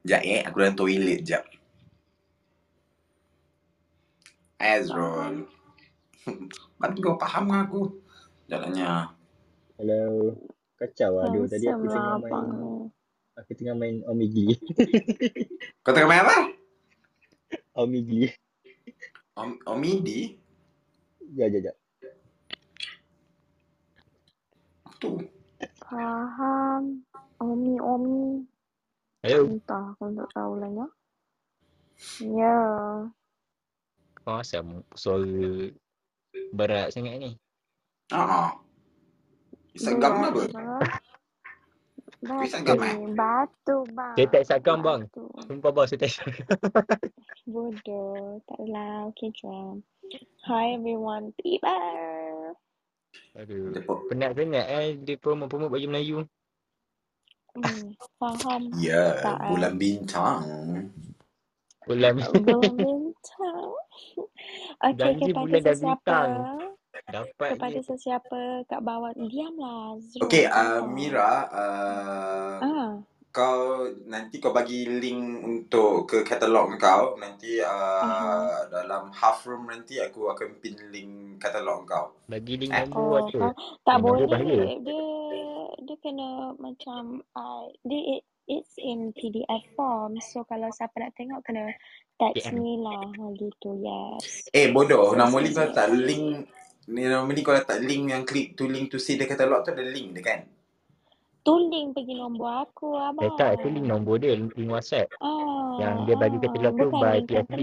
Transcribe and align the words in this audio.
Sekejap 0.00 0.22
eh, 0.24 0.40
aku 0.48 0.56
dalam 0.60 0.76
toilet 0.76 1.20
jap. 1.22 1.44
Azrul. 4.56 5.44
Bantu 6.80 6.98
kau 7.04 7.16
faham 7.20 7.48
dengan 7.48 7.64
aku. 7.68 7.82
Jalannya. 8.48 8.92
Hello. 9.76 10.34
Kacau 10.80 11.20
lah. 11.20 11.28
Aduh, 11.28 11.44
tadi 11.44 11.68
aku 11.68 11.84
tengah 11.88 12.16
lah 12.16 12.24
main 12.24 12.88
aku 13.40 13.56
tengah 13.56 13.76
main 13.76 14.04
Omigli. 14.04 14.54
Kau 15.84 15.96
tengah 15.96 16.08
main 16.12 16.22
apa? 16.22 16.36
Omigli. 17.80 18.28
Om 19.32 19.56
Omidi? 19.64 20.36
Ya, 21.32 21.48
ya, 21.48 21.72
ya. 21.72 21.72
Tu. 25.00 25.16
Faham. 25.80 27.00
Omi, 27.40 27.80
Omi. 27.80 28.44
Hello. 29.20 29.52
Entah, 29.52 29.92
aku 29.92 30.16
tak 30.16 30.28
tahu 30.32 30.52
lah 30.56 30.70
ya. 30.72 30.86
Ya. 32.24 32.56
Kau 34.24 34.40
asal 34.40 34.80
suara 34.96 35.68
berat 36.56 36.88
sangat 36.96 37.20
ni? 37.20 37.36
Haa. 38.08 38.56
Instagram 39.76 40.24
apa? 40.24 40.40
Batu. 40.48 40.88
Instagram 42.32 42.78
eh? 42.80 42.96
Batu, 43.12 43.76
bang. 43.92 44.14
Saya 44.16 44.26
tak 44.32 44.40
Instagram 44.48 44.78
bang. 44.80 45.00
Batu. 45.04 45.24
Sumpah 45.44 45.70
bang 45.76 45.84
saya 45.84 45.98
tak 46.00 46.08
Instagram. 46.08 46.44
Bodoh. 47.52 48.40
Tak 48.48 48.56
adalah. 48.56 49.12
Okay, 49.12 49.28
jom. 49.36 49.84
Hi 50.48 50.80
everyone. 50.80 51.36
Tiba. 51.36 51.76
Aduh. 53.36 53.84
Penat 54.08 54.32
sangat 54.32 54.64
eh 54.64 54.96
dia 54.96 55.20
promo-promo 55.20 55.68
baju 55.68 55.86
Melayu. 55.92 56.24
Hmm, 57.52 57.92
faham. 58.16 58.62
Ya, 58.72 59.18
Tak, 59.18 59.38
eh. 59.40 59.48
bulan 59.48 59.74
bintang. 59.76 60.42
Bulan 61.84 62.14
bintang. 62.34 63.66
Okay, 64.78 64.92
Janji 64.92 65.30
kepada 65.30 65.40
bulan 65.42 65.60
dah 65.60 65.74
sesiapa. 65.74 65.76
bintang. 65.76 66.30
dapat 67.06 67.58
Kepada 67.58 67.80
sesiapa 67.82 68.40
kat 68.66 68.80
bawah. 68.80 69.12
Diamlah. 69.14 69.98
Zul. 70.00 70.22
Okay, 70.22 70.46
uh, 70.46 70.82
Kau. 70.82 70.86
Mira, 70.86 71.32
uh, 71.48 72.56
Ah, 72.60 72.90
kau 73.30 73.60
nanti 74.06 74.38
kau 74.38 74.50
bagi 74.50 74.86
link 74.86 75.22
untuk 75.42 76.06
ke 76.06 76.18
katalog 76.22 76.74
kau. 76.76 77.16
Nanti 77.16 77.60
uh, 77.60 78.02
Aha. 78.02 78.66
dalam 78.68 79.10
half 79.12 79.42
room 79.44 79.68
nanti 79.68 79.98
aku 79.98 80.28
akan 80.28 80.58
pin 80.58 80.76
link 80.90 81.12
katalog 81.38 81.86
kau. 81.86 82.14
Bagi 82.26 82.54
link 82.58 82.72
Eh. 82.72 82.86
nombor 82.86 83.26
Oh, 83.34 83.52
tak 83.82 83.96
Nombor 83.98 84.22
boleh. 84.22 84.26
bahaya. 84.28 84.64
Dia 84.80 85.02
dia 85.90 85.98
kena 85.98 86.54
macam 86.62 87.18
uh, 87.34 87.66
dia 87.82 88.22
it, 88.22 88.22
it's 88.46 88.78
in 88.78 89.10
PDF 89.10 89.66
form. 89.74 90.22
So 90.22 90.46
kalau 90.46 90.70
siapa 90.70 91.02
nak 91.02 91.18
tengok 91.18 91.42
kena 91.42 91.74
text 92.14 92.54
PM. 92.54 92.62
me 92.62 92.78
lah 92.78 93.10
Ha, 93.10 93.24
gitu. 93.34 93.74
Yes. 93.82 94.46
Eh 94.54 94.70
bodoh, 94.70 95.18
normally 95.18 95.50
yes, 95.50 95.58
kau 95.58 95.66
letak 95.66 95.90
link 95.90 96.46
ni 96.86 97.10
normally 97.10 97.42
kau 97.42 97.58
letak 97.58 97.82
link 97.82 98.14
yang 98.14 98.22
click 98.22 98.54
to 98.54 98.70
link 98.70 98.86
to 98.86 99.02
see 99.02 99.18
the 99.18 99.26
katalog 99.26 99.66
tu 99.66 99.74
ada 99.74 99.82
link 99.82 100.14
dia 100.14 100.22
kan? 100.22 100.40
Tu 101.42 101.54
link 101.58 101.98
pergi 101.98 102.14
nombor 102.14 102.70
aku 102.70 102.94
abang. 102.94 103.26
Eh 103.26 103.32
tak, 103.34 103.58
itu 103.58 103.66
link 103.74 103.90
nombor 103.90 104.22
dia, 104.22 104.38
link 104.38 104.54
WhatsApp. 104.70 105.10
Ah, 105.18 105.74
Yang 105.82 105.94
dia 106.06 106.16
bagi 106.22 106.38
katalog 106.38 106.74
tu 106.78 106.88
by 106.94 107.18
PFD. 107.26 107.60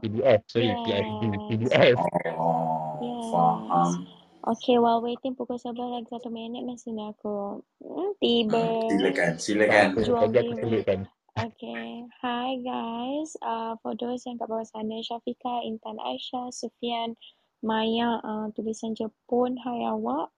PDF, 0.00 0.40
sorry, 0.50 0.74
Yes. 0.74 0.80
PFD, 0.82 1.22
PDF. 1.46 1.96
Oh, 2.34 2.98
Yes. 2.98 3.28
faham. 3.30 4.19
Okay, 4.40 4.80
while 4.80 5.04
waiting 5.04 5.36
pukul 5.36 5.60
11 5.60 6.00
lagi 6.00 6.08
satu 6.08 6.32
minit 6.32 6.64
mesin 6.64 6.96
aku 6.96 7.60
hmm, 7.84 8.16
tiba. 8.24 8.56
Hmm, 8.56 8.88
silakan, 8.88 9.32
silakan. 9.36 9.86
Jual 10.00 10.32
selitkan. 10.32 11.00
Okay. 11.36 12.08
Hi 12.24 12.56
guys. 12.64 13.36
Uh, 13.44 13.76
for 13.84 13.92
those 14.00 14.24
yang 14.24 14.40
kat 14.40 14.48
bawah 14.48 14.64
sana, 14.64 15.04
Syafika, 15.04 15.60
Intan 15.60 16.00
Aisyah, 16.00 16.48
Sufian, 16.56 17.20
Maya, 17.60 18.16
uh, 18.24 18.48
tulisan 18.56 18.96
Jepun, 18.96 19.60
hai 19.60 19.84
awak. 19.84 20.32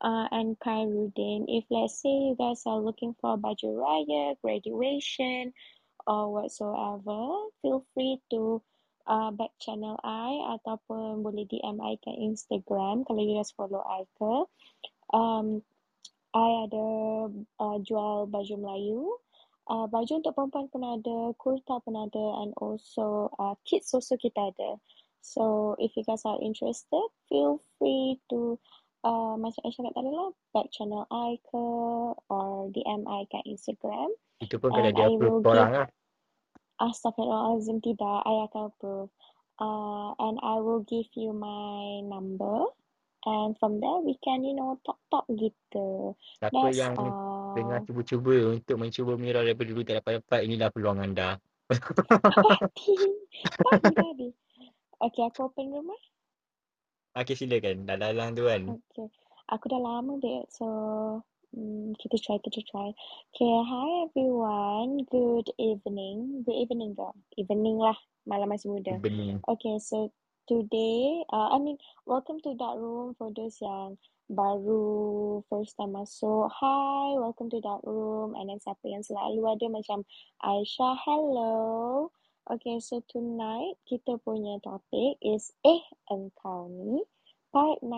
Uh, 0.00 0.26
and 0.32 0.56
Khairuddin. 0.64 1.44
If 1.44 1.68
let's 1.68 2.00
say 2.00 2.32
you 2.32 2.34
guys 2.40 2.64
are 2.64 2.80
looking 2.80 3.12
for 3.20 3.36
baju 3.36 3.68
raya, 3.76 4.32
graduation, 4.40 5.52
or 6.08 6.32
whatsoever, 6.32 7.52
feel 7.60 7.84
free 7.92 8.16
to 8.32 8.64
uh, 9.06 9.30
back 9.34 9.52
channel 9.58 9.98
I 10.04 10.58
ataupun 10.58 11.22
boleh 11.22 11.46
DM 11.48 11.78
I 11.82 11.98
kat 12.02 12.16
Instagram 12.16 13.06
kalau 13.06 13.20
you 13.22 13.38
guys 13.38 13.54
follow 13.54 13.82
I 13.82 14.06
ke. 14.18 14.34
Um, 15.12 15.60
I 16.32 16.48
ada 16.64 16.86
uh, 17.60 17.78
jual 17.84 18.28
baju 18.28 18.54
Melayu. 18.56 19.02
Uh, 19.70 19.86
baju 19.86 20.18
untuk 20.18 20.34
perempuan 20.34 20.66
pun 20.72 20.82
ada, 20.82 21.30
kurta 21.38 21.78
pun 21.86 21.94
ada, 21.94 22.42
and 22.42 22.50
also 22.58 23.30
uh, 23.38 23.54
kids 23.62 23.94
also 23.94 24.18
kita 24.18 24.50
ada. 24.50 24.74
So 25.22 25.74
if 25.78 25.94
you 25.94 26.02
guys 26.02 26.26
are 26.26 26.40
interested, 26.42 27.06
feel 27.30 27.62
free 27.78 28.18
to 28.34 28.58
uh, 29.06 29.38
macam 29.38 29.62
Aisyah 29.62 29.86
kat 29.86 29.94
tadi 29.94 30.10
lah, 30.10 30.30
back 30.50 30.66
channel 30.74 31.06
I 31.14 31.38
ke 31.46 31.64
or 32.26 32.66
DM 32.74 33.06
I 33.06 33.22
kat 33.30 33.46
Instagram. 33.46 34.10
Itu 34.42 34.58
pun 34.58 34.74
kena 34.74 34.90
dia 34.90 35.06
approve 35.06 35.46
korang 35.46 35.70
lah. 35.70 35.86
Astaghfirullahalazim 36.82 37.78
tidak, 37.78 38.26
I 38.26 38.34
akan 38.50 38.74
approve. 38.74 39.10
Uh, 39.62 40.10
and 40.18 40.42
I 40.42 40.58
will 40.58 40.82
give 40.82 41.06
you 41.14 41.30
my 41.30 42.02
number. 42.02 42.66
And 43.22 43.54
from 43.62 43.78
there 43.78 44.02
we 44.02 44.18
can, 44.18 44.42
you 44.42 44.58
know, 44.58 44.82
talk-talk 44.82 45.30
gitu. 45.30 46.18
Siapa 46.42 46.50
That's 46.50 46.74
yang 46.74 46.98
tengah 47.54 47.78
all. 47.78 47.86
cuba-cuba 47.86 48.58
untuk 48.58 48.76
mencuba 48.82 49.14
Mira 49.14 49.46
daripada 49.46 49.70
dulu 49.70 49.86
tak 49.86 50.02
dapat-dapat, 50.02 50.40
inilah 50.42 50.68
peluang 50.74 50.98
anda. 50.98 51.38
Tadi. 53.70 54.28
Okay, 55.02 55.22
aku 55.26 55.50
open 55.50 55.70
room 55.70 55.94
eh. 55.94 56.02
Okay, 57.22 57.34
silakan. 57.38 57.86
Dah 57.86 57.98
dalam 57.98 58.34
tu 58.34 58.46
kan. 58.48 58.62
Okay. 58.90 59.06
Aku 59.52 59.68
dah 59.68 59.78
lama 59.78 60.16
dek. 60.18 60.48
So, 60.48 60.66
mm, 61.56 61.96
kita 62.00 62.16
try, 62.18 62.36
kita 62.40 62.60
try. 62.68 62.90
Okay, 63.32 63.54
hi 63.68 63.88
everyone. 64.08 65.04
Good 65.08 65.52
evening. 65.60 66.44
Good 66.48 66.58
evening 66.66 66.96
girl. 66.96 67.16
Evening 67.36 67.78
lah. 67.78 67.96
Malam 68.24 68.52
masih 68.52 68.72
muda. 68.72 68.96
Bening. 68.98 69.42
Okay, 69.48 69.76
so 69.82 70.10
today, 70.48 71.24
uh, 71.32 71.52
I 71.52 71.58
mean, 71.60 71.76
welcome 72.08 72.40
to 72.44 72.56
Dark 72.56 72.80
Room 72.80 73.14
for 73.18 73.30
those 73.34 73.58
yang 73.60 74.00
baru 74.32 75.42
first 75.52 75.76
time 75.76 75.92
masuk. 75.92 76.48
Hi, 76.48 77.18
welcome 77.20 77.52
to 77.52 77.60
Dark 77.60 77.84
Room. 77.84 78.32
And 78.38 78.48
then 78.48 78.60
siapa 78.62 78.84
yang 78.88 79.04
selalu 79.04 79.44
ada 79.44 79.66
macam 79.68 80.08
Aisyah, 80.40 80.96
hello. 81.04 82.08
Okay, 82.50 82.82
so 82.82 82.98
tonight 83.06 83.78
kita 83.86 84.18
punya 84.26 84.58
topik 84.66 85.14
is 85.22 85.54
Eh 85.62 85.82
Engkau 86.10 86.66
Ni, 86.74 86.98
part 87.54 87.78
9, 87.86 87.94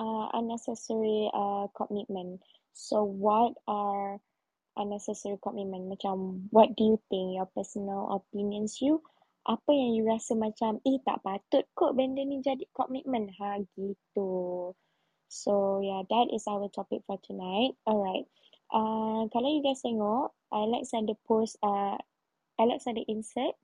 uh, 0.00 0.26
unnecessary 0.32 1.28
uh, 1.36 1.68
commitment. 1.76 2.40
So 2.72 3.04
what 3.04 3.54
are 3.68 4.18
unnecessary 4.76 5.38
commitment? 5.42 5.90
Macam 5.90 6.48
what 6.50 6.74
do 6.76 6.94
you 6.94 6.98
think, 7.10 7.36
your 7.36 7.50
personal 7.52 8.10
opinions 8.20 8.80
you? 8.80 9.02
apa 9.48 9.72
yang 9.72 9.96
you 9.96 10.04
rasa 10.04 10.36
macam 10.36 10.84
eh 10.84 11.00
tak 11.00 11.24
patut 11.24 11.64
kot 11.72 11.96
benda 11.96 12.20
ni 12.20 12.44
jadi 12.44 12.60
komitmen 12.76 13.32
ha 13.40 13.56
gitu. 13.72 14.70
So 15.30 15.80
yeah, 15.80 16.04
that 16.10 16.28
is 16.34 16.44
our 16.50 16.68
topic 16.68 17.06
for 17.08 17.16
tonight. 17.24 17.72
Alright. 17.88 18.28
Uh, 18.70 19.26
kalau 19.32 19.48
you 19.48 19.62
guys 19.64 19.82
tengok, 19.82 20.34
Alex 20.52 20.92
ada 20.94 21.14
post, 21.26 21.56
uh, 21.64 21.98
Alex 22.60 22.86
ada 22.86 23.02
insert 23.08 23.56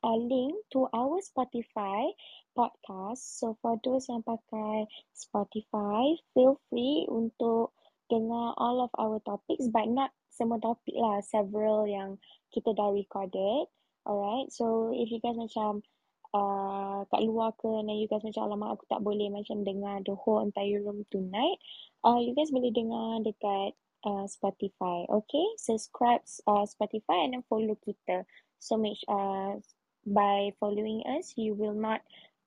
a 0.00 0.14
link 0.16 0.56
to 0.72 0.88
our 0.96 1.20
Spotify 1.20 2.08
podcast. 2.56 3.20
So 3.20 3.58
for 3.60 3.76
those 3.82 4.08
yang 4.08 4.24
pakai 4.24 4.88
Spotify, 5.12 6.16
feel 6.32 6.56
free 6.70 7.04
untuk 7.10 7.74
dengar 8.10 8.52
all 8.58 8.82
of 8.82 8.92
our 8.98 9.22
topics 9.22 9.70
but 9.70 9.86
not 9.86 10.10
semua 10.28 10.58
topik 10.58 10.94
lah, 10.98 11.22
several 11.22 11.86
yang 11.86 12.18
kita 12.50 12.74
dah 12.74 12.90
recorded. 12.90 13.70
Alright, 14.02 14.48
so 14.50 14.90
if 14.96 15.12
you 15.12 15.20
guys 15.20 15.36
macam 15.36 15.84
uh, 16.32 17.04
kat 17.12 17.20
luar 17.22 17.52
ke 17.60 17.68
and 17.68 17.92
then 17.92 18.00
you 18.00 18.08
guys 18.08 18.24
macam 18.24 18.48
alamak 18.48 18.78
aku 18.78 18.84
tak 18.88 19.04
boleh 19.04 19.28
macam 19.28 19.60
dengar 19.62 20.00
the 20.08 20.16
whole 20.16 20.40
entire 20.40 20.80
room 20.80 21.04
tonight, 21.12 21.60
uh, 22.02 22.16
you 22.16 22.32
guys 22.32 22.50
boleh 22.50 22.72
dengar 22.72 23.20
dekat 23.22 23.76
uh, 24.08 24.24
Spotify. 24.24 25.04
Okay, 25.12 25.46
subscribe 25.60 26.24
uh, 26.48 26.64
Spotify 26.64 27.28
and 27.28 27.36
then 27.36 27.44
follow 27.46 27.76
kita. 27.84 28.24
So 28.56 28.80
make 28.80 29.00
uh, 29.08 29.60
by 30.08 30.56
following 30.56 31.04
us, 31.04 31.36
you 31.36 31.52
will 31.52 31.76
not 31.76 32.00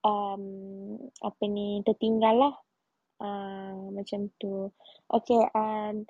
um 0.04 1.00
apa 1.22 1.44
ni 1.48 1.86
tertinggal 1.86 2.36
lah. 2.36 2.56
Uh, 3.24 3.88
macam 3.96 4.28
tu. 4.36 4.68
Okay, 5.08 5.40
and 5.56 6.04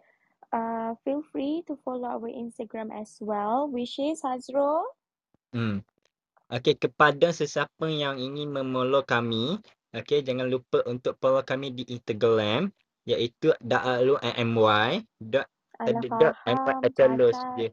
uh, 0.50 0.98
feel 1.06 1.22
free 1.30 1.62
to 1.70 1.78
follow 1.86 2.10
our 2.10 2.26
Instagram 2.26 2.90
as 2.90 3.22
well, 3.22 3.70
which 3.70 4.02
is 4.02 4.26
Hazrul. 4.26 4.82
Hmm. 5.54 5.86
Okey, 6.50 6.78
kepada 6.78 7.30
sesiapa 7.30 7.86
yang 7.90 8.18
ingin 8.18 8.50
memfollow 8.50 9.06
kami, 9.06 9.62
okey, 9.94 10.26
jangan 10.26 10.50
lupa 10.50 10.82
untuk 10.90 11.18
follow 11.22 11.46
kami 11.46 11.70
di 11.74 11.86
Instagram 11.86 12.74
iaitu 13.06 13.54
da'alu.my 13.62 14.92
dot 15.22 15.48
Alah 15.82 16.02
dot 16.18 16.36
my 16.46 16.56
faham, 16.56 16.82
terus 16.94 17.36
cacat. 17.36 17.58
je. 17.60 17.68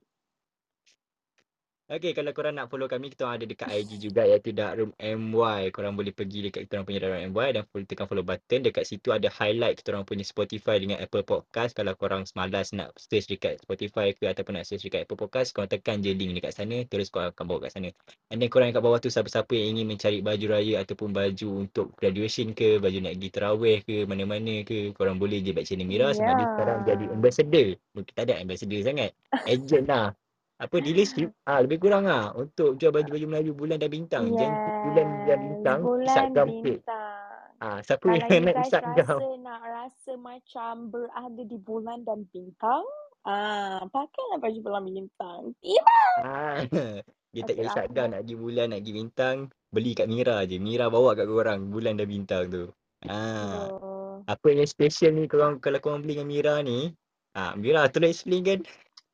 Okay, 1.90 2.14
kalau 2.14 2.31
korang 2.31 2.54
nak 2.54 2.70
follow 2.70 2.87
kami, 2.87 3.10
kita 3.10 3.26
ada 3.26 3.42
dekat 3.42 3.66
IG 3.66 3.98
juga 3.98 4.22
iaitu 4.22 4.54
Darkroom 4.54 4.94
MY. 4.94 5.75
Korang 5.75 5.98
boleh 5.98 6.14
pergi 6.14 6.46
dekat 6.46 6.70
kita 6.70 6.78
orang 6.78 6.87
punya 6.87 7.00
Darkroom 7.02 7.34
MY 7.34 7.48
dan 7.50 7.62
follow, 7.66 7.82
tekan 7.82 8.06
follow 8.06 8.22
button. 8.22 8.62
Dekat 8.62 8.87
situ 8.87 9.10
ada 9.10 9.26
highlight 9.26 9.82
kita 9.82 9.98
orang 9.98 10.06
punya 10.06 10.22
Spotify 10.22 10.78
dengan 10.78 11.02
Apple 11.02 11.26
Podcast. 11.26 11.75
Kalau 11.75 11.90
korang 11.98 12.22
malas 12.38 12.70
nak 12.70 12.94
search 12.94 13.26
dekat 13.26 13.58
Spotify 13.66 14.14
ke 14.14 14.31
ataupun 14.31 14.62
nak 14.62 14.70
search 14.70 14.87
dekat 14.87 15.02
Apple 15.02 15.19
Podcast, 15.19 15.50
korang 15.50 15.66
tekan 15.66 15.98
je 15.98 16.14
link 16.14 16.38
dekat 16.38 16.54
sana. 16.54 16.78
Terus 16.87 17.10
korang 17.10 17.34
akan 17.34 17.42
bawa 17.50 17.66
kat 17.66 17.75
sana. 17.75 17.90
And 18.31 18.38
then 18.38 18.54
korang 18.54 18.70
kat 18.70 18.87
bawah 18.87 19.02
tu 19.02 19.10
siapa-siapa 19.10 19.50
yang 19.50 19.75
ingin 19.75 19.90
mencari 19.90 20.22
baju 20.22 20.46
raya 20.46 20.87
ataupun 20.87 21.10
baju 21.10 21.48
untuk 21.66 21.90
graduation 21.98 22.54
ke, 22.54 22.78
baju 22.78 23.02
nak 23.02 23.19
pergi 23.19 23.31
terawih 23.34 23.78
ke, 23.82 24.06
mana-mana 24.06 24.62
ke, 24.62 24.94
korang 24.94 25.19
boleh 25.19 25.42
je 25.42 25.50
back 25.50 25.66
channel 25.66 25.90
Mira 25.90 26.14
sebab 26.14 26.38
dia 26.38 26.46
sekarang 26.54 26.78
jadi 26.87 27.02
Yeah. 27.10 27.16
ambassador. 27.19 27.69
Mungkin 27.98 28.12
tak 28.14 28.25
ada 28.31 28.34
ambassador 28.38 28.78
sangat. 28.78 29.10
Agent 29.50 29.90
lah. 29.90 30.14
Apa 30.61 30.77
dealership 30.77 31.33
ah 31.49 31.65
lebih 31.65 31.81
kurang 31.81 32.05
ah 32.05 32.37
untuk 32.37 32.77
jual 32.77 32.93
baju-baju 32.93 33.27
Melayu 33.33 33.57
bulan 33.57 33.81
dan 33.81 33.89
bintang. 33.89 34.29
Janji 34.37 34.71
bulan 34.85 35.07
dan 35.25 35.25
Yes, 35.25 35.41
bintang 35.41 35.81
bulan 35.81 36.29
bintang. 36.37 37.49
Ah 37.61 37.79
siapa 37.81 38.05
Kalau 38.05 38.29
yang 38.29 38.45
nak 38.45 38.57
isap 38.69 38.83
gam? 38.93 39.19
rasa 39.21 39.29
nak 39.41 39.61
rasa 39.65 40.12
macam 40.21 40.73
berada 40.93 41.43
di 41.45 41.59
bulan 41.61 42.05
dan 42.05 42.29
bintang, 42.29 42.85
ah, 43.25 43.81
pakailah 43.89 44.37
baju 44.37 44.59
bulan 44.61 44.83
bintang. 44.85 45.41
Tiba. 45.65 46.01
Ah 46.25 46.61
dia 47.33 47.43
tak 47.49 47.57
Okay, 47.57 47.65
isap 47.65 47.85
nak 47.97 48.21
pergi 48.21 48.37
bulan 48.37 48.67
nak 48.69 48.81
pergi 48.85 48.93
bintang, 48.97 49.37
beli 49.73 49.93
kat 49.97 50.09
Mira 50.12 50.45
je. 50.45 50.61
Mira 50.61 50.93
bawa 50.93 51.17
kat 51.17 51.25
korang 51.25 51.73
bulan 51.73 51.97
dan 51.97 52.05
bintang 52.05 52.53
tu. 52.53 52.65
Ah 53.09 53.65
Aduh. 53.65 54.29
apa 54.29 54.47
yang 54.53 54.69
special 54.69 55.17
ni 55.17 55.25
korang 55.25 55.57
kalau 55.57 55.81
korang 55.81 56.05
beli 56.05 56.21
dengan 56.21 56.29
Mira 56.29 56.55
ni? 56.61 56.93
Ah 57.33 57.57
Mira 57.57 57.89
tolong 57.89 58.12
explain 58.12 58.45
kan 58.45 58.61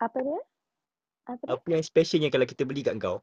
Apa 0.02 0.18
dia? 0.26 0.38
Apa 1.26 1.44
dia? 1.50 1.58
apa 1.58 1.66
yang 1.74 1.84
specialnya 1.84 2.28
kalau 2.30 2.46
kita 2.46 2.62
beli 2.66 2.82
kat 2.86 2.96
kau? 2.98 3.22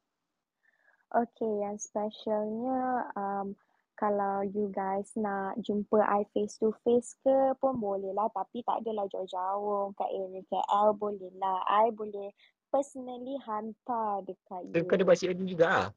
Okay, 1.14 1.52
yang 1.62 1.78
specialnya 1.78 3.06
um, 3.14 3.54
kalau 3.94 4.42
you 4.42 4.66
guys 4.74 5.14
nak 5.14 5.54
jumpa 5.62 6.02
I 6.02 6.26
face 6.34 6.58
to 6.58 6.74
face 6.82 7.14
ke 7.22 7.54
pun 7.62 7.78
boleh 7.78 8.10
lah 8.10 8.26
tapi 8.34 8.66
tak 8.66 8.82
adalah 8.82 9.06
jauh-jauh 9.06 9.94
kat 9.94 10.10
area 10.10 10.42
KL 10.50 10.98
boleh 10.98 11.30
lah. 11.38 11.62
I 11.70 11.94
boleh 11.94 12.34
personally 12.74 13.38
hantar 13.46 14.26
dekat 14.26 14.66
Kau 14.74 14.82
kau 14.82 14.94
ada 14.98 15.02
you. 15.02 15.06
buat 15.06 15.18
COD 15.22 15.40
juga 15.46 15.66
ah? 15.70 15.88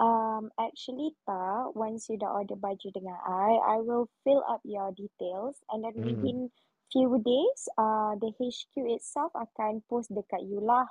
Um, 0.00 0.50
actually 0.58 1.14
tak. 1.22 1.70
Once 1.78 2.10
you 2.10 2.18
dah 2.18 2.32
order 2.34 2.58
baju 2.58 2.88
dengan 2.90 3.20
I, 3.22 3.78
I 3.78 3.78
will 3.84 4.10
fill 4.26 4.42
up 4.50 4.58
your 4.66 4.90
details 4.96 5.62
and 5.70 5.86
then 5.86 5.94
Hmm. 5.94 6.10
within 6.10 6.50
few 6.90 7.14
days, 7.22 7.60
uh, 7.78 8.18
the 8.18 8.34
HQ 8.34 8.74
itself 8.90 9.30
akan 9.38 9.84
post 9.86 10.10
dekat 10.10 10.42
you 10.42 10.58
lah. 10.58 10.90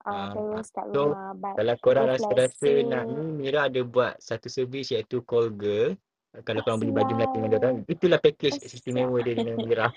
Uh, 0.00 0.32
so 0.32 0.40
rumah. 1.12 1.36
But 1.36 1.54
Kalau 1.60 1.74
korang 1.84 2.06
rasa-rasa 2.08 2.70
nak 2.88 3.04
ni, 3.12 3.24
Mira 3.36 3.68
ada 3.68 3.80
buat 3.84 4.16
satu 4.16 4.48
servis 4.48 4.92
iaitu 4.96 5.20
call 5.28 5.52
girl. 5.52 5.92
Kalau 6.46 6.62
korang 6.62 6.78
beli 6.78 6.94
baju 6.94 7.12
Melayu 7.12 7.32
dengan 7.36 7.52
orang, 7.58 7.76
itulah 7.90 8.16
Ah 8.16 8.22
package 8.22 8.62
istimewa 8.62 9.18
dia 9.20 9.34
dengan 9.34 9.60
Mira. 9.66 9.90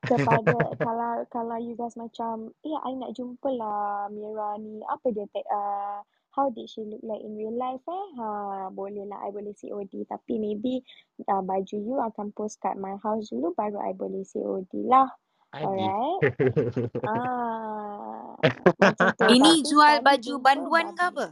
kepada 0.00 0.56
kalau 0.86 1.12
kalau 1.28 1.56
you 1.60 1.76
guys 1.76 1.92
macam 1.92 2.48
eh 2.64 2.72
I 2.72 2.96
nak 2.96 3.12
jumpa 3.12 3.52
lah 3.52 4.08
Mira 4.08 4.56
ni 4.56 4.80
apa 4.88 5.12
dia 5.12 5.28
uh, 5.28 6.00
how 6.32 6.48
did 6.48 6.70
she 6.70 6.86
look 6.86 7.02
like 7.04 7.20
in 7.20 7.36
real 7.36 7.52
life 7.52 7.84
eh 7.84 8.06
ha 8.16 8.28
boleh 8.72 9.04
lah 9.04 9.20
I 9.20 9.34
boleh 9.34 9.52
COD 9.52 10.08
tapi 10.08 10.40
maybe 10.40 10.80
uh, 11.28 11.42
baju 11.44 11.76
you 11.76 12.00
akan 12.00 12.32
post 12.32 12.62
kat 12.62 12.80
my 12.80 12.96
house 13.02 13.28
dulu 13.28 13.52
baru 13.52 13.82
I 13.82 13.92
boleh 13.92 14.24
COD 14.24 14.88
lah 14.88 15.10
Adi. 15.50 15.64
alright 15.64 16.20
ah 17.04 18.38
macam 18.98 19.26
Ini 19.34 19.52
jual 19.66 20.00
baju 20.00 20.32
banduan 20.38 20.94
ke 20.94 21.02
apa? 21.10 21.26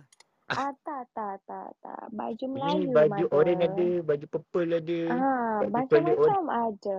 ah 0.48 0.72
tak 0.80 1.04
tak 1.12 1.44
tak 1.44 1.68
tak 1.78 2.02
baju 2.10 2.44
Ini 2.44 2.52
Melayu 2.56 2.88
baju 2.90 3.24
oren 3.30 3.58
mother 3.60 3.68
ada, 3.68 3.88
baju 4.02 4.24
purple 4.26 4.70
ada, 4.74 5.00
ah 5.12 5.58
baju 5.68 5.92
macam-macam 5.92 6.44
ada 6.48 6.98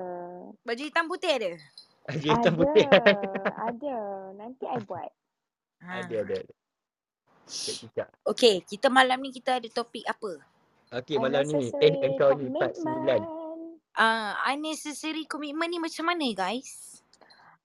Baju 0.63 0.81
hitam 0.85 1.05
putih 1.09 1.31
ada? 1.33 1.51
baju 2.07 2.27
hitam 2.29 2.53
ada 2.53 2.59
putih. 2.61 2.85
ada 3.67 3.97
nanti 4.33 4.65
I 4.65 4.79
buat 4.83 5.09
ada, 5.09 5.17
Ha. 5.79 6.03
ada, 6.03 6.15
ada. 6.27 6.37
Cicak-cicak. 7.47 8.07
Okay, 8.27 8.59
kita 8.61 8.91
malam 8.91 9.23
ni 9.23 9.31
kita 9.31 9.63
ada 9.63 9.67
topik 9.71 10.03
apa? 10.03 10.43
Okey, 10.91 11.15
malam 11.15 11.47
ni. 11.47 11.71
Eh, 11.79 11.93
engkau 12.03 12.35
ni 12.35 12.51
part 12.51 12.75
9. 12.75 12.83
commitment 12.83 13.23
Uh, 13.95 14.31
unnecessary 14.45 15.23
commitment 15.23 15.71
ni 15.71 15.79
macam 15.79 16.07
mana 16.07 16.27
guys? 16.31 16.98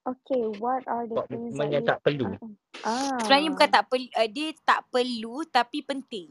Okay 0.05 0.43
what 0.61 0.85
are 0.87 1.05
the 1.09 1.17
things 1.29 1.57
that 1.57 1.73
yang 1.73 1.85
you 1.85 1.89
tak 1.89 1.99
perlu. 2.05 2.29
ah 2.85 3.17
Sebenarnya 3.25 3.51
bukan 3.53 3.69
tak 3.73 3.85
perlu, 3.89 4.09
uh, 4.13 4.29
dia 4.29 4.49
tak 4.65 4.81
perlu 4.93 5.37
tapi 5.49 5.79
penting. 5.85 6.29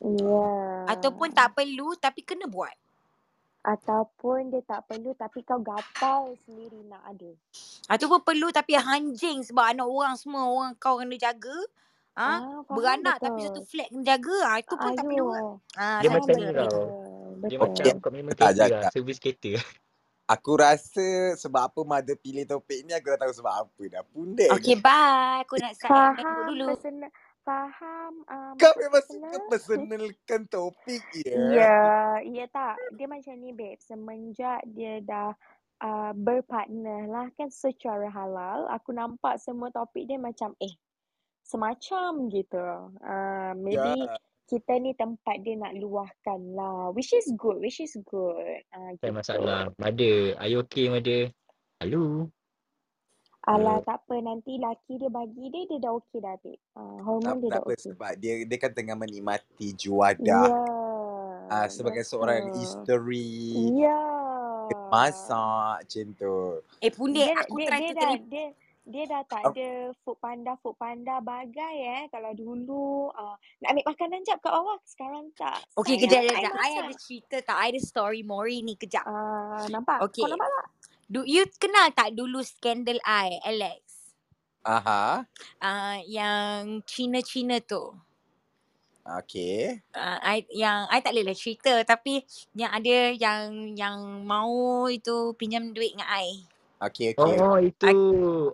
yeah 0.00 0.84
Ataupun 0.88 1.32
tak 1.32 1.56
perlu 1.56 1.96
tapi 1.96 2.20
kena 2.24 2.46
buat. 2.48 2.72
ataupun 3.60 4.48
dia 4.56 4.64
tak 4.64 4.88
perlu 4.88 5.12
tapi 5.12 5.44
kau 5.44 5.60
gatal 5.60 6.32
sendiri 6.48 6.80
nak 6.88 7.04
ada 7.04 7.30
Ataupun 7.92 8.24
perlu 8.24 8.48
tapi 8.48 8.72
hanjing 8.80 9.44
sebab 9.44 9.68
anak 9.68 9.84
orang 9.84 10.16
semua 10.16 10.48
orang 10.48 10.72
kau 10.80 10.96
kena 11.00 11.16
jaga. 11.20 11.56
Ha? 12.16 12.40
ah 12.40 12.60
faham 12.68 12.76
Beranak 12.76 13.16
betul 13.20 13.24
tapi 13.28 13.38
satu 13.44 13.60
flat 13.64 13.88
kena 13.92 14.04
jaga. 14.16 14.36
Ha, 14.48 14.52
itu 14.64 14.74
pun 14.80 14.92
tak 14.96 15.06
perlu. 15.08 15.28
Ha, 15.76 16.00
Dia 16.00 16.08
macam 16.12 16.34
ni 16.36 16.48
tau. 16.56 16.80
Dia 17.44 17.58
betul 17.60 17.90
macam 17.90 17.94
komitmen 18.00 18.34
kereta 18.36 18.64
lah, 18.68 18.82
servis 18.88 19.20
kereta. 19.20 19.60
Aku 20.30 20.54
rasa 20.54 21.34
sebab 21.34 21.74
apa 21.74 21.80
mother 21.82 22.14
pilih 22.14 22.46
topik 22.46 22.86
ni 22.86 22.94
aku 22.94 23.10
dah 23.10 23.18
tahu 23.26 23.32
sebab 23.34 23.54
apa 23.66 23.82
dah. 23.90 24.02
Pundek 24.14 24.50
Okay, 24.54 24.78
bye. 24.78 25.42
Aku 25.42 25.58
nak 25.58 25.74
start 25.74 25.90
faham 25.90 26.54
dulu. 26.54 26.66
personal 26.70 27.10
faham 27.40 28.12
um, 28.30 28.54
Kau 28.60 28.74
memang 28.78 29.02
suka 29.10 29.36
personal 29.48 29.48
personalkan 29.50 30.40
topik 30.46 31.02
ya. 31.18 31.34
Ya, 31.50 31.82
ya 32.22 32.46
tak. 32.46 32.78
Dia 32.94 33.10
macam 33.10 33.34
ni, 33.42 33.50
babe. 33.50 33.82
Semenjak 33.82 34.62
dia 34.70 35.02
dah 35.02 35.34
uh, 35.82 36.12
berpartner 36.14 37.08
lah 37.08 37.26
kan 37.34 37.48
secara 37.48 38.06
halal, 38.12 38.68
aku 38.70 38.92
nampak 38.92 39.40
semua 39.40 39.72
topik 39.72 40.06
dia 40.06 40.20
macam 40.20 40.54
eh, 40.60 40.76
semacam 41.42 42.28
gitu. 42.30 42.64
Uh, 43.00 43.52
maybe 43.58 44.06
kita 44.50 44.72
ni 44.76 44.90
tempat 44.92 45.38
dia 45.40 45.54
nak 45.54 45.72
luahkan 45.72 46.40
lah. 46.52 46.90
Which 46.90 47.14
is 47.14 47.30
good, 47.32 47.62
which 47.62 47.78
is 47.78 47.94
good. 48.02 48.34
Uh, 48.68 48.98
Tak 48.98 49.06
ada 49.06 49.14
masalah. 49.14 49.60
gitu. 49.64 49.78
Mada, 49.78 50.12
are 50.36 50.48
you 50.48 50.58
okay 50.60 50.90
Mada? 50.90 51.18
Halo? 51.78 52.26
Alah, 53.42 53.78
Ya. 53.78 53.86
tak 53.86 54.04
apa. 54.04 54.14
Nanti 54.20 54.58
laki 54.58 54.98
dia 54.98 55.08
bagi 55.08 55.48
dia, 55.48 55.62
dia 55.64 55.78
dah 55.80 55.92
okey 55.96 56.18
dah, 56.18 56.34
babe. 56.36 56.58
Uh, 56.74 56.98
Tak 56.98 57.00
hormon 57.00 57.36
dia 57.40 57.48
dah 57.48 57.62
apa 57.62 57.70
okey. 57.70 57.78
sebab 57.78 58.12
dia 58.16 58.32
dia 58.42 58.58
kan 58.58 58.70
tengah 58.70 58.96
menikmati 58.96 59.68
Ya, 59.70 59.76
juadah. 59.78 60.46
Ah 61.46 61.66
sebagai 61.66 62.02
seorang 62.02 62.50
betul. 62.50 62.60
isteri 62.60 63.30
Ya. 63.76 63.98
dia 64.66 64.78
masak 64.88 65.38
macam 65.80 66.06
tu. 66.14 66.36
Eh, 66.80 66.90
pundek. 66.90 67.26
Dia 67.28 67.38
Aku 67.40 67.56
dia 67.56 67.66
try 67.66 67.80
dia 67.80 67.88
to 67.88 67.94
dah 67.96 68.10
terima. 68.12 68.28
dia 68.28 68.44
dia 68.88 69.04
dah 69.06 69.22
tak 69.28 69.52
ada 69.52 69.92
food 70.02 70.16
panda 70.18 70.56
food 70.64 70.74
panda 70.80 71.20
bagai 71.20 71.76
eh 71.84 72.02
kalau 72.08 72.32
dulu 72.32 73.12
uh, 73.12 73.36
nak 73.60 73.76
ambil 73.76 73.92
makanan 73.92 74.24
jap 74.24 74.40
kat 74.40 74.50
bawah 74.50 74.78
sekarang 74.88 75.28
tak 75.36 75.60
Okay, 75.76 76.00
sayang 76.00 76.02
kejap, 76.08 76.20
I 76.24 76.32
kejap. 76.32 76.54
I 76.56 76.70
ada 76.80 76.94
cerita 76.96 77.36
tak? 77.44 77.56
I 77.60 77.66
ada 77.76 77.80
story 77.80 78.22
Mori 78.24 78.64
ni. 78.64 78.74
Kejap. 78.80 79.04
uh, 79.04 79.68
nampak 79.68 80.00
kau 80.00 80.08
Okay. 80.08 80.24
nampak 80.26 80.48
tak 80.48 80.66
Do 81.10 81.26
you 81.26 81.42
kenal 81.58 81.90
tak 81.90 82.14
dulu 82.14 82.38
skandal 82.40 83.02
I, 83.02 83.42
Alex? 83.42 84.14
Aha. 84.62 85.26
Uh, 85.58 85.98
yang 86.06 86.86
Cina-Cina 86.86 87.58
tu. 87.64 87.90
Okay. 89.02 89.82
Uh, 89.90 90.18
I, 90.22 90.46
yang 90.54 90.86
I 90.86 91.02
tak 91.02 91.16
boleh 91.16 91.32
lah 91.32 91.34
cerita 91.34 91.72
tapi 91.82 92.22
yang 92.54 92.70
ada 92.70 93.10
yang 93.16 93.74
yang 93.74 94.22
mau 94.22 94.86
itu 94.86 95.34
pinjam 95.34 95.74
duit 95.74 95.98
dengan 95.98 96.06
I. 96.06 96.46
Okay, 96.80 97.12
okay. 97.12 97.44
Oh, 97.44 97.60
itu. 97.60 97.86
I, 97.86 97.92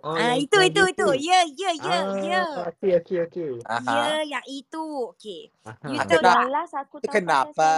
Oh, 0.03 0.19
ah 0.19 0.35
yang 0.35 0.43
itu 0.43 0.55
tadi 0.55 0.67
itu 0.67 0.83
itu. 0.83 1.03
tu. 1.03 1.07
Ya 1.15 1.47
ya 1.47 1.71
ya 1.77 1.99
ya. 2.19 2.43
Ah, 2.43 2.67
okey, 2.69 2.97
okey, 2.99 3.17
okey. 3.27 3.49
Aha. 3.69 3.97
Ya 3.97 4.23
yang 4.27 4.45
itu. 4.49 5.13
Okay. 5.15 5.51
You 5.87 5.99
Ah, 5.99 6.05
tahu 6.05 6.51
last 6.51 6.75
aku 6.75 6.99
tahu 6.99 7.23
Kenapa? 7.25 7.71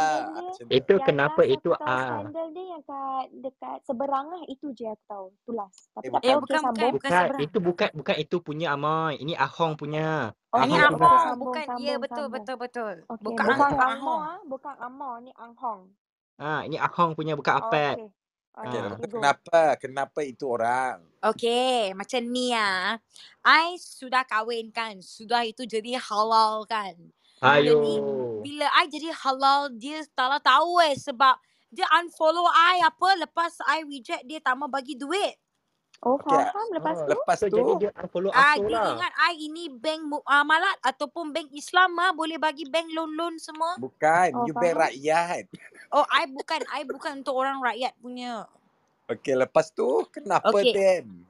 Itu 0.70 0.98
yang 0.98 1.06
kenapa 1.06 1.42
itu 1.46 1.70
aku 1.70 1.78
tahu 1.78 1.94
ah. 1.94 2.02
skandal 2.02 2.50
dia 2.54 2.66
yang 2.78 2.84
kat 2.86 3.28
dekat 3.46 3.78
seberang 3.86 4.28
lah 4.34 4.44
itu 4.50 4.74
je 4.74 4.90
aku 4.90 5.04
tahu 5.10 5.26
tu 5.46 5.52
last 5.54 5.90
tapi 5.94 6.10
Eh 6.10 6.14
tak 6.14 6.24
tahu 6.26 6.40
bukan. 6.44 6.60
bukan 6.62 6.62
bukan 6.66 6.90
bukan 6.98 7.14
Bukan, 7.14 7.24
seberang. 7.24 7.46
itu 7.46 7.58
bukan 7.62 7.90
bukan 8.00 8.16
itu 8.24 8.36
punya 8.42 8.74
Amoy. 8.76 9.14
Ini 9.22 9.34
Ahong 9.38 9.74
punya. 9.80 10.34
oh 10.56 10.64
Ini 10.64 10.74
ni 10.74 10.78
Ahong 10.78 10.96
punya. 10.98 11.10
Ahong 11.16 11.22
sambung 11.22 11.46
bukan 11.46 11.68
ya 11.78 11.94
sambung 11.94 12.02
betul 12.04 12.26
sambung 12.26 12.32
betul 12.34 12.56
betul. 12.58 12.96
okay 13.10 13.38
Bukan 13.38 13.50
bukan 13.60 13.78
Ahong. 13.82 14.24
ah 14.32 14.40
bukan 14.52 14.76
Angmo 14.86 15.12
ni 15.22 15.32
Anghong 15.38 15.94
Ah, 16.40 16.64
ini 16.68 16.80
Ahong 16.80 17.12
punya 17.20 17.36
bukan 17.36 17.60
Apet. 17.60 18.00
Okay 18.56 18.80
Ah. 18.80 18.96
go 18.96 19.06
kenapa? 19.08 19.62
Kenapa 19.80 20.20
itu 20.26 20.46
orang? 20.50 21.00
Okay, 21.20 21.92
macam 21.94 22.22
ni 22.28 22.56
ah. 22.56 22.98
I 23.44 23.76
sudah 23.80 24.24
kahwin 24.24 24.72
kan. 24.72 25.00
Sudah 25.04 25.44
itu 25.44 25.68
jadi 25.68 26.00
halal 26.00 26.64
kan. 26.66 26.96
Ayo. 27.40 27.80
bila 28.44 28.68
I 28.76 28.88
jadi 28.92 29.16
halal, 29.16 29.72
dia 29.76 30.04
tak 30.12 30.44
tahu 30.44 30.84
eh 30.84 30.96
sebab 30.96 31.40
dia 31.72 31.88
unfollow 32.02 32.48
I 32.50 32.84
apa 32.84 33.16
lepas 33.24 33.56
I 33.64 33.86
reject 33.86 34.28
dia 34.28 34.44
tak 34.44 34.60
mau 34.60 34.68
bagi 34.68 34.98
duit. 35.00 35.38
Oh, 36.00 36.16
Okay, 36.16 36.40
faham. 36.40 36.68
Lepas 36.72 36.96
Oh, 36.96 37.04
tu? 37.04 37.12
Lepas 37.12 37.38
so 37.40 37.46
tu 37.52 37.60
jadi 37.60 37.72
dia 37.76 37.90
unfollow 38.00 38.32
Ah, 38.32 38.56
dia 38.56 38.72
lah. 38.72 38.88
ingat 38.96 39.14
I 39.20 39.34
ini 39.52 39.68
bank 39.68 40.02
muamalat 40.08 40.78
ataupun 40.80 41.36
bank 41.36 41.52
Islam 41.52 41.92
ah 42.00 42.16
boleh 42.16 42.40
bagi 42.40 42.64
bank 42.64 42.88
loan-loan 42.96 43.36
semua. 43.36 43.76
bukan 43.76 44.30
Oh, 44.32 44.48
you 44.48 44.54
bank 44.56 44.76
faham. 44.76 44.84
rakyat. 44.88 45.44
Oh, 45.92 46.06
I 46.08 46.30
bukan, 46.30 46.62
I 46.70 46.86
bukan 46.86 47.26
untuk 47.26 47.34
orang 47.34 47.60
rakyat 47.66 47.98
punya. 47.98 48.46
Okay, 49.10 49.34
lepas 49.34 49.74
tu 49.74 50.06
kenapa 50.14 50.54
Okay. 50.54 50.70
then? 50.70 51.26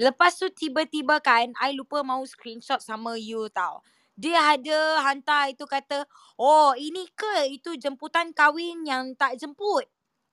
Lepas 0.00 0.40
tu 0.40 0.48
tiba-tiba 0.48 1.20
kan, 1.20 1.52
I 1.60 1.76
lupa 1.76 2.00
mau 2.00 2.24
screenshot 2.24 2.80
sama 2.80 3.20
you 3.20 3.44
tau. 3.52 3.84
Dia 4.16 4.56
ada 4.56 5.04
hantar 5.04 5.52
itu 5.52 5.68
kata, 5.68 6.08
oh 6.40 6.72
ini 6.72 7.04
ke 7.12 7.52
itu 7.52 7.76
jemputan 7.76 8.32
kahwin 8.32 8.80
yang 8.88 9.12
tak 9.12 9.36
jemput. 9.36 9.84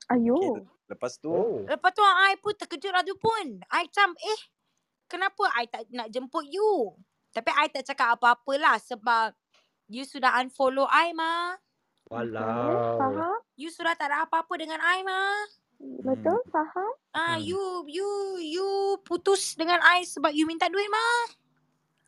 Okay, 0.07 0.15
Ayo. 0.15 0.63
Lepas 0.89 1.15
tu 1.21 1.29
Oh. 1.29 1.61
Lepas 1.63 1.91
tu 1.93 2.01
I 2.01 2.35
pun 2.41 2.53
terkejut 2.57 2.91
lah 2.91 3.05
tu 3.05 3.15
pun. 3.15 3.61
I 3.69 3.85
macam 3.87 4.17
eh 4.17 4.41
kenapa 5.05 5.43
I 5.55 5.65
tak 5.69 5.85
nak 5.93 6.09
jemput 6.09 6.49
you? 6.49 6.97
Tapi 7.29 7.53
I 7.53 7.69
tak 7.69 7.85
cakap 7.85 8.17
apa-apa 8.17 8.53
lah 8.57 8.75
sebab 8.81 9.37
you 9.85 10.01
sudah 10.03 10.41
unfollow 10.41 10.89
I 10.89 11.13
mah. 11.13 11.61
Okay. 12.09 12.25
Walau. 12.25 12.97
Faham. 12.97 13.37
You 13.53 13.69
sudah 13.69 13.93
tak 13.93 14.09
ada 14.09 14.25
apa-apa 14.25 14.49
dengan 14.57 14.81
I 14.81 15.05
mah. 15.05 15.45
Betul. 15.79 16.41
Faham. 16.49 16.91
Ah, 17.13 17.37
Hmm. 17.37 17.45
you 17.45 17.61
you 17.87 18.09
you 18.41 18.69
putus 19.05 19.53
dengan 19.53 19.77
I 19.79 20.03
sebab 20.03 20.33
you 20.33 20.49
minta 20.49 20.67
duit 20.67 20.89
mah. 20.89 21.21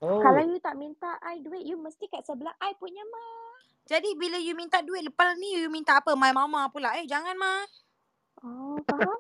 Oh. 0.01 0.17
Kalau 0.17 0.41
you 0.41 0.57
tak 0.57 0.73
minta 0.73 1.21
I 1.21 1.37
duit, 1.45 1.61
you 1.61 1.77
mesti 1.77 2.09
kat 2.09 2.25
sebelah 2.25 2.57
I 2.57 2.73
punya 2.81 3.05
mah. 3.05 3.61
Jadi 3.85 4.17
bila 4.17 4.41
you 4.41 4.57
minta 4.57 4.81
duit 4.81 5.05
lepas 5.05 5.37
ni 5.37 5.61
you 5.61 5.69
minta 5.69 6.01
apa? 6.01 6.17
My 6.17 6.33
mama 6.33 6.65
pula. 6.73 6.97
Eh 6.97 7.05
jangan 7.05 7.37
mah. 7.37 7.61
Oh, 8.41 8.77
faham. 8.89 9.17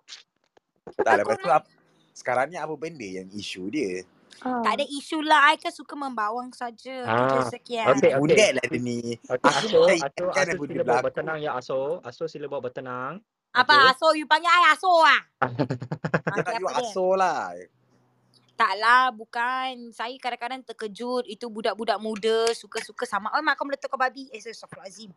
tak 1.05 1.13
lepas 1.21 1.37
tu 1.37 1.49
apa? 1.49 1.69
Sekarang 2.11 2.49
ni 2.49 2.57
apa 2.57 2.73
benda 2.75 3.05
yang 3.05 3.29
isu 3.31 3.69
dia? 3.69 4.03
Ah. 4.41 4.65
Tak 4.65 4.81
ada 4.81 4.85
isu 4.89 5.21
lah. 5.21 5.53
I 5.53 5.61
kan 5.61 5.69
suka 5.69 5.93
membawang 5.93 6.49
saja. 6.51 7.05
Je 7.05 7.05
Ah, 7.05 7.45
sekian. 7.45 7.85
okay, 7.93 8.17
okay. 8.17 8.17
Budak 8.17 8.51
lah 8.57 8.65
dia 8.65 8.79
ni. 8.81 8.99
Okay, 9.21 9.37
Aku 9.37 9.69
Aso, 9.69 9.81
tak 9.85 10.09
Aso, 10.09 10.23
Aso 10.33 10.41
dia 10.41 10.65
sila 10.65 10.83
bawa 10.83 11.01
bertenang 11.05 11.37
ya 11.37 11.51
Aso. 11.53 11.81
Aso 12.01 12.23
sila 12.25 12.45
bawa 12.49 12.61
bertenang. 12.65 13.13
Apa 13.51 13.73
Okay. 13.75 13.89
aso? 13.93 14.07
You 14.15 14.25
panggil 14.25 14.49
I 14.49 14.73
aso 14.73 14.91
ah? 15.03 15.21
Nak 16.31 16.35
okay, 16.41 16.57
you 16.57 16.67
aso 16.71 17.07
lah. 17.13 17.53
Tak 18.55 18.73
lah, 18.77 19.09
bukan. 19.11 19.89
Saya 19.91 20.13
kadang-kadang 20.17 20.61
terkejut. 20.63 21.25
Itu 21.27 21.49
budak-budak 21.49 21.97
muda 21.97 22.49
suka-suka 22.53 23.03
sama. 23.03 23.33
Oh, 23.33 23.41
mak 23.41 23.57
kau 23.57 23.65
meletup 23.65 23.89
kau 23.89 23.97
babi. 23.99 24.29
Eh, 24.31 24.39
Astaghfirullahaladzim. 24.39 25.11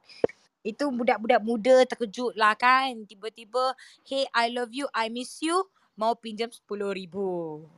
Itu 0.64 0.88
budak-budak 0.88 1.44
muda 1.44 1.84
terkejut 1.84 2.32
lah 2.34 2.56
kan. 2.56 3.04
Tiba-tiba, 3.04 3.76
hey, 4.08 4.24
I 4.32 4.48
love 4.48 4.72
you, 4.72 4.88
I 4.96 5.12
miss 5.12 5.44
you. 5.44 5.68
Mau 5.94 6.18
pinjam 6.18 6.50
RM10,000. 6.50 7.14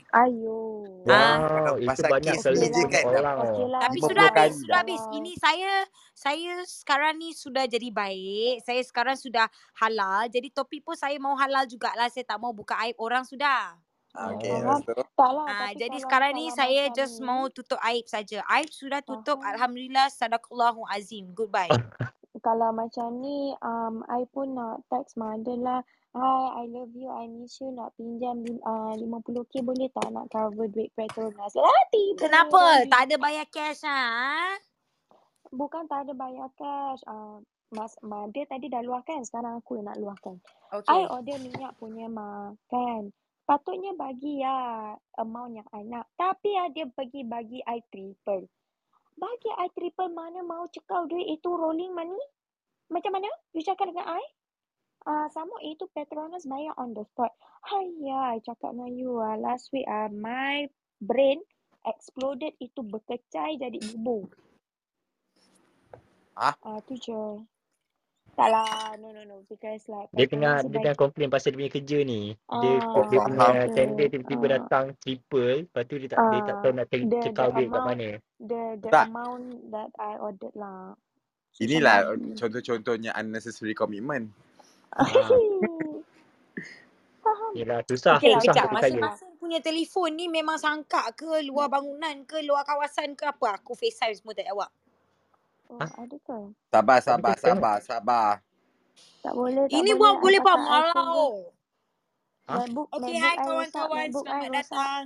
Ayo. 0.08 0.56
Ah. 1.04 1.36
Wow, 1.36 1.76
itu 1.76 1.84
Pasal 1.84 2.08
banyak 2.08 2.32
kes 2.32 2.48
Okay 2.48 2.72
je 2.72 2.80
lah. 2.80 2.88
punya 2.88 2.88
kan. 2.88 3.04
orang. 3.20 3.36
Okay 3.44 3.66
lah. 3.68 3.80
Tapi 3.84 3.98
sudah 4.00 4.24
habis, 4.24 4.32
kali 4.32 4.52
sudah 4.56 4.72
dah. 4.72 4.80
habis. 4.80 5.02
Ini 5.12 5.32
saya, 5.36 5.72
saya 6.16 6.52
sekarang 6.64 7.14
ni 7.20 7.28
sudah 7.36 7.68
jadi 7.68 7.88
baik. 7.92 8.64
Saya 8.64 8.80
sekarang 8.80 9.20
sudah 9.20 9.44
halal. 9.76 10.32
Jadi 10.32 10.48
topik 10.48 10.80
pun 10.80 10.96
saya 10.96 11.18
mau 11.20 11.36
halal 11.36 11.68
jugalah. 11.68 12.08
Saya 12.08 12.24
tak 12.24 12.40
mau 12.40 12.56
buka 12.56 12.72
aib 12.88 12.96
orang 12.96 13.26
sudah. 13.26 13.76
Ah, 14.16 14.32
Oh, 14.32 14.32
Okay. 14.32 14.64
Tak 15.12 15.30
lah. 15.36 15.44
Ah, 15.44 15.70
jadi 15.76 15.96
sekarang 16.00 16.32
ni 16.40 16.48
saya 16.56 16.88
macam 16.88 16.96
just 16.96 17.20
mau 17.20 17.52
tutup 17.52 17.76
aib 17.84 18.08
saja. 18.08 18.40
Aib 18.48 18.72
sudah 18.72 19.04
tutup. 19.04 19.44
Alhamdulillah. 19.44 20.08
Sadaqallahu 20.08 20.88
azim. 20.88 21.36
Goodbye. 21.36 21.68
Kalau 22.44 22.72
macam 22.72 23.22
ni, 23.24 23.56
um, 23.64 24.04
I 24.10 24.28
pun 24.28 24.52
nak 24.52 24.84
text 24.92 25.16
mother 25.16 25.56
lah. 25.56 25.80
Hi, 26.16 26.64
I 26.64 26.72
love 26.72 26.96
you, 26.96 27.12
I 27.12 27.28
miss 27.28 27.60
you. 27.60 27.68
Nak 27.72 27.92
pinjam 28.00 28.40
uh, 28.64 28.96
50k 28.96 29.60
boleh 29.60 29.88
tak 29.92 30.08
nak 30.16 30.32
cover 30.32 30.64
duit 30.68 30.88
Petronas? 30.96 31.52
Lah, 31.52 31.82
tiba 31.92 32.16
Kenapa? 32.24 32.88
Tak 32.88 33.00
ada 33.08 33.16
bayar 33.20 33.46
cash 33.52 33.84
ah? 33.84 34.56
Bukan 35.52 35.84
tak 35.88 36.08
ada 36.08 36.12
bayar 36.16 36.48
cash. 36.56 37.04
Uh, 37.04 37.44
mas, 37.72 37.92
mother 38.00 38.48
tadi 38.48 38.72
dah 38.72 38.80
luahkan. 38.80 39.24
Sekarang 39.28 39.60
aku 39.60 39.80
nak 39.84 40.00
luahkan. 40.00 40.40
I 40.72 41.04
Okay. 41.04 41.04
order 41.12 41.38
minyak 41.40 41.76
punya 41.76 42.08
mah. 42.08 42.56
Kan? 42.72 43.12
Patutnya 43.46 43.94
bagi 43.94 44.42
ya 44.42 44.90
amount 45.20 45.52
yang 45.54 45.68
I 45.70 45.84
nak. 45.86 46.10
Tapi 46.18 46.50
ah, 46.58 46.66
dia 46.72 46.88
pergi 46.90 47.22
bagi 47.22 47.62
I 47.62 47.78
triple. 47.92 48.48
Bagi 49.16 49.48
I 49.48 49.72
triple 49.72 50.12
mana 50.12 50.44
mau 50.44 50.68
cekau 50.68 51.08
duit 51.08 51.24
itu 51.40 51.48
rolling 51.48 51.96
money? 51.96 52.20
Macam 52.92 53.16
mana? 53.16 53.32
You 53.56 53.64
cakap 53.64 53.88
dengan 53.88 54.04
I? 54.12 54.24
Ah, 55.08 55.26
sama 55.32 55.56
itu 55.64 55.88
Petronas 55.96 56.44
bayar 56.44 56.76
on 56.76 56.92
the 56.92 57.00
spot. 57.08 57.32
Hayya, 57.64 58.36
I 58.36 58.44
cakap 58.44 58.76
dengan 58.76 58.92
you 58.92 59.16
ah, 59.16 59.40
last 59.40 59.72
week 59.72 59.88
ah, 59.88 60.12
my 60.12 60.68
brain 61.00 61.40
exploded 61.88 62.52
itu 62.60 62.84
berkecai 62.84 63.56
jadi 63.56 63.78
bubur. 63.96 64.28
Ah, 66.36 66.52
Ah, 66.60 66.84
tu 66.84 66.92
je. 67.00 67.40
Tak 68.36 68.48
lah, 68.52 68.92
no 69.00 69.16
no 69.16 69.24
no. 69.24 69.36
Because 69.48 69.88
like 69.88 70.12
Dia 70.12 70.28
tengah 70.28 70.60
dia 70.68 70.76
tengah 70.84 70.98
komplain 71.00 71.32
pasal 71.32 71.56
dia 71.56 71.58
punya 71.64 71.72
kerja 71.72 71.98
ni. 72.04 72.36
Dia 72.36 72.72
ah, 72.84 73.04
dia 73.08 73.18
punya 73.24 73.48
faham. 73.48 73.72
tender 73.72 74.06
tiba-tiba 74.12 74.44
the, 74.44 74.52
datang 74.60 74.84
triple, 75.00 75.64
lepas 75.64 75.82
tu 75.88 75.96
dia 75.96 76.08
tak 76.12 76.20
dia 76.28 76.40
tak 76.44 76.56
tahu 76.60 76.72
ah, 76.72 76.76
nak 76.76 76.86
cekau 76.92 77.48
the 77.48 77.54
duit 77.56 77.68
kat 77.72 77.82
mana. 77.82 78.08
the, 78.44 78.62
the 78.84 78.90
Tak. 78.92 79.06
amount 79.08 79.44
that 79.72 79.88
I 79.96 80.20
ordered 80.20 80.52
lah. 80.52 80.92
Inilah 81.56 82.12
contoh-contohnya 82.36 83.16
unnecessary 83.16 83.72
commitment. 83.72 84.28
Ah, 84.92 85.08
Faham. 87.24 87.50
yelah 87.56 87.80
susah, 87.88 88.20
Okay, 88.20 88.36
Okay 88.36 88.52
susah 88.52 88.52
kejap. 88.52 88.66
okay. 88.68 88.76
Masing-masing 88.76 89.32
punya 89.40 89.58
telefon 89.64 90.12
ni 90.12 90.28
memang 90.28 90.60
sangka 90.60 91.08
ke 91.16 91.40
luar 91.48 91.72
bangunan 91.72 92.22
ke 92.28 92.44
luar 92.44 92.68
kawasan 92.68 93.16
ke 93.16 93.24
apa? 93.24 93.56
Aku 93.58 93.72
FaceTime 93.72 94.14
semua 94.14 94.36
tak 94.36 94.46
jawab. 94.46 94.68
Oh, 95.70 95.90
ada 95.98 96.16
ke? 96.18 96.40
Sabar, 96.70 96.98
sabar, 97.02 97.36
sabar, 97.38 97.76
sabar. 97.82 98.30
Tak 99.22 99.34
boleh, 99.34 99.66
tak 99.70 99.82
Ini 99.82 99.90
boleh. 99.90 99.98
buat 99.98 100.14
boleh 100.22 100.40
buat 100.42 100.58
iPhone 100.80 101.08
tu. 101.10 101.26
malau. 101.26 101.52
Ha? 102.48 102.58
Okay, 102.94 103.16
hai 103.18 103.36
kawan-kawan. 103.42 104.08
Selamat 104.14 104.50
datang. 104.52 105.02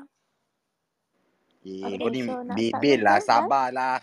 Eh, 1.64 1.96
Okay, 1.96 1.98
kau 2.00 2.10
ni 2.12 2.22
so 2.24 2.34
bebel 2.48 3.00
room 3.00 3.04
lah, 3.06 3.18
guys? 3.24 3.24
sabarlah. 3.24 4.00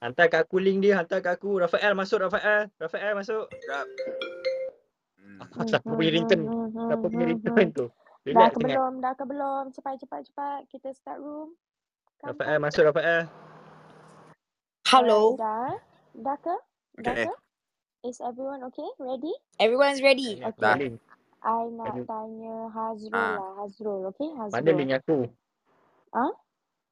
Hantar 0.00 0.26
kat 0.30 0.46
aku 0.46 0.62
link 0.62 0.80
dia, 0.84 1.00
hantar 1.00 1.20
kat 1.20 1.36
aku. 1.40 1.58
Rafael 1.58 1.92
masuk, 1.98 2.22
Rafael. 2.22 2.70
Rafael 2.78 3.12
masuk. 3.18 3.50
Sekejap. 3.50 3.86
Hmm. 5.18 5.40
Ah, 5.58 5.64
siapa 5.66 5.88
punya 5.90 6.10
ringtone? 6.14 6.44
Siapa 6.86 7.04
punya 7.10 7.26
ringtone 7.26 7.70
tu? 7.74 7.86
Dah 8.30 8.48
ke 8.52 8.58
belum? 8.62 8.92
Dah 9.02 9.14
ke 9.16 9.24
belum? 9.26 9.64
Cepat, 9.74 9.98
cepat, 10.02 10.22
cepat. 10.30 10.60
Kita 10.70 10.88
start 10.94 11.18
room. 11.20 11.56
Rafael 12.22 12.58
masuk, 12.62 12.84
Rafael. 12.86 13.26
Hello. 14.88 15.36
dah? 15.36 15.76
Dah 16.16 16.36
ke? 16.40 16.54
Dah 16.96 17.12
Okay. 17.12 17.26
ke? 17.28 17.34
Is 18.08 18.24
everyone 18.24 18.64
okay? 18.64 18.88
Ready? 18.96 19.36
Everyone's 19.60 20.00
ready. 20.00 20.40
Aku 20.40 20.56
Okay. 20.56 20.64
Dah. 20.64 20.76
I 21.38 21.68
nak 21.70 22.08
tanya 22.08 22.56
Hazrul 22.72 23.12
Ah. 23.14 23.36
lah. 23.36 23.50
Hazrul, 23.60 24.00
okay? 24.08 24.32
Mana 24.32 24.48
Hazrul. 24.48 24.74
link 24.74 24.92
aku? 24.96 25.18
Ah? 26.10 26.32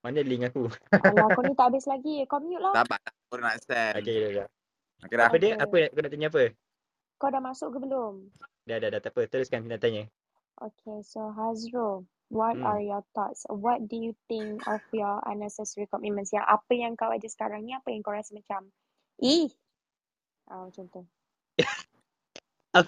Mana 0.04 0.20
link 0.20 0.44
aku? 0.44 0.68
Alah, 0.92 1.26
kau 1.34 1.42
ni 1.42 1.56
tak 1.56 1.72
habis 1.72 1.88
lagi. 1.88 2.22
Kau 2.28 2.38
mute 2.38 2.60
lah. 2.60 2.76
Sabar, 2.76 3.00
baru 3.26 3.42
nak 3.42 3.56
send. 3.64 3.96
Okay, 3.98 4.16
dah, 4.20 4.30
dah. 4.36 4.48
Okay 5.02 5.16
dah. 5.16 5.26
Apa 5.26 5.36
dia? 5.40 5.50
Okay. 5.56 5.64
Apa 5.64 5.78
kau 5.88 6.00
nak 6.04 6.12
tanya 6.12 6.28
apa? 6.28 6.44
Kau 7.16 7.28
dah 7.32 7.40
masuk 7.40 7.68
ke 7.72 7.78
belum? 7.80 8.14
Dah, 8.68 8.76
dah, 8.76 8.88
dah. 8.92 9.00
Tak 9.00 9.10
apa. 9.10 9.20
Teruskan 9.26 9.64
kita 9.64 9.80
tanya. 9.80 10.04
Okay, 10.56 11.00
so 11.00 11.32
Hazrul, 11.32 12.04
what 12.28 12.56
Hmm. 12.56 12.64
are 12.64 12.80
your 12.82 13.04
thoughts? 13.14 13.46
What 13.50 13.88
do 13.88 13.96
you 13.96 14.14
think 14.28 14.62
of 14.66 14.82
your 14.92 15.22
unnecessary 15.26 15.86
commitments? 15.90 16.32
Yang 16.34 16.46
apa 16.48 16.72
yang 16.74 16.94
kau 16.98 17.10
ada 17.12 17.26
sekarang 17.28 17.64
ni, 17.66 17.74
apa 17.76 17.88
yang 17.92 18.02
kau 18.02 18.14
rasa 18.14 18.34
macam, 18.34 18.70
ih, 19.22 19.50
ah, 20.50 20.66
macam 20.68 20.86
tu. 20.90 21.02
Ah, 22.74 22.86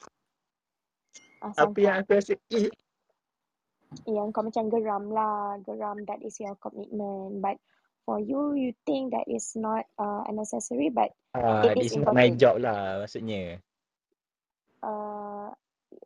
Apa 1.57 1.79
yang 1.81 1.97
aku 2.03 2.11
rasa? 2.19 2.35
Eh, 2.53 2.71
Yang 4.09 4.29
kau 4.35 4.43
macam 4.45 4.65
geram 4.73 5.05
lah, 5.15 5.59
geram 5.63 6.03
that 6.11 6.19
is 6.27 6.39
your 6.43 6.57
commitment. 6.59 7.41
But 7.45 7.59
for 8.07 8.19
you, 8.19 8.55
you 8.59 8.75
think 8.87 9.15
that 9.15 9.27
is 9.31 9.55
not 9.55 9.87
uh, 10.01 10.27
unnecessary, 10.27 10.91
but 10.91 11.15
ah, 11.37 11.71
it 11.71 11.77
is 11.79 11.91
it's 11.91 11.97
not 11.99 12.15
my 12.15 12.29
important. 12.29 12.35
job 12.35 12.59
lah 12.63 13.03
maksudnya. 13.05 13.61
Uh, 14.83 15.51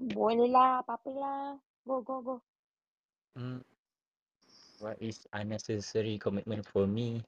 boleh 0.01 0.49
lah, 0.51 0.83
apa-apa 0.85 1.11
lah. 1.15 1.43
Go, 1.87 2.03
go, 2.05 2.21
go. 2.23 2.37
Hmm. 3.33 3.65
What 4.83 4.99
is 4.99 5.25
unnecessary 5.33 6.19
commitment 6.19 6.67
for 6.67 6.91
me? 6.91 7.23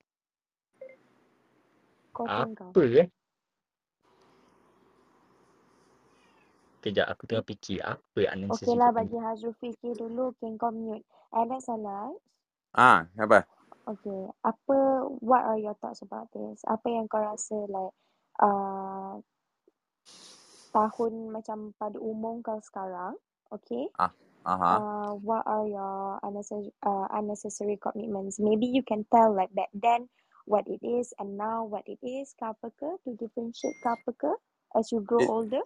Kau 2.11 2.27
pun 2.27 2.51
kau. 2.53 2.71
Apa 2.75 2.83
eh? 3.07 3.09
Kejap, 6.85 7.09
aku 7.09 7.25
tengah 7.25 7.47
fikir 7.49 7.81
apa 7.81 8.19
yang 8.21 8.37
Okay 8.37 8.45
unnecessary 8.45 8.77
lah, 8.77 8.91
bagi 8.93 9.17
Hazrul 9.17 9.57
fikir 9.57 9.97
dulu. 9.97 10.37
Okay, 10.37 10.53
kau 10.61 10.69
mute. 10.69 11.07
Alex, 11.33 11.73
Alex. 11.73 12.21
Ah, 12.77 13.09
apa? 13.17 13.49
Okay, 13.89 14.21
apa, 14.45 14.77
what 15.25 15.45
are 15.49 15.57
your 15.57 15.73
thoughts 15.81 16.05
about 16.05 16.29
this? 16.37 16.61
Apa 16.69 16.91
yang 16.93 17.09
kau 17.09 17.25
rasa 17.25 17.57
like, 17.71 17.95
uh, 18.43 19.17
tahun 20.75 21.33
macam 21.33 21.73
pada 21.81 21.97
umur 22.03 22.43
kau 22.45 22.61
sekarang, 22.61 23.17
okay? 23.49 23.89
Ah. 23.97 24.13
Aha. 24.45 24.75
uh, 24.77 25.11
what 25.19 25.43
are 25.45 25.65
your 25.65 26.21
unnecessary, 26.21 26.71
uh, 26.81 27.09
unnecessary 27.11 27.77
commitments? 27.77 28.37
Maybe 28.37 28.69
you 28.69 28.85
can 28.85 29.05
tell 29.09 29.33
like 29.33 29.53
back 29.53 29.73
then 29.73 30.09
what 30.45 30.69
it 30.69 30.85
is 30.85 31.13
and 31.17 31.37
now 31.37 31.65
what 31.65 31.83
it 31.89 31.97
is 32.05 32.37
ke 32.37 32.45
apa 32.45 32.69
ke 32.77 32.89
to 33.03 33.17
differentiate 33.17 33.77
ke 33.81 33.89
apa 33.89 34.11
ke 34.13 34.33
as 34.77 34.93
you 34.93 35.01
grow 35.01 35.19
Dia, 35.19 35.33
older. 35.33 35.65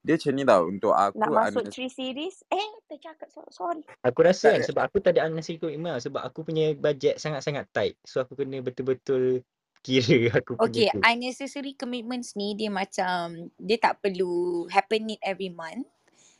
dia 0.00 0.14
macam 0.16 0.32
ni 0.32 0.44
tau. 0.44 0.62
Untuk 0.64 0.92
Nak 0.96 1.12
aku, 1.12 1.18
masuk 1.20 1.36
unnecessary. 1.60 1.72
three 1.76 1.92
series. 1.92 2.36
Eh, 2.48 2.68
tercakap. 2.88 3.28
So- 3.28 3.52
Sorry. 3.52 3.84
Aku 4.00 4.24
rasa 4.24 4.56
kan 4.56 4.64
sebab 4.64 4.82
aku 4.88 4.96
tak 4.98 5.12
ada 5.14 5.28
unnecessary 5.28 5.60
commitment. 5.60 6.00
Sebab 6.00 6.24
aku 6.24 6.40
punya 6.40 6.72
budget 6.72 7.20
sangat-sangat 7.20 7.68
tight. 7.70 8.00
So 8.02 8.24
aku 8.24 8.32
kena 8.32 8.64
betul-betul 8.64 9.44
kira 9.80 10.16
aku 10.40 10.56
punya 10.56 10.68
Okay, 10.72 10.88
tu. 10.88 11.00
unnecessary 11.04 11.76
commitments 11.76 12.32
ni 12.32 12.56
dia 12.56 12.72
macam 12.72 13.48
dia 13.56 13.76
tak 13.76 14.00
perlu 14.00 14.64
happen 14.72 15.12
it 15.12 15.20
every 15.20 15.52
month. 15.52 15.84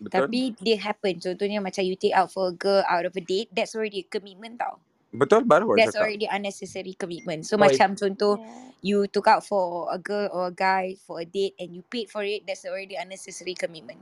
Betul? 0.00 0.32
Tapi 0.32 0.40
dia 0.58 0.76
happen. 0.80 1.20
Contohnya 1.20 1.60
macam 1.60 1.84
you 1.84 1.94
take 1.94 2.16
out 2.16 2.32
for 2.32 2.48
a 2.48 2.54
girl 2.56 2.80
out 2.88 3.04
of 3.04 3.12
a 3.12 3.22
date, 3.22 3.52
that's 3.52 3.76
already 3.76 4.00
a 4.02 4.06
commitment 4.08 4.56
tau. 4.56 4.80
Betul? 5.12 5.44
Baru 5.44 5.76
That's 5.76 5.92
cakap. 5.92 6.08
already 6.08 6.26
unnecessary 6.26 6.94
commitment. 6.96 7.44
So 7.44 7.60
Oh, 7.60 7.62
macam 7.62 7.94
contoh 7.94 8.40
Yeah. 8.40 8.72
you 8.80 8.98
took 9.12 9.28
out 9.28 9.44
for 9.44 9.92
a 9.92 10.00
girl 10.00 10.32
or 10.32 10.48
a 10.48 10.54
guy 10.56 10.96
for 11.04 11.20
a 11.20 11.26
date 11.28 11.52
and 11.60 11.76
you 11.76 11.84
paid 11.84 12.08
for 12.08 12.24
it, 12.24 12.48
that's 12.48 12.64
already 12.64 12.96
unnecessary 12.96 13.52
commitment. 13.52 14.00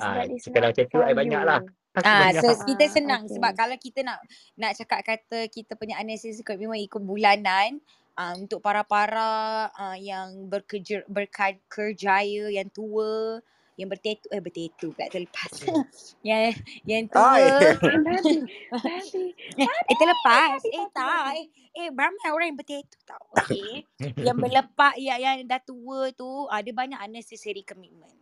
Ah, 0.00 0.24
kalau 0.24 0.68
macam 0.72 0.84
tu 0.88 0.98
for 0.98 1.04
I 1.04 1.12
banyak 1.14 1.42
lah. 1.44 1.60
you. 1.62 1.68
Aku 1.96 2.08
Ah, 2.08 2.30
so 2.32 2.48
kita 2.64 2.84
Ah, 2.86 2.92
senang 2.92 3.22
sebab 3.28 3.52
okay. 3.52 3.58
kalau 3.58 3.76
kita 3.80 4.00
nak 4.04 4.18
nak 4.56 4.72
cakap 4.76 5.00
kata 5.04 5.48
kita 5.52 5.76
punya 5.76 6.00
unnecessary 6.00 6.44
commitment 6.44 6.80
ikut 6.80 7.02
bulanan, 7.02 7.80
uh, 8.16 8.34
untuk 8.36 8.60
para-para 8.64 9.68
uh, 9.72 9.96
yang 9.96 10.48
bekerja 10.48 11.04
berkerjaya 11.08 12.48
yang 12.50 12.68
tua, 12.72 13.40
yang 13.76 13.88
bertetu 13.92 14.26
eh 14.32 14.40
bertetu 14.40 14.92
pula 14.96 15.06
terlepas. 15.12 15.52
yang 16.26 16.52
yang 16.88 17.04
tua. 17.12 17.36
Ai. 17.36 17.44
Eh, 17.44 18.00
babi. 18.00 18.36
Babi. 18.72 19.24
eh 19.60 19.96
terlepas. 20.00 20.60
Babi, 20.64 20.68
Eh 20.72 20.86
tak. 20.96 21.28
Eh, 21.36 21.46
eh 21.76 21.88
ramai 21.92 22.28
orang 22.32 22.46
yang 22.52 22.58
bertetu 22.58 22.96
tau. 23.04 23.24
Okay. 23.36 23.84
yang 24.16 24.36
berlepak 24.40 24.96
yang 24.96 25.20
yang 25.20 25.36
dah 25.44 25.60
tua 25.60 26.08
tu, 26.16 26.48
uh, 26.48 26.60
dia 26.64 26.72
banyak 26.72 26.96
unnecessary 27.04 27.60
commitment. 27.60 28.12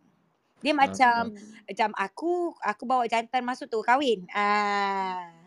Dia 0.59 0.75
macam 0.75 1.31
Hmm. 1.31 1.51
macam 1.67 1.89
aku 1.95 2.31
aku 2.59 2.83
bawa 2.83 3.07
jantan 3.07 3.47
masuk 3.47 3.71
tu 3.71 3.79
kahwin. 3.79 4.27
Ah 4.35 5.44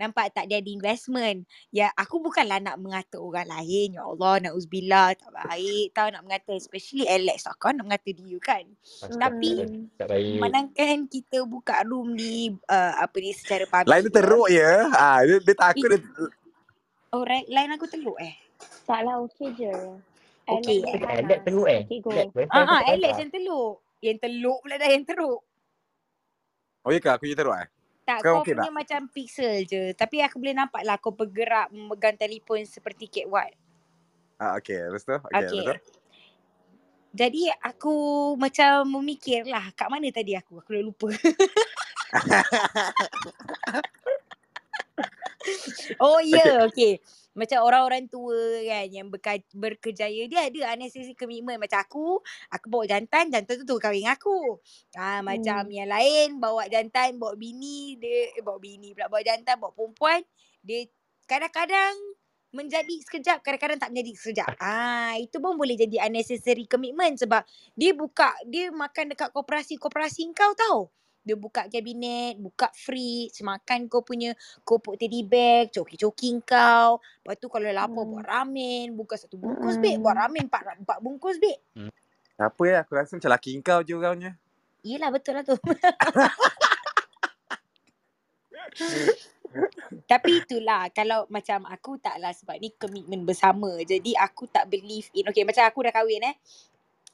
nampak 0.00 0.32
tak 0.32 0.48
dia 0.48 0.64
ada 0.64 0.70
investment. 0.72 1.44
Ya 1.68 1.92
aku 1.92 2.24
bukanlah 2.24 2.56
nak 2.64 2.80
mengata 2.80 3.20
orang 3.20 3.44
lain. 3.44 4.00
Ya 4.00 4.02
Allah 4.08 4.48
nauzubillah 4.48 5.12
tak 5.20 5.30
baik 5.36 5.92
tau 5.92 6.08
nak 6.08 6.24
mengata 6.24 6.56
especially 6.56 7.04
Alex 7.04 7.44
tak 7.44 7.60
kan 7.60 7.76
nak 7.76 7.92
mengata 7.92 8.10
dia 8.16 8.38
kan. 8.40 8.64
Tapi 9.04 9.52
tak 10.00 10.08
baik. 10.08 10.40
Manangkan 10.40 11.04
kita 11.04 11.44
buka 11.44 11.84
room 11.84 12.16
ni 12.16 12.56
uh, 12.72 12.92
apa 12.96 13.16
ni 13.20 13.36
secara 13.36 13.68
public. 13.68 13.92
Lain 13.92 14.02
dia 14.08 14.14
teruk 14.16 14.48
je. 14.48 14.72
Ah, 14.96 15.20
dia, 15.20 15.36
dia 15.44 15.54
takut 15.54 15.88
dia, 15.92 16.00
Oh 17.10 17.26
right, 17.26 17.44
lain 17.50 17.74
aku 17.74 17.90
teluk 17.90 18.16
eh. 18.22 18.38
Tak 18.86 19.02
lah, 19.02 19.18
okay 19.18 19.50
je. 19.58 19.74
Okay, 20.46 20.78
Alex 20.86 21.42
teruk 21.42 21.68
eh. 21.68 21.82
Okay, 21.86 21.98
go. 22.00 22.10
Alex 22.10 22.48
Ah 22.48 22.64
ah 22.64 22.80
Alex 22.88 23.12
yang 23.20 23.30
teluk. 23.34 23.74
Yang 24.00 24.18
teluk 24.24 24.58
pula 24.64 24.74
dah 24.80 24.88
yang 24.88 25.04
teruk. 25.04 25.40
Oh 26.80 26.90
ya 26.94 26.98
ke? 27.02 27.10
Aku 27.12 27.28
je 27.28 27.36
teruk 27.36 27.52
eh? 27.58 27.68
Tak, 28.10 28.26
Sekarang 28.26 28.34
kau 28.34 28.42
okey 28.42 28.54
punya 28.58 28.66
tak? 28.66 28.74
macam 28.74 29.00
pixel 29.14 29.54
je. 29.70 29.82
Tapi 29.94 30.16
aku 30.18 30.42
boleh 30.42 30.56
nampak 30.58 30.82
lah 30.82 30.98
kau 30.98 31.14
bergerak 31.14 31.70
memegang 31.70 32.18
telefon 32.18 32.66
seperti 32.66 33.06
Kate 33.06 33.30
Watt. 33.30 33.54
Ah, 34.42 34.58
okay. 34.58 34.82
Lepas 34.82 35.06
tu? 35.06 35.14
Okay, 35.14 35.46
Okay. 35.46 35.62
lepas 35.62 35.78
tu? 35.78 35.94
Jadi 37.14 37.42
aku 37.62 37.94
macam 38.34 38.98
memikir 38.98 39.46
lah 39.46 39.70
kat 39.78 39.86
mana 39.86 40.10
tadi 40.10 40.34
aku. 40.34 40.58
Aku 40.58 40.74
dah 40.74 40.82
lupa. 40.82 41.06
oh 46.04 46.20
ya, 46.22 46.38
yeah, 46.40 46.54
okay. 46.66 47.00
Macam 47.30 47.62
orang-orang 47.62 48.10
tua 48.10 48.58
kan 48.66 48.90
yang 48.90 49.06
berka- 49.06 49.54
berkejaya 49.54 50.26
dia 50.26 50.50
ada 50.50 50.74
unnecessary 50.74 51.14
commitment 51.14 51.62
macam 51.62 51.78
aku, 51.78 52.06
aku 52.50 52.66
bawa 52.66 52.84
jantan, 52.90 53.30
jantan 53.30 53.62
tu 53.62 53.64
tu 53.64 53.78
kahwin 53.78 54.02
dengan 54.02 54.18
aku. 54.18 54.58
Ah 54.98 55.22
macam 55.22 55.62
Hmm. 55.64 55.72
yang 55.72 55.88
lain 55.88 56.28
bawa 56.42 56.66
jantan, 56.66 57.16
bawa 57.22 57.38
bini, 57.38 57.94
dia 58.02 58.34
eh, 58.34 58.42
bawa 58.42 58.58
bini 58.58 58.92
pula, 58.92 59.06
bawa 59.06 59.22
jantan, 59.22 59.56
bawa 59.62 59.70
perempuan, 59.72 60.20
dia 60.60 60.90
kadang-kadang 61.30 61.94
menjadi 62.50 62.94
sekejap, 63.06 63.46
kadang-kadang 63.46 63.78
tak 63.78 63.94
menjadi 63.94 64.10
sekejap. 64.18 64.50
Ah 64.58 65.14
itu 65.22 65.38
pun 65.38 65.54
boleh 65.54 65.78
jadi 65.78 66.10
unnecessary 66.10 66.66
commitment 66.66 67.14
sebab 67.14 67.46
dia 67.78 67.94
buka 67.94 68.34
dia 68.50 68.74
makan 68.74 69.14
dekat 69.14 69.30
koperasi-koperasi 69.30 70.34
kau 70.34 70.50
tau. 70.58 70.90
Dia 71.20 71.36
buka 71.36 71.68
kabinet, 71.68 72.40
buka 72.40 72.72
fridge, 72.72 73.44
makan 73.44 73.92
kau 73.92 74.00
punya 74.00 74.32
kopok 74.64 74.96
teddy 74.96 75.20
bear, 75.24 75.68
coki-coki 75.68 76.40
kau. 76.42 76.96
Lepas 77.22 77.36
tu 77.36 77.46
kalau 77.52 77.68
lapar 77.68 78.04
buat 78.08 78.24
Hmm. 78.24 78.24
ramen, 78.24 78.96
buka 78.96 79.20
satu 79.20 79.36
bungkus 79.36 79.76
beg, 79.76 80.00
buat 80.00 80.16
Mm-mm. 80.16 80.16
ramen 80.16 80.48
empat, 80.48 80.80
empat 80.82 80.98
bungkus 81.04 81.36
beg. 81.36 81.60
Apa 82.40 82.62
ya? 82.64 82.80
Aku 82.84 82.96
rasa 82.96 83.20
macam 83.20 83.30
laki 83.32 83.60
kau 83.60 83.84
je 83.84 83.92
orangnya. 83.94 84.40
Yelah 84.84 85.10
betul 85.12 85.34
lah 85.36 85.44
tu. 85.44 85.56
Tapi 90.10 90.30
itulah 90.42 90.90
kalau 90.94 91.26
macam 91.30 91.66
aku 91.68 91.98
taklah 92.02 92.32
sebab 92.34 92.58
ni 92.58 92.70
komitmen 92.74 93.26
bersama. 93.26 93.78
Jadi 93.82 94.16
aku 94.16 94.46
tak 94.50 94.68
believe 94.70 95.08
in 95.14 95.28
okay 95.28 95.44
macam 95.46 95.64
aku 95.66 95.82
dah 95.86 95.92
kahwin 95.94 96.22
eh. 96.26 96.34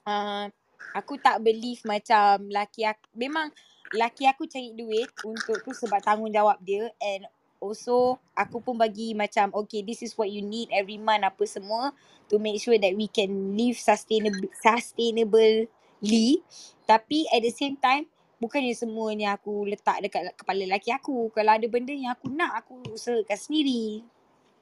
Uh, 0.06 0.48
aku 0.94 1.18
tak 1.20 1.42
believe 1.44 1.82
macam 1.84 2.48
laki 2.48 2.86
aku 2.88 3.04
memang 3.16 3.52
laki 3.94 4.26
aku 4.26 4.48
cari 4.50 4.74
duit 4.74 5.10
untuk 5.22 5.62
tu 5.62 5.70
sebab 5.70 6.02
tanggungjawab 6.02 6.58
dia 6.62 6.90
and 6.98 7.28
also 7.62 8.18
aku 8.36 8.60
pun 8.60 8.76
bagi 8.76 9.14
macam 9.16 9.50
okay 9.54 9.80
this 9.80 10.02
is 10.02 10.12
what 10.18 10.28
you 10.28 10.42
need 10.44 10.68
every 10.74 10.98
month 11.00 11.24
apa 11.24 11.44
semua 11.46 11.94
to 12.26 12.36
make 12.36 12.58
sure 12.60 12.76
that 12.76 12.92
we 12.94 13.06
can 13.08 13.54
live 13.56 13.78
sustainable 13.78 14.50
sustainably 14.58 16.42
tapi 16.84 17.24
at 17.32 17.40
the 17.40 17.52
same 17.54 17.78
time 17.78 18.04
bukannya 18.36 18.76
semuanya 18.76 19.38
aku 19.40 19.64
letak 19.64 20.04
dekat 20.04 20.28
kepala 20.36 20.64
laki 20.68 20.92
aku 20.92 21.32
kalau 21.32 21.56
ada 21.56 21.64
benda 21.66 21.94
yang 21.96 22.12
aku 22.12 22.28
nak 22.28 22.52
aku 22.60 22.82
usahakan 22.92 23.38
sendiri 23.38 24.04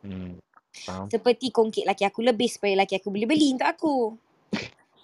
Hmm. 0.05 0.37
Faham. 0.85 1.09
seperti 1.09 1.49
kongkit 1.49 1.89
laki 1.89 2.05
aku 2.05 2.21
lebih 2.21 2.45
supaya 2.51 2.77
laki 2.77 3.01
aku 3.01 3.09
boleh 3.09 3.25
beli 3.25 3.57
untuk 3.57 3.65
aku 3.65 3.97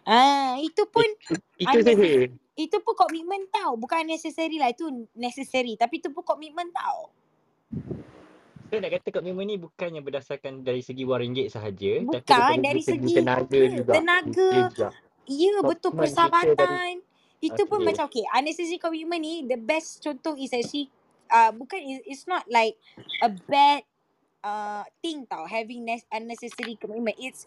ah 0.09 0.57
itu 0.63 0.85
pun 0.89 1.07
Itu 1.61 1.79
saja. 1.85 2.05
unnecessary 2.05 2.29
itu 2.57 2.77
pun 2.85 2.95
komitmen 2.97 3.49
tau 3.53 3.77
bukan 3.81 4.05
necessary 4.09 4.61
lah 4.61 4.71
itu 4.73 4.89
necessary 5.17 5.77
tapi 5.81 6.01
itu 6.05 6.13
pun 6.15 6.25
komitmen 6.25 6.71
tau 6.73 7.11
So 8.71 8.79
nak 8.83 8.93
kata 9.01 9.09
komitmen 9.17 9.47
ni 9.49 9.57
bukannya 9.57 10.03
berdasarkan 10.05 10.63
dari 10.67 10.83
segi 10.85 11.03
wang 11.09 11.23
ringgit 11.25 11.49
sahaja. 11.55 12.05
Tapi 12.11 12.31
bukan 12.35 12.45
daripada 12.45 12.63
dari 12.63 12.83
segi 12.85 13.09
segi 13.09 13.17
tenaga 13.17 13.61
juga. 13.71 13.97
tenaga 13.97 14.53
juga. 14.53 14.95
Ya 15.29 15.57
betul 15.65 15.95
Komitmen 15.95 16.19
kita 16.19 16.57
dari 16.59 16.79
persahabatan. 16.79 17.01
Itu 17.41 17.67
pun 17.69 17.81
Okay. 17.81 17.87
macam 17.87 18.09
okay 18.09 18.25
unnecessary 18.37 18.81
commitment 18.81 19.23
ni 19.23 19.45
the 19.49 19.57
best 19.61 20.01
contoh 20.05 20.37
is 20.37 20.53
actually 20.53 20.93
uh, 21.33 21.53
bukan 21.53 21.81
it- 21.81 22.07
it's 22.09 22.27
not 22.29 22.45
like 22.49 22.77
a 23.25 23.31
bad 23.49 23.85
uh, 24.45 24.85
thing 25.03 25.27
tau 25.29 25.47
having 25.47 25.85
ne- 25.87 26.07
unnecessary 26.13 26.77
commitment. 26.81 27.17
It's 27.21 27.47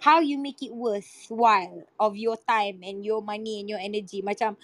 how 0.00 0.20
you 0.20 0.38
make 0.38 0.62
it 0.62 0.74
worthwhile 0.74 1.84
of 2.00 2.16
your 2.16 2.36
time 2.48 2.80
and 2.84 3.04
your 3.04 3.22
money 3.22 3.60
and 3.60 3.68
your 3.70 3.80
energy. 3.80 4.22
Macam 4.22 4.56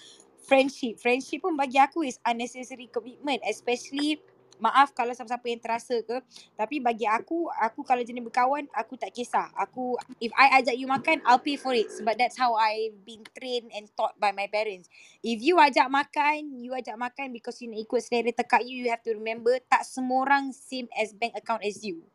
friendship. 0.43 0.99
Friendship 1.01 1.41
pun 1.45 1.57
bagi 1.57 1.79
aku 1.81 2.03
is 2.05 2.19
unnecessary 2.25 2.89
commitment 2.91 3.41
especially 3.47 4.19
maaf 4.61 4.93
kalau 4.93 5.09
siapa-siapa 5.11 5.45
yang 5.49 5.57
terasa 5.57 5.97
ke 6.05 6.21
tapi 6.53 6.77
bagi 6.77 7.09
aku 7.09 7.49
aku 7.49 7.81
kalau 7.81 8.05
jenis 8.05 8.21
berkawan 8.21 8.69
aku 8.77 8.93
tak 8.93 9.09
kisah 9.09 9.49
aku 9.57 9.97
if 10.21 10.29
I 10.37 10.61
ajak 10.61 10.77
you 10.77 10.85
makan 10.85 11.19
I'll 11.25 11.41
pay 11.41 11.57
for 11.57 11.73
it 11.73 11.89
sebab 11.89 12.13
that's 12.13 12.37
how 12.37 12.53
I've 12.53 13.01
been 13.01 13.25
trained 13.33 13.73
and 13.73 13.89
taught 13.97 14.13
by 14.21 14.29
my 14.29 14.45
parents 14.45 14.85
if 15.25 15.41
you 15.41 15.57
ajak 15.57 15.89
makan 15.89 16.61
you 16.61 16.77
ajak 16.77 16.93
makan 16.95 17.33
because 17.33 17.57
you 17.57 17.73
nak 17.73 17.81
ikut 17.81 18.05
selera 18.05 18.29
tekak 18.29 18.61
you 18.61 18.85
you 18.85 18.93
have 18.93 19.01
to 19.01 19.17
remember 19.17 19.57
tak 19.65 19.81
semua 19.81 20.29
orang 20.29 20.53
same 20.53 20.85
as 20.93 21.09
bank 21.17 21.33
account 21.33 21.65
as 21.65 21.81
you 21.81 22.05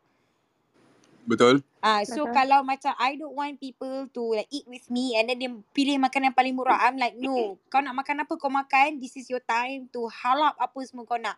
Betul? 1.27 1.59
Ah, 1.83 2.07
so 2.07 2.23
Betul. 2.23 2.33
kalau 2.39 2.59
macam 2.63 2.95
I 2.95 3.19
don't 3.19 3.35
want 3.35 3.59
people 3.59 4.07
to 4.15 4.23
like 4.31 4.47
eat 4.47 4.63
with 4.63 4.87
me 4.87 5.19
and 5.19 5.27
then 5.27 5.37
dia 5.37 5.51
pilih 5.75 5.99
makanan 5.99 6.31
yang 6.31 6.37
paling 6.39 6.55
murah. 6.55 6.79
I'm 6.87 6.95
like 6.95 7.19
no. 7.19 7.59
Kau 7.67 7.83
nak 7.83 7.99
makan 7.99 8.23
apa 8.23 8.33
kau 8.39 8.47
makan. 8.47 9.03
This 9.03 9.19
is 9.19 9.27
your 9.27 9.43
time 9.43 9.91
to 9.91 10.07
halap 10.07 10.55
apa 10.55 10.79
semua 10.87 11.03
kau 11.03 11.19
nak. 11.19 11.35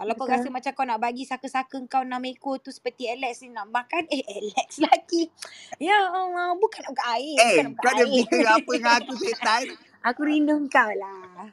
Kalau 0.00 0.16
kau 0.16 0.24
rasa 0.24 0.48
Betul. 0.48 0.56
macam 0.56 0.72
kau 0.72 0.86
nak 0.88 0.96
bagi 1.04 1.28
saka-saka 1.28 1.76
kau 1.84 2.00
enam 2.00 2.24
ekor 2.24 2.56
tu 2.56 2.72
seperti 2.72 3.04
Alex 3.04 3.44
ni 3.44 3.52
nak 3.52 3.68
makan. 3.68 4.08
Eh 4.08 4.24
Alex 4.24 4.80
lagi. 4.88 5.28
Ya 5.76 6.08
Allah. 6.08 6.56
Bukan 6.56 6.88
nak 6.88 6.92
buka 6.96 7.04
air. 7.20 7.36
Bukan 7.36 7.52
Eh, 7.52 7.64
nak 7.68 7.72
buka 7.76 7.84
kau 7.84 7.92
ada 7.92 8.04
fikir 8.08 8.44
apa 8.48 8.70
dengan 8.72 8.94
aku 8.96 9.12
setan? 9.20 9.62
Aku 10.08 10.20
rindu 10.24 10.56
kau 10.72 10.90
lah. 10.96 11.52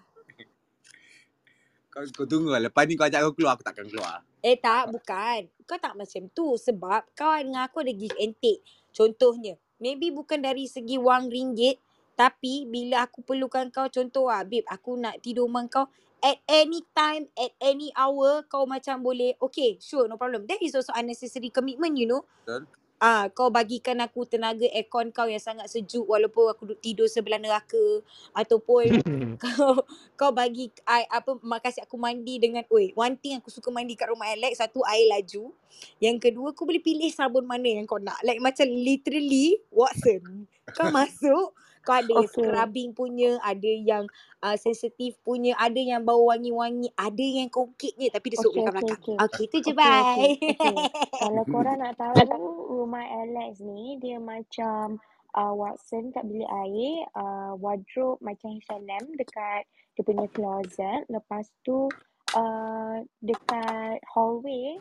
Kau, 1.92 2.08
kau 2.16 2.24
tunggu 2.24 2.56
lah. 2.56 2.64
Lepas 2.64 2.88
ni 2.88 2.96
kau 2.96 3.04
ajak 3.04 3.20
aku 3.20 3.36
keluar, 3.36 3.60
aku 3.60 3.68
takkan 3.68 3.84
keluar. 3.92 4.24
Eh 4.40 4.56
tak, 4.56 4.88
bukan. 4.96 5.52
Kau 5.68 5.76
tak 5.76 6.00
macam 6.00 6.32
tu 6.32 6.56
sebab 6.56 7.04
kau 7.12 7.36
dengan 7.36 7.68
aku 7.68 7.84
ada 7.84 7.92
give 7.92 8.16
and 8.16 8.40
take. 8.40 8.64
Contohnya, 8.96 9.60
maybe 9.84 10.16
bukan 10.16 10.40
dari 10.40 10.66
segi 10.66 10.96
wang 10.96 11.28
ringgit 11.28 11.78
Tapi 12.18 12.66
bila 12.66 13.06
aku 13.06 13.22
perlukan 13.22 13.70
kau 13.70 13.86
contoh 13.94 14.26
ah 14.26 14.42
babe 14.42 14.66
aku 14.66 14.98
nak 14.98 15.22
tidur 15.22 15.46
dengan 15.46 15.70
kau 15.70 15.86
at 16.24 16.38
any 16.50 16.82
time 16.98 17.30
at 17.38 17.54
any 17.62 17.94
hour 17.94 18.42
kau 18.50 18.66
macam 18.66 19.02
boleh 19.02 19.38
okay 19.38 19.78
sure 19.78 20.10
no 20.10 20.18
problem. 20.18 20.50
That 20.50 20.62
is 20.62 20.74
also 20.74 20.94
unnecessary 20.98 21.54
commitment 21.54 21.98
you 21.98 22.10
know. 22.10 22.26
Betul. 22.46 22.66
Ah, 22.98 23.30
kau 23.30 23.54
bagikan 23.54 24.02
aku 24.02 24.26
tenaga 24.26 24.66
aircon 24.74 25.14
kau 25.14 25.30
yang 25.30 25.38
sangat 25.38 25.70
sejuk 25.70 26.02
walaupun 26.10 26.50
aku 26.50 26.66
duduk 26.66 26.82
tidur 26.82 27.06
sebelah 27.06 27.38
neraka 27.38 28.02
ataupun 28.34 28.90
kau 29.44 29.86
kau 30.18 30.34
bagi 30.34 30.74
I, 30.82 31.06
apa 31.06 31.38
mak 31.46 31.62
kasih 31.62 31.86
aku 31.86 31.94
mandi 31.94 32.42
dengan 32.42 32.66
oi 32.74 32.98
one 32.98 33.14
thing 33.22 33.38
aku 33.38 33.54
suka 33.54 33.70
mandi 33.70 33.94
kat 33.94 34.10
rumah 34.10 34.34
Alex 34.34 34.58
satu 34.58 34.82
air 34.82 35.14
laju 35.14 35.54
yang 36.02 36.18
kedua 36.18 36.58
kau 36.58 36.66
boleh 36.66 36.82
pilih 36.82 37.14
sabun 37.14 37.46
mana 37.46 37.70
yang 37.70 37.86
kau 37.86 38.02
nak 38.02 38.18
like 38.26 38.42
macam 38.42 38.66
literally 38.66 39.62
Watson 39.70 40.50
kau 40.74 40.90
masuk 40.90 41.54
kau 41.88 41.96
ada 41.96 42.12
yang 42.12 42.28
Okay. 42.28 42.44
scrubbing 42.44 42.92
punya 42.92 43.40
ada 43.40 43.72
yang 43.72 44.04
uh, 44.44 44.60
sensitif 44.60 45.16
punya 45.24 45.56
ada 45.56 45.80
yang 45.80 46.04
bau 46.04 46.28
wangi-wangi 46.28 46.92
ada 47.00 47.24
yang 47.24 47.48
kokek 47.48 47.96
je 47.96 48.12
tapi 48.12 48.36
dia 48.36 48.40
suruh 48.44 48.60
Okay, 48.60 48.64
belakang 48.68 48.84
okay, 48.84 48.92
belakang 48.92 49.16
okay. 49.16 49.16
okay 49.24 49.46
tu 49.48 49.58
je 49.64 49.72
Okay, 49.72 49.80
bye 49.80 50.04
okay, 50.04 50.32
okay. 50.52 50.78
Kalau 51.24 51.44
korang 51.48 51.80
nak 51.80 51.96
tahu, 51.98 52.28
rumah 52.70 53.06
Alex 53.08 53.64
ni 53.64 53.98
dia 54.04 54.20
macam 54.20 55.00
uh, 55.38 55.54
Watson 55.56 56.12
kat 56.12 56.26
bilik 56.28 56.50
air, 56.50 57.08
uh, 57.16 57.54
wardrobe 57.58 58.20
macam 58.22 58.58
H&M 58.58 59.06
dekat 59.18 59.64
dia 59.98 60.04
punya 60.06 60.28
closet. 60.34 61.08
Lepas 61.10 61.50
tu 61.66 61.90
uh, 62.36 62.96
dekat 63.22 64.00
hallway 64.12 64.78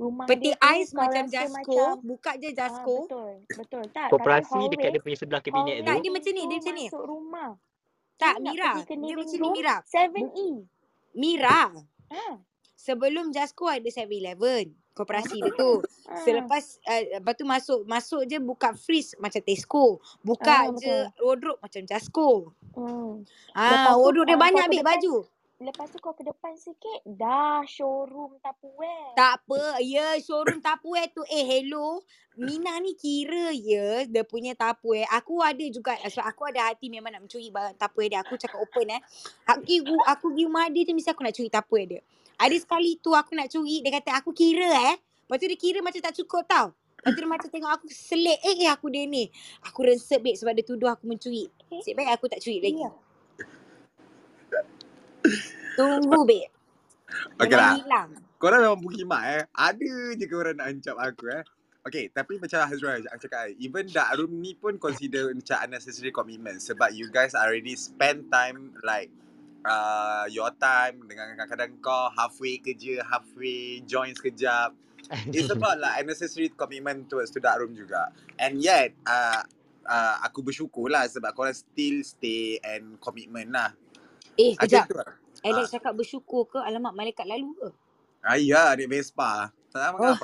rumah 0.00 0.24
peti 0.24 0.48
dia 0.48 0.56
tu 0.56 0.64
ais 0.64 0.88
macam 0.96 1.24
Jasko 1.28 1.76
macam 1.76 2.00
buka 2.00 2.32
je 2.34 2.48
ah 2.48 2.54
Jasko 2.56 2.96
betul 3.04 3.32
betul. 3.54 3.84
Tak 3.92 4.08
Koperasi 4.08 4.60
dekat 4.72 4.80
hallway 4.80 4.90
dia 4.90 5.00
punya 5.00 5.16
sebelah 5.16 5.40
kabinet 5.44 5.74
hallway 5.76 5.84
tak 5.84 5.96
tu. 5.96 6.02
dia 6.02 6.10
macam 6.10 6.32
ni 6.32 6.42
dia 6.42 6.56
macam 6.58 6.74
ni. 6.74 6.86
masuk 6.88 7.04
rumah. 7.04 7.50
tak 8.16 8.34
nak 8.40 8.52
Mira. 8.52 8.72
dia 8.74 9.14
macam 9.16 9.38
ni 9.38 9.48
Mira. 9.54 9.76
7E. 9.84 10.48
Mira. 11.12 11.60
Ah, 12.10 12.34
sebelum 12.74 13.30
Jasko 13.30 13.64
ada 13.66 13.84
7-Eleven 13.84 14.64
ah, 14.66 14.78
koperasi 14.94 15.36
dia 15.38 15.52
tu. 15.54 15.72
Ah, 16.10 16.18
selepas 16.26 16.82
uh, 16.90 17.22
lepas 17.22 17.38
tu 17.38 17.46
masuk 17.46 17.80
masuk 17.86 18.26
je 18.26 18.42
buka 18.42 18.74
freeze 18.74 19.14
macam 19.22 19.38
Tesco. 19.46 20.02
Buka 20.26 20.66
ah, 20.66 20.74
je 20.74 20.90
betul. 21.06 21.22
wardrobe 21.22 21.60
macam 21.62 21.82
Jasko 21.86 22.28
Hmm. 22.70 23.22
ah 23.54 23.62
Lepas 23.62 23.86
tu 23.86 24.00
wardrobe 24.02 24.26
dia 24.26 24.34
kau 24.34 24.42
banyak 24.42 24.64
ambil 24.66 24.82
baju 24.82 25.14
Lepas 25.60 25.92
tu 25.92 26.00
kau 26.00 26.16
ke 26.16 26.24
depan 26.24 26.56
sikit, 26.56 27.04
dah 27.04 27.60
showroom 27.68 28.40
Tupperware. 28.40 29.12
tak 29.12 29.44
apa 29.44 29.76
ya 29.84 30.16
showroom 30.16 30.64
Tupperware 30.64 31.12
tu 31.12 31.20
eh 31.28 31.44
hello 31.44 32.00
Mina 32.40 32.80
ni 32.80 32.96
kira 32.96 33.52
ya 33.52 34.08
dia 34.08 34.24
punya 34.24 34.56
Tupperware 34.56 35.04
aku 35.12 35.44
ada 35.44 35.60
juga 35.68 36.00
sebab 36.00 36.24
aku 36.24 36.48
ada 36.48 36.72
hati 36.72 36.88
memang 36.88 37.12
nak 37.12 37.28
mencuri 37.28 37.52
barang 37.52 37.76
Tupperware 37.76 38.08
dia 38.08 38.20
aku 38.24 38.40
cakap 38.40 38.56
open 38.56 38.88
eh 38.88 39.00
aku 39.44 40.00
aku 40.08 40.32
pergi 40.32 40.48
rumah 40.48 40.64
dia 40.72 40.88
tu 40.88 40.96
mesti 40.96 41.12
aku 41.12 41.22
nak 41.28 41.34
curi 41.36 41.50
Tupperware 41.52 41.88
dia 41.92 42.00
ada 42.40 42.56
sekali 42.56 42.90
tu 42.96 43.12
aku 43.12 43.36
nak 43.36 43.52
curi 43.52 43.84
dia 43.84 43.92
kata 44.00 44.10
aku 44.16 44.32
kira 44.32 44.96
eh 44.96 44.96
lepas 44.96 45.36
tu 45.36 45.44
dia 45.44 45.58
kira 45.60 45.78
macam 45.84 46.00
tak 46.00 46.16
cukup 46.16 46.48
tau 46.48 46.72
Lepas 47.00 47.16
tu 47.16 47.20
dia 47.24 47.32
macam 47.32 47.48
tengok 47.48 47.72
aku 47.80 47.84
selit 47.88 48.36
eh, 48.44 48.60
eh 48.60 48.68
aku 48.68 48.92
dia 48.92 49.08
ni. 49.08 49.32
Aku 49.64 49.88
resep 49.88 50.20
babe 50.20 50.36
sebab 50.36 50.52
dia 50.52 50.68
tuduh 50.68 50.92
aku 50.92 51.08
mencuri. 51.08 51.48
Eh, 51.72 51.96
baik 51.96 52.20
aku 52.20 52.28
tak 52.28 52.44
curi 52.44 52.60
lagi. 52.60 52.76
iya. 52.76 52.92
Tunggu 55.76 56.22
babe. 56.26 56.48
Okay 57.40 57.56
lah. 57.56 57.74
hilang. 57.76 58.10
Korang 58.40 58.60
memang 58.64 58.80
bukimak 58.80 59.22
eh. 59.28 59.42
Ada 59.52 60.16
je 60.16 60.24
korang 60.30 60.56
nak 60.56 60.66
ancam 60.72 60.96
aku 60.96 61.28
eh. 61.28 61.44
Okay, 61.80 62.12
tapi 62.12 62.36
macam 62.36 62.60
Hazrul 62.68 63.08
aku 63.08 63.24
cakap 63.24 63.48
eh, 63.48 63.56
even 63.56 63.88
dark 63.88 64.12
room 64.20 64.36
ni 64.36 64.52
pun 64.52 64.76
consider 64.76 65.32
macam 65.32 65.64
unnecessary 65.64 66.12
commitment 66.12 66.60
sebab 66.60 66.92
you 66.92 67.08
guys 67.08 67.32
already 67.32 67.72
spend 67.72 68.28
time 68.28 68.76
like 68.84 69.08
uh, 69.64 70.28
your 70.28 70.52
time 70.60 71.00
dengan 71.08 71.32
kadang-kadang 71.36 71.80
kau 71.80 72.12
halfway 72.12 72.60
kerja, 72.60 73.00
halfway 73.04 73.80
join 73.88 74.12
sekejap. 74.12 74.76
It's 75.32 75.48
about 75.56 75.80
like 75.80 76.04
unnecessary 76.04 76.52
commitment 76.52 77.08
towards 77.08 77.32
to 77.32 77.40
dark 77.40 77.64
room 77.64 77.72
juga. 77.72 78.12
And 78.36 78.60
yet, 78.60 78.92
uh, 79.08 79.40
uh, 79.88 80.16
aku 80.24 80.44
bersyukur 80.44 80.92
lah 80.92 81.08
sebab 81.08 81.32
korang 81.32 81.56
still 81.56 82.04
stay 82.04 82.60
and 82.60 83.00
commitment 83.00 83.56
lah. 83.56 83.72
Eh, 84.40 84.52
kejap. 84.56 84.88
Alex 85.40 85.68
cakap 85.70 85.92
bersyukur 85.92 86.48
ke? 86.48 86.58
Alamak, 86.58 86.96
malaikat 86.96 87.28
lalu 87.28 87.52
ke? 87.56 87.68
Ah, 88.20 88.36
ya, 88.36 88.72
naik 88.72 88.88
Vespa. 88.88 89.52
Tak 89.70 89.94
Oh. 89.96 90.16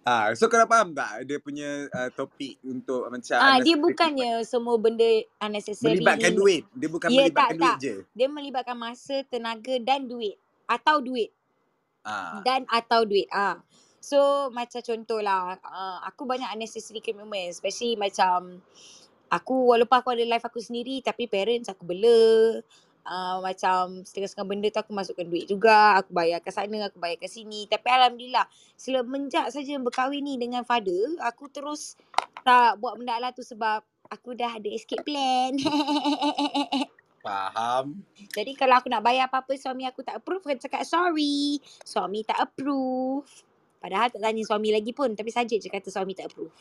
Ah, 0.00 0.32
so 0.32 0.48
korang 0.48 0.64
faham 0.64 0.96
tak 0.96 1.28
dia 1.28 1.36
punya 1.36 1.84
uh, 1.92 2.08
topik 2.16 2.56
untuk 2.64 3.04
macam 3.12 3.36
Ah, 3.36 3.60
dia 3.60 3.76
bukannya 3.76 4.40
semua 4.48 4.80
benda 4.80 5.04
unnecessary. 5.38 6.00
melibatkan 6.00 6.32
duit. 6.32 6.64
Dia 6.72 6.88
bukan 6.88 7.08
Ya, 7.12 7.18
melibatkan 7.20 7.52
tak, 7.52 7.60
duit 7.60 7.68
tak. 7.68 7.78
je. 7.84 7.94
Dia 8.16 8.28
melibatkan 8.32 8.76
masa, 8.80 9.16
tenaga 9.28 9.76
dan 9.84 10.08
duit. 10.08 10.40
Atau 10.64 11.04
duit. 11.04 11.28
Ah. 12.00 12.40
Dan 12.40 12.64
atau 12.72 13.04
duit. 13.04 13.28
Ah. 13.28 13.60
So, 14.00 14.48
macam 14.56 14.80
contohlah. 14.80 15.60
Uh, 15.60 15.98
aku 16.08 16.24
banyak 16.24 16.48
unnecessary 16.48 17.04
commitment. 17.04 17.52
Especially 17.52 17.92
macam 17.92 18.64
aku 19.30 19.72
walaupun 19.72 19.96
aku 20.02 20.10
ada 20.12 20.26
life 20.26 20.44
aku 20.44 20.58
sendiri 20.58 21.00
tapi 21.00 21.30
parents 21.30 21.70
aku 21.70 21.86
bela. 21.86 22.60
Uh, 23.00 23.40
macam 23.40 24.04
setengah-setengah 24.04 24.44
benda 24.46 24.68
tu 24.68 24.80
aku 24.82 24.92
masukkan 24.92 25.24
duit 25.24 25.48
juga. 25.48 25.96
Aku 26.04 26.12
bayar 26.12 26.44
ke 26.44 26.52
sana, 26.52 26.92
aku 26.92 27.00
bayar 27.00 27.16
ke 27.16 27.26
sini. 27.32 27.64
Tapi 27.64 27.88
Alhamdulillah 27.88 28.44
semenjak 28.76 29.48
saja 29.48 29.80
berkahwin 29.80 30.20
ni 30.20 30.36
dengan 30.36 30.66
father, 30.68 31.16
aku 31.24 31.48
terus 31.48 31.96
tak 32.44 32.76
buat 32.76 33.00
benda 33.00 33.16
lah 33.16 33.32
tu 33.32 33.40
sebab 33.40 33.80
aku 34.12 34.36
dah 34.36 34.52
ada 34.52 34.68
escape 34.68 35.06
plan. 35.06 35.56
Faham. 37.24 38.00
Jadi 38.32 38.52
kalau 38.56 38.80
aku 38.80 38.88
nak 38.88 39.04
bayar 39.04 39.28
apa-apa 39.28 39.52
suami 39.56 39.84
aku 39.84 40.00
tak 40.00 40.20
approve, 40.20 40.44
aku 40.44 40.60
cakap 40.60 40.82
sorry. 40.88 41.60
Suami 41.84 42.24
tak 42.24 42.40
approve. 42.40 43.28
Padahal 43.80 44.12
tak 44.12 44.20
tanya 44.20 44.44
suami 44.44 44.72
lagi 44.72 44.92
pun. 44.92 45.12
Tapi 45.12 45.28
saja 45.32 45.56
je 45.56 45.68
kata 45.68 45.88
suami 45.88 46.16
tak 46.16 46.32
approve. 46.32 46.52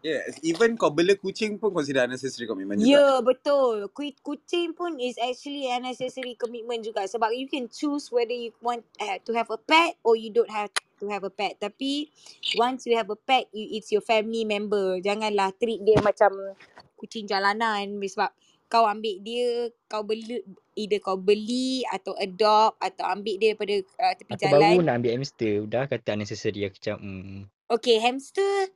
Yeah, 0.00 0.24
even 0.40 0.80
kau 0.80 0.88
bela 0.94 1.12
kucing 1.18 1.60
pun 1.60 1.76
consider 1.76 2.08
unnecessary 2.08 2.48
commitment 2.48 2.80
Ya, 2.80 2.86
juga. 2.88 3.00
yeah, 3.04 3.16
betul. 3.20 3.92
Ku- 3.92 4.16
Kucing 4.24 4.72
pun 4.72 4.96
is 4.96 5.20
actually 5.20 5.68
unnecessary 5.68 6.34
commitment 6.40 6.80
juga. 6.86 7.04
Sebab 7.04 7.36
you 7.36 7.46
can 7.52 7.68
choose 7.68 8.08
whether 8.08 8.32
you 8.34 8.52
want 8.64 8.82
uh, 8.98 9.20
to 9.28 9.32
have 9.36 9.52
a 9.52 9.60
pet 9.60 10.00
or 10.02 10.16
you 10.16 10.32
don't 10.32 10.50
have 10.50 10.72
to 11.00 11.06
have 11.12 11.24
a 11.26 11.32
pet. 11.32 11.60
Tapi 11.60 12.08
once 12.56 12.88
you 12.88 12.96
have 12.96 13.12
a 13.12 13.18
pet, 13.20 13.46
you 13.52 13.76
it's 13.76 13.92
your 13.92 14.00
family 14.04 14.48
member. 14.48 14.98
Janganlah 15.04 15.52
treat 15.60 15.84
dia 15.84 16.00
macam 16.00 16.32
kucing 16.96 17.28
jalanan. 17.28 18.00
Sebab 18.00 18.32
kau 18.72 18.88
ambil 18.88 19.20
dia, 19.20 19.68
kau 19.90 20.00
beli, 20.06 20.40
either 20.80 21.00
kau 21.04 21.20
beli 21.20 21.84
atau 21.92 22.16
adopt 22.16 22.80
atau 22.80 23.04
ambil 23.12 23.36
dia 23.36 23.52
daripada 23.52 23.76
uh, 24.00 24.14
tepi 24.16 24.34
Aku 24.34 24.46
jalan. 24.48 24.76
baru 24.76 24.82
nak 24.82 25.02
ambil 25.02 25.12
hamster. 25.22 25.64
Dah 25.70 25.86
kata 25.86 26.16
unnecessary. 26.18 26.66
Aku 26.66 26.76
macam 26.80 26.96
hmm. 27.00 27.40
Okay, 27.70 28.00
hamster 28.00 28.70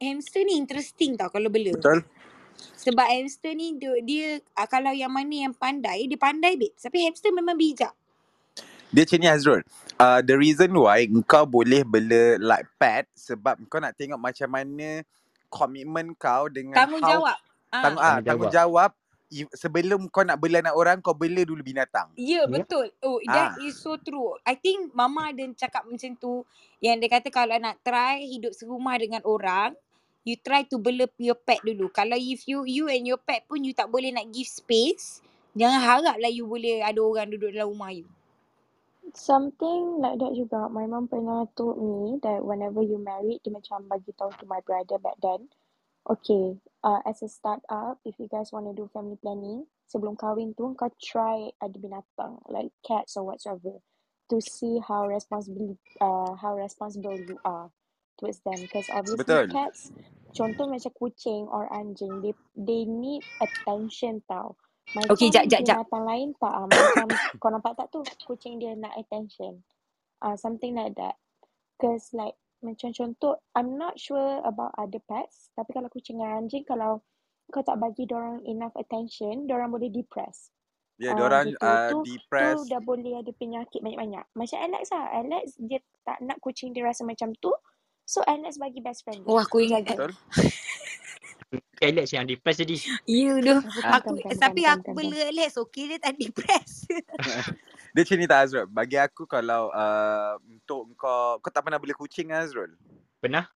hamster 0.00 0.44
ni 0.44 0.56
interesting 0.60 1.16
tau 1.16 1.32
kalau 1.32 1.48
bela. 1.48 1.72
Betul? 1.76 2.04
Sebab 2.56 3.04
hamster 3.04 3.52
ni 3.52 3.76
dia, 3.76 3.92
dia 4.00 4.26
uh, 4.56 4.68
kalau 4.68 4.92
yang 4.92 5.12
mana 5.12 5.48
yang 5.48 5.54
pandai, 5.56 6.08
dia 6.08 6.16
pandai 6.16 6.56
babe. 6.56 6.72
Tapi 6.76 7.04
hamster 7.04 7.32
memang 7.32 7.56
bijak. 7.56 7.92
Dia 8.94 9.02
macam 9.02 9.18
ni 9.18 9.28
Hazrul. 9.28 9.60
Uh, 9.98 10.20
the 10.22 10.36
reason 10.38 10.70
why 10.72 11.04
kau 11.26 11.44
boleh 11.44 11.82
bela 11.82 12.38
like 12.38 12.64
pet 12.78 13.04
sebab 13.18 13.58
kau 13.66 13.82
nak 13.82 13.98
tengok 13.98 14.16
macam 14.16 14.46
mana 14.48 15.02
komitmen 15.50 16.14
kau 16.16 16.46
dengan 16.48 16.76
Tanggungjawab. 16.76 17.36
how 17.36 17.44
Ah. 17.74 17.82
tang, 17.82 17.96
ah, 17.98 18.18
Tanggungjawab. 18.22 18.90
sebelum 19.58 20.06
kau 20.06 20.22
nak 20.22 20.38
bela 20.38 20.62
anak 20.62 20.78
orang 20.78 21.02
kau 21.02 21.12
bela 21.12 21.42
dulu 21.42 21.60
binatang. 21.66 22.14
Ya, 22.14 22.40
yeah, 22.40 22.44
betul. 22.46 22.86
Oh, 23.02 23.18
that 23.26 23.58
Ah. 23.58 23.66
is 23.66 23.74
so 23.74 23.98
true. 23.98 24.38
I 24.46 24.54
think 24.54 24.94
mama 24.94 25.34
ada 25.34 25.42
cakap 25.58 25.82
macam 25.82 26.14
tu. 26.14 26.46
Yang 26.78 26.96
dia 27.02 27.10
kata 27.18 27.28
kalau 27.34 27.58
nak 27.58 27.82
try 27.82 28.22
hidup 28.22 28.54
serumah 28.54 28.94
dengan 29.02 29.20
orang, 29.26 29.74
you 30.26 30.34
try 30.42 30.66
to 30.66 30.76
bela 30.82 31.06
your 31.22 31.38
pet 31.38 31.62
dulu. 31.62 31.86
Kalau 31.94 32.18
if 32.18 32.50
you 32.50 32.66
you 32.66 32.90
and 32.90 33.06
your 33.06 33.22
pet 33.22 33.46
pun 33.46 33.62
you 33.62 33.70
tak 33.70 33.86
boleh 33.86 34.10
nak 34.10 34.26
give 34.34 34.50
space, 34.50 35.22
jangan 35.54 35.78
haraplah 35.78 36.28
you 36.28 36.44
boleh 36.44 36.82
ada 36.82 36.98
orang 36.98 37.30
duduk 37.30 37.54
dalam 37.54 37.70
rumah 37.70 37.94
you. 37.94 38.10
Something 39.14 40.02
like 40.02 40.18
that 40.18 40.34
juga. 40.34 40.66
My 40.66 40.84
mom 40.90 41.06
pernah 41.06 41.46
told 41.54 41.78
me 41.78 42.18
that 42.26 42.42
whenever 42.42 42.82
you 42.82 42.98
married, 42.98 43.40
dia 43.46 43.54
macam 43.54 43.86
bagi 43.86 44.10
tahu 44.18 44.34
to 44.42 44.44
my 44.50 44.58
brother 44.66 44.98
back 44.98 45.16
then. 45.22 45.46
Okay, 46.06 46.58
uh, 46.82 47.02
as 47.06 47.22
a 47.22 47.30
startup, 47.30 47.98
if 48.02 48.18
you 48.18 48.26
guys 48.26 48.50
want 48.50 48.66
to 48.66 48.74
do 48.74 48.90
family 48.90 49.18
planning, 49.18 49.66
sebelum 49.86 50.18
kahwin 50.18 50.54
tu 50.58 50.74
kau 50.74 50.90
try 50.98 51.50
ada 51.62 51.74
binatang 51.78 52.42
like 52.50 52.74
cats 52.82 53.14
or 53.14 53.26
whatsoever 53.30 53.78
to 54.26 54.42
see 54.42 54.82
how 54.82 55.06
responsible 55.06 55.78
uh, 56.02 56.34
how 56.34 56.58
responsible 56.58 57.14
you 57.14 57.38
are 57.46 57.70
towards 58.18 58.40
them 58.44 58.58
because 58.64 58.88
obviously 58.92 59.22
Betul. 59.22 59.46
cats 59.48 59.92
contoh 60.36 60.66
macam 60.68 60.92
kucing 60.96 61.46
or 61.48 61.68
anjing 61.72 62.20
they 62.24 62.34
they 62.56 62.82
need 62.88 63.24
attention 63.40 64.20
tau 64.28 64.56
macam 64.96 65.12
Okay, 65.12 65.28
jap, 65.30 65.46
jap, 65.48 65.62
jap. 65.64 65.80
binatang 65.84 66.04
lain 66.06 66.28
tak 66.40 66.52
ah 66.52 66.66
macam 66.68 67.20
kau 67.40 67.50
nampak 67.52 67.74
tak 67.78 67.88
tu 67.92 68.02
kucing 68.26 68.58
dia 68.60 68.74
nak 68.76 68.94
attention 68.98 69.62
uh, 70.24 70.36
something 70.38 70.74
like 70.76 70.94
that 70.96 71.16
because 71.76 72.10
like 72.14 72.34
Macam 72.64 72.90
contoh, 72.90 73.38
I'm 73.54 73.78
not 73.78 73.94
sure 74.02 74.42
about 74.42 74.74
other 74.74 74.98
pets. 75.06 75.54
Tapi 75.54 75.70
kalau 75.70 75.86
kucing 75.94 76.18
dan 76.18 76.42
anjing, 76.44 76.66
kalau 76.66 77.06
kau 77.54 77.62
tak 77.62 77.78
bagi 77.78 78.04
orang 78.10 78.42
enough 78.50 78.74
attention, 78.74 79.46
orang 79.46 79.70
boleh 79.70 79.88
depress. 79.94 80.50
Ya, 80.98 81.10
yeah, 81.10 81.14
Ah, 81.14 81.16
diorang 81.16 81.46
gitu. 81.46 81.62
uh, 81.62 81.90
Tu, 81.90 81.98
tu 82.36 82.50
depressed. 82.58 82.66
dah 82.66 82.80
boleh 82.82 83.22
ada 83.22 83.32
penyakit 83.36 83.80
banyak-banyak. 83.80 84.26
Macam 84.34 84.58
Alex 84.60 84.84
lah. 84.90 85.06
Alex, 85.14 85.46
dia 85.62 85.80
tak 86.02 86.18
nak 86.26 86.38
kucing 86.42 86.74
dia 86.74 86.84
rasa 86.86 87.06
macam 87.06 87.32
tu. 87.38 87.52
So, 88.06 88.22
Alex 88.22 88.56
bagi 88.56 88.78
best 88.78 89.02
friend 89.02 89.26
dia. 89.26 89.28
Oh 89.28 89.36
aku 89.36 89.58
ingat. 89.58 89.82
Jaga. 89.82 90.06
Betul? 90.08 90.12
Alex 91.86 92.06
yang 92.14 92.24
depressed 92.24 92.62
tadi. 92.62 92.78
Ya 93.04 93.34
doh. 93.42 93.60
Bukan, 93.60 93.92
Aku 93.98 94.08
bukan, 94.16 94.34
tapi 94.38 94.62
bukan, 94.62 94.74
aku 94.78 94.88
bela 94.94 95.18
Alex 95.26 95.50
okey 95.58 95.82
dia 95.90 95.98
tak 95.98 96.14
depress. 96.16 96.86
Dia 97.96 98.04
macam 98.04 98.16
ni 98.20 98.26
tak 98.28 98.40
Azrul? 98.44 98.68
Bagi 98.68 99.00
aku 99.00 99.24
kalau 99.24 99.72
uh, 99.72 100.36
untuk 100.44 100.84
kau, 101.00 101.40
kau 101.40 101.48
tak 101.48 101.64
pernah 101.64 101.80
beli 101.80 101.96
kucing 101.96 102.28
kan, 102.28 102.44
Azrul? 102.44 102.76
Pernah? 103.24 103.48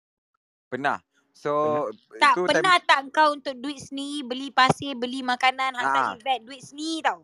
Pernah. 0.73 0.97
So, 1.37 1.85
tak 2.17 2.41
itu 2.41 2.49
pernah 2.49 2.81
tak 2.81 3.05
kau 3.13 3.37
untuk 3.37 3.53
duit 3.61 3.77
sendiri 3.77 4.25
beli 4.25 4.49
pasir, 4.49 4.97
beli 4.97 5.21
makanan, 5.21 5.77
hantar 5.77 6.13
Ah. 6.13 6.17
event 6.17 6.41
duit 6.49 6.65
sendiri 6.65 7.05
tau. 7.05 7.21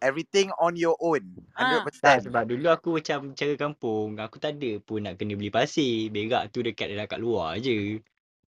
Everything 0.00 0.52
on 0.60 0.76
your 0.76 0.96
own. 1.00 1.36
Ah. 1.56 1.84
100%. 1.84 2.00
Tak 2.02 2.16
sebab 2.28 2.42
dulu 2.48 2.66
aku 2.68 2.88
macam 3.00 3.32
cara 3.32 3.54
kampung. 3.56 4.16
Aku 4.20 4.36
tak 4.36 4.60
ada 4.60 4.80
pun 4.82 5.04
nak 5.04 5.16
kena 5.20 5.34
beli 5.36 5.50
pasir. 5.50 6.12
Berak 6.12 6.52
tu 6.52 6.60
dekat 6.64 6.92
dalam 6.92 7.06
kat 7.08 7.20
luar 7.20 7.56
je. 7.60 8.00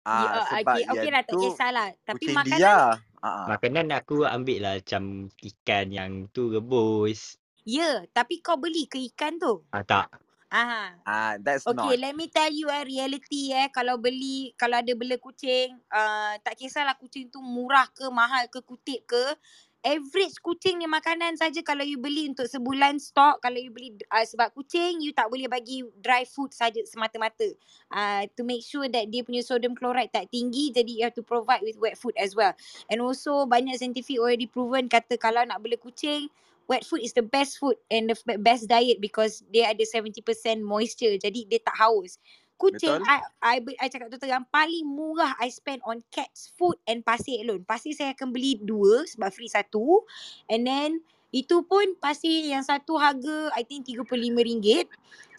Ah, 0.07 0.23
ya, 0.23 0.27
sebab 0.63 0.75
okay, 0.79 0.83
okay 0.89 1.09
lah 1.11 1.21
tak 1.21 1.33
tu 1.35 1.41
kisahlah. 1.43 1.87
Tapi 2.07 2.25
makanan 2.33 2.59
liar. 2.59 2.85
Ah, 3.19 3.27
ah. 3.27 3.45
Makanan 3.51 3.87
aku 3.91 4.23
ambil 4.23 4.59
lah 4.63 4.73
macam 4.79 5.03
ikan 5.43 5.85
yang 5.91 6.11
tu 6.31 6.49
rebus. 6.55 7.35
Ya, 7.67 8.07
tapi 8.15 8.39
kau 8.39 8.55
beli 8.55 8.87
ke 8.87 8.97
ikan 9.13 9.37
tu? 9.37 9.61
Ah 9.75 9.83
tak. 9.83 10.07
Aha. 10.49 10.97
Ah, 11.05 11.37
that's 11.37 11.61
Okay, 11.61 11.93
not. 11.93 12.01
let 12.01 12.13
me 12.17 12.25
tell 12.25 12.49
you 12.49 12.73
eh, 12.73 12.81
reality 12.81 13.53
eh. 13.53 13.69
Kalau 13.69 14.01
beli, 14.01 14.49
kalau 14.57 14.81
ada 14.81 14.89
bela 14.97 15.13
kucing, 15.21 15.77
uh, 15.93 16.33
tak 16.41 16.57
kisahlah 16.57 16.97
kucing 16.97 17.29
tu 17.29 17.37
murah 17.37 17.85
ke, 17.93 18.09
mahal 18.09 18.49
ke, 18.49 18.57
kutip 18.65 19.05
ke. 19.05 19.37
Average 19.79 20.43
kucing 20.43 20.83
ni 20.83 20.91
makanan 20.91 21.39
saja 21.39 21.63
kalau 21.63 21.87
you 21.87 21.95
beli 21.95 22.27
untuk 22.27 22.51
sebulan 22.51 22.99
stok. 22.99 23.39
Kalau 23.39 23.55
you 23.55 23.71
beli 23.71 23.95
uh, 24.11 24.27
sebab 24.27 24.51
kucing, 24.51 24.99
you 24.99 25.15
tak 25.15 25.31
boleh 25.31 25.47
bagi 25.47 25.87
dry 26.03 26.27
food 26.27 26.51
saja 26.51 26.83
semata-mata. 26.83 27.47
Uh, 27.87 28.27
to 28.35 28.43
make 28.43 28.59
sure 28.59 28.91
that 28.91 29.07
dia 29.07 29.23
punya 29.23 29.39
sodium 29.39 29.71
chloride 29.71 30.11
tak 30.11 30.27
tinggi. 30.35 30.75
Jadi 30.75 30.99
you 30.99 31.03
have 31.07 31.15
to 31.15 31.23
provide 31.23 31.63
with 31.63 31.79
wet 31.79 31.95
food 31.95 32.11
as 32.19 32.35
well. 32.35 32.51
And 32.91 32.99
also 32.99 33.47
banyak 33.47 33.79
scientific 33.79 34.19
already 34.19 34.51
proven 34.51 34.91
kata 34.91 35.15
kalau 35.15 35.47
nak 35.47 35.63
bela 35.63 35.79
kucing, 35.79 36.27
wet 36.67 36.83
food 36.83 36.99
is 36.99 37.15
the 37.15 37.23
best 37.23 37.55
food 37.55 37.79
and 37.87 38.11
the 38.11 38.19
best 38.43 38.67
diet 38.67 38.99
because 38.99 39.47
dia 39.47 39.71
ada 39.71 39.87
70% 39.87 40.19
moisture. 40.59 41.15
Jadi 41.15 41.47
dia 41.47 41.63
tak 41.63 41.79
haus. 41.79 42.19
Kucing, 42.59 42.99
Betul. 42.99 43.07
I, 43.07 43.17
I, 43.39 43.55
I 43.79 43.87
cakap 43.87 44.11
tu 44.11 44.19
terang, 44.19 44.43
paling 44.51 44.83
murah 44.83 45.31
I 45.39 45.47
spend 45.47 45.79
on 45.87 46.03
cats 46.11 46.51
food 46.59 46.75
and 46.83 47.07
pasir 47.07 47.39
alone. 47.39 47.63
Pasir 47.63 47.95
saya 47.95 48.11
akan 48.11 48.35
beli 48.35 48.59
dua 48.59 49.07
sebab 49.07 49.31
free 49.31 49.47
satu. 49.47 50.03
And 50.51 50.67
then, 50.67 50.99
itu 51.29 51.61
pun 51.61 51.93
pasir 52.01 52.49
yang 52.49 52.65
satu 52.65 52.97
harga 52.97 53.53
I 53.53 53.61
think 53.61 53.85
RM35. 53.85 54.89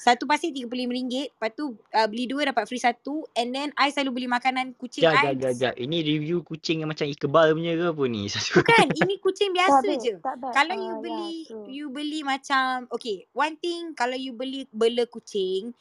Satu 0.01 0.25
pasir 0.25 0.55
RM35. 0.55 1.35
Lepas 1.35 1.51
tu 1.53 1.77
uh, 1.77 2.07
beli 2.09 2.25
dua 2.31 2.49
dapat 2.49 2.65
free 2.65 2.81
satu. 2.81 3.27
And 3.37 3.53
then 3.53 3.69
I 3.77 3.93
selalu 3.93 4.23
beli 4.23 4.29
makanan 4.31 4.79
kucing 4.81 5.05
I. 5.05 5.35
jap, 5.35 5.37
jap, 5.43 5.55
jap. 5.61 5.75
Ini 5.77 5.99
review 6.01 6.41
kucing 6.47 6.87
yang 6.87 6.89
macam 6.89 7.05
Iqbal 7.05 7.53
punya 7.53 7.75
ke 7.77 7.85
apa 7.91 8.05
ni? 8.09 8.23
Satu. 8.33 8.63
Bukan, 8.63 8.87
ini 8.97 9.15
kucing 9.21 9.51
Tak 9.51 9.59
biasa 9.61 9.87
bad, 9.91 10.01
je. 10.01 10.15
tak. 10.23 10.53
Kalau 10.57 10.75
Ah, 10.79 10.81
you 10.81 10.95
ya, 10.95 11.03
beli 11.05 11.35
true. 11.45 11.67
you 11.69 11.87
beli 11.93 12.21
macam 12.25 12.89
okay, 12.89 13.27
one 13.35 13.59
thing 13.61 13.93
kalau 13.93 14.17
you 14.17 14.33
beli 14.33 14.65
bela 14.71 15.05
kucing, 15.11 15.75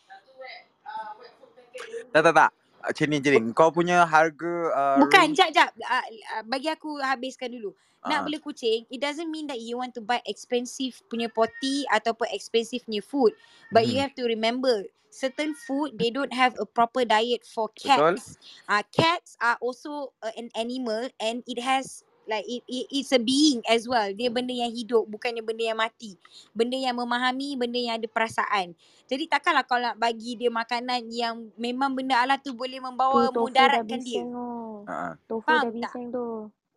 Tak, 2.13 2.21
tak, 2.25 2.33
tak. 2.35 2.51
Macam 2.79 3.07
ni 3.11 3.17
je. 3.21 3.31
Kau 3.53 3.69
punya 3.75 4.07
harga 4.07 4.53
uh, 4.73 4.97
bukan 4.97 5.35
jap 5.37 5.49
jap 5.53 5.69
uh, 5.85 6.05
uh, 6.37 6.43
bagi 6.47 6.69
aku 6.71 6.99
habiskan 7.01 7.51
dulu. 7.53 7.73
Nak 8.07 8.19
Ah, 8.19 8.25
bela 8.25 8.39
kucing, 8.41 8.87
it 8.89 8.99
doesn't 9.03 9.29
mean 9.29 9.45
that 9.51 9.59
you 9.61 9.77
want 9.77 9.93
to 9.93 10.01
buy 10.01 10.23
expensive 10.25 10.97
punya 11.11 11.27
potty 11.29 11.85
ataupun 11.91 12.31
expensive 12.33 12.81
punya 12.87 13.03
food. 13.03 13.35
But 13.69 13.85
you 13.91 13.99
Mhm. 13.99 14.03
have 14.03 14.15
to 14.17 14.25
remember, 14.25 14.87
certain 15.11 15.53
food 15.53 15.99
they 15.99 16.09
don't 16.09 16.33
have 16.33 16.55
a 16.57 16.65
proper 16.65 17.03
diet 17.05 17.43
for 17.45 17.69
cats. 17.75 18.39
Uh, 18.65 18.81
cats 18.95 19.35
are 19.43 19.57
also 19.61 20.13
uh, 20.23 20.33
an 20.39 20.49
animal 20.55 21.09
and 21.19 21.43
it 21.45 21.59
has 21.61 22.01
like 22.29 22.45
it, 22.45 22.61
it 22.69 22.85
it's 22.93 23.09
a 23.09 23.17
being 23.17 23.65
as 23.65 23.89
well. 23.89 24.13
Dia 24.13 24.29
benda 24.29 24.53
yang 24.53 24.69
hidup, 24.69 25.09
bukannya 25.09 25.41
benda 25.41 25.65
yang 25.73 25.79
mati. 25.81 26.13
Benda 26.53 26.77
yang 26.77 26.93
memahami, 26.95 27.57
benda 27.57 27.81
yang 27.81 27.97
ada 27.97 28.05
perasaan. 28.05 28.77
Jadi 29.09 29.25
takkanlah 29.25 29.65
kau 29.65 29.81
nak 29.81 29.97
bagi 29.97 30.37
dia 30.37 30.53
makanan 30.53 31.09
yang 31.09 31.49
memang 31.57 31.97
benda 31.97 32.21
Allah 32.21 32.37
tu 32.37 32.53
boleh 32.53 32.77
Tu 32.77 32.85
membawa 32.85 33.33
tofu 33.33 33.49
dah 33.57 33.81
mudaratkan 33.81 33.99
dia. 34.05 34.21
bising 34.21 34.29
tu. 34.29 34.49
Ah. 34.85 35.13
Tofu 35.25 35.49
Faham 35.49 35.65
dah 35.65 35.71
tak? 35.89 35.93
bising 35.97 36.05
tu. 36.13 36.27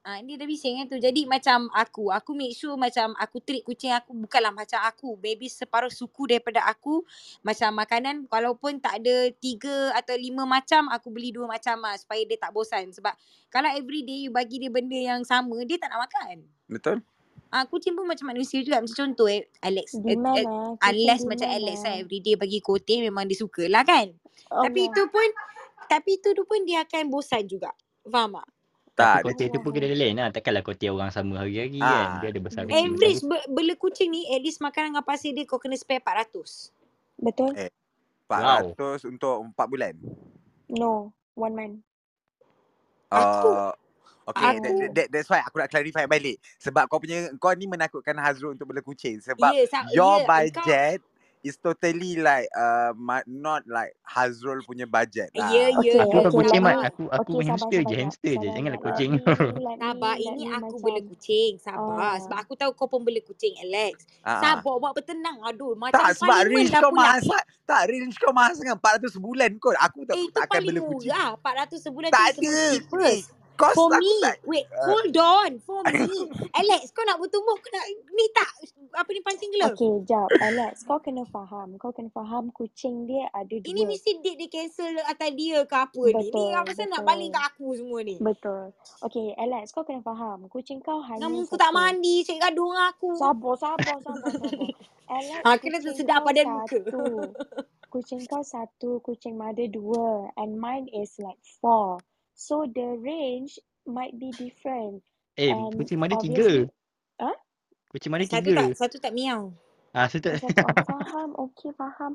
Ah, 0.03 0.19
dia 0.19 0.35
dah 0.35 0.51
bising 0.51 0.83
kan 0.83 0.87
tu. 0.91 0.99
Jadi 0.99 1.31
macam 1.31 1.71
aku, 1.71 2.11
aku 2.11 2.35
make 2.35 2.59
sure 2.59 2.75
macam 2.75 3.15
aku 3.23 3.39
treat 3.39 3.63
kucing 3.63 3.95
aku 3.95 4.11
bukanlah 4.11 4.51
macam 4.51 4.83
aku. 4.83 5.15
Maybe 5.23 5.47
separuh 5.47 5.95
suku 5.95 6.27
daripada 6.27 6.59
aku. 6.67 7.07
Macam 7.47 7.71
makanan 7.79 8.27
walaupun 8.27 8.83
tak 8.83 8.99
ada 8.99 9.31
tiga 9.39 9.95
atau 9.95 10.19
lima 10.19 10.43
macam, 10.43 10.91
aku 10.91 11.07
beli 11.15 11.31
dua 11.31 11.47
macam 11.47 11.79
lah 11.87 11.95
supaya 11.95 12.19
dia 12.27 12.35
tak 12.35 12.51
bosan. 12.51 12.91
Sebab 12.91 13.15
kalau 13.47 13.71
everyday 13.79 14.27
you 14.27 14.35
bagi 14.35 14.59
dia 14.59 14.75
benda 14.75 14.99
yang 14.99 15.23
sama, 15.23 15.63
dia 15.63 15.79
tak 15.79 15.95
nak 15.95 16.11
makan. 16.11 16.51
Betul? 16.67 16.99
Ah, 17.55 17.63
kucing 17.71 17.95
pun 17.95 18.03
macam 18.03 18.27
manusia 18.27 18.59
juga. 18.59 18.83
Macam 18.83 19.07
contoh 19.07 19.31
eh, 19.31 19.47
Alex. 19.63 19.95
Eh, 19.95 20.03
Demand 20.03 20.35
eh, 20.35 20.43
eh. 20.43 20.47
Kucing 20.51 20.83
unless 20.83 21.23
macam 21.23 21.47
demand 21.47 21.59
Alex 21.63 21.77
eh. 21.79 21.85
lah 21.87 21.95
everyday 22.03 22.35
bagi 22.35 22.59
kote 22.59 22.95
memang 22.99 23.31
dia 23.31 23.39
suka 23.39 23.71
lah 23.71 23.87
kan. 23.87 24.11
Tapi 24.51 24.81
Allah. 24.83 24.91
itu 24.91 25.03
pun, 25.07 25.29
tapi 25.87 26.11
itu 26.19 26.35
tu 26.35 26.43
pun 26.43 26.59
dia 26.67 26.83
akan 26.83 27.07
bosan 27.07 27.47
juga. 27.47 27.71
Faham 28.03 28.43
tak? 28.43 28.51
Tak, 28.93 29.25
Tapi 29.25 29.33
kote 29.33 29.45
tu 29.49 29.59
pun 29.65 29.73
kena 29.73 29.89
lain 29.89 30.21
lah. 30.21 30.29
Takkanlah 30.29 30.61
kote 30.61 30.85
orang 30.93 31.09
sama 31.09 31.41
hari-hari 31.41 31.81
kan. 31.81 32.21
Ah. 32.21 32.21
Dia 32.21 32.29
ada 32.29 32.41
besar 32.45 32.69
kecil. 32.69 32.77
Hmm. 32.77 32.93
Average 32.93 33.21
be- 33.25 33.49
bela 33.49 33.75
kucing 33.81 34.13
ni 34.13 34.29
at 34.29 34.41
least 34.45 34.61
makanan 34.61 34.93
dengan 34.93 35.05
pasir 35.05 35.33
dia 35.33 35.49
kau 35.49 35.57
kena 35.57 35.81
spare 35.81 36.05
400. 36.05 36.69
Betul? 37.17 37.57
Eh. 37.57 37.73
Wow. 38.29 38.77
400 38.77 39.09
untuk 39.09 39.37
4 39.57 39.73
bulan. 39.73 39.95
No. 40.69 41.09
One 41.33 41.55
month. 41.57 41.77
Aku 43.13 43.49
Uh, 43.49 43.73
okay, 44.29 44.45
aku 44.57 44.61
that, 44.61 44.91
that, 44.93 45.07
that's 45.09 45.29
why 45.29 45.41
aku 45.41 45.57
nak 45.61 45.73
clarify 45.73 46.05
balik. 46.05 46.37
Sebab 46.61 46.85
kau 46.89 47.01
punya, 47.01 47.33
kau 47.41 47.53
ni 47.57 47.65
menakutkan 47.65 48.17
Hazrul 48.21 48.57
untuk 48.57 48.69
bela 48.69 48.85
kucing. 48.85 49.21
Sebab 49.25 49.53
sa- 49.69 49.89
your 49.97 50.21
engkau 50.21 50.29
budget 50.29 51.01
is 51.43 51.57
totally 51.57 52.17
like 52.17 52.47
uh, 52.55 52.91
not 53.27 53.67
like 53.67 53.93
Hazrul 54.03 54.63
punya 54.63 54.87
budget 54.87 55.31
ya 55.33 55.43
lah. 55.43 55.51
ya 55.51 55.65
Okay, 55.73 55.99
Aku 55.99 56.17
ya 56.17 56.23
kan 56.23 56.23
okay, 56.23 56.33
kucing 56.33 56.61
let 56.61 56.63
mat. 56.63 56.75
me, 56.75 56.85
Aku 56.85 57.03
aku 57.09 57.33
okay, 57.33 57.43
sabar, 57.43 57.49
hamster 57.51 57.81
je. 57.81 57.83
sabar, 57.83 57.91
jap. 57.91 57.99
Hamster 57.99 58.33
je. 58.33 58.49
Janganlah 58.49 58.81
kucing. 58.87 59.11
Sabar, 59.75 60.15
ini 60.17 60.43
aku 60.49 60.75
bela 60.79 61.01
kucing. 61.03 61.53
Sabar. 61.59 62.15
Sebab 62.19 62.39
aku 62.39 62.53
tahu 62.55 62.71
kau 62.73 62.87
pun 62.87 63.03
bela 63.03 63.21
kucing, 63.21 63.55
Alex. 63.61 64.07
Ah, 64.23 64.31
ah. 64.31 64.41
Sabar, 64.41 64.75
buat 64.79 64.93
bertenang. 64.95 65.37
Aduh, 65.45 65.75
macam 65.75 65.99
Tak 65.99 66.15
sebab 66.15 66.41
range 66.47 66.71
kau 66.71 66.93
mahal 66.93 67.19
Tak 67.63 67.83
range 67.89 68.17
kau 68.17 68.33
mahal 68.33 68.53
sangat 68.55 68.79
400 68.79 69.11
sebulan 69.11 69.51
kot 69.59 69.75
Aku 69.79 70.07
tak, 70.07 70.15
Eh, 70.15 70.27
itu 70.27 70.35
tak 70.35 70.47
akan 70.47 70.53
paling 70.53 70.69
bela 70.69 70.81
kucing 70.85 71.11
murah. 71.11 71.31
400 71.39 71.79
sebulan 71.81 72.09
tu 72.09 72.15
Tak 72.15 72.27
ada 72.33 73.42
Kos 73.59 73.77
For 73.77 73.91
aku 73.93 74.11
me, 74.11 74.15
tak 74.21 74.39
wait, 74.45 74.67
uh, 74.73 74.85
hold 74.85 75.17
on. 75.19 75.61
For 75.61 75.85
me, 75.89 76.33
Alex, 76.57 76.93
kau 76.97 77.05
nak 77.07 77.19
bertumbuk, 77.23 77.61
kau 77.63 77.71
nak, 77.73 77.87
ni 78.15 78.27
tak, 78.35 78.51
apa 78.97 79.11
ni 79.13 79.21
pancing 79.23 79.53
gelap? 79.55 79.75
okay, 79.75 79.93
jap. 80.09 80.33
Alex, 80.41 80.85
kau 80.85 81.01
kena 81.01 81.25
faham. 81.29 81.77
Kau 81.81 81.93
kena 81.95 82.11
faham 82.15 82.51
kucing 82.53 83.07
dia 83.09 83.29
ada 83.35 83.59
Ini 83.67 83.83
dua. 83.83 83.87
mesti 83.87 84.19
date 84.25 84.39
dia 84.41 84.49
cancel 84.51 84.97
atas 85.05 85.31
dia 85.37 85.63
ke 85.69 85.77
apa 85.77 86.05
ni. 86.17 86.33
Ni 86.33 86.51
apa 86.57 86.65
Betul, 86.65 86.73
pasal 86.73 86.89
nak 86.91 87.05
balik 87.05 87.31
betul. 87.31 87.37
kat 87.37 87.45
aku 87.53 87.69
semua 87.77 88.01
ni. 88.03 88.19
Betul. 88.21 88.73
Okay, 89.03 89.35
Alex, 89.39 89.73
kau 89.77 89.85
kena 89.87 90.03
faham. 90.03 90.49
Kucing 90.51 90.81
kau 90.83 91.01
hanya 91.05 91.37
muka 91.37 91.57
tak 91.59 91.73
satu. 91.73 91.77
mandi, 91.77 92.25
cik 92.27 92.41
gaduh 92.43 92.69
dengan 92.73 92.91
aku. 92.93 93.15
Sabar, 93.17 93.55
sabar, 93.59 93.99
sabar, 94.03 94.33
sabar. 94.37 94.71
Alex, 95.19 95.47
Ha, 95.47 95.59
kena 95.61 95.79
kau 95.85 95.95
padan 96.25 96.49
muka. 96.53 96.81
satu. 96.91 97.37
Kucing 97.91 98.27
kau 98.29 98.43
satu, 98.45 99.01
kucing 99.05 99.39
mother 99.39 99.69
dua. 99.71 100.31
And 100.37 100.61
mine 100.61 100.89
is 100.93 101.17
like 101.21 101.41
four. 101.61 102.05
So 102.35 102.65
the 102.67 102.97
range 102.99 103.61
might 103.85 104.17
be 104.17 104.33
different. 104.35 105.03
Eh, 105.37 105.53
And 105.53 105.73
kucing 105.77 106.01
mana 106.01 106.17
tiga? 106.21 106.69
huh? 107.21 107.37
Kucing 107.93 108.13
mana 108.13 108.25
Satu 108.25 108.53
tiga? 108.53 108.69
tak, 108.69 108.77
satu 108.77 108.97
tak 109.01 109.13
miau. 109.13 109.53
Ah, 109.93 110.09
satu 110.09 110.33
satu. 110.37 110.65
Oh, 110.65 111.01
faham. 111.05 111.31
Okay, 111.51 111.71
faham. 111.77 112.13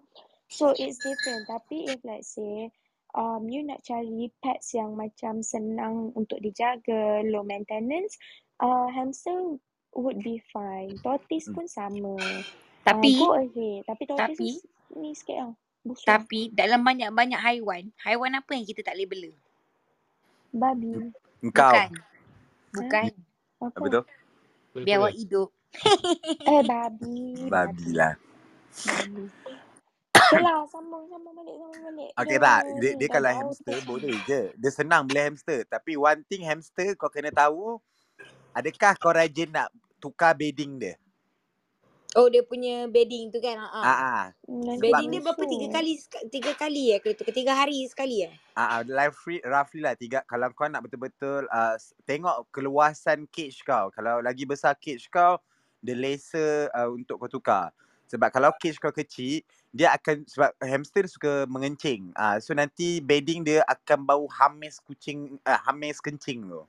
So 0.49 0.73
it's 0.73 0.97
different. 1.01 1.45
Tapi 1.45 1.93
if 1.93 1.99
let's 2.01 2.33
say, 2.33 2.73
um, 3.13 3.45
you 3.49 3.61
nak 3.61 3.85
cari 3.85 4.33
pets 4.41 4.73
yang 4.73 4.97
macam 4.97 5.45
senang 5.45 6.13
untuk 6.17 6.41
dijaga, 6.41 7.21
low 7.29 7.45
maintenance, 7.45 8.17
uh, 8.63 8.89
hamster 8.89 9.57
would 9.93 10.17
be 10.25 10.41
fine. 10.49 10.97
Tortoise 11.05 11.49
pun 11.53 11.69
sama. 11.69 12.17
Uh, 12.17 12.41
Tapi, 12.87 13.19
go 13.19 13.35
ahead. 13.35 13.83
Tapi 13.85 14.03
tortoise 14.07 14.39
tapi, 14.39 14.49
ni, 14.95 15.09
ni 15.09 15.09
sikit 15.13 15.37
lah. 15.37 15.53
Busuk. 15.87 16.03
tapi 16.03 16.51
dalam 16.51 16.83
banyak-banyak 16.83 17.39
haiwan, 17.39 17.95
haiwan 18.03 18.35
apa 18.35 18.51
yang 18.59 18.67
kita 18.67 18.83
tak 18.83 18.99
boleh 18.99 19.07
bela? 19.07 19.31
Babi. 20.53 21.11
Engkau 21.43 21.71
Bukan. 21.71 21.89
Bukan. 22.73 23.03
Apa? 23.57 23.65
Apa 23.73 23.87
tu? 23.89 24.01
Biar 24.83 24.97
awak 25.01 25.13
hidup. 25.17 25.49
Eh, 26.47 26.61
babi. 26.63 27.45
Babi 27.51 27.87
lah 27.93 28.15
Babi. 28.87 29.25
Okay 30.27 30.43
lah, 30.43 30.67
sambung, 30.67 31.07
sambung 31.07 31.33
balik, 31.39 31.55
sambung 31.55 31.83
balik. 31.87 32.09
Okay 32.19 32.37
Dah, 32.37 32.59
tak, 32.59 32.61
dia, 32.83 32.91
dia 32.99 33.07
kalau 33.07 33.31
hamster 33.31 33.77
boleh 33.87 34.15
je. 34.27 34.41
Dia 34.59 34.71
senang 34.75 35.07
beli 35.07 35.23
hamster. 35.23 35.63
Tapi 35.71 35.95
one 35.95 36.19
thing 36.27 36.43
hamster 36.43 36.99
kau 36.99 37.07
kena 37.07 37.31
tahu, 37.31 37.79
adakah 38.51 38.91
kau 38.99 39.15
rajin 39.15 39.47
nak 39.47 39.71
tukar 40.03 40.35
bedding 40.35 40.75
dia? 40.83 40.99
Oh 42.15 42.31
dia 42.31 42.39
punya 42.39 42.87
bedding 42.87 43.27
tu 43.27 43.43
kan. 43.43 43.59
Ha. 43.59 43.67
Ah, 43.67 43.99
ah. 43.99 44.23
Bedding 44.79 45.11
dia 45.11 45.19
berapa 45.19 45.43
tiga 45.43 45.67
kali 45.75 45.91
tiga 46.31 46.51
kali 46.55 46.95
ya 46.95 46.97
ke 47.03 47.11
tu 47.11 47.27
tiga 47.35 47.51
hari 47.51 47.83
sekali 47.91 48.23
ya. 48.23 48.31
Ah, 48.55 48.79
ah, 48.79 48.81
roughly, 48.87 49.43
roughly 49.43 49.83
lah 49.83 49.93
tiga. 49.99 50.23
Kalau 50.23 50.47
kau 50.55 50.71
nak 50.71 50.87
betul-betul 50.87 51.45
uh, 51.51 51.75
tengok 52.07 52.47
keluasan 52.55 53.27
cage 53.27 53.59
kau. 53.67 53.91
Kalau 53.91 54.23
lagi 54.23 54.47
besar 54.47 54.79
cage 54.79 55.11
kau, 55.11 55.35
the 55.83 55.91
lesser 55.91 56.71
uh, 56.71 56.87
untuk 56.87 57.19
kau 57.19 57.27
tukar. 57.27 57.75
Sebab 58.07 58.31
kalau 58.31 58.55
cage 58.55 58.79
kau 58.79 58.95
kecil, 58.95 59.43
dia 59.75 59.91
akan 59.91 60.23
sebab 60.23 60.55
hamster 60.63 61.11
suka 61.11 61.43
mengencing. 61.51 62.15
Ah, 62.15 62.39
so 62.39 62.55
nanti 62.55 63.03
bedding 63.03 63.43
dia 63.43 63.67
akan 63.67 64.07
bau 64.07 64.25
hamis 64.31 64.79
kucing, 64.79 65.35
uh, 65.43 65.59
hamis 65.67 65.99
kencing 65.99 66.47
tu. 66.47 66.63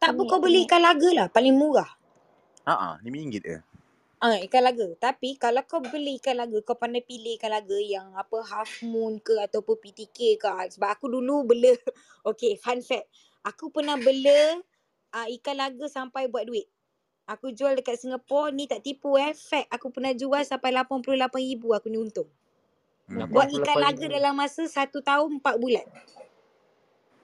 Tak 0.00 0.16
apa 0.16 0.20
kau 0.24 0.40
beli 0.40 0.64
pelik. 0.64 0.72
ikan 0.72 0.80
laga 0.80 1.10
lah 1.12 1.26
paling 1.28 1.52
murah. 1.52 1.90
Ah, 2.64 2.72
ah, 2.72 2.94
RM5 3.04 3.44
je. 3.44 3.60
Ah 4.22 4.38
ikan 4.40 4.62
laga. 4.64 4.86
Tapi 4.96 5.36
kalau 5.36 5.62
kau 5.66 5.82
beli 5.82 6.16
ikan 6.22 6.38
laga 6.38 6.58
kau 6.62 6.78
pandai 6.78 7.02
pilih 7.02 7.36
ikan 7.36 7.50
laga 7.52 7.76
yang 7.78 8.14
apa 8.14 8.40
half 8.46 8.80
moon 8.86 9.18
ke 9.20 9.34
ataupun 9.36 9.76
PTK 9.78 10.38
ke. 10.38 10.46
Ah, 10.46 10.64
Sebab 10.66 10.88
aku 10.88 11.06
dulu 11.10 11.44
bela 11.44 11.74
okay 12.28 12.54
fun 12.56 12.80
fact. 12.80 13.10
Aku 13.44 13.68
pernah 13.68 13.98
bela 14.00 14.62
uh, 15.12 15.26
ikan 15.38 15.56
laga 15.58 15.84
sampai 15.90 16.30
buat 16.30 16.46
duit. 16.48 16.70
Aku 17.24 17.52
jual 17.56 17.72
dekat 17.72 17.96
Singapore 17.96 18.52
ni 18.52 18.68
tak 18.68 18.84
tipu 18.84 19.16
eh. 19.16 19.32
Fact 19.32 19.68
aku 19.72 19.88
pernah 19.88 20.12
jual 20.12 20.44
sampai 20.44 20.72
RM88,000 20.76 21.62
aku 21.64 21.86
ni 21.88 21.98
untung. 22.00 22.28
Hmm. 23.08 23.28
Buat 23.28 23.52
ikan 23.60 23.76
laga 23.80 24.04
88,000. 24.08 24.16
dalam 24.16 24.34
masa 24.36 24.62
satu 24.64 25.04
tahun 25.04 25.40
empat 25.40 25.56
bulan. 25.60 25.84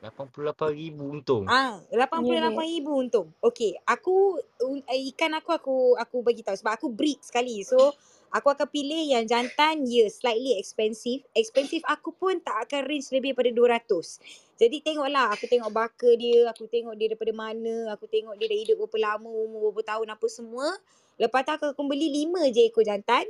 88,000 0.01 0.97
untung. 0.97 1.45
Ah, 1.45 1.77
Ya, 1.93 2.09
RM88,000 2.09 2.87
untung. 2.89 3.29
Okey, 3.45 3.77
aku 3.85 4.41
eh, 4.89 5.01
ikan 5.13 5.37
aku 5.37 5.53
aku 5.53 5.77
aku 6.01 6.17
bagi 6.25 6.41
tahu 6.41 6.57
sebab 6.57 6.73
aku 6.81 6.89
breed 6.89 7.21
sekali. 7.21 7.61
So, 7.61 7.93
aku 8.33 8.49
akan 8.49 8.65
pilih 8.73 9.13
yang 9.13 9.29
jantan 9.29 9.85
ya 9.85 10.09
slightly 10.09 10.57
expensive. 10.57 11.21
Expensive 11.37 11.85
aku 11.85 12.17
pun 12.17 12.41
tak 12.41 12.65
akan 12.65 12.89
range 12.89 13.13
lebih 13.13 13.37
pada 13.37 13.53
200. 13.53 14.57
Jadi 14.57 14.77
tengoklah, 14.81 15.33
aku 15.37 15.45
tengok 15.49 15.73
baka 15.73 16.09
dia, 16.17 16.49
aku 16.49 16.65
tengok 16.69 16.97
dia 16.97 17.13
daripada 17.13 17.33
mana, 17.37 17.93
aku 17.93 18.09
tengok 18.09 18.37
dia 18.41 18.49
dah 18.49 18.59
hidup 18.61 18.77
berapa 18.81 18.97
lama, 19.17 19.29
umur 19.29 19.73
berapa 19.73 19.97
tahun 19.97 20.09
apa 20.17 20.27
semua. 20.33 20.69
Lepas 21.21 21.45
tu 21.45 21.53
aku 21.53 21.67
akan 21.77 21.85
beli 21.89 22.25
5 22.25 22.49
je 22.49 22.63
ekor 22.73 22.85
jantan. 22.85 23.29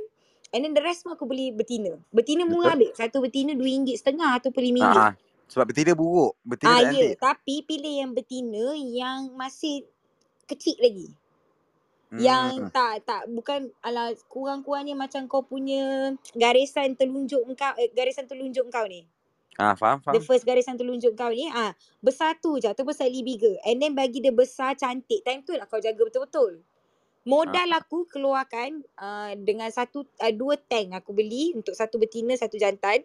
And 0.51 0.67
then 0.67 0.75
the 0.75 0.83
rest 0.83 1.03
semua 1.03 1.15
aku 1.15 1.23
beli 1.23 1.55
betina. 1.55 1.95
Betina 2.11 2.43
murah 2.43 2.75
ambil. 2.75 2.91
Satu 2.91 3.23
betina 3.23 3.55
RM2.5 3.55 4.19
ataupun 4.19 4.61
RM5. 4.67 4.83
Ah, 4.83 5.11
ah. 5.11 5.13
Sebab 5.51 5.67
betina 5.67 5.91
buruk. 5.93 6.39
Betina 6.47 6.79
Ah 6.79 6.79
ya, 6.79 7.11
cantik. 7.11 7.19
tapi 7.19 7.55
pilih 7.67 7.95
yang 8.01 8.11
betina 8.15 8.71
yang 8.77 9.19
masih 9.35 9.83
kecil 10.47 10.79
lagi. 10.79 11.11
Yang 12.11 12.47
Hmm. 12.51 12.69
tak 12.75 12.93
tak 13.07 13.23
bukan 13.31 13.71
ala 13.79 14.11
kurang-kurangnya 14.27 14.95
macam 14.95 15.27
kau 15.31 15.43
punya 15.43 16.11
garisan 16.35 16.95
telunjuk 16.95 17.39
kau 17.55 17.73
eh, 17.79 17.91
garisan 17.91 18.27
telunjuk 18.27 18.67
kau 18.67 18.83
ni. 18.87 19.07
Ah, 19.59 19.75
faham, 19.75 19.99
The 20.11 20.19
faham. 20.19 20.23
first 20.23 20.43
garisan 20.43 20.75
telunjuk 20.75 21.15
kau 21.15 21.31
ni 21.31 21.47
ah 21.51 21.71
besar 21.99 22.35
tu 22.39 22.59
je 22.59 22.67
ataupun 22.67 22.95
slightly 22.95 23.23
bigger. 23.23 23.55
And 23.63 23.79
then 23.79 23.95
bagi 23.95 24.19
dia 24.19 24.31
besar 24.31 24.75
cantik. 24.75 25.23
Time 25.23 25.43
tu 25.43 25.55
lah 25.55 25.67
kau 25.67 25.79
jaga 25.79 25.99
betul-betul. 25.99 26.63
Modal 27.21 27.69
aku 27.77 28.09
keluarkan 28.09 28.81
uh, 28.97 29.37
dengan 29.37 29.69
satu 29.69 30.03
uh, 30.19 30.33
dua 30.33 30.57
tank 30.57 30.97
aku 30.97 31.13
beli 31.13 31.53
untuk 31.53 31.77
satu 31.77 31.95
betina 31.95 32.33
satu 32.35 32.57
jantan. 32.57 33.03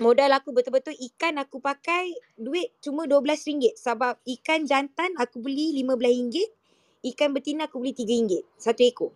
Modal 0.00 0.32
aku 0.32 0.56
betul-betul 0.56 0.96
ikan 1.12 1.36
aku 1.36 1.60
pakai 1.60 2.16
duit 2.40 2.72
cuma 2.80 3.04
RM12 3.04 3.76
sebab 3.76 4.16
ikan 4.24 4.64
jantan 4.64 5.12
aku 5.20 5.44
beli 5.44 5.76
RM15, 5.84 6.48
ikan 7.12 7.36
betina 7.36 7.68
aku 7.68 7.76
beli 7.82 7.92
RM3 7.92 8.40
satu 8.56 8.82
ekor. 8.86 9.12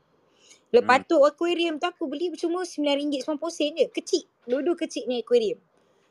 Lepas 0.74 1.06
Hmm. 1.06 1.08
tu 1.08 1.16
aquarium 1.24 1.80
tu 1.80 1.86
aku 1.88 2.04
beli 2.10 2.28
cuma 2.36 2.66
RM9.90 2.66 3.24
sen 3.48 3.72
je. 3.72 3.86
Kecil. 3.88 4.22
Dua-dua 4.44 4.76
kecil 4.76 5.08
ni 5.08 5.22
aquarium. 5.24 5.56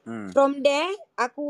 Hmm. 0.07 0.31
From 0.33 0.65
there 0.65 0.89
aku 1.19 1.47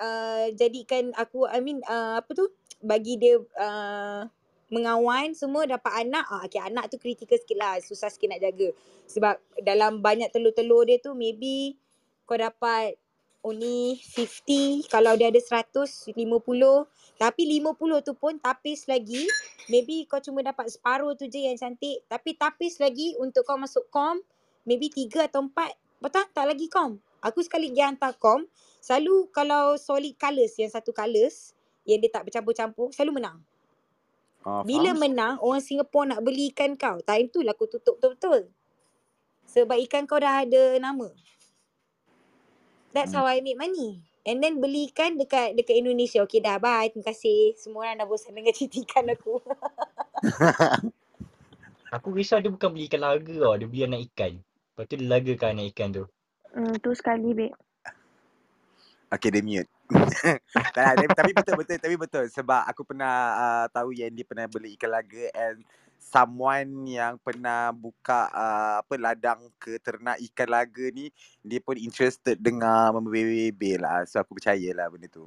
uh, 0.00 0.46
jadikan 0.52 1.14
aku 1.14 1.46
I 1.48 1.64
mean 1.64 1.80
uh, 1.86 2.20
apa 2.20 2.30
tu 2.34 2.50
bagi 2.84 3.16
dia 3.16 3.40
uh, 3.40 4.26
mengawan 4.72 5.36
semua 5.36 5.68
dapat 5.68 6.08
anak 6.08 6.24
ah 6.32 6.42
okay, 6.44 6.60
anak 6.60 6.88
tu 6.90 6.96
critical 6.98 7.36
sikit 7.36 7.56
lah 7.60 7.78
susah 7.78 8.08
sikit 8.08 8.32
nak 8.32 8.40
jaga 8.42 8.72
sebab 9.04 9.36
dalam 9.60 10.00
banyak 10.00 10.32
telur-telur 10.32 10.88
dia 10.88 10.98
tu 10.98 11.12
maybe 11.12 11.76
kau 12.24 12.36
dapat 12.40 12.96
only 13.44 14.00
50 14.00 14.88
kalau 14.88 15.12
dia 15.20 15.28
ada 15.28 15.36
100 15.36 16.12
50 16.16 16.16
tapi 17.20 17.42
50 17.60 18.06
tu 18.08 18.12
pun 18.16 18.34
tapis 18.40 18.88
lagi. 18.90 19.28
Maybe 19.72 20.08
kau 20.08 20.18
cuma 20.18 20.42
dapat 20.42 20.72
separuh 20.72 21.14
tu 21.14 21.30
je 21.30 21.46
yang 21.46 21.56
cantik. 21.56 22.02
Tapi 22.08 22.34
tapis 22.34 22.80
lagi 22.82 23.14
untuk 23.20 23.46
kau 23.46 23.60
masuk 23.60 23.86
kom 23.92 24.18
maybe 24.64 24.88
3 24.90 25.28
atau 25.30 25.46
4 25.46 26.02
betul? 26.02 26.24
Tak 26.32 26.44
lagi 26.48 26.66
kom 26.72 26.98
aku 27.24 27.40
sekali 27.40 27.72
pergi 27.72 27.82
hantar 27.88 28.12
kom 28.20 28.44
selalu 28.84 29.32
kalau 29.32 29.80
solid 29.80 30.12
colours 30.20 30.52
yang 30.60 30.68
satu 30.68 30.92
colours 30.92 31.56
yang 31.88 32.00
dia 32.04 32.12
tak 32.12 32.28
bercampur-campur 32.28 32.92
selalu 32.92 33.20
menang. 33.20 33.40
Ah, 34.44 34.60
bila 34.64 34.92
faham. 34.92 35.00
menang 35.00 35.34
orang 35.40 35.64
Singapore 35.64 36.12
nak 36.12 36.20
beli 36.20 36.52
ikan 36.52 36.76
kau. 36.76 37.00
Time 37.00 37.32
tu 37.32 37.40
lah 37.40 37.56
aku 37.56 37.64
tutup 37.64 37.96
betul-betul. 37.96 38.52
Sebab 39.48 39.76
ikan 39.88 40.04
kau 40.04 40.20
dah 40.20 40.44
ada 40.44 40.76
nama 40.76 41.08
That's 42.94 43.10
Hmm. 43.10 43.18
how 43.18 43.26
I 43.26 43.42
make 43.42 43.58
money. 43.58 44.06
And 44.24 44.38
then 44.40 44.62
beli 44.62 44.94
ikan 44.94 45.18
dekat 45.18 45.58
dekat 45.58 45.82
Indonesia. 45.82 46.22
Okay 46.24 46.38
dah 46.38 46.62
bye. 46.62 46.88
Terima 46.88 47.10
kasih. 47.10 47.58
Semua 47.58 47.90
orang 47.90 47.98
dah 48.00 48.06
bosan 48.06 48.32
dengan 48.32 48.54
cerita 48.56 48.78
ikan 48.86 49.10
aku. 49.10 49.42
Aku 51.98 52.14
risau 52.14 52.38
dia 52.38 52.50
bukan 52.54 52.70
beli 52.70 52.86
ikan 52.86 53.02
laga 53.02 53.34
tau. 53.34 53.58
Dia 53.58 53.66
beli 53.66 53.82
anak 53.84 54.00
ikan. 54.14 54.38
Lepas 54.38 54.84
tu 54.86 54.94
dia 54.96 55.06
lagakan 55.10 55.58
anak 55.58 55.66
ikan 55.74 55.88
tu. 55.90 56.04
Hmm, 56.54 56.74
tu 56.78 56.94
sekali, 56.94 57.34
babe. 57.34 57.54
Okay, 59.10 59.30
dia 59.30 59.42
mute. 59.42 59.70
tak 60.74 60.96
tapi, 60.96 61.06
tapi 61.12 61.30
betul 61.36 61.54
betul 61.60 61.76
tapi 61.76 61.96
betul 62.00 62.24
sebab 62.32 62.64
aku 62.64 62.88
pernah 62.88 63.14
uh, 63.36 63.66
tahu 63.68 63.92
yang 63.92 64.08
dia 64.16 64.24
pernah 64.24 64.48
beli 64.48 64.80
ikan 64.80 64.90
laga 64.90 65.28
and 65.36 65.60
someone 66.14 66.86
yang 66.86 67.18
pernah 67.18 67.74
buka 67.74 68.30
uh, 68.30 68.74
apa 68.86 68.94
ladang 69.02 69.50
ke 69.58 69.82
ternak 69.82 70.22
ikan 70.30 70.46
laga 70.46 70.86
ni 70.94 71.10
dia 71.42 71.58
pun 71.58 71.74
interested 71.74 72.38
dengan 72.38 72.94
membebe 72.94 73.74
lah 73.82 74.06
so 74.06 74.22
aku 74.22 74.38
percayalah 74.38 74.86
benda 74.94 75.10
tu. 75.10 75.26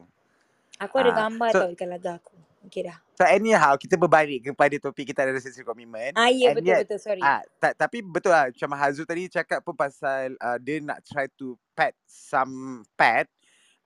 Aku 0.80 0.96
ada 1.02 1.12
Ah, 1.12 1.18
gambar 1.28 1.50
so- 1.52 1.62
tau 1.68 1.70
ikan 1.76 1.90
laga 1.92 2.12
aku. 2.24 2.36
Okay 2.72 2.88
dah. 2.88 2.98
So 3.18 3.26
anyhow 3.28 3.74
kita 3.76 3.98
berbalik 3.98 4.54
kepada 4.54 4.76
topik 4.78 5.10
kita 5.12 5.26
ada 5.28 5.42
sensory 5.42 5.66
commitment. 5.66 6.14
Ah 6.16 6.30
ya 6.30 6.54
betul 6.54 6.86
betul 6.86 7.00
sorry. 7.02 7.22
Ah, 7.24 7.42
ta- 7.60 7.74
tapi 7.76 8.06
betul 8.06 8.30
lah 8.32 8.48
macam 8.54 8.72
Hazul 8.78 9.06
tadi 9.10 9.26
cakap 9.28 9.60
pun 9.66 9.74
pasal 9.76 10.38
uh, 10.40 10.58
dia 10.62 10.80
nak 10.80 11.02
try 11.04 11.26
to 11.36 11.58
pet 11.74 11.98
some 12.06 12.86
pet 12.96 13.26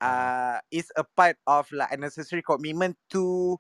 uh, 0.04 0.60
is 0.74 0.90
a 1.00 1.06
part 1.16 1.40
of 1.48 1.70
like 1.72 1.90
a 1.94 1.98
necessary 1.98 2.44
commitment 2.44 2.98
to 3.08 3.56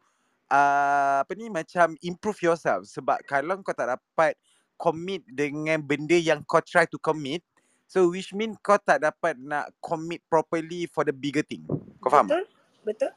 uh, 0.52 1.24
apa 1.24 1.32
ni 1.40 1.48
macam 1.48 1.96
improve 2.04 2.52
yourself 2.52 2.84
sebab 2.86 3.24
kalau 3.24 3.56
kau 3.64 3.72
tak 3.72 3.96
dapat 3.96 4.36
commit 4.76 5.24
dengan 5.32 5.80
benda 5.80 6.20
yang 6.20 6.44
kau 6.44 6.60
try 6.60 6.84
to 6.84 7.00
commit 7.00 7.40
so 7.88 8.12
which 8.12 8.36
mean 8.36 8.54
kau 8.60 8.76
tak 8.76 9.00
dapat 9.00 9.40
nak 9.40 9.72
commit 9.80 10.20
properly 10.28 10.86
for 10.92 11.08
the 11.08 11.15
bigger 11.15 11.44
thing. 11.44 11.63
Kau 12.04 12.12
faham? 12.12 12.28
Betul? 12.28 12.44
Betul? 12.84 13.12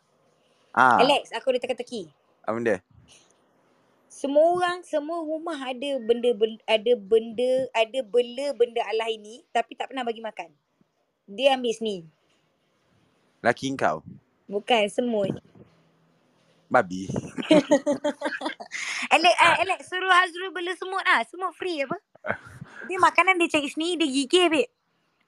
Ah, 0.75 0.99
Alex, 0.99 1.31
aku 1.31 1.55
ada 1.55 1.63
teka-teki. 1.63 2.11
apa 2.45 2.55
benda? 2.59 2.77
Semua 4.11 4.47
orang, 4.55 4.83
semua 4.87 5.23
rumah 5.23 5.59
ada 5.59 5.91
benda, 6.03 6.31
benda 6.35 6.63
ada 6.67 6.93
benda, 6.99 7.53
ada 7.75 7.99
bela 8.03 8.47
benda 8.55 8.81
Allah 8.87 9.11
ini 9.11 9.43
tapi 9.51 9.75
tak 9.75 9.91
pernah 9.91 10.07
bagi 10.07 10.23
makan. 10.23 10.51
Dia 11.25 11.57
ambil 11.57 11.75
sendiri. 11.75 12.07
Laki 13.43 13.75
kau. 13.79 14.03
Bukan 14.51 14.83
semut. 14.93 15.33
Babi. 16.69 17.09
Alex, 19.15 19.35
uh, 19.37 19.57
Alex 19.63 19.81
suruh 19.89 20.13
Hazrul 20.13 20.51
bela 20.51 20.73
semut 20.75 21.03
lah. 21.05 21.21
Semut 21.29 21.53
free 21.55 21.85
apa? 21.85 21.97
Dia 22.89 22.99
makanan 23.01 23.41
dia 23.41 23.49
cari 23.53 23.69
sendiri, 23.69 24.05
dia 24.05 24.09
gigih 24.09 24.47
babe. 24.53 24.71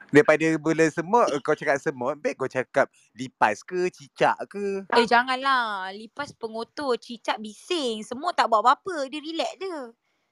Daripada 0.07 0.47
bola 0.63 0.87
semut 0.87 1.27
kau 1.43 1.59
cakap 1.59 1.83
semut, 1.83 2.15
baik 2.23 2.39
kau 2.39 2.47
cakap 2.47 2.87
lipas 3.11 3.67
ke, 3.67 3.91
cicak 3.91 4.39
ke. 4.47 4.87
Eh 4.95 5.07
janganlah. 5.07 5.91
Lipas 5.91 6.31
pengotor, 6.39 6.95
cicak 6.95 7.43
bising. 7.43 8.07
Semut 8.07 8.33
tak 8.39 8.47
buat 8.47 8.63
apa-apa. 8.63 9.11
Dia 9.11 9.19
relax 9.19 9.53
je. 9.59 9.77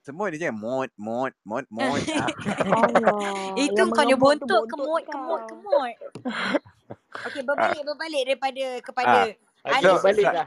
Semut 0.05 0.29
dia 0.31 0.53
mot, 0.53 0.87
mot, 0.95 1.33
mot. 1.43 1.65
ah. 1.73 2.29
Allah. 2.71 3.51
Itu 3.57 3.89
kau 3.89 4.05
dia 4.05 4.15
bontot, 4.15 4.47
bontot 4.47 4.63
kemut, 4.69 5.03
kemut, 5.09 5.41
kemut. 5.49 5.95
Okey, 7.25 7.41
berbalik, 7.41 7.81
berbalik 7.83 8.21
daripada 8.29 8.65
kepada 8.85 9.19
Ah. 9.33 9.54
Okay, 9.65 9.81
So, 9.81 9.97
balik 9.97 10.25
lah. 10.29 10.45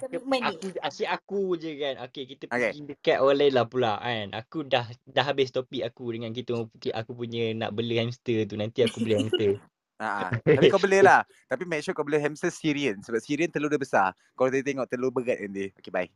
Aku 0.54 0.66
asyik 0.78 1.08
aku 1.10 1.42
je 1.58 1.70
kan. 1.74 1.94
Okay, 2.06 2.22
kita 2.30 2.46
Okay. 2.46 2.70
pergi 2.70 2.82
dekat 2.86 3.18
orang 3.18 3.38
lain 3.42 3.52
lah 3.58 3.66
pula 3.66 3.92
kan. 3.98 4.26
Aku 4.38 4.62
dah 4.62 4.86
dah 5.10 5.24
habis 5.26 5.50
topik 5.50 5.82
aku 5.82 6.14
dengan 6.14 6.30
kita 6.30 6.54
aku 6.94 7.12
punya 7.12 7.50
nak 7.58 7.74
beli 7.74 7.98
hamster 7.98 8.46
tu. 8.46 8.54
Nanti 8.54 8.86
aku 8.86 9.02
beli 9.02 9.18
hamster. 9.18 9.58
Ha, 9.98 10.30
tapi 10.46 10.70
kau 10.70 10.78
boleh 10.78 11.02
lah. 11.02 11.26
Tapi 11.50 11.66
make 11.66 11.82
sure 11.82 11.90
kau 11.90 12.06
boleh 12.06 12.22
hamster 12.22 12.54
Syrian. 12.54 13.02
Sebab 13.02 13.18
Syrian 13.18 13.50
telur 13.50 13.66
dia 13.66 13.82
besar. 13.82 14.14
Kau 14.38 14.46
tengok 14.46 14.62
tengok 14.62 14.86
telur 14.86 15.10
berat 15.10 15.42
kan 15.42 15.50
dia. 15.50 15.74
Okay, 15.74 15.90
bye. 15.90 16.06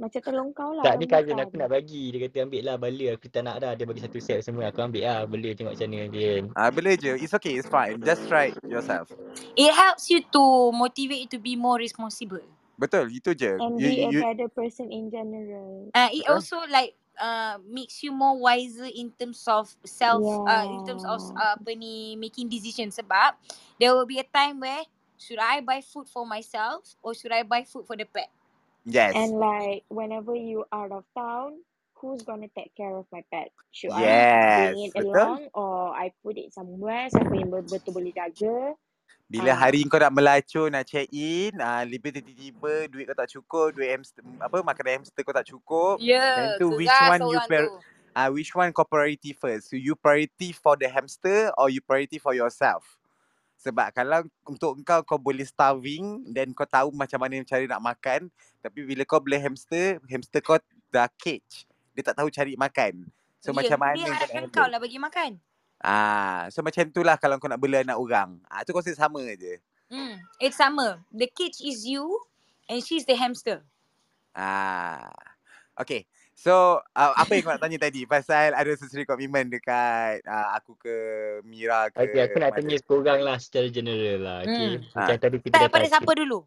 Macam 0.00 0.20
tolong 0.24 0.48
kau 0.56 0.72
lah. 0.72 0.84
tak 0.84 0.96
ni 0.96 1.04
bukan. 1.04 1.44
aku 1.44 1.54
nak 1.60 1.70
bagi. 1.70 2.04
Dia 2.08 2.18
kata 2.24 2.36
ambil 2.48 2.62
lah 2.64 2.76
bala. 2.80 3.06
Aku 3.14 3.26
tak 3.28 3.42
nak 3.44 3.56
dah. 3.60 3.72
Dia 3.76 3.84
bagi 3.84 4.00
satu 4.00 4.18
set 4.22 4.40
semua. 4.40 4.72
Aku 4.72 4.80
ambil 4.80 5.04
lah. 5.04 5.18
Bela 5.28 5.52
tengok 5.52 5.76
macam 5.76 5.88
mana 5.92 6.08
dia. 6.08 6.32
Ah, 6.56 6.72
boleh 6.72 6.94
je. 6.96 7.12
It's 7.20 7.36
okay. 7.36 7.60
It's 7.60 7.68
fine. 7.68 8.00
Just 8.00 8.24
try 8.24 8.56
yourself. 8.64 9.12
It 9.54 9.70
helps 9.76 10.08
you 10.08 10.24
to 10.32 10.42
motivate 10.72 11.28
you 11.28 11.30
to 11.36 11.40
be 11.42 11.52
more 11.54 11.76
responsible. 11.76 12.40
Betul. 12.80 13.12
Itu 13.12 13.36
je. 13.36 13.60
And 13.60 13.76
You, 13.76 13.88
be 13.92 13.96
a 14.00 14.08
you, 14.08 14.20
better 14.24 14.48
person 14.48 14.88
in 14.88 15.12
general. 15.12 15.92
Uh, 15.92 16.08
it 16.08 16.24
Betul. 16.24 16.32
also 16.32 16.64
like 16.72 16.96
uh, 17.20 17.60
makes 17.68 18.00
you 18.00 18.10
more 18.10 18.40
wiser 18.40 18.88
in 18.88 19.12
terms 19.20 19.44
of 19.44 19.68
self 19.84 20.24
uh, 20.24 20.64
in 20.64 20.80
terms 20.88 21.04
of 21.04 21.20
Yeah. 21.20 21.36
uh, 21.36 21.54
apa 21.60 21.70
ni 21.76 22.16
making 22.16 22.48
decision 22.48 22.88
sebab 22.88 23.36
there 23.76 23.92
will 23.92 24.08
be 24.08 24.16
a 24.16 24.24
time 24.24 24.64
where 24.64 24.80
should 25.20 25.36
I 25.36 25.60
buy 25.60 25.84
food 25.84 26.08
for 26.08 26.24
myself 26.24 26.96
or 27.04 27.12
should 27.12 27.36
I 27.36 27.44
buy 27.44 27.68
food 27.68 27.84
for 27.84 27.92
the 27.92 28.08
pet? 28.08 28.32
Yes. 28.84 29.14
And 29.16 29.38
like 29.40 29.84
whenever 29.88 30.34
you 30.34 30.64
out 30.72 30.92
of 30.92 31.04
town, 31.16 31.60
who's 32.00 32.22
gonna 32.22 32.48
take 32.56 32.72
care 32.76 32.96
of 32.96 33.04
my 33.12 33.22
pet? 33.28 33.52
Should 33.72 33.92
I 33.92 34.02
Yes. 34.04 34.72
bring 34.72 34.80
it 34.88 34.92
Betul. 34.96 35.12
along 35.12 35.40
or 35.52 35.92
I 35.92 36.12
put 36.24 36.38
it 36.40 36.52
somewhere 36.54 37.08
siapa 37.12 37.32
yang 37.36 37.52
betul 37.52 37.92
boleh 37.92 38.12
jaga? 38.16 38.74
Bila 39.30 39.54
Ah. 39.54 39.58
hari 39.62 39.86
kau 39.86 39.94
nak 40.02 40.10
melacur, 40.10 40.66
nak 40.74 40.90
check 40.90 41.06
in, 41.14 41.54
ah, 41.62 41.86
lebih 41.86 42.10
tiba-tiba 42.10 42.90
duit 42.90 43.06
kau 43.06 43.14
tak 43.14 43.30
cukup, 43.30 43.78
duit 43.78 43.86
hamster, 43.94 44.26
apa 44.42 44.58
makanan 44.58 44.98
hamster 45.00 45.22
kau 45.22 45.30
tak 45.30 45.46
cukup. 45.46 46.02
Ya, 46.02 46.18
Then 46.34 46.58
tu 46.58 46.66
which 46.74 46.90
keras 46.90 47.14
one 47.14 47.22
you 47.30 47.38
par- 47.46 47.70
tu. 47.70 47.78
Ah, 48.10 48.26
which 48.26 48.50
one 48.58 48.74
kau 48.74 48.82
priority 48.82 49.30
first? 49.30 49.70
So 49.70 49.78
you 49.78 49.94
priority 49.94 50.50
for 50.50 50.74
the 50.74 50.90
hamster 50.90 51.54
or 51.54 51.70
you 51.70 51.78
priority 51.78 52.18
for 52.18 52.34
yourself? 52.34 52.82
Sebab 53.60 53.92
kalau 53.92 54.24
untuk 54.48 54.72
kau 54.80 55.04
kau 55.04 55.20
boleh 55.20 55.44
starving 55.44 56.32
then 56.32 56.56
kau 56.56 56.64
tahu 56.64 56.88
macam 56.96 57.20
mana 57.20 57.44
cara 57.44 57.64
nak 57.68 57.84
makan, 57.84 58.32
tapi 58.64 58.88
bila 58.88 59.04
kau 59.04 59.20
beli 59.20 59.36
hamster, 59.36 60.00
hamster 60.08 60.40
kau 60.40 60.56
dah 60.88 61.12
cage. 61.20 61.68
Dia 61.92 62.00
tak 62.08 62.16
tahu 62.24 62.32
cari 62.32 62.56
makan. 62.56 63.04
So 63.44 63.52
Ya, 63.52 63.60
macam 63.60 63.78
mana 63.84 63.96
dia 64.00 64.08
kau 64.08 64.16
harapkan 64.16 64.68
lah 64.72 64.80
bagi 64.80 64.96
makan. 64.96 65.30
Ah, 65.80 66.48
so 66.52 66.64
macam 66.64 66.88
tu 66.88 67.04
lah 67.04 67.20
kalau 67.20 67.36
kau 67.36 67.48
nak 67.48 67.60
bela 67.60 67.84
anak 67.84 68.00
orang. 68.00 68.40
Ah, 68.48 68.64
tu 68.64 68.72
kau 68.72 68.80
rasa 68.80 68.96
sama 68.96 69.20
je. 69.36 69.60
Hmm, 69.92 70.16
it's 70.40 70.56
sama. 70.56 71.04
The 71.12 71.28
cage 71.28 71.60
is 71.60 71.84
you 71.84 72.04
and 72.64 72.80
she's 72.80 73.04
the 73.04 73.16
hamster. 73.16 73.60
Ah. 74.32 75.12
Okay. 75.76 76.08
So, 76.40 76.80
uh, 76.96 77.12
apa 77.12 77.36
yang 77.36 77.44
kau 77.44 77.52
nak 77.52 77.60
tanya 77.60 77.76
tadi 77.76 78.08
pasal 78.08 78.56
ada 78.56 78.72
sesuatu 78.72 79.04
komitmen 79.04 79.52
dekat 79.52 80.24
uh, 80.24 80.56
aku 80.56 80.72
ke 80.80 80.96
Mira 81.44 81.92
ke 81.92 82.00
Okay, 82.00 82.24
aku 82.24 82.40
nak 82.40 82.56
tanya 82.56 82.80
korang 82.80 83.20
lah 83.20 83.36
secara 83.36 83.68
general 83.68 84.24
lah. 84.24 84.38
Okay. 84.48 84.80
Hmm. 84.80 84.88
Macam 84.96 85.16
Ah. 85.16 85.20
tadi 85.20 85.36
kita 85.36 85.52
Tak 85.52 85.60
dah 85.60 85.68
tahu. 85.68 85.92
siapa 85.92 86.12
dulu? 86.16 86.38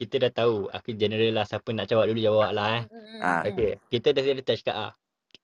Kita 0.00 0.14
dah 0.16 0.32
tahu. 0.32 0.56
Aku 0.72 0.88
general 0.96 1.32
lah. 1.36 1.44
Siapa 1.44 1.68
nak 1.76 1.86
jawab 1.86 2.08
dulu 2.08 2.20
jawab 2.24 2.56
lah 2.56 2.68
eh. 2.80 2.82
Hmm, 2.88 3.20
Ah, 3.20 3.28
hmm, 3.44 3.52
Okay. 3.52 3.70
Kita 3.92 4.16
dah 4.16 4.22
ada 4.24 4.40
touch 4.40 4.64
kat 4.64 4.72
ah. 4.72 4.92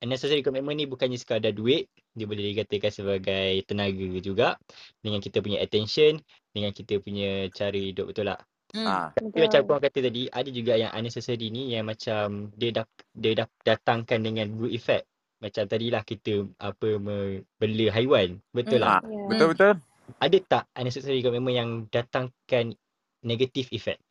Unnecessary 0.01 0.41
commitment 0.41 0.81
ni 0.81 0.89
bukannya 0.89 1.21
sekadar 1.21 1.53
duit. 1.53 1.93
Dia 2.17 2.25
boleh 2.25 2.57
dikatakan 2.57 2.89
sebagai 2.89 3.61
tenaga 3.69 4.09
juga. 4.25 4.57
Dengan 5.05 5.21
kita 5.21 5.45
punya 5.45 5.61
attention. 5.61 6.17
Dengan 6.57 6.73
kita 6.73 7.05
punya 7.05 7.53
cara 7.53 7.77
hidup 7.77 8.09
betul 8.09 8.33
tak? 8.33 8.41
Hmm. 8.75 8.87
Ah. 8.87 9.09
Tapi 9.15 9.39
macam 9.39 9.61
Betul. 9.61 9.69
korang 9.69 9.83
kata 9.85 9.99
tadi, 10.05 10.23
ada 10.31 10.51
juga 10.51 10.73
yang 10.79 10.91
unnecessary 10.95 11.47
ni 11.51 11.75
yang 11.75 11.87
macam 11.87 12.51
dia 12.55 12.71
dah 12.71 12.87
dia 13.15 13.33
dah 13.45 13.49
datangkan 13.67 14.19
dengan 14.23 14.47
good 14.55 14.73
effect. 14.73 15.07
Macam 15.41 15.65
tadilah 15.65 16.03
kita 16.05 16.45
apa 16.61 17.01
membela 17.01 17.87
haiwan. 17.97 18.37
Betul 18.53 18.81
Hmm. 18.81 18.87
tak? 18.87 19.01
Ah, 19.01 19.03
Yeah. 19.09 19.29
betul 19.29 19.47
betul. 19.57 19.73
Ada 20.19 20.37
tak 20.47 20.65
unnecessary 20.75 21.21
commitment 21.23 21.57
yang 21.57 21.71
datangkan 21.89 22.75
negative 23.23 23.71
effect? 23.71 24.03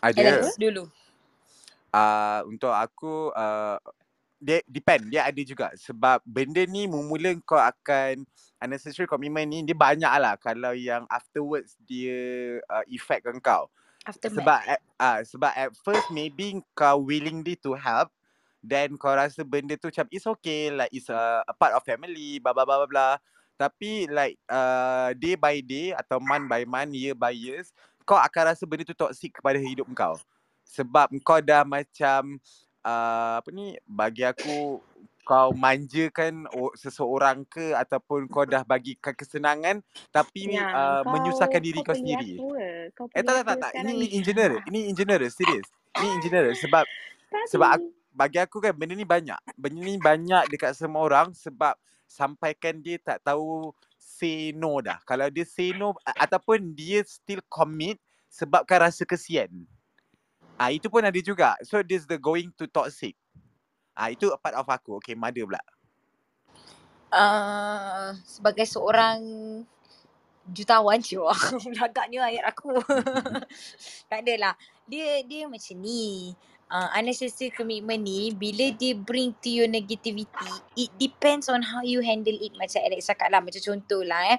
Ada. 0.00 0.42
Alex 0.42 0.56
dulu. 0.56 0.88
Uh, 1.92 2.40
untuk 2.50 2.72
aku 2.76 3.32
uh, 3.32 3.80
dia 4.36 4.60
depend 4.68 5.08
dia 5.08 5.24
ada 5.24 5.40
juga 5.40 5.72
sebab 5.80 6.20
benda 6.28 6.60
ni 6.68 6.84
mula 6.84 7.32
kau 7.48 7.56
akan 7.56 8.28
unnecessary 8.66 9.06
commitment 9.06 9.46
ni 9.46 9.62
dia 9.62 9.78
banyak 9.78 10.10
lah 10.18 10.34
kalau 10.36 10.74
yang 10.74 11.06
afterwards 11.08 11.78
dia 11.86 12.58
uh, 12.66 12.84
effect 12.90 13.24
ke 13.24 13.30
kau. 13.38 13.70
Aftermath. 14.02 14.38
Sebab 14.42 14.60
at, 14.66 14.80
ah 14.98 15.18
sebab 15.22 15.52
at 15.54 15.70
first 15.82 16.10
maybe 16.10 16.58
kau 16.74 17.02
willingly 17.02 17.54
to 17.58 17.74
help 17.74 18.10
then 18.66 18.98
kau 18.98 19.14
rasa 19.14 19.46
benda 19.46 19.78
tu 19.78 19.86
macam 19.86 20.06
it's 20.10 20.26
okay 20.26 20.74
like 20.74 20.90
it's 20.90 21.06
a, 21.06 21.46
a 21.46 21.54
part 21.54 21.70
of 21.70 21.86
family 21.86 22.42
blah 22.42 22.50
blah 22.50 22.66
blah 22.66 22.82
blah 22.82 22.90
blah. 22.90 23.14
Tapi 23.56 24.10
like 24.12 24.36
uh, 24.52 25.16
day 25.16 25.32
by 25.32 25.64
day 25.64 25.96
atau 25.96 26.20
month 26.20 26.44
by 26.44 26.68
month, 26.68 26.92
year 26.92 27.16
by 27.16 27.32
years, 27.32 27.72
kau 28.04 28.20
akan 28.20 28.52
rasa 28.52 28.68
benda 28.68 28.84
tu 28.84 28.92
toxic 28.92 29.32
kepada 29.32 29.56
hidup 29.56 29.88
kau. 29.96 30.18
Sebab 30.66 31.08
kau 31.24 31.40
dah 31.40 31.64
macam 31.64 32.36
uh, 32.84 33.40
apa 33.40 33.48
ni 33.54 33.80
bagi 33.88 34.28
aku 34.28 34.82
kau 35.26 35.50
manjakan 35.58 36.46
seseorang 36.78 37.42
ke 37.50 37.74
ataupun 37.74 38.30
kau 38.30 38.46
dah 38.46 38.62
bagikan 38.62 39.10
kesenangan 39.10 39.82
tapi 40.14 40.46
Ya, 40.46 40.70
uh, 40.70 41.02
kau 41.02 41.18
menyusahkan 41.18 41.58
diri 41.58 41.82
kau 41.82 41.90
kau 41.90 41.98
sendiri. 41.98 42.38
Kau 42.94 43.10
Eh 43.10 43.22
tak 43.26 43.42
tak 43.42 43.44
tak 43.44 43.56
tak. 43.66 43.72
Ini 43.82 43.92
ni. 43.98 44.06
in 44.16 44.22
general. 44.22 44.62
Ini 44.70 44.80
in 44.86 44.94
general. 44.94 45.26
Serius. 45.26 45.66
Ini 45.98 46.06
in 46.06 46.20
general. 46.22 46.54
Sebab 46.54 46.84
sebab 47.50 47.68
aku, 47.74 47.86
bagi 48.14 48.38
aku 48.38 48.56
kan 48.62 48.72
benda 48.78 48.94
ni 48.94 49.02
banyak. 49.02 49.40
Benda 49.58 49.82
ni 49.82 49.98
banyak 49.98 50.46
dekat 50.54 50.78
semua 50.78 51.02
orang 51.02 51.34
sebab 51.34 51.74
sampaikan 52.06 52.78
dia 52.78 53.02
tak 53.02 53.26
tahu 53.26 53.74
say 53.98 54.54
no 54.54 54.78
dah. 54.78 55.02
Kalau 55.02 55.26
dia 55.26 55.42
say 55.42 55.74
no 55.74 55.98
ataupun 56.14 56.72
dia 56.78 57.02
still 57.02 57.42
commit 57.50 57.98
sebabkan 58.30 58.86
rasa 58.86 59.02
kesian. 59.02 59.50
Ah 60.56 60.72
itu 60.72 60.86
pun 60.88 61.02
ada 61.04 61.18
juga. 61.18 61.58
So 61.66 61.82
this 61.82 62.06
the 62.06 62.16
going 62.16 62.54
to 62.56 62.70
toxic. 62.70 63.18
Ah 63.96 64.12
itu 64.12 64.28
part 64.38 64.54
of 64.60 64.68
aku. 64.68 65.00
Okay, 65.00 65.16
mother 65.16 65.48
pula. 65.48 65.62
Uh, 67.08 68.12
sebagai 68.28 68.68
seorang 68.68 69.18
jutawan 70.52 71.00
cium 71.02 71.32
agaknya 71.86 72.28
ayat 72.28 72.44
aku. 72.52 72.76
Tak 74.12 74.20
adalah. 74.22 74.54
Dia 74.84 75.24
dia 75.24 75.48
macam 75.48 75.80
ni. 75.80 76.36
Uh, 76.66 76.90
unnecessary 76.98 77.54
commitment 77.54 78.02
ni 78.02 78.34
bila 78.34 78.74
dia 78.74 78.90
bring 78.98 79.30
to 79.38 79.46
your 79.54 79.70
negativity 79.70 80.50
it 80.74 80.90
depends 80.98 81.46
on 81.46 81.62
how 81.62 81.78
you 81.78 82.02
handle 82.02 82.34
it 82.34 82.50
macam 82.58 82.82
Alex 82.82 83.06
cakap 83.06 83.30
lah. 83.32 83.40
Macam 83.40 83.62
contoh 83.62 84.02
lah 84.02 84.34
eh. 84.34 84.38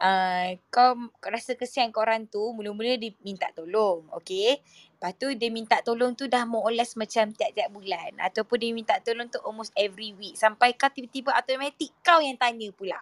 Uh, 0.00 0.56
kau, 0.72 0.96
kau 1.20 1.30
rasa 1.30 1.54
kesian 1.54 1.92
kau 1.94 2.02
orang 2.02 2.24
tu 2.26 2.40
mula-mula 2.56 2.96
dia 2.96 3.12
minta 3.20 3.52
tolong 3.52 4.08
okay 4.16 4.64
Lepas 5.00 5.16
tu 5.16 5.32
dia 5.32 5.48
minta 5.48 5.80
tolong 5.80 6.12
tu 6.12 6.28
dah 6.28 6.44
more 6.44 6.68
or 6.68 6.76
less 6.76 6.92
macam 6.92 7.32
tiap-tiap 7.32 7.72
bulan. 7.72 8.20
Ataupun 8.20 8.60
dia 8.60 8.68
minta 8.68 9.00
tolong 9.00 9.32
tu 9.32 9.40
almost 9.40 9.72
every 9.72 10.12
week. 10.12 10.36
Sampai 10.36 10.76
kau 10.76 10.92
tiba-tiba 10.92 11.32
automatic 11.32 11.88
kau 12.04 12.20
yang 12.20 12.36
tanya 12.36 12.68
pula. 12.68 13.00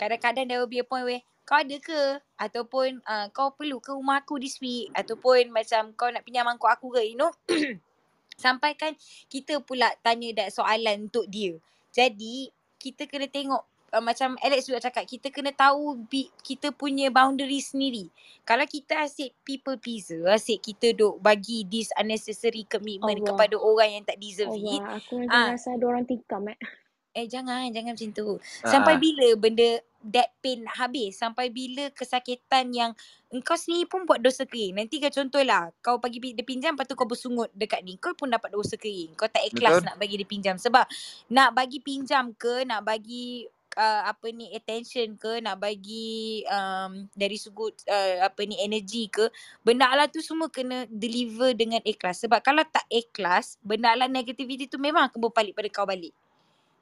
Kadang-kadang 0.00 0.48
there 0.48 0.64
will 0.64 0.72
be 0.72 0.80
a 0.80 0.86
point 0.88 1.04
where 1.04 1.20
kau 1.44 1.60
ada 1.60 1.76
ke? 1.76 2.16
Ataupun 2.40 3.04
uh, 3.04 3.28
kau 3.36 3.52
perlu 3.52 3.76
ke 3.76 3.92
rumah 3.92 4.24
aku 4.24 4.40
this 4.40 4.56
week? 4.64 4.88
Ataupun 4.96 5.52
macam 5.52 5.92
kau 5.92 6.08
nak 6.08 6.24
pinjam 6.24 6.48
mangkuk 6.48 6.72
aku 6.72 6.96
ke? 6.96 7.12
You 7.12 7.20
know? 7.20 7.28
Sampai 8.40 8.72
kan 8.72 8.96
kita 9.28 9.60
pula 9.60 9.92
tanya 10.00 10.32
that 10.32 10.48
soalan 10.48 11.12
untuk 11.12 11.28
dia. 11.28 11.60
Jadi 11.92 12.48
kita 12.80 13.04
kena 13.04 13.28
tengok 13.28 13.68
uh, 13.94 14.02
macam 14.02 14.34
Alex 14.42 14.66
juga 14.66 14.82
cakap 14.82 15.06
kita 15.06 15.30
kena 15.30 15.54
tahu 15.54 16.02
bi- 16.04 16.30
kita 16.42 16.74
punya 16.74 17.08
boundary 17.08 17.62
sendiri. 17.62 18.10
Kalau 18.42 18.66
kita 18.66 19.06
asyik 19.06 19.32
people 19.40 19.78
pleaser, 19.78 20.26
asyik 20.26 20.60
kita 20.60 20.92
duk 20.92 21.22
bagi 21.22 21.62
this 21.64 21.94
unnecessary 21.94 22.66
commitment 22.66 23.22
Allah. 23.22 23.28
kepada 23.30 23.56
orang 23.56 23.90
yang 23.94 24.04
tak 24.04 24.18
deserve 24.18 24.52
it. 24.52 24.82
Allah, 24.82 24.98
aku 24.98 25.14
macam 25.22 25.32
Ah. 25.32 25.48
rasa 25.54 25.68
ada 25.72 25.84
orang 25.86 26.04
tikam 26.04 26.50
eh. 26.50 26.58
Eh 27.14 27.30
jangan, 27.30 27.70
jangan 27.70 27.94
macam 27.94 28.10
tu. 28.10 28.26
Ah, 28.66 28.74
Sampai 28.74 28.98
ah. 28.98 29.00
bila 29.00 29.28
benda 29.38 29.78
that 30.02 30.34
pain 30.42 30.66
habis? 30.66 31.14
Sampai 31.14 31.46
bila 31.48 31.86
kesakitan 31.94 32.74
yang 32.74 32.90
engkau 33.30 33.54
sendiri 33.54 33.86
pun 33.86 34.02
buat 34.02 34.18
dosa 34.18 34.42
kering. 34.42 34.74
Nanti 34.74 34.98
kau 34.98 35.14
contohlah, 35.14 35.70
kau 35.78 36.02
bagi 36.02 36.18
dia 36.20 36.42
pinjam 36.42 36.74
lepas 36.74 36.84
tu 36.84 36.98
kau 36.98 37.06
bersungut 37.06 37.54
dekat 37.54 37.86
ni. 37.86 37.94
Kau 38.02 38.12
pun 38.12 38.28
dapat 38.28 38.50
dosa 38.50 38.74
kering. 38.74 39.14
Kau 39.14 39.30
tak 39.30 39.46
ikhlas 39.46 39.78
Betul. 39.78 39.86
nak 39.86 39.96
bagi 39.96 40.14
dia 40.18 40.26
pinjam. 40.26 40.56
Sebab 40.58 40.84
nak 41.30 41.54
bagi 41.54 41.78
pinjam 41.78 42.34
ke, 42.34 42.66
nak 42.66 42.82
bagi 42.82 43.46
uh, 43.76 44.02
apa 44.08 44.30
ni 44.30 44.50
attention 44.54 45.18
ke, 45.18 45.42
nak 45.42 45.60
bagi 45.60 46.42
um, 46.48 47.06
dari 47.12 47.36
sudut 47.36 47.74
uh, 47.86 48.26
apa 48.26 48.40
ni 48.46 48.58
energy 48.62 49.10
ke, 49.10 49.28
benda 49.62 49.90
lah 49.92 50.08
tu 50.08 50.22
semua 50.24 50.48
kena 50.48 50.86
deliver 50.90 51.52
dengan 51.52 51.82
ikhlas. 51.82 52.22
Sebab 52.24 52.40
kalau 52.40 52.62
tak 52.66 52.86
ikhlas, 52.88 53.58
benda 53.60 53.94
lah 53.94 54.08
negativity 54.08 54.66
tu 54.66 54.78
memang 54.78 55.10
akan 55.10 55.18
berbalik 55.18 55.54
pada 55.54 55.68
kau 55.70 55.86
balik 55.86 56.14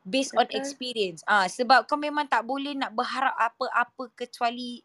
based 0.03 0.35
on 0.35 0.47
experience. 0.51 1.23
Ah 1.25 1.47
sebab 1.47 1.87
kau 1.87 1.99
memang 1.99 2.27
tak 2.27 2.43
boleh 2.43 2.75
nak 2.75 2.91
berharap 2.95 3.35
apa-apa 3.39 4.11
kecuali 4.19 4.83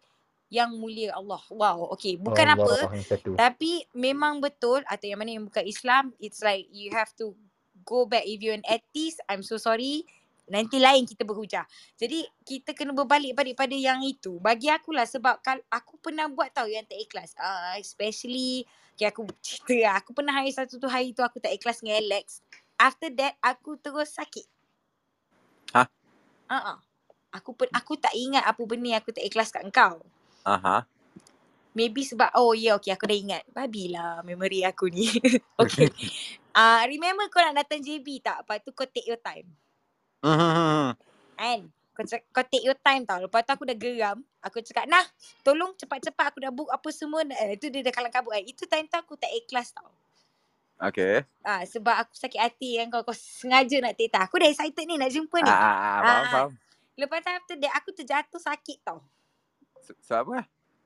yang 0.47 0.71
mulia 0.79 1.11
Allah. 1.11 1.43
Wow, 1.51 1.91
okay. 1.91 2.15
Bukan 2.15 2.47
Allah 2.47 2.87
apa, 2.87 3.03
satu. 3.03 3.35
tapi 3.35 3.83
memang 3.91 4.39
betul 4.39 4.79
atau 4.87 5.05
yang 5.05 5.19
mana 5.19 5.35
yang 5.35 5.45
bukan 5.45 5.65
Islam, 5.67 6.15
it's 6.23 6.39
like 6.39 6.71
you 6.71 6.87
have 6.95 7.11
to 7.19 7.35
go 7.83 8.07
back 8.07 8.23
if 8.23 8.39
you're 8.39 8.55
an 8.55 8.63
atheist, 8.67 9.19
I'm 9.27 9.43
so 9.43 9.59
sorry. 9.59 10.07
Nanti 10.47 10.79
lain 10.79 11.03
kita 11.03 11.27
berhujah. 11.27 11.67
Jadi 11.99 12.23
kita 12.47 12.71
kena 12.71 12.95
berbalik-balik 12.95 13.59
pada 13.59 13.75
yang 13.75 13.99
itu. 13.99 14.39
Bagi 14.39 14.71
akulah 14.71 15.03
sebab 15.03 15.43
kal 15.43 15.59
aku 15.67 15.99
pernah 15.99 16.31
buat 16.31 16.55
tau 16.55 16.71
yang 16.71 16.87
tak 16.87 16.95
ikhlas. 17.03 17.35
Uh, 17.35 17.75
especially 17.83 18.63
okay, 18.95 19.11
aku 19.11 19.27
cerita 19.43 19.75
lah. 19.75 19.93
Aku 19.99 20.15
pernah 20.15 20.39
hari 20.39 20.55
satu 20.55 20.79
tu 20.79 20.87
hari 20.87 21.11
tu 21.11 21.19
aku 21.19 21.43
tak 21.43 21.51
ikhlas 21.51 21.83
dengan 21.83 21.99
Alex. 21.99 22.39
After 22.79 23.11
that 23.19 23.35
aku 23.43 23.75
terus 23.75 24.15
sakit. 24.15 24.47
Hah? 25.75 25.87
Uh-uh. 26.47 26.79
Aku 27.35 27.51
per, 27.51 27.67
aku 27.75 27.99
tak 27.99 28.15
ingat 28.15 28.47
apa 28.47 28.61
benda 28.63 28.95
yang 28.95 29.03
aku 29.03 29.11
tak 29.11 29.27
ikhlas 29.27 29.51
kat 29.51 29.67
engkau. 29.67 29.99
Aha. 30.47 30.87
Maybe 31.75 32.01
sebab 32.07 32.33
oh 32.39 32.55
ya 32.55 32.71
yeah, 32.71 32.73
okay 32.79 32.95
aku 32.95 33.05
dah 33.05 33.17
ingat. 33.19 33.43
Babi 33.51 33.91
lah 33.91 34.23
memory 34.23 34.63
aku 34.63 34.87
ni. 34.87 35.11
okay. 35.61 35.91
Uh, 36.55 36.81
remember 36.91 37.27
kau 37.27 37.43
nak 37.43 37.67
datang 37.67 37.83
JB 37.83 38.23
tak? 38.23 38.47
Lepas 38.47 38.63
tu 38.63 38.71
kau 38.71 38.87
take 38.87 39.11
your 39.11 39.19
time. 39.19 39.45
Mhm. 40.23 40.97
Kan? 41.37 41.59
Kau, 41.97 42.05
cak, 42.05 42.21
kau 42.29 42.45
take 42.45 42.61
your 42.61 42.77
time 42.77 43.09
tau. 43.09 43.17
Lepas 43.17 43.41
tu 43.41 43.51
aku 43.57 43.65
dah 43.65 43.77
geram. 43.77 44.21
Aku 44.45 44.61
cakap, 44.61 44.85
nah 44.85 45.01
tolong 45.41 45.73
cepat-cepat 45.73 46.29
aku 46.29 46.39
dah 46.45 46.53
book 46.53 46.69
apa 46.69 46.89
semua. 46.93 47.25
Eh, 47.25 47.57
itu 47.57 47.73
dia 47.73 47.81
dah 47.81 47.93
kalang 47.93 48.13
kabut 48.13 48.37
kan. 48.37 48.43
Itu 48.45 48.69
time 48.69 48.85
tu 48.85 48.97
aku 48.97 49.17
tak 49.17 49.33
ikhlas 49.33 49.73
tau. 49.73 49.89
Okay. 50.77 51.25
Ah, 51.41 51.65
sebab 51.65 52.05
aku 52.05 52.13
sakit 52.13 52.37
hati 52.37 52.77
kan 52.77 52.93
kau, 52.93 53.01
kau 53.01 53.17
sengaja 53.17 53.81
nak 53.81 53.97
take 53.97 54.13
time. 54.13 54.29
Aku 54.29 54.37
dah 54.37 54.45
excited 54.45 54.85
ni 54.85 54.93
nak 54.93 55.09
jumpa 55.09 55.41
ni. 55.41 55.49
Ah, 55.49 55.57
ah, 55.57 55.65
ah, 55.65 55.97
faham, 55.97 56.05
Ah. 56.05 56.29
faham. 56.29 56.51
Lepas 56.97 57.17
tu 57.21 57.29
after 57.29 57.55
that 57.57 57.73
aku 57.73 57.89
terjatuh 57.93 58.41
sakit 58.41 58.77
tau. 58.85 59.01
Se- 59.81 59.97
Sebab 60.05 60.21
apa? 60.21 60.39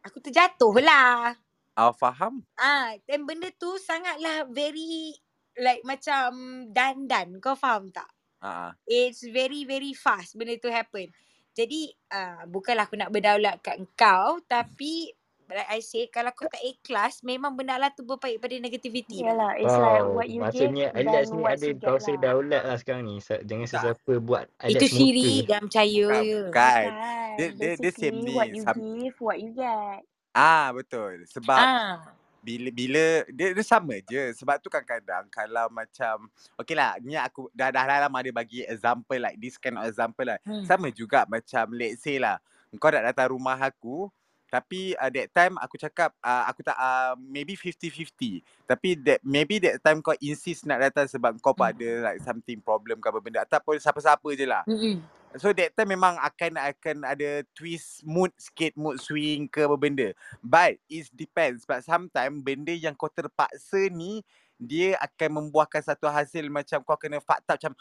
Aku 0.07 0.23
terjatuh 0.23 0.79
lah. 0.79 1.35
Ah, 1.75 1.91
faham? 1.91 2.39
Ah, 2.55 2.95
dan 3.03 3.27
benda 3.27 3.51
tu 3.51 3.75
sangatlah 3.79 4.47
very 4.47 5.11
like 5.59 5.83
macam 5.83 6.31
dandan. 6.71 7.35
Kau 7.43 7.55
faham 7.55 7.91
tak? 7.91 8.07
Ah. 8.41 8.73
It's 8.83 9.21
very 9.23 9.63
very 9.63 9.93
fast 9.93 10.33
benda 10.33 10.57
tu 10.57 10.67
happen. 10.67 11.13
Jadi 11.51 11.93
uh, 12.09 12.43
bukanlah 12.45 12.89
aku 12.89 12.97
nak 12.97 13.11
berdaulat 13.11 13.61
kat 13.61 13.77
engkau 13.77 14.41
tapi 14.43 15.13
like 15.45 15.67
I 15.67 15.79
said 15.79 16.07
kalau 16.09 16.31
kau 16.31 16.47
tak 16.47 16.63
ikhlas 16.63 17.21
memang 17.21 17.53
benda 17.53 17.75
lah 17.75 17.91
tu 17.91 18.01
berbaik 18.01 18.39
pada 18.39 18.55
negativity. 18.55 19.19
Yalah, 19.19 19.59
it's 19.59 19.67
like 19.69 20.01
Wow, 20.01 20.15
what 20.15 20.27
you 20.31 20.39
maksudnya 20.39 20.87
give 20.89 20.95
Alex 20.97 21.27
then 21.27 21.27
ni 21.29 21.43
what 21.43 21.53
ada 21.53 21.67
you 21.67 21.75
get 21.75 21.83
kawasan 21.83 22.15
lah. 22.15 22.21
daulat 22.23 22.63
lah 22.63 22.77
sekarang 22.79 23.03
ni. 23.05 23.15
Jangan 23.19 23.67
Tak. 23.67 23.71
sesiapa 23.75 24.13
buat 24.17 24.45
Alex 24.57 24.73
Itu 24.73 24.85
syirik 24.87 25.41
jangan 25.45 25.65
percaya. 25.67 26.07
Bukan. 26.07 26.47
Bukan. 26.47 26.87
Dia, 27.31 27.47
dia, 27.51 27.71
dia 27.77 27.91
same 27.91 28.17
Basically, 28.17 28.23
ni. 28.23 28.33
what 28.33 28.47
you 28.49 28.63
give, 28.65 29.15
what 29.19 29.37
you 29.37 29.51
get. 29.51 30.01
ah, 30.33 30.71
betul. 30.71 31.27
Sebab 31.27 31.59
Ah. 31.59 31.99
Bila 32.41 32.69
bila 32.69 33.03
dia, 33.29 33.53
dia 33.53 33.63
sama 33.63 34.01
je 34.01 34.33
sebab 34.33 34.57
tu 34.57 34.67
kadang-kadang 34.67 35.29
kalau 35.29 35.69
macam 35.69 36.25
okay 36.57 36.73
lah 36.73 36.97
ni 36.97 37.13
aku 37.13 37.47
dah 37.53 37.69
dah 37.69 37.85
lama 37.85 38.17
dia 38.19 38.33
bagi 38.33 38.65
example 38.65 39.17
like 39.17 39.37
this 39.37 39.55
kind 39.55 39.77
of 39.77 39.85
example 39.85 40.25
lah 40.25 40.41
Hmm. 40.41 40.65
sama 40.65 40.89
juga 40.89 41.23
macam 41.25 41.69
let's 41.71 42.01
say 42.01 42.17
lah 42.17 42.41
kau 42.75 42.89
nak 42.89 43.05
datang 43.05 43.29
rumah 43.31 43.55
aku 43.55 44.09
tapi 44.51 44.91
uh, 44.99 45.07
that 45.07 45.31
time 45.31 45.55
aku 45.55 45.79
cakap 45.79 46.11
uh, 46.19 46.43
aku 46.43 46.59
tak 46.59 46.75
uh, 46.75 47.15
maybe 47.15 47.55
50-50 47.55 48.43
tapi 48.65 48.99
that 48.99 49.23
maybe 49.23 49.63
that 49.63 49.79
time 49.79 50.03
kau 50.03 50.11
insist 50.19 50.67
nak 50.67 50.81
datang 50.81 51.07
sebab 51.07 51.37
kau 51.39 51.53
Hmm. 51.53 51.71
ada 51.71 51.89
like 52.09 52.19
something 52.19 52.59
problem 52.59 52.97
ke 52.97 53.07
apa 53.07 53.19
benda 53.21 53.39
ataupun 53.45 53.77
siapa-siapa 53.77 54.27
je 54.33 54.43
lah 54.43 54.65
Mm-mm. 54.67 54.99
So 55.39 55.55
that 55.55 55.71
time 55.79 55.95
memang 55.95 56.19
akan 56.19 56.59
akan 56.59 56.97
ada 57.07 57.45
twist 57.55 58.03
mood 58.03 58.35
sikit 58.35 58.75
mood 58.75 58.99
swing 58.99 59.47
ke 59.47 59.63
apa 59.63 59.79
benda. 59.79 60.11
But 60.43 60.81
it 60.91 61.07
depends. 61.15 61.63
But 61.63 61.87
sometimes 61.87 62.43
benda 62.43 62.75
yang 62.75 62.99
kau 62.99 63.07
terpaksa 63.07 63.87
ni 63.87 64.25
dia 64.59 64.99
akan 64.99 65.41
membuahkan 65.41 65.81
satu 65.81 66.11
hasil 66.11 66.45
macam 66.51 66.83
kau 66.83 66.99
kena 66.99 67.17
fakta 67.17 67.57
macam 67.57 67.73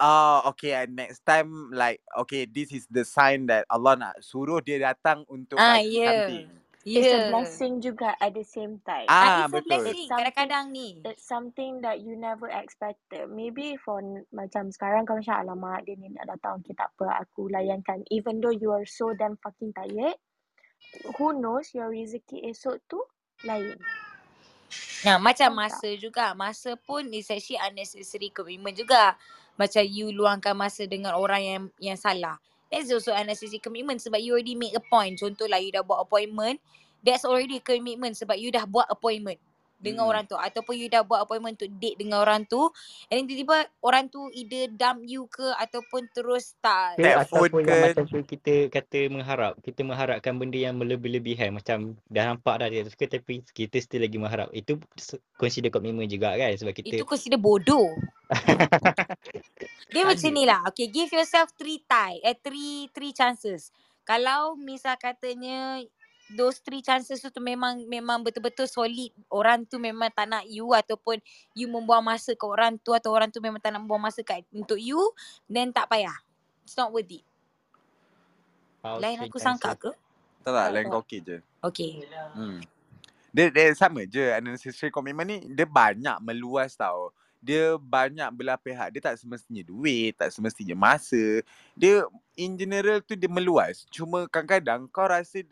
ah 0.00 0.40
okay 0.48 0.72
uh, 0.72 0.88
next 0.88 1.20
time 1.22 1.68
like 1.76 2.00
okay 2.16 2.48
this 2.48 2.72
is 2.72 2.88
the 2.88 3.04
sign 3.04 3.44
that 3.44 3.68
Allah 3.68 3.94
nak 4.00 4.14
suruh 4.24 4.64
dia 4.64 4.80
datang 4.80 5.28
untuk 5.28 5.60
Ah, 5.60 5.78
yeah. 5.78 6.24
something. 6.24 6.61
Ya. 6.82 6.98
It's 6.98 7.14
a 7.14 7.20
blessing 7.30 7.78
juga 7.78 8.18
at 8.18 8.34
the 8.34 8.42
same 8.42 8.82
time. 8.82 9.06
Ah, 9.06 9.14
Ah, 9.14 9.26
it's 9.46 9.54
a 9.54 9.62
betul. 9.62 9.66
blessing 9.70 9.86
It's 9.86 10.10
something- 10.10 10.18
kadang-kadang 10.18 10.64
ni. 10.74 10.88
It's 11.06 11.22
something 11.22 11.72
that 11.80 12.02
you 12.02 12.18
never 12.18 12.50
expected. 12.50 13.30
Maybe 13.30 13.78
for 13.78 14.02
macam 14.34 14.74
sekarang 14.74 15.06
kau 15.06 15.14
macam 15.14 15.46
alamak 15.46 15.86
dia 15.86 15.94
ni 15.94 16.10
nak 16.10 16.26
datang. 16.26 16.58
Okay 16.58 16.74
tak 16.74 16.90
apa 16.98 17.22
aku 17.22 17.46
layankan. 17.48 18.02
Even 18.10 18.42
though 18.42 18.50
you 18.50 18.74
are 18.74 18.82
so 18.82 19.14
damn 19.14 19.38
fucking 19.38 19.70
tired. 19.70 20.18
Who 21.22 21.38
knows 21.38 21.70
your 21.70 21.94
rezeki 21.94 22.50
esok 22.50 22.82
tu 22.90 22.98
lain. 23.46 23.78
Nah, 25.06 25.22
macam 25.22 25.54
masa 25.54 25.86
juga. 25.94 26.34
Masa 26.34 26.74
pun 26.74 27.06
is 27.14 27.30
actually 27.30 27.62
unnecessary 27.62 28.34
commitment 28.34 28.74
juga. 28.74 29.14
Macam 29.54 29.86
you 29.86 30.10
luangkan 30.10 30.58
masa 30.58 30.82
dengan 30.90 31.14
orang 31.14 31.42
yang 31.42 31.62
yang 31.78 31.98
salah. 31.98 32.42
That's 32.72 32.88
also 32.88 33.12
unnecessary 33.12 33.60
commitment 33.60 34.00
sebab 34.00 34.16
you 34.24 34.32
already 34.32 34.56
make 34.56 34.72
a 34.72 34.80
point. 34.80 35.20
Contohlah 35.20 35.60
you 35.60 35.76
dah 35.76 35.84
buat 35.84 36.08
appointment. 36.08 36.56
That's 37.04 37.28
already 37.28 37.60
commitment 37.60 38.16
sebab 38.16 38.40
you 38.40 38.48
dah 38.48 38.64
buat 38.64 38.88
appointment 38.88 39.36
dengan 39.82 40.06
Mm. 40.06 40.10
orang 40.14 40.24
tu. 40.24 40.38
Ataupun 40.38 40.78
you 40.78 40.86
dah 40.86 41.02
buat 41.02 41.26
appointment 41.26 41.58
untuk 41.58 41.70
date 41.76 41.98
dengan 41.98 42.22
orang 42.22 42.46
tu. 42.46 42.70
And 43.10 43.20
then 43.20 43.26
tiba-tiba 43.26 43.66
orang 43.82 44.08
tu 44.08 44.30
either 44.32 44.70
dump 44.72 45.02
you 45.04 45.26
ke 45.28 45.44
ataupun 45.58 46.06
terus 46.14 46.54
tak. 46.62 46.96
Ke 46.96 47.18
ataupun 47.18 47.60
ke. 47.60 47.68
yang 47.68 47.82
macam 47.92 48.04
tu 48.06 48.18
kita 48.22 48.70
kata 48.70 48.98
mengharap. 49.10 49.52
Kita 49.60 49.82
mengharapkan 49.82 50.38
benda 50.38 50.56
yang 50.56 50.78
melebih-lebihan. 50.78 51.52
Macam 51.52 51.98
dah 52.06 52.32
nampak 52.32 52.62
dah 52.62 52.70
dia 52.70 52.86
suka 52.86 53.10
tapi 53.10 53.42
kita 53.52 53.82
still 53.82 54.06
lagi 54.06 54.16
mengharap. 54.16 54.48
Itu 54.54 54.78
consider 55.36 55.68
commitment 55.68 56.08
juga 56.08 56.38
kan. 56.38 56.54
Sebab 56.54 56.72
kita 56.72 57.02
Itu 57.02 57.04
consider 57.04 57.36
bodoh. 57.36 57.92
Dia 59.92 60.08
macam 60.08 60.30
Ada. 60.32 60.38
ni 60.38 60.44
lah. 60.48 60.60
Okay, 60.72 60.88
give 60.88 61.12
yourself 61.12 61.52
three 61.52 61.84
time. 61.84 62.16
Eh, 62.24 62.36
three, 62.38 62.88
three 62.96 63.12
chances. 63.12 63.68
Kalau 64.02 64.56
misal 64.58 64.96
katanya 64.98 65.78
those 66.36 66.58
three 66.60 66.80
chances 66.80 67.20
tu, 67.20 67.40
memang 67.40 67.84
memang 67.86 68.20
betul-betul 68.24 68.66
solid. 68.66 69.12
Orang 69.28 69.64
tu 69.68 69.76
memang 69.76 70.10
tak 70.12 70.28
nak 70.28 70.44
you 70.48 70.72
ataupun 70.72 71.20
you 71.52 71.68
membuang 71.68 72.02
masa 72.02 72.32
ke 72.36 72.44
orang 72.44 72.76
tu 72.80 72.92
atau 72.92 73.12
orang 73.12 73.28
tu 73.28 73.38
memang 73.38 73.60
tak 73.60 73.72
nak 73.72 73.84
membuang 73.84 74.08
masa 74.08 74.20
kat, 74.24 74.44
untuk 74.52 74.80
you, 74.80 74.98
then 75.46 75.70
tak 75.70 75.88
payah. 75.88 76.16
It's 76.62 76.78
not 76.78 76.92
worth 76.94 77.10
it. 77.10 77.24
how 78.82 78.98
Lain 78.98 79.22
aku 79.22 79.38
sangka 79.38 79.78
ke? 79.78 79.90
Tak 80.42 80.52
tak, 80.52 80.68
lain 80.74 80.90
kau 80.90 81.00
okey 81.06 81.22
je. 81.22 81.38
Okay. 81.62 82.02
Hmm. 82.34 82.58
Dia, 83.30 83.48
dia 83.48 83.72
sama 83.72 84.04
je 84.04 84.20
unnecessary 84.20 84.90
commitment 84.90 85.24
ni 85.24 85.38
dia 85.54 85.64
banyak 85.64 86.18
meluas 86.20 86.74
tau. 86.74 87.14
Dia 87.42 87.74
banyak 87.78 88.30
belah 88.34 88.58
pihak. 88.58 88.94
Dia 88.94 89.02
tak 89.10 89.18
semestinya 89.18 89.66
duit, 89.66 90.14
tak 90.14 90.30
semestinya 90.30 90.78
masa. 90.78 91.42
Dia 91.74 92.06
in 92.38 92.54
general 92.58 93.02
tu 93.02 93.14
dia 93.18 93.30
meluas. 93.30 93.86
Cuma 93.90 94.26
kadang-kadang 94.30 94.86
kau 94.90 95.06
rasa 95.06 95.42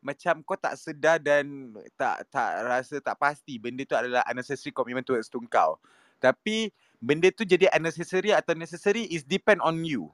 macam 0.00 0.40
kau 0.40 0.56
tak 0.56 0.74
sedar 0.74 1.16
dan 1.16 1.72
tak 1.94 2.24
tak 2.28 2.50
rasa 2.64 2.96
tak 2.98 3.16
pasti 3.16 3.56
benda 3.56 3.84
tu 3.84 3.92
adalah 3.92 4.24
unnecessary 4.26 4.72
commitment 4.72 5.04
towards 5.04 5.28
to 5.28 5.40
kau. 5.46 5.76
Tapi 6.18 6.68
benda 6.98 7.28
tu 7.28 7.44
jadi 7.44 7.68
unnecessary 7.70 8.32
atau 8.32 8.52
necessary 8.52 9.04
is 9.06 9.22
depend 9.22 9.60
on 9.60 9.80
you. 9.80 10.08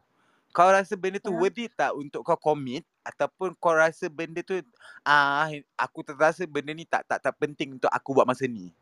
Kau 0.50 0.70
rasa 0.70 0.94
benda 0.94 1.18
tu 1.18 1.30
Ya. 1.30 1.36
worth 1.36 1.58
it 1.58 1.72
tak 1.74 1.92
untuk 1.92 2.22
kau 2.22 2.34
commit 2.34 2.82
ataupun 3.02 3.54
kau 3.56 3.72
rasa 3.72 4.06
benda 4.06 4.40
tu 4.40 4.58
ah 5.02 5.46
aku 5.76 6.00
terasa 6.00 6.46
benda 6.46 6.72
ni 6.72 6.82
tak 6.82 7.04
tak 7.04 7.20
tak 7.20 7.34
penting 7.36 7.76
untuk 7.76 7.90
aku 7.90 8.10
buat 8.12 8.24
masa 8.24 8.46
ni. 8.46 8.72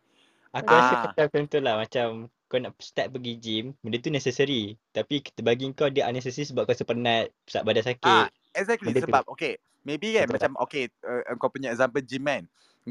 Aku 0.53 0.71
rasa 0.71 0.95
Ah. 0.95 1.03
macam 1.11 1.27
contoh 1.29 1.61
lah 1.61 1.75
macam 1.77 2.07
kau 2.47 2.63
nak 2.63 2.79
start 2.79 3.11
pergi 3.11 3.33
gym, 3.35 3.65
benda 3.83 3.99
tu 3.99 4.09
necessary. 4.09 4.79
Tapi 4.95 5.19
kita 5.19 5.43
bagi 5.43 5.67
kau 5.75 5.91
dia 5.91 6.07
unnecessary 6.07 6.47
sebab 6.47 6.63
kau 6.63 6.73
rasa 6.73 6.87
penat, 6.87 7.35
sebab 7.45 7.63
badan 7.67 7.83
sakit. 7.83 8.07
Ah, 8.07 8.31
exactly 8.55 8.95
Benda 8.95 9.03
tu. 9.03 9.11
sebab 9.11 9.23
okay, 9.27 9.59
maybe 9.85 10.17
kan 10.17 10.27
Betul 10.27 10.35
macam 10.35 10.53
okay 10.59 10.89
uh, 11.05 11.37
kau 11.37 11.53
punya 11.53 11.71
example 11.71 12.03
gym 12.03 12.25
kan. 12.25 12.45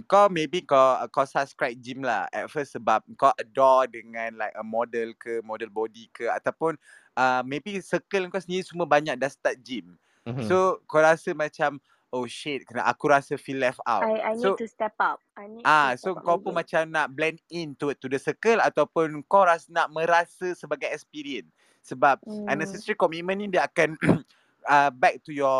Kau 0.09 0.25
maybe 0.25 0.65
kau 0.65 0.97
kau 1.13 1.21
subscribe 1.21 1.77
gym 1.77 2.01
lah 2.01 2.25
at 2.33 2.49
first 2.49 2.73
sebab 2.73 3.05
kau 3.13 3.29
adore 3.37 3.89
dengan 3.93 4.33
like 4.37 4.53
a 4.57 4.65
model 4.65 5.13
ke 5.13 5.37
model 5.45 5.69
body 5.69 6.09
ke 6.09 6.25
ataupun 6.25 6.73
uh, 7.13 7.41
maybe 7.45 7.77
circle 7.77 8.25
kau 8.29 8.41
sendiri 8.41 8.65
semua 8.65 8.89
banyak 8.89 9.13
dah 9.13 9.29
start 9.29 9.61
gym. 9.61 9.93
Mhm. 10.25 10.47
So 10.47 10.81
kau 10.89 10.97
rasa 10.97 11.33
macam 11.37 11.77
oh 12.09 12.25
shit 12.25 12.65
kena 12.65 12.85
aku 12.85 13.09
rasa 13.09 13.37
feel 13.37 13.57
left 13.57 13.81
out. 13.85 14.05
I, 14.05 14.21
I 14.21 14.33
need 14.33 14.41
so 14.41 14.57
to 14.57 14.65
step 14.65 14.93
up. 14.97 15.21
I 15.37 15.45
need 15.45 15.61
Ah, 15.61 15.93
to 15.93 15.97
so 15.97 16.13
step 16.13 16.21
up 16.21 16.25
kau 16.25 16.37
pun 16.41 16.53
game. 16.53 16.59
macam 16.61 16.81
nak 16.89 17.07
blend 17.13 17.37
in 17.49 17.73
to 17.77 17.93
to 17.97 18.09
the 18.09 18.17
circle 18.17 18.61
ataupun 18.61 19.21
kau 19.25 19.45
rasa 19.45 19.69
nak 19.69 19.93
merasa 19.93 20.53
sebagai 20.53 20.89
experience. 20.89 21.49
Sebab 21.85 22.17
Hmm. 22.23 22.49
unnecessary 22.49 22.97
commitment 22.97 23.37
ni 23.37 23.47
dia 23.49 23.65
akan 23.65 23.93
uh, 24.67 24.91
back 24.91 25.21
to 25.23 25.31
your 25.31 25.51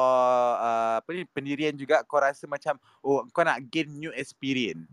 uh, 0.58 1.00
apa 1.00 1.10
ni 1.14 1.24
pendirian 1.30 1.76
juga 1.76 2.04
kau 2.04 2.20
rasa 2.20 2.48
macam 2.48 2.80
oh 3.04 3.24
kau 3.32 3.44
nak 3.44 3.62
gain 3.70 3.90
new 3.92 4.12
experience. 4.16 4.88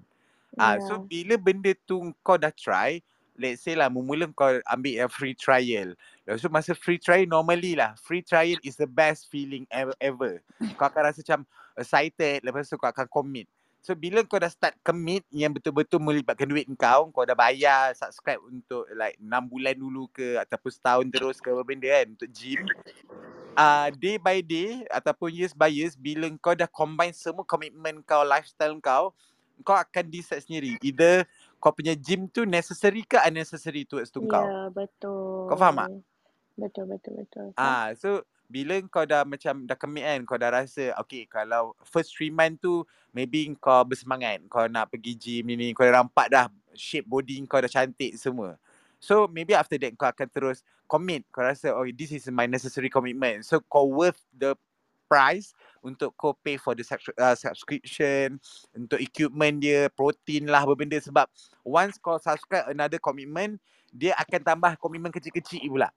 Ah, 0.58 0.76
so 0.82 0.98
Yeah. 0.98 1.06
bila 1.06 1.34
benda 1.38 1.72
tu 1.86 2.10
kau 2.26 2.34
dah 2.34 2.50
try, 2.50 2.98
let's 3.38 3.62
say 3.64 3.78
lah 3.78 3.88
mula 3.88 4.28
kau 4.34 4.60
ambil 4.68 5.06
yang 5.06 5.10
free 5.10 5.32
trial. 5.32 5.94
Lepas 6.26 6.42
tu 6.42 6.50
masa 6.50 6.72
free 6.76 6.98
trial 7.00 7.24
normally 7.24 7.78
lah, 7.78 7.94
free 7.96 8.20
trial 8.20 8.58
is 8.66 8.76
the 8.76 8.88
best 8.88 9.30
feeling 9.30 9.64
ever. 9.70 9.94
ever. 10.02 10.42
Kau 10.76 10.90
akan 10.90 11.08
rasa 11.08 11.22
macam 11.22 11.46
excited, 11.78 12.44
lepas 12.44 12.68
tu 12.68 12.76
kau 12.76 12.90
akan 12.90 13.06
commit. 13.08 13.46
So 13.80 13.96
bila 13.96 14.20
kau 14.28 14.36
dah 14.36 14.52
start 14.52 14.76
commit 14.84 15.24
yang 15.32 15.56
betul-betul 15.56 16.04
melibatkan 16.04 16.44
duit 16.44 16.68
kau, 16.76 17.08
kau 17.08 17.24
dah 17.24 17.32
bayar 17.32 17.96
subscribe 17.96 18.44
untuk 18.44 18.84
like 18.92 19.16
6 19.16 19.24
bulan 19.48 19.72
dulu 19.72 20.04
ke 20.12 20.36
ataupun 20.36 20.70
setahun 20.70 21.06
terus 21.08 21.40
ke 21.40 21.48
apa 21.48 21.64
benda 21.64 21.88
kan 21.88 22.12
untuk 22.12 22.28
gym. 22.28 22.60
Uh, 23.58 23.92
day 23.98 24.16
by 24.16 24.40
day 24.40 24.86
ataupun 24.88 25.28
years 25.34 25.52
by 25.52 25.68
years 25.68 25.98
bila 25.98 26.30
kau 26.38 26.56
dah 26.56 26.70
combine 26.70 27.12
semua 27.12 27.44
komitmen 27.44 28.00
kau, 28.06 28.22
lifestyle 28.24 28.78
kau, 28.80 29.12
kau 29.66 29.76
akan 29.76 30.04
decide 30.08 30.40
sendiri. 30.40 30.80
Either 30.80 31.28
kau 31.60 31.74
punya 31.74 31.92
gym 31.92 32.24
tu 32.30 32.48
necessary 32.48 33.04
ke 33.04 33.20
unnecessary 33.20 33.84
towards 33.84 34.08
tu 34.08 34.24
kau. 34.24 34.48
Ya, 34.48 34.72
betul. 34.72 35.50
Kau 35.50 35.58
faham 35.60 35.84
tak? 35.84 35.90
Betul, 36.56 36.84
betul, 36.88 37.12
betul. 37.24 37.46
Ah, 37.56 37.92
Faham? 37.92 37.98
so 38.00 38.08
bila 38.50 38.74
kau 38.90 39.06
dah 39.06 39.22
macam 39.22 39.62
dah 39.62 39.78
commit 39.78 40.04
kan, 40.04 40.20
kau 40.26 40.38
dah 40.40 40.50
rasa 40.50 40.90
okay 40.98 41.22
kalau 41.30 41.76
first 41.86 42.10
three 42.10 42.34
month 42.34 42.58
tu 42.58 42.82
maybe 43.14 43.46
kau 43.62 43.86
bersemangat, 43.86 44.42
kau 44.50 44.66
nak 44.66 44.90
pergi 44.90 45.14
gym 45.14 45.46
ni 45.46 45.54
ni, 45.54 45.66
kau 45.70 45.86
dah 45.86 46.02
nampak 46.02 46.26
dah 46.26 46.50
shape 46.74 47.06
body 47.06 47.38
kau 47.46 47.62
dah 47.62 47.70
cantik 47.70 48.18
semua. 48.18 48.58
So 49.00 49.24
maybe 49.26 49.56
after 49.56 49.80
that 49.80 49.96
kau 49.96 50.12
akan 50.12 50.28
terus 50.28 50.60
commit, 50.84 51.24
kau 51.32 51.40
rasa 51.40 51.72
oh 51.72 51.88
this 51.88 52.12
is 52.12 52.28
my 52.28 52.44
necessary 52.44 52.92
commitment. 52.92 53.48
So 53.48 53.64
kau 53.64 53.88
worth 53.88 54.20
the 54.36 54.52
price 55.10 55.56
untuk 55.82 56.14
kau 56.14 56.36
pay 56.38 56.54
for 56.60 56.76
the 56.78 56.86
subscri- 56.86 57.18
uh, 57.18 57.34
subscription, 57.34 58.38
untuk 58.76 59.02
equipment 59.02 59.58
dia, 59.58 59.90
protein 59.90 60.46
lah 60.46 60.62
benda 60.76 61.00
sebab 61.00 61.26
once 61.66 61.98
kau 61.98 62.20
subscribe 62.20 62.70
another 62.70 63.02
commitment, 63.02 63.58
dia 63.90 64.14
akan 64.20 64.40
tambah 64.44 64.72
komitmen 64.78 65.10
kecil-kecil 65.10 65.66
pula. 65.66 65.90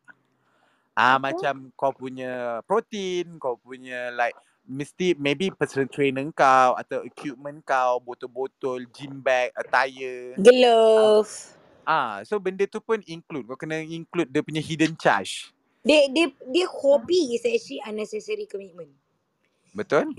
Ah 0.98 1.18
Apa? 1.18 1.30
macam 1.30 1.70
kau 1.78 1.94
punya 1.94 2.64
protein, 2.66 3.38
kau 3.38 3.60
punya 3.62 4.10
like 4.16 4.34
mesti 4.64 5.14
maybe 5.20 5.52
personal 5.52 5.92
trainer 5.92 6.24
kau 6.32 6.74
atau 6.80 7.04
equipment 7.04 7.60
kau, 7.68 8.00
botol-botol, 8.02 8.88
gym 8.96 9.20
bag, 9.20 9.52
attire. 9.54 10.40
Glove. 10.40 11.60
Ah 11.84 12.24
so 12.24 12.40
benda 12.40 12.64
tu 12.66 12.80
pun 12.80 13.00
include. 13.06 13.48
Kau 13.48 13.60
kena 13.60 13.80
include 13.84 14.32
dia 14.32 14.42
punya 14.44 14.64
hidden 14.64 14.96
charge. 14.96 15.52
Dia 15.84 16.08
dia 16.12 16.32
dia 16.48 16.66
hobby 16.68 17.36
is 17.36 17.44
actually 17.44 17.84
unnecessary 17.84 18.48
commitment. 18.48 18.92
Betul? 19.74 20.14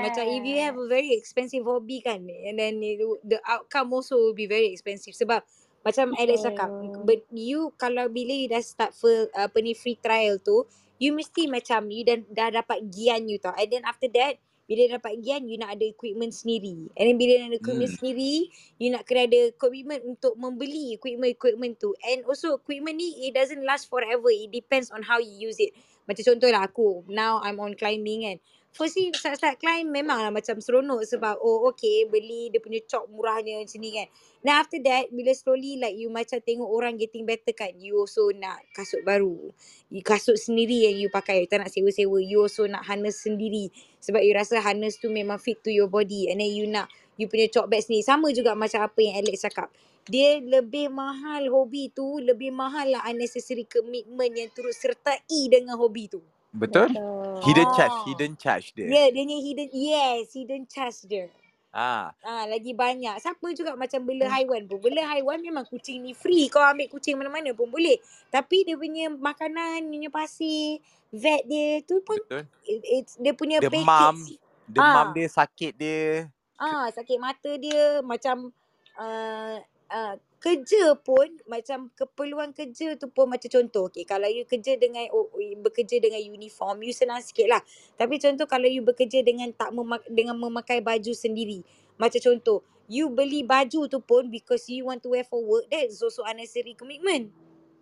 Macam 0.00 0.24
if 0.24 0.42
you 0.46 0.58
have 0.62 0.78
a 0.78 0.86
very 0.86 1.18
expensive 1.18 1.66
hobby 1.66 1.98
kan 1.98 2.22
and 2.30 2.56
then 2.56 2.78
it, 2.78 3.02
the 3.26 3.42
outcome 3.42 3.90
also 3.90 4.14
will 4.14 4.38
be 4.38 4.46
very 4.46 4.70
expensive 4.70 5.18
sebab 5.18 5.42
macam 5.80 6.12
Alex 6.14 6.44
cakap 6.44 6.68
Betul. 6.68 7.02
but 7.08 7.20
you 7.32 7.72
kalau 7.80 8.06
bila 8.12 8.36
you 8.36 8.48
dah 8.52 8.60
start 8.60 8.92
full 8.92 9.26
apa 9.32 9.56
ni 9.64 9.72
free 9.72 9.96
trial 9.96 10.36
tu 10.36 10.68
you 11.00 11.16
mesti 11.16 11.48
macam 11.48 11.88
you 11.88 12.04
dah, 12.04 12.20
dah 12.28 12.48
dapat 12.60 12.84
gian 12.92 13.24
you 13.24 13.40
tau 13.40 13.56
and 13.56 13.72
then 13.72 13.82
after 13.88 14.06
that 14.12 14.36
bila 14.70 15.02
dapat 15.02 15.18
gian 15.18 15.50
you 15.50 15.58
nak 15.58 15.74
ada 15.74 15.82
equipment 15.82 16.30
sendiri. 16.30 16.86
And 16.94 17.10
then 17.10 17.18
bila 17.18 17.42
nak 17.42 17.48
ada 17.50 17.58
equipment 17.58 17.90
Hmm. 17.90 17.98
sendiri 17.98 18.46
you 18.78 18.88
nak 18.94 19.02
kena 19.02 19.26
ada 19.26 19.50
commitment 19.58 20.06
untuk 20.06 20.38
membeli 20.38 20.94
equipment-equipment 20.94 21.82
tu. 21.82 21.90
And 22.06 22.22
also 22.22 22.54
equipment 22.54 22.94
ni 23.02 23.26
it 23.26 23.34
doesn't 23.34 23.66
last 23.66 23.90
forever. 23.90 24.30
It 24.30 24.54
depends 24.54 24.94
on 24.94 25.02
how 25.02 25.18
you 25.18 25.50
use 25.50 25.58
it. 25.58 25.74
Macam 26.06 26.22
contohlah 26.22 26.62
aku 26.70 27.02
now 27.10 27.42
I'm 27.42 27.58
on 27.58 27.74
climbing 27.74 28.30
kan 28.30 28.38
Firstly 28.70 29.10
start-start 29.10 29.58
climb 29.58 29.90
memanglah 29.90 30.30
macam 30.30 30.62
seronok 30.62 31.02
sebab 31.02 31.42
oh 31.42 31.66
okay 31.74 32.06
beli 32.06 32.54
dia 32.54 32.62
punya 32.62 32.78
chalk 32.86 33.10
murahnya 33.10 33.58
macam 33.58 33.82
ni 33.82 33.90
kan. 33.98 34.06
Then 34.46 34.54
after 34.54 34.78
that 34.86 35.10
bila 35.10 35.34
slowly 35.34 35.74
like 35.82 35.98
you 35.98 36.06
macam 36.06 36.38
tengok 36.38 36.70
orang 36.70 36.94
getting 36.94 37.26
better 37.26 37.50
kan 37.50 37.74
you 37.82 37.98
also 37.98 38.30
nak 38.30 38.62
kasut 38.70 39.02
baru. 39.02 39.50
You 39.90 40.06
kasut 40.06 40.38
sendiri 40.38 40.86
yang 40.86 41.02
you 41.02 41.10
pakai 41.10 41.42
you 41.42 41.50
tak 41.50 41.66
nak 41.66 41.70
sewa-sewa. 41.74 42.22
You 42.22 42.46
also 42.46 42.70
nak 42.70 42.86
harness 42.86 43.26
sendiri 43.26 43.74
sebab 43.98 44.22
you 44.22 44.38
rasa 44.38 44.62
harness 44.62 45.02
tu 45.02 45.10
memang 45.10 45.42
fit 45.42 45.58
to 45.66 45.74
your 45.74 45.90
body 45.90 46.30
and 46.30 46.38
then 46.38 46.54
you 46.54 46.70
nak 46.70 46.86
you 47.18 47.26
punya 47.26 47.50
chalk 47.50 47.66
bag 47.66 47.82
sendiri. 47.82 48.06
Sama 48.06 48.30
juga 48.30 48.54
macam 48.54 48.86
apa 48.86 48.98
yang 49.02 49.18
Alex 49.18 49.42
cakap. 49.50 49.74
Dia 50.06 50.38
lebih 50.38 50.94
mahal 50.94 51.50
hobi 51.50 51.90
tu, 51.90 52.22
lebih 52.22 52.54
mahal 52.54 52.86
lah 52.94 53.02
unnecessary 53.10 53.66
commitment 53.66 54.30
yang 54.30 54.48
turut 54.54 54.72
sertai 54.72 55.20
dengan 55.50 55.74
hobi 55.74 56.06
tu. 56.06 56.22
Betul? 56.50 56.90
Betul. 56.90 57.38
Hidden 57.40 57.68
charge, 57.72 57.96
hidden 58.04 58.32
charge 58.34 58.66
dia. 58.74 58.86
Ya, 58.86 59.04
dia 59.08 59.22
ni 59.22 59.38
hidden 59.40 59.70
yes, 59.70 60.34
hidden 60.34 60.66
charge 60.66 61.06
dia. 61.06 61.26
Ah, 61.70 62.10
Ah, 62.26 62.50
lagi 62.50 62.74
banyak. 62.74 63.14
Siapa 63.16 63.46
juga 63.54 63.78
macam 63.78 64.02
bela 64.02 64.26
haiwan 64.26 64.66
pun. 64.66 64.82
Bela 64.82 65.06
haiwan 65.06 65.38
memang 65.38 65.62
kucing 65.64 66.02
ni 66.02 66.10
free. 66.12 66.50
Kau 66.50 66.58
ambil 66.58 66.90
kucing 66.90 67.14
mana-mana 67.14 67.54
pun 67.54 67.70
boleh. 67.70 67.94
Tapi 68.26 68.66
dia 68.66 68.74
punya 68.74 69.06
makanan, 69.06 69.86
dia 69.86 69.94
punya 69.94 70.10
pasir, 70.10 70.82
vet 71.08 71.46
dia 71.46 71.78
tu 71.86 72.02
pun 72.02 72.18
betul. 72.26 72.42
it, 72.66 72.82
it's 72.82 73.14
dia 73.14 73.30
punya 73.30 73.62
Demam, 73.62 74.18
package. 74.18 74.42
demam 74.66 75.06
Ah. 75.06 75.14
dia, 75.14 75.28
sakit 75.30 75.72
dia. 75.78 76.26
Ah, 76.58 76.90
sakit 76.90 77.16
mata 77.16 77.50
dia 77.54 78.02
macam 78.02 78.50
uh, 78.98 79.56
uh, 79.88 80.14
kerja 80.40 80.96
pun 80.96 81.28
macam 81.44 81.92
keperluan 81.92 82.56
kerja 82.56 82.96
tu 82.96 83.12
pun 83.12 83.28
macam 83.28 83.46
contoh 83.46 83.92
okay, 83.92 84.08
kalau 84.08 84.24
you 84.24 84.48
kerja 84.48 84.80
dengan 84.80 85.04
oh, 85.12 85.28
bekerja 85.36 86.00
dengan 86.00 86.16
uniform 86.16 86.80
you 86.80 86.96
senang 86.96 87.20
sikit 87.20 87.44
lah 87.44 87.60
tapi 88.00 88.16
contoh 88.16 88.48
kalau 88.48 88.64
you 88.64 88.80
bekerja 88.80 89.20
dengan 89.20 89.52
tak 89.52 89.70
memak, 89.76 90.00
dengan 90.08 90.40
memakai 90.40 90.80
baju 90.80 91.12
sendiri 91.12 91.60
macam 92.00 92.18
contoh 92.24 92.64
you 92.88 93.12
beli 93.12 93.44
baju 93.44 93.84
tu 93.86 94.00
pun 94.00 94.32
because 94.32 94.64
you 94.72 94.88
want 94.88 95.04
to 95.04 95.12
wear 95.12 95.28
for 95.28 95.44
work 95.44 95.68
that 95.68 95.84
is 95.84 96.00
also 96.00 96.24
unnecessary 96.24 96.72
commitment 96.72 97.28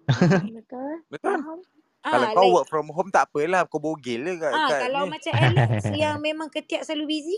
Betul. 0.58 1.04
Betul? 1.12 1.36
Faham? 1.36 1.60
Kalau 1.98 2.24
ah 2.24 2.32
kau 2.32 2.46
like 2.46 2.54
work 2.54 2.66
from 2.70 2.86
home 2.94 3.10
tak 3.10 3.28
apalah, 3.28 3.66
kau 3.66 3.82
bogel 3.82 4.22
je 4.22 4.34
kat, 4.38 4.52
ah 4.54 4.70
kat 4.70 4.80
kalau 4.86 5.02
ni. 5.04 5.10
macam 5.18 5.32
Alex 5.34 5.70
yang 6.00 6.16
memang 6.22 6.48
ketiak 6.48 6.86
selalu 6.86 7.18
busy 7.18 7.36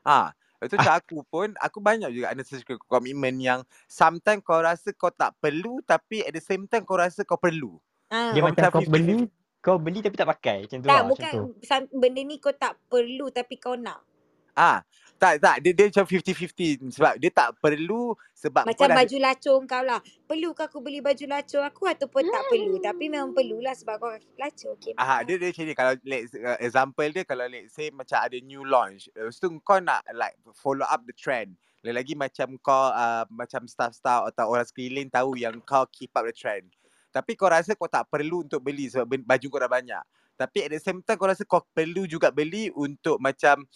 Ah, 0.00 0.32
itu 0.62 0.76
macam 0.76 0.94
aku 0.94 1.16
pun, 1.24 1.48
aku 1.56 1.78
banyak 1.78 2.10
juga 2.10 2.30
unnecessary 2.30 2.76
commitment 2.84 3.36
yang 3.36 3.60
sometimes 3.86 4.44
kau 4.44 4.60
rasa 4.60 4.92
kau 4.92 5.08
tak 5.08 5.32
perlu 5.38 5.80
tapi 5.80 6.20
at 6.20 6.30
the 6.30 6.40
same 6.40 6.64
time 6.64 6.84
kau 6.84 7.00
rasa 7.00 7.24
kau 7.24 7.40
perlu. 7.40 7.80
ah 8.08 8.32
Dia 8.32 8.40
Kau 8.40 8.48
macam 8.48 8.62
kau 8.68 8.82
50-50. 8.82 8.92
beli, 8.92 9.16
kau 9.58 9.76
beli 9.76 9.98
tapi 10.00 10.16
tak 10.16 10.28
pakai. 10.28 10.58
Macam 10.68 10.78
tu 10.78 10.84
tak 10.84 10.92
lah. 10.92 11.00
Macam 11.00 11.10
bukan 11.10 11.32
tu. 11.32 11.44
sam- 11.62 11.90
benda 11.90 12.20
ni 12.20 12.36
kau 12.36 12.52
tak 12.52 12.76
perlu 12.86 13.26
tapi 13.28 13.56
kau 13.56 13.72
nak 13.74 14.04
Ah, 14.52 14.82
tak 15.20 15.36
tak 15.36 15.56
dia, 15.60 15.76
dia 15.76 15.92
macam 15.92 16.08
50-50 16.08 16.96
sebab 16.96 17.14
dia 17.20 17.28
tak 17.28 17.52
perlu 17.60 18.16
sebab 18.32 18.64
Macam 18.64 18.88
dah 18.88 18.96
baju 19.04 19.16
lacung 19.20 19.62
kau 19.68 19.82
lah. 19.84 20.00
Perlukah 20.24 20.64
aku 20.72 20.80
beli 20.80 21.04
baju 21.04 21.24
lacung 21.28 21.60
aku 21.60 21.84
ataupun 21.84 22.24
tak 22.24 22.48
perlu? 22.48 22.80
Tapi 22.80 23.04
memang 23.12 23.36
perlulah 23.36 23.76
sebab 23.76 24.00
kau 24.00 24.08
kaki 24.08 24.32
lacung. 24.40 24.72
Okay, 24.80 24.96
Ah, 24.96 25.20
faham. 25.20 25.28
dia 25.28 25.36
dia 25.36 25.52
macam 25.52 25.64
ni 25.68 25.74
kalau 25.76 25.92
let's 26.08 26.32
uh, 26.32 26.56
example 26.56 27.08
dia 27.12 27.22
kalau 27.28 27.44
let's 27.52 27.76
say 27.76 27.92
macam 27.92 28.16
ada 28.16 28.36
new 28.40 28.64
launch. 28.64 29.12
Lepas 29.12 29.36
tu 29.36 29.52
kau 29.60 29.76
nak 29.76 30.00
like 30.16 30.40
follow 30.56 30.88
up 30.88 31.04
the 31.04 31.12
trend. 31.12 31.52
Lagi-lagi 31.84 32.16
macam 32.16 32.48
kau 32.64 32.88
uh, 32.88 33.28
macam 33.28 33.68
staff-staff 33.68 34.32
atau 34.32 34.48
orang 34.48 34.64
sekeliling 34.64 35.12
tahu 35.12 35.36
yang 35.36 35.60
kau 35.68 35.84
keep 35.92 36.16
up 36.16 36.24
the 36.24 36.32
trend. 36.32 36.72
Tapi 37.12 37.36
kau 37.36 37.52
rasa 37.52 37.76
kau 37.76 37.92
tak 37.92 38.08
perlu 38.08 38.48
untuk 38.48 38.64
beli 38.64 38.88
sebab 38.88 39.04
baju 39.20 39.46
kau 39.52 39.60
dah 39.60 39.68
banyak. 39.68 40.04
Tapi 40.40 40.64
at 40.64 40.72
the 40.72 40.80
same 40.80 41.04
time 41.04 41.20
kau 41.20 41.28
rasa 41.28 41.44
kau 41.44 41.60
perlu 41.76 42.08
juga 42.08 42.32
beli 42.32 42.72
untuk 42.72 43.20
macam 43.20 43.68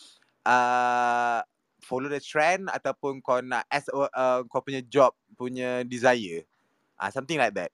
uh, 0.45 1.41
follow 1.85 2.09
the 2.09 2.21
trend 2.23 2.73
ataupun 2.73 3.21
kau 3.21 3.45
nak 3.45 3.69
as 3.69 3.85
a, 3.93 4.09
uh, 4.09 4.41
kau 4.49 4.65
punya 4.65 4.81
job 4.85 5.13
punya 5.37 5.85
desire. 5.85 6.49
Ah 6.97 7.13
something 7.13 7.37
like 7.37 7.53
that. 7.53 7.69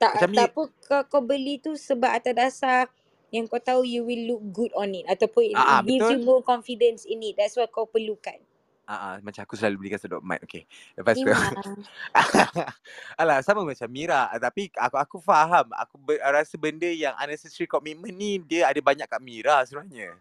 Tak, 0.00 0.20
Macam 0.20 0.30
ni 0.32 0.38
tak 0.40 0.50
apa 0.52 0.62
kau, 0.84 1.02
kau 1.08 1.22
beli 1.22 1.60
tu 1.60 1.76
sebab 1.76 2.10
atas 2.12 2.34
dasar 2.34 2.88
yang 3.34 3.50
kau 3.50 3.58
tahu 3.58 3.82
you 3.82 4.06
will 4.06 4.24
look 4.30 4.42
good 4.54 4.72
on 4.78 4.94
it. 4.94 5.04
Ataupun 5.10 5.52
it, 5.52 5.56
ah, 5.58 5.78
ah 5.78 5.80
it 5.82 5.90
gives 5.90 6.08
you 6.08 6.20
more 6.22 6.40
confidence 6.40 7.02
in 7.04 7.20
it. 7.22 7.34
That's 7.34 7.58
why 7.58 7.66
kau 7.66 7.88
perlukan. 7.88 8.38
Ah, 8.84 8.92
ah, 8.92 9.14
macam 9.24 9.40
aku 9.48 9.56
selalu 9.56 9.80
belikan 9.80 9.96
sedot 9.96 10.20
mat. 10.20 10.44
Okay. 10.44 10.68
Lepas 10.92 11.16
tu. 11.16 11.24
Alah 13.20 13.40
sama 13.40 13.64
macam 13.64 13.88
Mira 13.88 14.28
tapi 14.36 14.68
aku 14.76 14.96
aku 15.00 15.16
faham 15.24 15.72
aku 15.72 15.96
ber, 15.96 16.20
rasa 16.20 16.54
benda 16.60 16.86
yang 16.86 17.16
unnecessary 17.16 17.64
commitment 17.64 18.12
ni 18.12 18.36
dia 18.44 18.68
ada 18.68 18.78
banyak 18.84 19.08
kat 19.08 19.20
Mira 19.24 19.64
sebenarnya. 19.64 20.20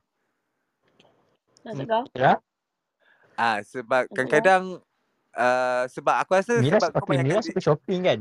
Maksud 1.63 1.85
kau? 1.87 2.03
Ya? 2.15 2.39
Ah 3.33 3.59
sebab 3.65 4.05
kadang-kadang 4.13 4.83
uh, 5.33 5.83
sebab 5.89 6.15
aku 6.21 6.37
rasa 6.37 6.61
Mira, 6.61 6.77
sebab 6.77 6.89
kau 7.01 7.07
banyak 7.09 7.25
Mira 7.25 7.41
suka 7.41 7.61
shopping 7.61 8.01
kan? 8.05 8.19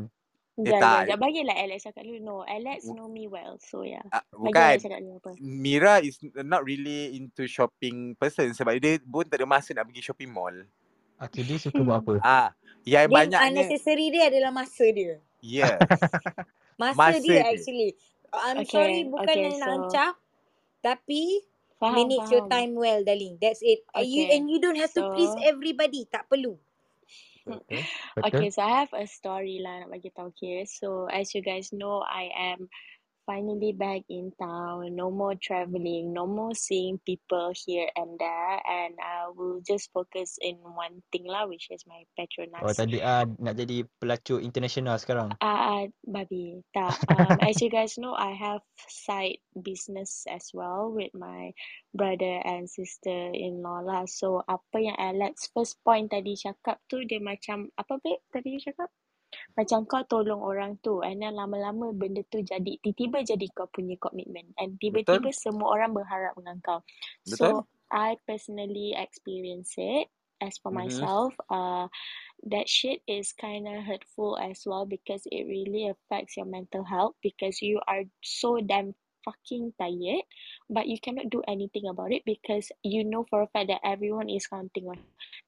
Eh 0.52 0.68
Sekejap, 0.68 0.68
sekejap, 0.68 0.84
tak. 0.84 1.00
sekejap. 1.00 1.18
Bagilah 1.24 1.56
Alex 1.64 1.78
cakap 1.88 2.02
dulu. 2.04 2.20
No, 2.20 2.36
Alex 2.44 2.78
know 2.92 3.08
me 3.08 3.24
well. 3.24 3.56
So, 3.56 3.88
yeah. 3.88 4.04
ah, 4.12 4.20
Bagi 4.36 4.84
bukan. 4.84 5.00
Apa. 5.16 5.30
Mira 5.40 5.94
is 6.04 6.20
not 6.44 6.60
really 6.68 7.16
into 7.16 7.48
shopping 7.48 8.12
person 8.20 8.52
sebab 8.52 8.76
dia 8.76 9.00
pun 9.00 9.24
tak 9.24 9.40
ada 9.40 9.48
masa 9.48 9.72
nak 9.72 9.88
pergi 9.88 10.12
shopping 10.12 10.28
mall. 10.28 10.52
Okay, 11.16 11.40
dia 11.40 11.56
suka 11.56 11.80
buat 11.80 12.04
apa? 12.04 12.14
Ah, 12.26 12.48
yang 12.84 13.08
Dia 13.08 13.16
banyaknya 13.16 13.48
unnecessary 13.48 14.12
dia 14.12 14.28
adalah 14.28 14.52
masa 14.52 14.84
dia. 14.92 15.22
yeah, 15.40 15.78
Masa, 16.80 16.98
masa 17.00 17.18
dia 17.24 17.32
dia. 17.32 17.42
actually. 17.48 17.90
I'm 18.32 18.64
sorry 18.68 19.06
Okay, 19.06 19.08
bukan 19.08 19.24
okay, 19.32 19.44
yang 19.48 19.56
nak 19.56 19.68
so... 19.68 19.74
ancap. 19.80 20.12
Tapi 20.82 21.22
Faham, 21.82 22.06
manage 22.06 22.30
your 22.30 22.46
faham. 22.46 22.54
time 22.54 22.72
well 22.78 23.02
darling. 23.02 23.42
That's 23.42 23.58
it. 23.60 23.82
And 23.90 24.06
you, 24.06 24.22
Okay, 24.22 24.36
and 24.38 24.46
you 24.46 24.58
don't 24.62 24.78
have 24.78 24.94
to 24.94 25.02
please 25.10 25.34
so... 25.34 25.42
everybody. 25.42 26.06
Tak 26.06 26.30
perlu. 26.30 26.54
Okay, 27.50 27.82
Betul? 28.22 28.54
so 28.54 28.62
I 28.62 28.86
have 28.86 28.92
a 28.94 29.02
story 29.02 29.58
lah 29.58 29.82
nak 29.82 29.90
bagi 29.90 30.14
tahu. 30.14 30.30
Okay, 30.30 30.62
so 30.62 31.10
as 31.10 31.34
you 31.34 31.42
guys 31.42 31.74
know, 31.74 32.06
I 32.06 32.30
am 32.30 32.70
finally 33.24 33.72
back 33.72 34.02
in 34.10 34.32
town. 34.38 34.94
No 34.94 35.10
more 35.10 35.34
traveling, 35.38 36.12
no 36.12 36.26
more 36.26 36.54
seeing 36.54 36.98
people 37.02 37.52
here 37.54 37.88
and 37.96 38.18
there, 38.18 38.58
and 38.64 38.94
I 38.98 39.30
will 39.32 39.62
just 39.62 39.90
focus 39.94 40.38
in 40.40 40.58
one 40.62 41.02
thing 41.10 41.26
lah, 41.26 41.46
which 41.46 41.68
is 41.70 41.84
my 41.86 42.02
Oh 42.02 42.10
Petronas. 42.18 42.76
tadi 42.76 42.98
ah 43.02 43.24
nak 43.38 43.54
jadi 43.58 43.86
pelacur 43.98 44.42
international 44.42 44.98
sekarang. 44.98 45.34
Ah, 45.40 45.82
uh, 45.82 45.82
babi. 46.06 46.60
Tak. 46.74 46.94
Um, 47.08 47.38
as 47.48 47.58
you 47.62 47.70
guys 47.70 47.96
know, 47.98 48.14
I 48.14 48.34
have 48.36 48.62
side 48.88 49.40
business 49.54 50.26
as 50.28 50.50
well 50.52 50.92
with 50.92 51.10
my 51.16 51.54
brother 51.96 52.40
and 52.44 52.68
sister-in-law 52.68 53.84
lah. 53.84 54.04
So, 54.08 54.44
apa 54.46 54.78
yang 54.78 54.98
Alex 54.98 55.50
first 55.52 55.80
point 55.82 56.12
tadi 56.12 56.36
cakap 56.36 56.80
tu, 56.88 57.02
dia 57.08 57.18
macam, 57.18 57.70
apa 57.78 57.98
babe 58.00 58.22
tadi 58.30 58.58
dia 58.58 58.72
cakap? 58.72 58.90
Macam 59.52 59.84
kau 59.84 60.02
tolong 60.08 60.40
orang 60.40 60.80
tu 60.80 61.04
and 61.04 61.20
then 61.20 61.36
lama-lama 61.36 61.92
benda 61.92 62.24
tu 62.32 62.40
jadi, 62.40 62.80
tiba-tiba 62.80 63.24
jadi 63.24 63.46
kau 63.52 63.68
punya 63.68 63.96
commitment. 64.00 64.48
And 64.56 64.80
tiba-tiba 64.80 65.28
semua 65.34 65.72
orang 65.76 65.92
berharap 65.92 66.36
dengan 66.36 66.58
kau. 66.64 66.80
Betul. 67.28 67.36
So, 67.36 67.46
I 67.92 68.16
personally 68.24 68.96
experience 68.96 69.76
it. 69.76 70.08
As 70.42 70.58
for 70.58 70.74
Mhm. 70.74 70.82
myself, 70.82 71.38
uh, 71.54 71.86
that 72.50 72.66
shit 72.66 72.98
is 73.06 73.30
kind 73.30 73.70
of 73.70 73.86
hurtful 73.86 74.34
as 74.42 74.66
well 74.66 74.82
because 74.82 75.22
it 75.30 75.46
really 75.46 75.86
affects 75.86 76.34
your 76.34 76.50
mental 76.50 76.82
health 76.82 77.14
because 77.22 77.62
you 77.62 77.78
are 77.86 78.02
so 78.26 78.58
damn 78.58 78.98
fucking 79.22 79.70
tired 79.78 80.26
but 80.66 80.90
you 80.90 80.98
cannot 80.98 81.30
do 81.30 81.38
anything 81.46 81.86
about 81.86 82.10
it 82.10 82.26
because 82.26 82.74
you 82.82 83.06
know 83.06 83.22
for 83.30 83.46
a 83.46 83.48
fact 83.54 83.70
that 83.70 83.78
everyone 83.86 84.26
is 84.26 84.50
counting 84.50 84.90
on 84.90 84.98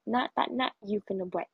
nak 0.07 0.31
tak 0.31 0.47
nak 0.55 0.71
you 0.87 1.03
kena 1.03 1.27
buat 1.27 1.51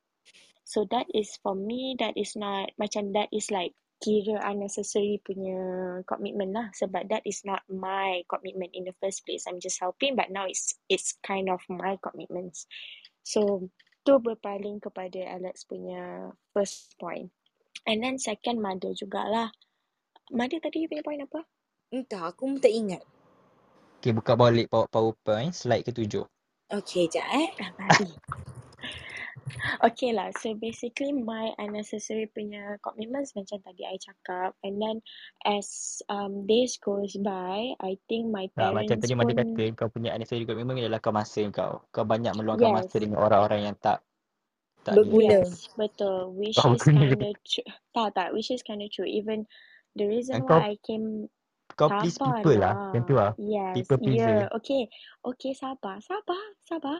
so 0.72 0.88
that 0.88 1.04
is 1.12 1.36
for 1.44 1.52
me 1.52 1.92
that 2.00 2.16
is 2.16 2.32
not 2.32 2.72
macam 2.80 3.12
that 3.12 3.28
is 3.28 3.52
like 3.52 3.76
kira 4.00 4.40
unnecessary 4.48 5.20
punya 5.20 6.00
commitment 6.08 6.56
lah 6.56 6.72
sebab 6.72 7.06
that 7.12 7.22
is 7.28 7.44
not 7.44 7.60
my 7.68 8.24
commitment 8.26 8.72
in 8.72 8.88
the 8.88 8.96
first 8.98 9.22
place 9.28 9.44
I'm 9.44 9.60
just 9.60 9.78
helping 9.78 10.16
but 10.16 10.32
now 10.32 10.48
it's 10.48 10.80
it's 10.88 11.20
kind 11.20 11.52
of 11.52 11.60
my 11.68 12.00
commitments 12.00 12.64
so 13.22 13.68
tu 14.02 14.18
berpaling 14.18 14.82
kepada 14.82 15.38
Alex 15.38 15.62
punya 15.66 16.34
first 16.50 16.98
point. 16.98 17.30
And 17.86 18.02
then 18.02 18.18
second 18.18 18.58
mother 18.58 18.94
jugalah. 18.94 19.54
Mother 20.30 20.58
tadi 20.58 20.86
you 20.86 20.88
punya 20.90 21.06
point 21.06 21.22
apa? 21.22 21.46
Entah, 21.94 22.30
aku 22.34 22.56
pun 22.56 22.58
tak 22.58 22.74
ingat. 22.74 23.02
Okay 24.02 24.10
buka 24.10 24.34
balik 24.34 24.66
power- 24.66 24.90
powerpoint 24.90 25.54
slide 25.54 25.86
ketujuh. 25.86 26.26
Okay, 26.72 27.06
sekejap 27.06 27.26
eh. 27.36 27.50
Ah. 27.78 28.00
okay 29.86 30.12
lah, 30.12 30.28
so 30.38 30.52
basically 30.56 31.12
my 31.12 31.52
unnecessary 31.56 32.28
punya 32.30 32.76
commitments 32.84 33.32
macam 33.32 33.58
tadi 33.64 33.82
I 33.88 33.96
cakap 33.96 34.56
and 34.62 34.76
then 34.80 34.96
as 35.48 36.00
um, 36.12 36.44
days 36.44 36.76
goes 36.78 37.16
by, 37.20 37.72
I 37.80 37.96
think 38.08 38.28
my 38.28 38.48
Tak 38.52 38.72
parents 38.72 38.76
macam 38.76 38.98
tadi 39.00 39.14
Mada 39.16 39.32
kata 39.34 39.64
kau 39.76 39.88
punya 39.88 40.12
unnecessary 40.14 40.44
commitment 40.44 40.80
adalah 40.80 41.00
kau 41.00 41.14
masa 41.14 41.42
kau. 41.48 41.84
Kau 41.90 42.04
banyak 42.04 42.36
meluangkan 42.36 42.72
Yes. 42.72 42.76
masa 42.84 42.96
dengan 43.00 43.18
orang-orang 43.24 43.60
yang 43.72 43.76
tak 43.80 44.04
tak. 44.82 44.98
Berguna. 44.98 45.46
Yes, 45.46 45.70
betul. 45.78 46.34
Which 46.34 46.58
Oh, 46.58 46.74
is 46.74 46.82
kind 46.82 46.98
of 46.98 47.14
true. 47.46 47.62
Tak, 47.94 48.18
tak. 48.18 48.34
Which 48.34 48.50
is 48.50 48.66
kind 48.66 48.82
of 48.82 48.90
true. 48.90 49.06
Even 49.06 49.46
the 49.94 50.10
reason 50.10 50.42
And 50.42 50.50
kau 50.50 50.58
why 50.58 50.74
I 50.74 50.76
came 50.82 51.30
kau 51.78 51.88
please 52.02 52.18
Sabar 52.18 52.42
people 52.42 52.56
lah. 52.58 52.74
Macam 52.90 53.02
tu 53.06 53.14
lah. 53.14 53.32
Yes. 53.38 53.74
People 53.78 53.98
pleaser. 54.02 54.50
Yeah. 54.50 54.58
Okay. 54.58 54.90
Okay, 55.22 55.54
sabar. 55.54 56.02
Sabar. 56.02 56.42
Sabar. 56.66 56.98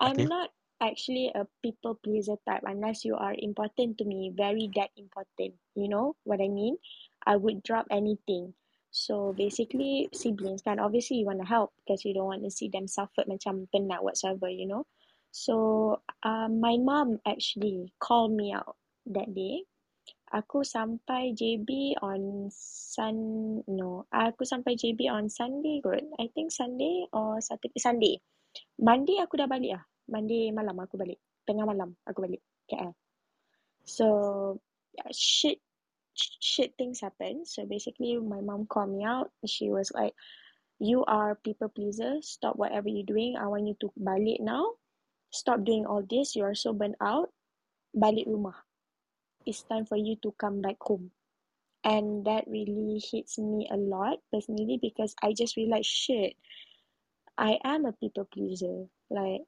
I'm 0.00 0.16
Okay. 0.16 0.24
not 0.24 0.48
actually 0.82 1.30
a 1.30 1.46
people 1.62 1.94
pleaser 1.94 2.34
type 2.42 2.66
unless 2.66 3.06
you 3.06 3.14
are 3.14 3.34
important 3.38 3.98
to 3.98 4.04
me. 4.04 4.34
Very 4.34 4.66
that 4.74 4.90
important. 4.98 5.54
You 5.78 5.88
know 5.88 6.18
what 6.26 6.42
I 6.42 6.48
mean? 6.50 6.76
I 7.22 7.38
would 7.38 7.62
drop 7.62 7.86
anything. 7.90 8.54
So 8.90 9.32
basically 9.32 10.10
siblings 10.12 10.60
kan 10.60 10.82
obviously 10.82 11.22
you 11.22 11.26
want 11.30 11.40
to 11.40 11.48
help 11.48 11.72
because 11.80 12.04
you 12.04 12.12
don't 12.12 12.28
want 12.28 12.44
to 12.44 12.52
see 12.52 12.68
them 12.68 12.90
suffer 12.90 13.24
macam 13.24 13.70
penat 13.70 14.02
whatsoever 14.02 14.50
you 14.50 14.66
know. 14.66 14.84
So 15.30 16.02
um, 16.26 16.60
my 16.60 16.76
mom 16.76 17.22
actually 17.24 17.94
called 17.96 18.36
me 18.36 18.52
out 18.52 18.76
that 19.08 19.32
day 19.32 19.64
Aku 20.32 20.64
sampai 20.64 21.36
JB 21.36 22.00
on 22.00 22.48
Sun 22.48 23.16
no, 23.68 24.08
aku 24.08 24.48
sampai 24.48 24.80
JB 24.80 25.12
on 25.12 25.28
Sunday 25.28 25.84
kot. 25.84 26.00
I 26.16 26.32
think 26.32 26.48
Sunday 26.48 27.04
or 27.12 27.36
Saturday 27.44 27.76
Sunday. 27.76 28.16
Monday 28.80 29.20
aku 29.20 29.36
dah 29.36 29.44
balik 29.44 29.76
ah. 29.76 29.84
Monday 30.12 30.52
malam 30.52 30.76
aku 30.76 31.00
balik. 31.00 31.16
Tengah 31.48 31.64
malam 31.64 31.96
aku 32.04 32.28
balik 32.28 32.44
KL. 32.68 32.92
So 33.88 34.06
shit 35.08 35.58
shit 36.12 36.76
things 36.76 37.00
happen. 37.00 37.48
So 37.48 37.64
basically 37.64 38.20
my 38.20 38.44
mom 38.44 38.68
called 38.68 38.92
me 38.92 39.08
out. 39.08 39.32
She 39.48 39.72
was 39.72 39.88
like, 39.96 40.12
"You 40.76 41.08
are 41.08 41.40
people 41.40 41.72
pleaser. 41.72 42.20
Stop 42.20 42.60
whatever 42.60 42.92
you're 42.92 43.08
doing. 43.08 43.40
I 43.40 43.48
want 43.48 43.64
you 43.64 43.74
to 43.80 43.88
balik 43.96 44.44
now. 44.44 44.76
Stop 45.32 45.64
doing 45.64 45.88
all 45.88 46.04
this. 46.04 46.36
You 46.36 46.44
are 46.44 46.54
so 46.54 46.76
burnt 46.76 47.00
out. 47.00 47.32
Balik 47.96 48.28
rumah." 48.28 48.60
it's 49.46 49.62
time 49.62 49.86
for 49.86 49.96
you 49.96 50.16
to 50.22 50.34
come 50.38 50.60
back 50.60 50.76
home. 50.80 51.10
And 51.84 52.24
that 52.26 52.46
really 52.46 53.02
hits 53.02 53.38
me 53.38 53.68
a 53.70 53.76
lot 53.76 54.18
personally 54.32 54.78
because 54.80 55.14
I 55.22 55.34
just 55.34 55.56
realized 55.56 55.90
shit, 55.90 56.34
I 57.36 57.58
am 57.64 57.86
a 57.86 57.92
people 57.92 58.24
pleaser. 58.24 58.86
Like, 59.10 59.42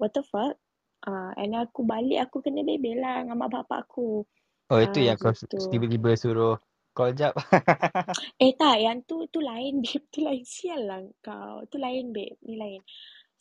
what 0.00 0.12
the 0.16 0.24
fuck? 0.24 0.56
Uh, 1.04 1.32
and 1.36 1.54
aku 1.56 1.84
balik 1.84 2.28
aku 2.28 2.40
kena 2.44 2.64
bebel 2.64 3.00
lah 3.00 3.24
dengan 3.24 3.36
mak 3.40 3.52
bapak 3.52 3.88
aku. 3.88 4.24
Oh 4.70 4.80
itu 4.82 4.98
Ah, 4.98 5.06
yang 5.06 5.18
kau 5.18 5.32
tiba-tiba 5.70 6.14
suruh 6.18 6.58
call 6.96 7.14
jap. 7.16 7.34
Eh 8.42 8.52
tak, 8.58 8.82
yang 8.84 9.00
tu 9.08 9.24
tu 9.32 9.40
lain 9.40 9.80
babe, 9.84 10.04
tu 10.12 10.20
lain 10.26 10.44
sial 10.44 10.82
lah 10.90 11.00
kau. 11.24 11.64
Tu 11.72 11.76
lain 11.80 12.12
babe, 12.12 12.36
ni 12.44 12.54
lain. 12.60 12.82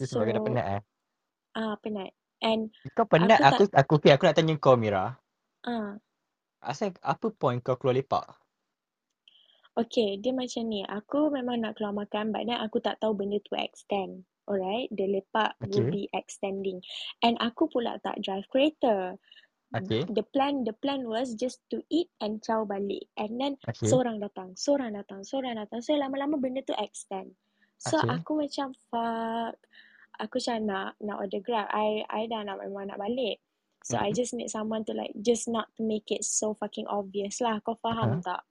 Sebab 0.01 0.25
dah 0.31 0.43
So, 0.43 0.45
penat 0.45 0.65
eh. 0.79 0.81
ah 1.57 1.75
penat. 1.83 2.11
And 2.41 2.71
Kau 2.95 3.05
penat 3.09 3.41
aku 3.43 3.63
aku 3.71 3.73
aku 3.73 3.93
okay, 4.01 4.11
aku 4.15 4.23
nak 4.27 4.35
tanya 4.37 4.53
kau 4.61 4.75
Mira. 4.79 5.17
ah 5.67 5.97
Asal 6.63 6.95
apa 7.03 7.27
point 7.35 7.59
kau 7.63 7.75
keluar 7.79 7.95
lepak? 7.99 8.25
Okay, 9.73 10.19
dia 10.21 10.35
macam 10.35 10.63
ni. 10.69 10.85
Aku 10.85 11.33
memang 11.33 11.63
nak 11.63 11.79
keluar 11.79 11.95
makan 11.95 12.29
but 12.35 12.45
then 12.45 12.59
aku 12.61 12.77
tak 12.83 12.99
tahu 13.01 13.17
benda 13.17 13.39
tu 13.41 13.55
extend. 13.57 14.27
Alright, 14.49 14.89
the 14.89 15.05
lepak 15.05 15.53
will 15.61 15.85
Okay. 15.85 15.93
be 15.93 16.03
extending. 16.09 16.81
And 17.21 17.37
aku 17.37 17.69
pula 17.69 18.01
tak 18.01 18.17
drive 18.25 18.49
kereta. 18.49 19.21
Okay. 19.69 20.01
The 20.09 20.25
plan 20.25 20.65
the 20.65 20.73
plan 20.73 21.05
was 21.05 21.37
just 21.37 21.61
to 21.69 21.85
eat 21.93 22.09
and 22.17 22.41
ciao 22.41 22.65
balik. 22.65 23.05
And 23.13 23.37
then 23.37 23.61
Okay. 23.69 23.85
seorang 23.85 24.17
datang, 24.17 24.57
seorang 24.57 24.97
datang, 24.97 25.21
seorang 25.21 25.61
datang. 25.61 25.85
So 25.85 25.93
lama-lama 25.93 26.41
benda 26.41 26.65
tu 26.65 26.73
extend. 26.81 27.37
So 27.77 28.01
Okay. 28.01 28.09
aku 28.09 28.41
macam 28.41 28.73
fuck. 28.89 29.53
Aku 30.17 30.41
macam 30.41 30.57
nak 30.65 30.97
nak 30.99 31.21
order 31.21 31.39
Grab. 31.45 31.69
I 31.69 32.01
I 32.09 32.25
dah 32.25 32.41
nak 32.41 32.65
memang 32.65 32.89
nak 32.89 32.97
balik. 32.97 33.37
So 33.85 33.95
I 34.01 34.09
Mhm. 34.09 34.17
just 34.17 34.33
need 34.33 34.49
someone 34.49 34.83
to 34.89 34.97
like 34.97 35.13
just 35.21 35.45
not 35.45 35.69
to 35.77 35.85
make 35.85 36.09
it 36.09 36.25
so 36.25 36.57
fucking 36.57 36.89
obvious 36.89 37.37
lah. 37.37 37.61
Kau 37.61 37.77
faham 37.77 38.17
Aha. 38.17 38.25
tak? 38.25 38.41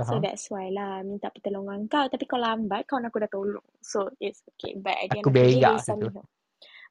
So 0.00 0.16
Faham? 0.16 0.22
that's 0.22 0.48
why 0.50 0.70
lah 0.70 1.02
minta 1.02 1.28
pertolongan 1.32 1.90
kau. 1.90 2.06
Tapi 2.08 2.24
kau 2.24 2.38
lambat, 2.40 2.86
kawan 2.86 3.08
aku 3.10 3.18
dah 3.22 3.30
tolong. 3.30 3.68
So 3.82 4.08
it's 4.22 4.40
okay. 4.54 4.78
But 4.78 4.96
at 4.96 5.10
the 5.10 5.18
end 5.20 5.26
Aku 5.26 5.30
of 5.30 5.36
the 5.36 5.44
day, 5.44 5.60
berak 5.60 5.74
they 5.74 5.78
send 5.82 6.00
me 6.02 6.08
situ. 6.08 6.14
home. 6.14 6.28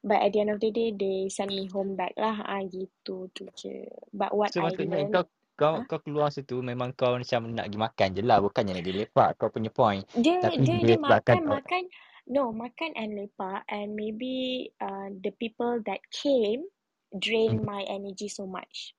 But 0.04 0.18
at 0.22 0.30
the 0.30 0.40
end 0.46 0.50
of 0.54 0.60
the 0.62 0.70
day, 0.70 0.88
they 0.94 1.26
send 1.32 1.50
me 1.50 1.66
home 1.72 1.98
back 1.98 2.14
lah. 2.14 2.38
Ah 2.46 2.62
gitu 2.62 3.26
tu 3.34 3.48
je. 3.58 3.88
But 4.14 4.30
what 4.36 4.54
So 4.54 4.62
I 4.62 4.70
learned, 4.78 5.10
kau 5.12 5.24
kau 5.58 5.74
Huh? 5.74 5.86
kau 5.90 5.98
keluar 6.06 6.30
situ 6.30 6.62
memang 6.62 6.94
kau 6.94 7.18
macam 7.18 7.50
nak 7.50 7.66
pergi 7.66 7.78
makan 7.82 8.08
je 8.14 8.22
lah. 8.22 8.38
Bukannya 8.38 8.72
nak 8.78 8.84
pergi 8.86 8.98
lepak 9.02 9.28
kau 9.34 9.48
punya 9.50 9.70
point. 9.74 10.06
dia 10.14 10.38
Tapi 10.38 10.62
dia 10.62 10.76
dia 10.86 10.98
makan 10.98 11.38
makan. 11.50 11.82
No, 12.28 12.52
makan 12.52 12.92
and 12.94 13.16
lepak 13.16 13.64
and 13.72 13.96
maybe 13.96 14.68
uh, 14.78 15.08
the 15.24 15.32
people 15.34 15.80
that 15.88 15.98
came 16.12 16.68
drain 17.10 17.58
Hmm. 17.58 17.64
my 17.64 17.82
energy 17.88 18.28
so 18.28 18.44
much. 18.46 18.94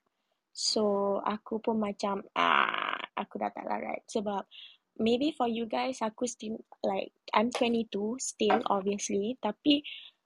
So 0.52 1.22
aku 1.24 1.64
pun 1.64 1.80
macam 1.80 2.26
ah 2.36 2.99
aku 3.20 3.44
dah 3.44 3.52
tak 3.52 3.68
larat 3.68 4.00
sebab 4.08 4.48
maybe 4.96 5.36
for 5.36 5.48
you 5.52 5.68
guys 5.68 6.00
aku 6.00 6.24
still 6.28 6.60
like 6.88 7.12
I'm 7.36 7.52
22 7.52 7.92
still 8.20 8.64
obviously 8.72 9.36
tapi 9.44 9.84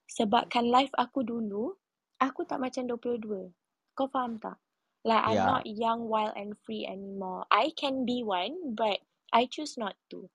sebabkan 0.10 0.70
life 0.70 0.94
aku 0.94 1.26
dulu 1.26 1.74
aku 2.22 2.48
tak 2.48 2.64
macam 2.64 2.88
22. 2.88 3.52
Kau 3.94 4.08
faham 4.08 4.40
tak? 4.40 4.58
Like 5.04 5.24
I'm 5.28 5.36
Ya. 5.36 5.46
not 5.46 5.64
young, 5.68 6.08
wild 6.08 6.34
and 6.40 6.56
free 6.64 6.88
anymore. 6.88 7.44
I 7.52 7.76
can 7.76 8.08
be 8.08 8.24
one 8.24 8.74
but 8.78 9.04
I 9.36 9.52
choose 9.52 9.76
not 9.76 10.00
to. 10.16 10.32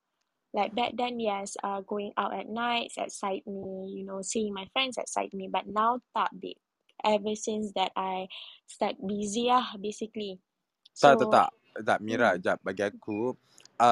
Like 0.53 0.73
back 0.75 0.97
then, 0.97 1.21
yes, 1.21 1.57
uh, 1.61 1.85
going 1.85 2.13
out 2.17 2.33
at 2.33 2.49
nights 2.49 2.97
excite 2.97 3.45
me, 3.45 3.93
you 3.93 4.05
know, 4.05 4.25
seeing 4.25 4.53
my 4.57 4.65
friends 4.73 4.97
excite 4.97 5.33
me. 5.37 5.49
But 5.49 5.69
now, 5.69 6.01
tak 6.17 6.33
babe. 6.33 6.57
Ever 7.05 7.37
since 7.37 7.71
that 7.77 7.93
I 7.95 8.27
start 8.67 8.97
busy 8.99 9.53
lah, 9.53 9.77
basically. 9.77 10.41
Tak, 10.99 11.21
tak, 11.21 11.21
So, 11.21 11.31
tak. 11.31 11.49
Tak, 11.77 12.01
Mira, 12.05 12.35
hmm, 12.35 12.41
jap 12.41 12.61
bagi 12.65 12.85
aku. 12.87 13.37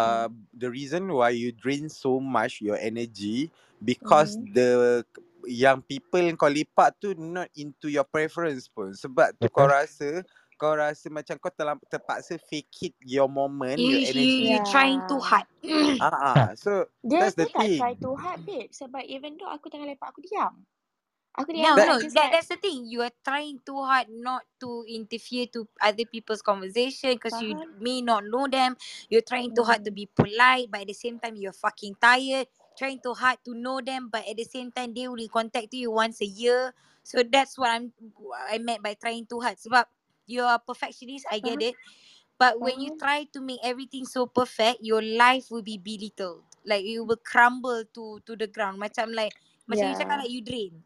hmm, 0.05 0.23
Uh, 0.23 0.29
the 0.55 0.69
reason 0.71 1.07
why 1.13 1.31
you 1.31 1.53
drain 1.53 1.89
so 1.91 2.19
much 2.19 2.61
your 2.63 2.79
energy 2.81 3.51
because 3.83 4.37
hmm, 4.37 4.47
the 4.55 5.03
yang 5.47 5.83
people 5.85 6.19
yang 6.21 6.35
kau 6.37 6.51
lepak 6.51 6.95
tu 6.99 7.15
not 7.19 7.49
into 7.55 7.89
your 7.91 8.05
preference 8.07 8.67
pun. 8.71 8.93
Sebab 8.95 9.37
tu 9.39 9.47
kau 9.51 9.67
rasa 9.69 10.23
kau 10.59 10.75
rasa 10.75 11.07
macam 11.13 11.37
kau 11.39 11.53
terlam, 11.53 11.79
terpaksa 11.91 12.39
fake 12.51 12.93
it 12.93 12.95
your 13.05 13.29
moment, 13.31 13.81
You, 13.81 13.87
your 13.87 14.03
you, 14.03 14.03
energy. 14.03 14.43
you 14.43 14.59
trying 14.61 15.03
too 15.09 15.21
Yeah. 15.21 15.25
hard. 15.25 15.47
Ah, 16.01 16.15
ah. 16.15 16.47
So 16.57 16.87
Dia 17.07 17.23
that's 17.23 17.35
the 17.39 17.47
pun 17.47 17.55
tak 17.55 17.71
thing. 17.71 17.79
try 17.79 17.95
too 17.97 18.17
hard, 18.19 18.45
babe. 18.45 18.71
Sebab 18.75 19.05
even 19.09 19.39
though 19.41 19.49
aku 19.51 19.71
tengah 19.73 19.89
lepak, 19.89 20.13
aku 20.13 20.21
diam. 20.27 20.67
Aku 21.37 21.53
No. 21.53 21.77
That- 21.77 21.89
no, 21.89 22.01
just 22.01 22.15
that, 22.17 22.33
like, 22.33 22.33
that's 22.33 22.49
the 22.49 22.57
thing. 22.61 22.87
You 22.89 23.03
are 23.03 23.13
trying 23.25 23.61
too 23.65 23.81
hard 23.83 24.09
not 24.11 24.45
to 24.61 24.85
interfere 24.89 25.47
to 25.57 25.69
other 25.81 26.05
people's 26.09 26.43
conversation 26.43 27.15
because 27.17 27.41
you 27.41 27.57
may 27.81 28.01
not 28.03 28.25
know 28.27 28.49
them. 28.49 28.77
You're 29.11 29.25
trying 29.27 29.53
too 29.53 29.65
hard 29.65 29.85
to 29.85 29.93
be 29.93 30.07
polite, 30.07 30.71
but 30.71 30.83
at 30.83 30.89
the 30.89 30.99
same 30.99 31.21
time 31.21 31.37
you're 31.37 31.57
fucking 31.57 31.97
tired. 32.01 32.49
Trying 32.77 33.01
too 33.01 33.15
hard 33.15 33.39
to 33.45 33.55
know 33.55 33.81
them, 33.81 34.09
but 34.13 34.29
at 34.29 34.37
the 34.37 34.45
same 34.45 34.73
time 34.73 34.95
they 34.95 35.09
only 35.09 35.29
contact 35.29 35.73
you 35.75 35.91
once 35.93 36.21
a 36.23 36.29
year. 36.29 36.75
So 37.05 37.23
that's 37.25 37.59
what 37.59 37.71
I'm 37.71 37.93
I 38.51 38.59
meant 38.59 38.83
by 38.85 38.95
trying 38.97 39.27
too 39.27 39.41
hard. 39.41 39.57
Sebab 39.61 39.87
you're 40.29 40.49
a 40.49 40.61
perfectionist, 40.61 41.27
I 41.33 41.41
get 41.41 41.63
it. 41.63 41.77
But 42.39 42.61
when 42.61 42.81
you 42.81 42.91
try 42.93 43.25
to 43.33 43.41
make 43.41 43.61
everything 43.65 44.05
so 44.05 44.27
perfect, 44.29 44.81
your 44.85 45.01
life 45.03 45.49
will 45.51 45.63
be 45.65 45.79
belittled. 45.79 46.45
Like 46.67 46.85
you 46.85 47.05
will 47.05 47.21
crumble 47.23 47.85
to 47.97 48.21
to 48.27 48.33
the 48.37 48.49
ground. 48.51 48.77
Macam 48.83 49.15
like 49.17 49.33
macam 49.71 49.89
you 49.89 49.97
cakap 49.97 50.21
like 50.21 50.33
you 50.33 50.43
drain. 50.45 50.85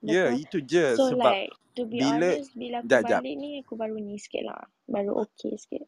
Ya, 0.00 0.32
yeah, 0.32 0.32
itu 0.32 0.58
je 0.64 0.96
So 0.96 1.12
sebab 1.12 1.36
like, 1.36 1.52
to 1.76 1.84
be 1.86 2.00
bila 2.00 2.04
honest, 2.04 2.56
bila 2.56 2.80
aku 2.80 2.88
jap 2.88 3.02
jap. 3.04 3.22
balik 3.22 3.34
ni, 3.36 3.50
aku 3.60 3.74
baru 3.76 3.96
ni 4.00 4.16
sikit 4.16 4.42
lah. 4.48 4.62
Baru 4.88 5.12
okay 5.28 5.54
sikit. 5.60 5.84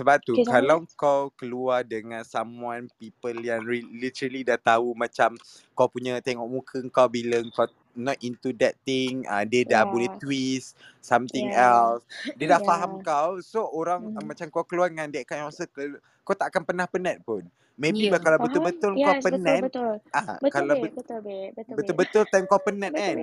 Sebab 0.00 0.16
tu 0.24 0.40
Okay, 0.40 0.46
kalau 0.48 0.80
sama? 0.80 0.88
kau 0.96 1.28
keluar 1.36 1.84
dengan 1.84 2.24
someone 2.24 2.88
people 2.96 3.36
yang 3.36 3.60
re- 3.68 3.84
literally 3.92 4.40
dah 4.40 4.56
tahu 4.56 4.96
macam 4.96 5.36
kau 5.76 5.92
punya 5.92 6.16
tengok 6.24 6.48
muka 6.48 6.80
kau 6.88 7.06
bila 7.12 7.44
kau 7.52 7.68
not 7.92 8.16
into 8.24 8.56
that 8.56 8.80
thing, 8.88 9.28
uh, 9.28 9.44
dia 9.44 9.68
dah 9.68 9.84
boleh 9.84 10.08
Yeah. 10.08 10.16
twist 10.16 10.80
something 11.04 11.52
Yeah. 11.52 11.52
else. 11.52 12.06
Dia 12.38 12.56
dah 12.56 12.62
faham 12.64 12.96
Yeah. 12.96 13.04
kau. 13.04 13.44
So 13.44 13.68
orang 13.68 14.08
Mhm. 14.16 14.24
macam 14.24 14.48
kau 14.48 14.64
keluar 14.64 14.88
dengan 14.88 15.12
that 15.12 15.28
kind 15.28 15.44
of 15.44 15.52
circle, 15.52 16.00
kau 16.24 16.32
tak 16.38 16.48
akan 16.54 16.64
pernah 16.64 16.88
penat 16.88 17.20
pun. 17.26 17.44
Maybe 17.76 18.08
Yeah. 18.08 18.16
kalau 18.24 18.40
Faham? 18.40 18.48
betul-betul 18.48 18.96
kau 19.04 19.12
Yes, 19.12 19.20
betul, 19.28 19.54
penat, 19.54 19.60
betul. 19.60 19.92
ah 20.16 20.40
Betul, 20.40 20.48
kalau 20.48 20.74
bet- 20.80 20.96
Betul. 20.96 21.20
Betul, 21.76 21.76
betul-betul 21.76 22.24
time 22.30 22.46
kau 22.48 22.60
penat 22.62 22.92
Betul, 22.94 22.96
kan. 22.96 23.18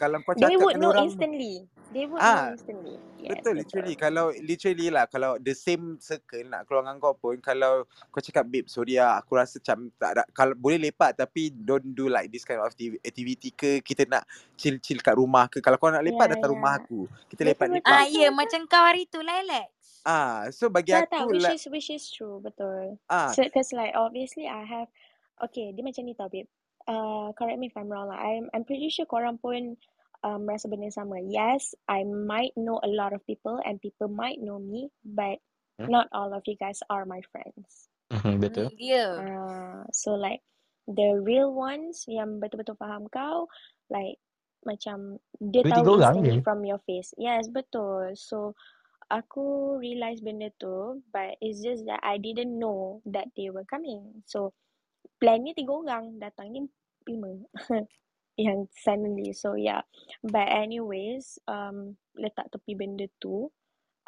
Kalau 0.00 0.24
kau 0.24 0.32
They 0.36 0.56
cakap 0.56 0.56
would 0.56 0.76
dengan 0.76 0.80
know 0.80 0.94
orang 0.96 1.04
instantly. 1.04 1.68
They 1.92 2.06
would 2.06 2.24
know 2.24 2.40
Ah, 2.40 2.48
instantly. 2.48 2.96
Yes, 3.20 3.44
betul 3.44 3.52
betul. 3.52 3.88
literally 3.88 3.94
kalau 3.96 4.30
literally 4.44 4.88
lah 4.92 5.06
kalau 5.08 5.38
the 5.40 5.54
same 5.56 5.96
circle 6.02 6.44
nak 6.46 6.66
keluar 6.68 6.84
dengan 6.84 6.98
kau 7.00 7.16
pun 7.16 7.38
kalau 7.40 7.86
kau 8.12 8.20
cakap 8.22 8.44
babe 8.46 8.68
sorry 8.68 9.00
lah 9.00 9.18
aku 9.22 9.38
rasa 9.38 9.58
macam 9.62 9.88
tak 9.96 10.10
ada 10.18 10.24
kalau 10.36 10.54
boleh 10.58 10.78
lepak 10.78 11.16
tapi 11.16 11.50
don't 11.54 11.84
do 11.96 12.10
like 12.12 12.28
this 12.30 12.44
kind 12.44 12.60
of 12.60 12.68
activ- 12.68 13.00
activity 13.02 13.50
ke 13.54 13.80
kita 13.80 14.04
nak 14.10 14.26
chill 14.60 14.78
chill 14.82 15.00
kat 15.00 15.16
rumah 15.16 15.48
ke 15.48 15.62
kalau 15.64 15.78
kau 15.80 15.90
nak 15.90 16.04
lepak 16.04 16.26
Yeah, 16.26 16.36
datang 16.36 16.52
rumah 16.54 16.76
yeah. 16.76 16.82
aku 16.82 17.08
kita 17.32 17.42
Betul, 17.44 17.54
lepak 17.54 17.68
betul, 17.70 17.80
lepak 17.80 18.00
Ah, 18.00 18.06
ya, 18.08 18.28
betul. 18.30 18.34
macam 18.34 18.66
kau 18.68 18.82
hari 18.84 19.06
tu 19.08 19.20
lah, 19.24 19.40
Alex. 19.42 19.70
ah 20.06 20.48
so 20.52 20.68
bagi 20.70 20.92
Tak, 20.92 21.10
tak. 21.10 21.24
aku 21.24 21.32
Which 21.32 21.48
lah 21.48 21.54
is, 21.54 21.64
which 21.70 21.90
is 21.90 22.08
true. 22.10 22.40
Betul. 22.42 22.98
ah 23.10 23.34
So, 23.34 23.44
cause 23.54 23.72
like, 23.74 23.94
obviously 23.96 24.46
I 24.48 24.64
have, 24.66 24.88
okay, 25.42 25.72
dia 25.74 25.82
macam 25.84 26.04
ni 26.06 26.14
tau, 26.16 26.28
babe. 26.30 26.48
Uh, 26.90 27.30
correct 27.38 27.62
me 27.62 27.70
if 27.70 27.76
I'm 27.78 27.86
wrong 27.86 28.10
lah. 28.10 28.18
I'm, 28.18 28.50
I'm 28.50 28.66
pretty 28.66 28.90
sure 28.90 29.06
korang 29.06 29.38
pun 29.38 29.78
um, 30.26 30.42
rasa 30.42 30.66
benda 30.66 30.90
yang 30.90 30.98
sama. 30.98 31.22
Yes, 31.22 31.70
I 31.86 32.02
might 32.02 32.50
know 32.58 32.82
a 32.82 32.90
lot 32.90 33.14
of 33.14 33.22
people 33.30 33.62
and 33.62 33.78
people 33.78 34.10
might 34.10 34.42
know 34.42 34.58
me, 34.58 34.90
but 35.06 35.38
Hmm? 35.78 35.86
not 35.86 36.10
all 36.10 36.34
of 36.34 36.42
you 36.50 36.58
guys 36.58 36.82
are 36.90 37.06
my 37.06 37.22
friends. 37.30 37.86
Mhm, 38.10 38.42
Betul. 38.42 38.68
Mm, 38.68 38.76
Ya. 38.76 39.06
Uh, 39.16 39.80
so 39.94 40.18
like 40.18 40.42
the 40.90 41.14
real 41.22 41.54
ones 41.54 42.04
yang 42.10 42.42
betul-betul 42.42 42.74
faham 42.74 43.06
kau, 43.08 43.46
like 43.86 44.18
macam 44.66 45.16
dia 45.38 45.62
tahu 45.64 45.96
orang 45.96 46.20
instantly 46.20 46.36
je. 46.36 46.44
from 46.44 46.60
your 46.66 46.82
face. 46.84 47.14
Yes, 47.16 47.46
betul. 47.48 48.12
So 48.18 48.58
aku 49.08 49.78
realise 49.80 50.20
benda 50.20 50.52
tu, 50.60 51.00
but 51.14 51.38
it's 51.40 51.62
just 51.64 51.86
that 51.88 52.02
I 52.04 52.18
didn't 52.20 52.52
know 52.52 53.00
that 53.08 53.32
they 53.38 53.48
were 53.48 53.64
coming. 53.64 54.20
So 54.28 54.52
plan 55.16 55.46
ni 55.46 55.56
tiga 55.56 55.80
orang, 55.80 56.20
datang 56.20 56.52
ni 56.52 56.66
lima. 57.08 57.40
yang 58.40 58.68
suddenly. 58.72 59.32
So 59.36 59.54
yeah. 59.54 59.84
But 60.24 60.48
anyways, 60.48 61.38
um, 61.48 61.96
letak 62.16 62.50
tepi 62.52 62.76
benda 62.76 63.06
tu, 63.20 63.52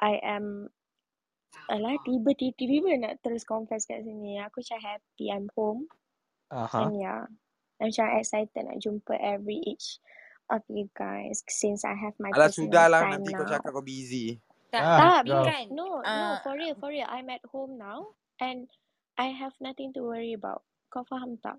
I 0.01 0.19
am 0.25 0.69
Alah, 1.73 1.97
tiba-tiba 2.05 2.97
nak 3.01 3.21
terus 3.25 3.45
confess 3.45 3.85
kat 3.89 4.05
sini. 4.05 4.41
Aku 4.41 4.61
macam 4.61 4.81
happy 4.83 5.33
I'm 5.33 5.49
home. 5.57 5.89
Aha. 6.53 6.89
And 6.89 7.01
yeah, 7.01 7.25
I'm 7.81 7.89
macam 7.93 8.07
excited 8.21 8.63
nak 8.65 8.79
jumpa 8.81 9.15
every 9.21 9.61
each 9.65 10.01
of 10.53 10.61
you 10.69 10.89
guys 10.93 11.41
since 11.49 11.85
I 11.85 11.97
have 11.97 12.13
my 12.21 12.31
alah 12.33 12.49
personal 12.53 12.69
sudahlah 12.69 13.01
time 13.01 13.13
nanti 13.21 13.33
kau 13.33 13.45
now. 13.45 13.53
cakap 13.57 13.71
kau 13.73 13.85
busy 13.85 14.37
Tak, 14.73 14.85
Ah, 14.85 15.21
Tak, 15.25 15.33
kau. 15.33 15.45
kan. 15.45 15.65
no, 15.73 15.87
no, 16.05 16.05
Uh, 16.05 16.35
for 16.45 16.55
real, 16.57 16.77
for 16.77 16.91
real. 16.93 17.09
I'm 17.09 17.29
at 17.33 17.45
home 17.49 17.77
now 17.81 18.17
and 18.41 18.69
I 19.17 19.33
have 19.33 19.53
nothing 19.61 19.93
to 19.97 20.05
worry 20.05 20.33
about. 20.37 20.65
Kau 20.93 21.05
faham 21.09 21.41
tak? 21.41 21.57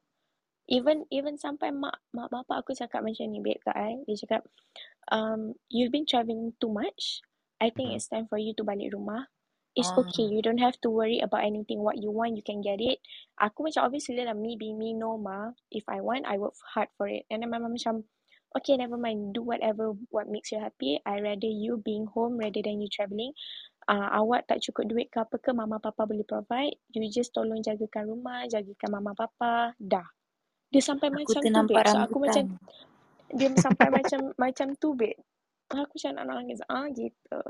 Even 0.68 1.04
even 1.12 1.36
sampai 1.36 1.76
mak 1.76 2.00
mak 2.16 2.32
bapak 2.32 2.64
aku 2.64 2.72
cakap 2.72 3.04
macam 3.04 3.28
ni 3.28 3.44
babe 3.44 3.60
kat 3.60 3.76
I. 3.76 4.00
Dia 4.08 4.16
cakap, 4.24 4.42
um, 5.12 5.56
you've 5.68 5.92
been 5.92 6.08
traveling 6.08 6.56
too 6.64 6.72
much. 6.72 7.20
I 7.60 7.72
think 7.72 7.92
Mhm. 7.92 7.96
it's 8.00 8.08
time 8.12 8.28
for 8.32 8.40
you 8.40 8.56
to 8.56 8.64
balik 8.64 8.92
rumah. 8.96 9.28
It's 9.76 9.90
um, 9.98 10.06
okay. 10.06 10.24
You 10.30 10.46
don't 10.46 10.62
have 10.62 10.78
to 10.86 10.90
worry 10.94 11.18
about 11.20 11.44
anything. 11.44 11.82
What 11.82 11.98
you 11.98 12.14
want, 12.14 12.38
you 12.38 12.46
can 12.46 12.62
get 12.62 12.78
it. 12.78 13.02
Aku 13.42 13.66
macam 13.66 13.90
obviously 13.90 14.22
lah 14.22 14.38
me 14.38 14.54
being 14.54 14.78
me 14.78 14.94
no 14.94 15.18
ma. 15.18 15.50
If 15.74 15.90
I 15.90 16.00
want, 16.00 16.30
I 16.30 16.38
work 16.38 16.54
hard 16.78 16.94
for 16.96 17.10
it. 17.10 17.26
And 17.34 17.42
then 17.42 17.50
my 17.50 17.58
mum 17.58 17.74
macam, 17.74 18.06
okay, 18.54 18.78
never 18.78 19.02
mind. 19.02 19.34
Do 19.34 19.42
whatever 19.42 19.98
what 20.14 20.30
makes 20.30 20.54
you 20.54 20.62
happy. 20.62 21.02
I 21.10 21.26
rather 21.26 21.50
you 21.50 21.82
being 21.82 22.06
home 22.06 22.38
rather 22.38 22.62
than 22.62 22.86
you 22.86 22.90
travelling. 22.92 23.34
Uh, 23.90 24.14
awak 24.14 24.46
tak 24.46 24.62
cukup 24.62 24.94
duit 24.94 25.10
ke 25.10 25.20
apa 25.20 25.42
ke, 25.42 25.50
mama 25.52 25.82
papa 25.82 26.06
boleh 26.06 26.24
provide. 26.24 26.78
You 26.94 27.02
just 27.10 27.34
tolong 27.34 27.66
jagakan 27.66 28.14
rumah, 28.14 28.46
jagakan 28.46 28.90
mama 28.94 29.18
papa. 29.18 29.74
Dah. 29.82 30.06
Dia 30.74 30.82
sampai 30.82 31.14
aku 31.14 31.22
macam 31.22 31.42
tu, 31.46 31.66
babe. 31.70 31.86
So 31.86 32.00
aku 32.02 32.18
macam, 32.18 32.44
dia 33.38 33.48
sampai 33.62 33.88
macam 33.94 34.20
macam 34.42 34.68
tu, 34.82 34.90
babe. 34.98 35.22
Aku 35.70 35.94
macam 35.94 36.12
nak 36.18 36.26
nangis. 36.26 36.60
Ah, 36.66 36.90
gitu. 36.90 37.42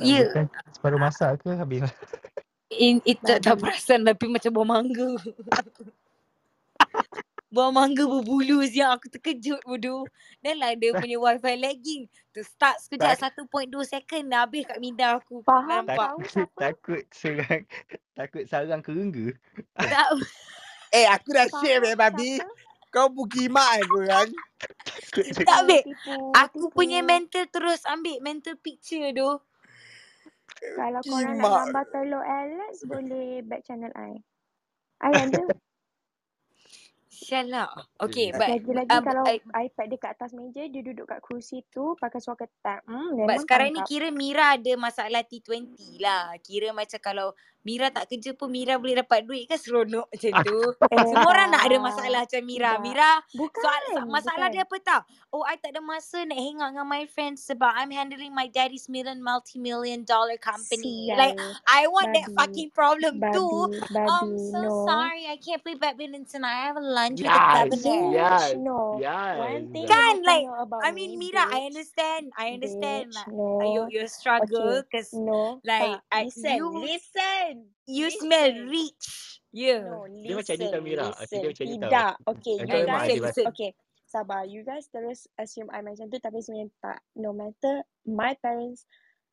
Ya. 0.00 0.28
Rambutan 0.28 0.48
separuh 0.72 1.00
masak 1.00 1.40
ke 1.40 1.50
habis? 1.56 1.88
In, 2.72 3.04
itu 3.04 3.20
tak, 3.20 3.44
tak 3.44 3.60
perasan 3.60 4.04
tapi 4.04 4.26
macam 4.28 4.50
buah 4.50 4.68
mangga. 4.68 5.10
buah 7.54 7.70
mangga 7.70 8.02
berbulu 8.02 8.66
siang 8.66 8.98
aku 8.98 9.06
terkejut 9.14 9.62
bodoh. 9.62 10.02
Dan 10.42 10.58
lah 10.58 10.74
dia 10.74 10.90
punya 10.90 11.20
wifi 11.20 11.54
lagging. 11.54 12.02
Tu 12.34 12.42
start 12.42 12.82
sekejap 12.82 13.30
1.2 13.46 13.70
second 13.86 14.24
dah 14.26 14.42
habis 14.42 14.66
kat 14.66 14.82
minda 14.82 15.22
aku. 15.22 15.38
Faham 15.46 15.86
Nampak. 15.86 16.18
takut 16.58 17.06
serang 17.14 17.62
takut 18.18 18.42
sarang 18.50 18.82
kerengga. 18.82 19.38
Tak. 19.78 20.08
Eh 20.94 21.06
aku 21.10 21.28
dah 21.34 21.46
share 21.58 21.82
eh 21.90 21.98
babi 21.98 22.38
kau 22.94 23.10
bukimak 23.10 23.82
eh 23.82 23.86
korang 23.90 24.30
Tak, 25.44 25.60
babe. 25.68 25.84
tipu, 25.84 26.32
Aku 26.32 26.72
punya 26.72 27.04
mental 27.04 27.44
terus 27.52 27.84
ambil 27.84 28.16
mental 28.24 28.56
picture 28.56 29.12
tu. 29.12 29.30
Kalau 30.78 31.00
korang 31.04 31.36
nak 31.36 31.68
gambar 31.68 31.84
telur 31.92 32.24
Alex, 32.24 32.86
boleh 32.88 33.44
back 33.44 33.60
channel 33.66 33.92
I. 33.92 34.24
I 35.04 35.12
ada. 35.12 35.42
Sialah. 37.14 37.70
Okay, 38.02 38.34
but 38.34 38.48
Lagi-lagi 38.50 38.90
um, 38.90 39.04
kalau 39.06 39.22
I, 39.24 39.38
iPad 39.40 39.86
dia 39.86 39.98
kat 40.02 40.10
atas 40.18 40.30
meja, 40.34 40.66
dia 40.66 40.82
duduk 40.82 41.06
kat 41.08 41.22
kerusi 41.22 41.62
tu 41.70 41.94
pakai 41.96 42.20
suara 42.20 42.44
ketat. 42.44 42.82
Hmm, 42.84 43.16
but 43.22 43.38
memang 43.38 43.42
sekarang 43.46 43.68
ni 43.70 43.80
tangkap. 43.80 43.90
kira 43.90 44.08
Mira 44.10 44.44
ada 44.58 44.72
masalah 44.76 45.22
T20 45.24 46.02
lah. 46.02 46.34
Kira 46.42 46.74
macam 46.74 47.00
kalau 47.00 47.28
Mira 47.64 47.88
tak 47.88 48.06
kerja 48.06 48.36
pun 48.36 48.52
Mira 48.52 48.76
boleh 48.76 49.00
dapat 49.00 49.24
duit 49.24 49.48
kan 49.48 49.56
seronok 49.56 50.06
macam 50.12 50.32
tu. 50.44 50.60
Eh, 50.94 51.00
Semua 51.00 51.26
orang 51.26 51.48
nak 51.48 51.64
ada 51.64 51.76
masalah 51.80 52.20
macam 52.22 52.42
Mira. 52.44 52.72
Mira 52.78 53.10
Bukan, 53.32 53.58
soal 53.58 53.82
sa- 53.90 54.04
masalah 54.06 54.46
bukan. 54.46 54.54
dia 54.54 54.62
apa 54.62 54.76
tau? 54.78 55.00
Oh, 55.32 55.42
I 55.42 55.56
tak 55.56 55.74
ada 55.74 55.80
masa 55.80 56.22
nak 56.22 56.38
hang 56.38 56.60
out 56.60 56.70
dengan 56.70 56.86
my 56.86 57.04
friends 57.08 57.42
sebab 57.42 57.66
I'm 57.66 57.90
handling 57.90 58.30
my 58.30 58.46
daddy's 58.46 58.86
million 58.86 59.18
multi-million 59.18 60.04
dollar 60.04 60.36
company. 60.36 61.10
Sial. 61.10 61.18
Like 61.18 61.34
I 61.66 61.88
want 61.88 62.12
that 62.12 62.30
Babi. 62.30 62.36
fucking 62.38 62.70
problem 62.70 63.18
Babi, 63.18 63.34
too. 63.34 63.58
babi, 63.90 64.06
I'm 64.06 64.30
so 64.38 64.60
no. 64.60 64.84
sorry. 64.84 65.26
I 65.26 65.40
can't 65.40 65.58
play 65.58 65.74
badminton 65.74 66.22
tonight. 66.22 66.54
I 66.54 66.70
have 66.70 66.78
a 66.78 66.84
lunch 66.84 67.18
with 67.18 67.26
the 67.26 67.34
Yes, 67.34 67.50
governor. 67.50 68.02
yes, 68.12 68.42
no. 68.54 68.78
yes. 69.00 69.34
One 69.40 69.64
thing 69.72 69.82
you 69.82 69.90
Kan, 69.90 70.14
like, 70.22 70.46
I 70.84 70.90
mean, 70.92 71.18
me, 71.18 71.32
Mira, 71.32 71.42
I 71.42 71.66
bitch. 71.66 71.66
understand. 71.72 72.24
I 72.36 72.46
understand 72.52 73.10
Bitch, 73.10 73.16
like, 73.16 73.32
no. 73.34 73.58
uh, 73.58 73.66
your 73.66 73.86
your 73.90 74.06
struggle 74.06 74.84
Okay, 74.86 75.02
no. 75.18 75.58
like 75.64 75.98
Tak. 75.98 76.12
I 76.12 76.20
Listen, 76.30 76.54
you 76.62 76.68
listen. 76.70 77.53
You 77.86 78.08
smell 78.10 78.52
Listen. 78.52 78.68
rich. 78.70 79.06
Yeah. 79.54 79.86
No, 79.86 80.10
Dia 80.10 80.34
macam 80.34 80.54
ni 80.58 80.66
listen, 80.66 80.74
tau 80.74 80.82
Mira. 80.82 81.04
Okay, 81.06 81.20
listen. 81.22 81.38
dia 81.38 81.48
macam 81.48 81.64
ni 81.64 81.76
tau. 81.76 81.86
Tidak. 81.86 82.14
Okay, 82.26 82.54
you 82.54 82.66
listen, 82.66 82.86
guys. 82.86 83.20
listen. 83.22 83.46
Okay, 83.54 83.70
sabar. 84.04 84.42
You 84.46 84.60
guys 84.66 84.86
terus 84.90 85.18
assume 85.38 85.70
I 85.70 85.80
macam 85.82 86.06
tu 86.10 86.18
tapi 86.18 86.38
sebenarnya 86.42 86.74
tak. 86.82 86.98
No 87.14 87.30
matter 87.30 87.86
my 88.02 88.34
parents 88.42 88.86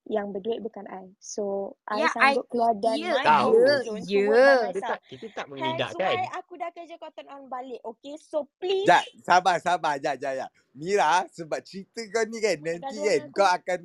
yang 0.10 0.34
berduit 0.34 0.66
bukan 0.66 0.86
I. 0.90 1.14
So, 1.22 1.76
I 1.86 2.02
Yeah, 2.02 2.14
I 2.18 2.34
sanggup 2.34 2.48
keluar 2.50 2.74
dan 2.82 2.96
yeah, 2.98 3.14
my 3.14 3.26
Tahu. 3.26 3.54
comfort 3.54 3.84
yeah, 4.10 4.26
yeah. 4.26 4.60
Dia 4.74 4.82
tak, 4.82 5.00
kita 5.14 5.26
tak 5.30 5.46
Hence 5.46 5.54
mengelakkan. 5.54 6.14
why 6.18 6.28
aku 6.34 6.54
dah 6.58 6.70
kerja 6.74 6.96
Cotton 6.98 7.28
On 7.30 7.44
balik. 7.46 7.82
Okay, 7.86 8.16
so 8.18 8.50
please. 8.58 8.90
Jap, 8.90 9.06
sabar, 9.22 9.62
sabar. 9.62 10.02
Jap, 10.02 10.18
jap, 10.18 10.34
jap. 10.42 10.50
Mira, 10.74 11.30
sebab 11.30 11.62
cerita 11.62 12.02
kau 12.10 12.26
ni 12.26 12.42
kan, 12.42 12.58
nanti 12.66 12.98
kan, 12.98 13.22
kau 13.30 13.46
akan 13.46 13.80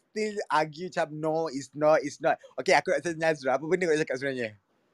still 0.00 0.36
argue 0.48 0.88
macam 0.88 1.08
no, 1.12 1.36
it's 1.52 1.68
not, 1.76 2.00
it's 2.00 2.22
not. 2.22 2.40
Okay, 2.56 2.72
aku 2.72 2.94
nak 2.94 3.04
tanya 3.04 3.32
Nazra. 3.32 3.60
Apa 3.60 3.64
benda 3.68 3.84
kau 3.84 3.92
nak 3.92 4.00
cakap 4.06 4.16
sebenarnya? 4.16 4.50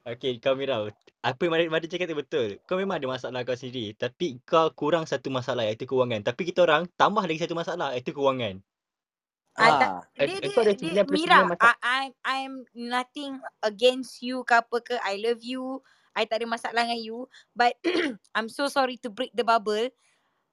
Okay, 0.07 0.41
kau 0.41 0.57
Mira. 0.57 0.89
Apa 1.19 1.39
yang 1.45 1.69
Mada, 1.69 1.85
cakap 1.85 2.07
tu 2.09 2.17
betul. 2.17 2.49
Kau 2.63 2.79
memang 2.79 2.97
ada 2.97 3.07
masalah 3.07 3.43
kau 3.43 3.53
sendiri. 3.53 3.93
Tapi 3.93 4.39
kau 4.47 4.71
kurang 4.73 5.03
satu 5.05 5.27
masalah 5.29 5.67
iaitu 5.67 5.85
kewangan. 5.85 6.23
Tapi 6.23 6.49
kita 6.49 6.63
orang 6.63 6.87
tambah 6.95 7.21
lagi 7.23 7.43
satu 7.43 7.53
masalah 7.53 7.93
iaitu 7.93 8.15
kewangan. 8.15 8.63
Ah, 9.59 9.67
Ah, 9.67 9.99
Eh, 10.15 10.25
dia, 10.31 10.39
dia, 10.39 10.49
kau 10.55 10.63
ada 10.63 10.73
dia, 10.73 11.03
99 11.03 11.11
Mira, 11.11 11.37
masalah. 11.43 11.75
I, 11.83 11.83
I'm, 11.83 12.11
I'm 12.23 12.53
nothing 12.73 13.43
against 13.59 14.23
you 14.23 14.47
ke 14.47 14.55
apa 14.55 14.77
ke. 14.79 14.95
I 15.03 15.19
love 15.19 15.43
you. 15.43 15.83
I 16.15 16.23
tak 16.25 16.41
ada 16.41 16.47
masalah 16.47 16.87
dengan 16.87 16.99
you. 17.03 17.27
But 17.51 17.75
I'm 18.35 18.47
so 18.47 18.71
sorry 18.71 18.95
to 19.03 19.11
break 19.11 19.35
the 19.35 19.43
bubble. 19.43 19.91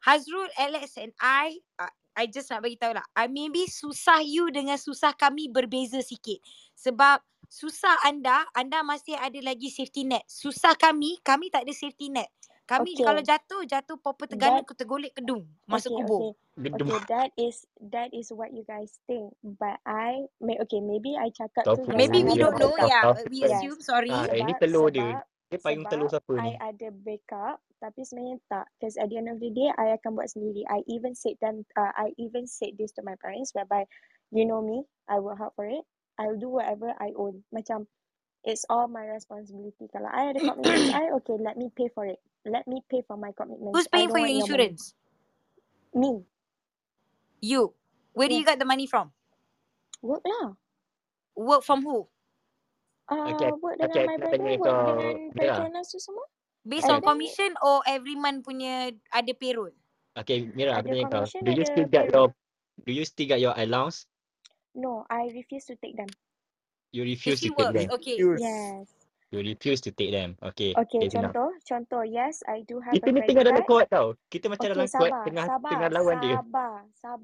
Hazrul, 0.03 0.51
Alex 0.59 0.99
and 1.01 1.15
I, 1.19 1.59
uh, 1.81 1.91
I 2.17 2.27
just 2.33 2.49
nak 2.49 2.64
bagi 2.64 2.81
tahu 2.81 2.97
lah. 2.97 3.05
I 3.12 3.29
maybe 3.29 3.69
susah 3.69 4.25
you 4.25 4.49
dengan 4.49 4.81
susah 4.81 5.12
kami 5.12 5.53
berbeza 5.53 6.01
sikit. 6.01 6.41
Sebab 6.73 7.21
susah 7.47 8.01
anda, 8.09 8.49
anda 8.57 8.81
masih 8.81 9.21
ada 9.21 9.37
lagi 9.45 9.69
safety 9.69 10.09
net. 10.09 10.25
Susah 10.25 10.73
kami, 10.75 11.21
kami 11.21 11.53
tak 11.53 11.69
ada 11.69 11.77
safety 11.77 12.09
net. 12.09 12.33
Kami 12.67 12.99
Okay. 12.99 13.07
kalau 13.07 13.23
jatuh, 13.23 13.62
jatuh 13.62 13.95
proper 14.03 14.27
tergana, 14.27 14.59
That- 14.59 14.75
tergolek 14.75 15.14
kedung. 15.14 15.47
Masuk 15.71 15.95
okay, 15.95 15.99
kubur. 16.03 16.19
okay. 16.19 16.33
Gedung. 16.67 16.89
Okay, 16.91 17.01
that 17.07 17.31
is 17.39 17.57
that 17.79 18.11
is 18.11 18.27
what 18.35 18.51
you 18.51 18.67
guys 18.67 18.99
think. 19.07 19.31
But 19.45 19.79
I 19.87 20.27
may 20.43 20.59
okay, 20.59 20.83
maybe 20.83 21.14
I 21.14 21.31
cakap 21.31 21.62
tu 21.62 21.87
Maybe 21.95 22.27
we 22.27 22.35
don't 22.35 22.59
know, 22.59 22.75
yeah. 22.83 23.14
We 23.31 23.47
Yes. 23.47 23.62
assume, 23.62 23.79
sorry. 23.85 24.11
Ah, 24.11 24.27
eh, 24.35 24.43
ni 24.43 24.51
Sebab 24.51 24.62
telur 24.67 24.89
dia. 24.91 25.23
Dia 25.47 25.62
payung 25.62 25.87
telur 25.87 26.11
siapa 26.11 26.33
ni? 26.43 26.59
I 26.59 26.75
ada 26.75 26.89
backup 26.91 27.62
tapi 27.79 28.03
sebenarnya 28.03 28.39
tak 28.49 28.66
because 28.77 28.97
at 28.97 29.09
the 29.12 29.16
end 29.20 29.29
of 29.29 29.39
the 29.39 29.53
day 29.53 29.68
I 29.77 29.97
akan 29.97 30.16
buat 30.16 30.33
sendiri. 30.33 30.64
I 30.68 30.83
even 30.89 31.12
said 31.12 31.37
them 31.41 31.64
uh, 31.77 31.93
I 31.93 32.12
even 32.16 32.49
said 32.49 32.74
this 32.81 32.93
to 32.97 33.03
my 33.05 33.14
parents 33.20 33.53
whereby 33.53 33.85
you 34.33 34.45
know 34.49 34.64
me, 34.64 34.83
I 35.07 35.20
will 35.20 35.37
help 35.37 35.55
for 35.55 35.68
it. 35.68 35.85
I'll 36.16 36.41
do 36.41 36.49
whatever 36.49 36.97
I 36.97 37.12
own. 37.14 37.45
Macam 37.53 37.87
it's 38.47 38.64
all 38.70 38.89
my 38.89 39.05
responsibility. 39.05 39.91
Kalau 39.93 40.09
I 40.09 40.33
ada 40.33 40.41
commitments, 40.41 40.91
I 40.95 41.05
okay, 41.20 41.37
let 41.37 41.61
me 41.61 41.68
pay 41.74 41.93
for 41.93 42.09
it. 42.09 42.18
Let 42.47 42.64
me 42.64 42.81
pay 42.89 43.03
for 43.05 43.18
my 43.18 43.35
commitments. 43.35 43.74
Who's 43.74 43.91
paying 43.91 44.09
for 44.09 44.22
your 44.22 44.31
want 44.31 44.39
your 44.39 44.47
insurance? 44.47 44.95
Me. 45.93 46.22
You. 47.43 47.74
Where 48.16 48.31
do 48.31 48.35
you 48.39 48.47
get 48.47 48.59
the 48.59 48.64
money 48.64 48.87
from? 48.87 49.12
Work 50.01 50.24
lah. 50.24 50.57
Work 51.37 51.62
from 51.66 51.85
who? 51.85 52.09
Uh, 53.07 53.35
Okay, 53.37 53.53
work 53.61 53.77
okay, 53.79 54.03
dengan 54.03 54.07
my 54.09 54.16
brother, 54.18 54.41
work 54.57 54.77
dengan 54.89 55.16
Mira. 55.37 55.55
Petronas 55.61 55.87
tu 55.93 55.99
semua. 56.01 56.27
Based 56.67 56.91
on 56.91 56.99
commission 56.99 57.55
or 57.62 57.87
every 57.87 58.19
month 58.19 58.43
punya 58.43 58.91
ada 59.14 59.33
payroll? 59.39 59.71
Okay, 60.19 60.51
Mira, 60.51 60.83
aku 60.83 60.91
tanya 60.91 61.07
kau. 61.07 61.25
Do 61.31 61.51
you 61.55 61.62
still 61.62 61.87
get 61.87 62.11
your. 62.11 62.35
Do 62.83 62.91
you 62.91 63.05
still 63.07 63.29
get 63.31 63.39
your 63.39 63.55
allowance? 63.55 64.11
No, 64.75 65.07
I 65.09 65.31
refuse 65.31 65.64
to 65.71 65.79
take 65.79 65.95
them. 65.95 66.11
You 66.91 67.07
refuse 67.07 67.41
to 67.45 67.55
take 67.55 67.73
them. 67.73 67.89
okay. 67.95 68.17
Yes. 68.19 68.91
You 69.35 69.43
refuse 69.43 69.81
to 69.83 69.91
take 69.91 70.14
them. 70.14 70.39
Okay. 70.39 70.71
Okay, 70.73 71.03
Okay, 71.03 71.19
contoh, 71.19 71.51
contoh, 71.67 72.03
yes, 72.07 72.47
I 72.47 72.62
do 72.62 72.79
have 72.79 72.95
Kita 72.95 73.11
a 73.11 73.14
ni 73.14 73.21
tengah 73.27 73.43
dalam 73.43 73.64
kuat 73.67 73.87
tau. 73.91 74.14
Kita 74.31 74.47
macam 74.47 74.71
Okay, 74.71 74.73
dalam 74.73 74.87
kuat 74.87 75.11
sabar, 75.11 75.25
tengah 75.27 75.47
sabar, 75.51 75.71
tengah 75.75 75.89
lawan 75.91 76.17
dia. 76.23 76.37
sabar, 76.39 76.77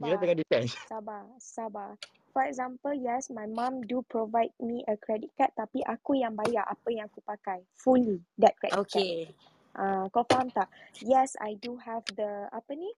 Mira 0.03 0.11
sabar, 0.11 0.19
tengah 0.19 0.37
defense. 0.37 0.73
sabar, 0.91 1.23
sabar. 1.39 1.91
For 2.33 2.49
example, 2.49 2.97
yes, 2.97 3.29
my 3.29 3.45
mom 3.45 3.85
do 3.85 4.01
provide 4.09 4.57
me 4.57 4.81
a 4.89 4.97
credit 4.97 5.29
card, 5.37 5.53
tapi 5.53 5.85
aku 5.85 6.17
yang 6.17 6.33
bayar 6.33 6.65
apa 6.65 6.89
yang 6.89 7.05
aku 7.05 7.21
pakai. 7.29 7.61
Fully, 7.77 8.25
that 8.41 8.57
credit 8.57 8.81
card. 8.89 8.89
Okay. 8.89 9.29
Ah, 9.77 10.09
kau 10.09 10.25
faham 10.25 10.49
tak? 10.53 10.69
Yes, 11.05 11.37
I 11.41 11.61
do 11.61 11.77
have 11.81 12.05
the 12.17 12.49
apa 12.53 12.73
ni? 12.73 12.89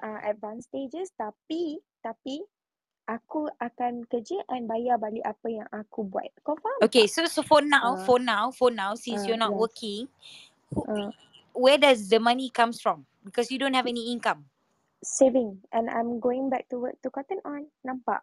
Uh, 0.00 0.16
advanced 0.24 0.72
stages 0.72 1.12
tapi 1.12 1.76
tapi 2.00 2.40
aku 3.04 3.52
akan 3.60 4.08
kerja 4.08 4.40
and 4.48 4.64
bayar 4.64 4.98
balik 4.98 5.22
apa 5.22 5.46
yang 5.50 5.68
aku 5.70 6.02
buat. 6.06 6.30
Kau 6.42 6.58
faham 6.58 6.80
Okay, 6.82 7.06
tak? 7.06 7.14
so 7.14 7.26
so 7.30 7.42
for 7.46 7.62
now, 7.62 7.94
Ah, 7.94 8.02
for 8.06 8.18
now, 8.18 8.50
for 8.50 8.70
now, 8.74 8.98
since 8.98 9.22
ah, 9.22 9.26
you're 9.30 9.38
not 9.38 9.54
yes. 9.54 9.60
working, 9.60 10.02
who, 10.74 10.82
Ah, 10.90 11.10
where 11.54 11.78
does 11.78 12.10
the 12.10 12.18
money 12.18 12.50
comes 12.50 12.82
from? 12.82 13.06
Because 13.22 13.54
you 13.54 13.58
don't 13.60 13.74
have 13.76 13.86
any 13.86 14.10
income. 14.10 14.50
saving 15.02 15.56
and 15.72 15.88
I'm 15.88 16.20
going 16.20 16.50
back 16.52 16.68
to 16.70 16.78
work 16.78 17.00
to 17.02 17.10
Cotton 17.10 17.40
On. 17.44 17.64
Nampak? 17.86 18.20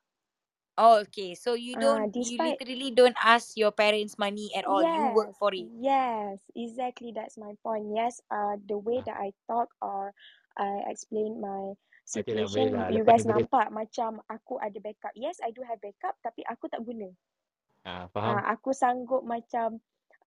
Oh, 0.77 1.01
okay. 1.09 1.33
So 1.35 1.53
you 1.55 1.75
Ah, 1.75 1.79
don't, 1.81 2.13
you 2.21 2.37
despite 2.37 2.37
literally 2.37 2.91
don't 2.91 3.17
ask 3.23 3.57
your 3.57 3.71
parents 3.71 4.17
money 4.17 4.51
at 4.55 4.65
all. 4.65 4.85
You 4.85 5.07
work 5.07 5.29
Yes, 5.29 5.37
for 5.37 5.53
it. 5.53 5.67
yes, 5.79 6.37
exactly. 6.55 7.11
That's 7.15 7.37
my 7.37 7.53
point. 7.63 7.89
Yes, 7.95 8.21
uh, 8.31 8.57
the 8.67 8.77
way 8.77 9.01
that 9.05 9.15
I 9.17 9.33
talk 9.47 9.69
or 9.81 10.13
I 10.57 10.83
explain 10.89 11.39
my 11.41 11.73
Okay 12.17 12.33
lah, 12.33 12.47
situation, 12.47 12.73
lah. 12.73 12.87
you 12.91 13.03
guys 13.05 13.23
boleh. 13.25 13.45
nampak 13.45 13.69
macam 13.71 14.21
aku 14.27 14.57
ada 14.59 14.77
backup. 14.81 15.13
Yes, 15.15 15.37
I 15.43 15.51
do 15.53 15.61
have 15.63 15.79
backup, 15.81 16.17
tapi 16.23 16.41
aku 16.45 16.67
tak 16.69 16.81
guna. 16.83 17.09
Ah, 17.85 18.07
faham? 18.13 18.37
Ah, 18.37 18.53
aku 18.53 18.73
sanggup 18.73 19.23
macam 19.23 19.79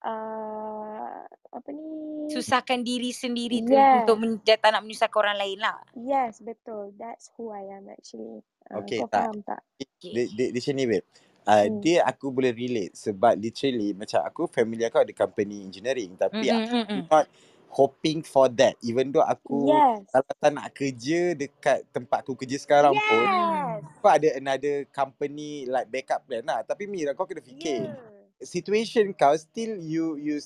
uh, 0.05 1.21
apa 1.53 1.69
ni? 1.73 1.87
Susahkan 2.31 2.81
diri 2.81 3.11
sendiri 3.11 3.61
tu 3.65 3.75
Yes, 3.75 4.05
untuk 4.05 4.17
men, 4.21 4.41
tak 4.41 4.71
nak 4.71 4.83
menyusahkan 4.85 5.19
orang 5.19 5.37
lain 5.39 5.59
lah. 5.61 5.77
yes, 5.97 6.41
betul. 6.41 6.93
That's 6.97 7.31
who 7.37 7.51
I 7.51 7.69
am 7.75 7.89
actually. 7.91 8.41
Uh, 8.69 8.81
Okay, 8.81 8.99
kau 9.03 9.09
tak. 9.11 9.31
faham 9.31 9.37
tak? 9.43 9.61
Okay. 9.77 10.13
Di, 10.13 10.23
di, 10.33 10.45
di 10.55 10.61
sini, 10.61 10.83
babe. 10.87 11.05
Uh, 11.41 11.65
Hmm. 11.65 11.81
dia 11.81 12.05
aku 12.05 12.29
boleh 12.29 12.53
relate 12.53 12.93
sebab 12.93 13.33
literally 13.33 13.97
macam 13.97 14.21
aku 14.21 14.45
family 14.45 14.85
aku 14.85 15.01
ada 15.01 15.09
company 15.09 15.65
engineering 15.65 16.13
tapi 16.13 16.53
Mm 16.53 16.61
aku 16.69 16.77
mm 16.77 16.85
mm. 16.85 17.03
not 17.09 17.25
hoping 17.73 18.21
for 18.21 18.45
that 18.45 18.77
even 18.85 19.09
though 19.09 19.25
aku 19.25 19.73
Yes, 19.73 20.05
kalau 20.13 20.33
tak 20.37 20.51
nak 20.53 20.69
kerja 20.77 21.33
dekat 21.33 21.81
tempat 21.89 22.21
aku 22.21 22.37
kerja 22.37 22.61
sekarang 22.61 22.93
pun 22.93 23.25
yes, 23.25 23.81
aku 23.97 24.07
ada 24.07 24.29
another 24.37 24.85
company 24.93 25.65
like 25.65 25.89
backup 25.89 26.21
plan 26.29 26.45
lah 26.45 26.61
tapi 26.61 26.85
Mira 26.85 27.17
kau 27.17 27.25
kena 27.25 27.41
fikir 27.41 27.89
yeah. 27.89 28.10
Situation 28.43 29.13
kau 29.15 29.33
still 29.37 29.77
you 29.79 30.17
you 30.17 30.37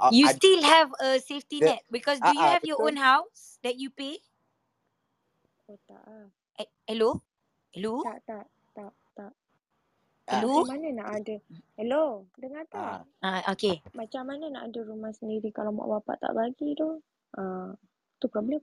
uh, 0.00 0.12
You 0.14 0.26
ada 0.26 0.36
still 0.38 0.62
have 0.62 0.90
a 1.00 1.20
safety 1.20 1.60
the, 1.60 1.66
net 1.66 1.82
because 1.90 2.20
do 2.20 2.30
ah 2.30 2.34
you 2.34 2.40
ah 2.40 2.54
have 2.54 2.64
your 2.64 2.78
betul 2.78 2.88
own 2.88 2.96
house 2.96 3.58
that 3.62 3.76
you 3.76 3.90
pay? 3.90 4.18
Oh 5.68 5.78
tak 5.88 6.02
ah. 6.06 6.26
Eh, 6.58 6.68
hello? 6.88 7.22
Hello? 7.74 8.02
Tak, 8.02 8.18
tak, 8.26 8.46
tak, 8.74 8.92
tak. 9.14 9.32
ah, 10.28 10.42
Hello? 10.42 10.64
Macam 10.64 10.68
mana 10.74 10.88
nak 10.96 11.08
ada? 11.22 11.36
Hello, 11.78 12.04
dengar 12.38 12.64
ah, 12.72 13.00
tak? 13.02 13.08
Ah, 13.22 13.40
okay. 13.52 13.82
Macam 13.94 14.22
mana 14.26 14.50
nak 14.50 14.64
ada 14.72 14.80
rumah 14.86 15.12
sendiri 15.14 15.50
kalau 15.54 15.72
mak 15.74 15.88
bapak 15.88 16.16
tak 16.22 16.32
bagi 16.34 16.74
tu? 16.74 17.00
Ah, 17.36 17.74
tu 18.18 18.26
problem. 18.30 18.60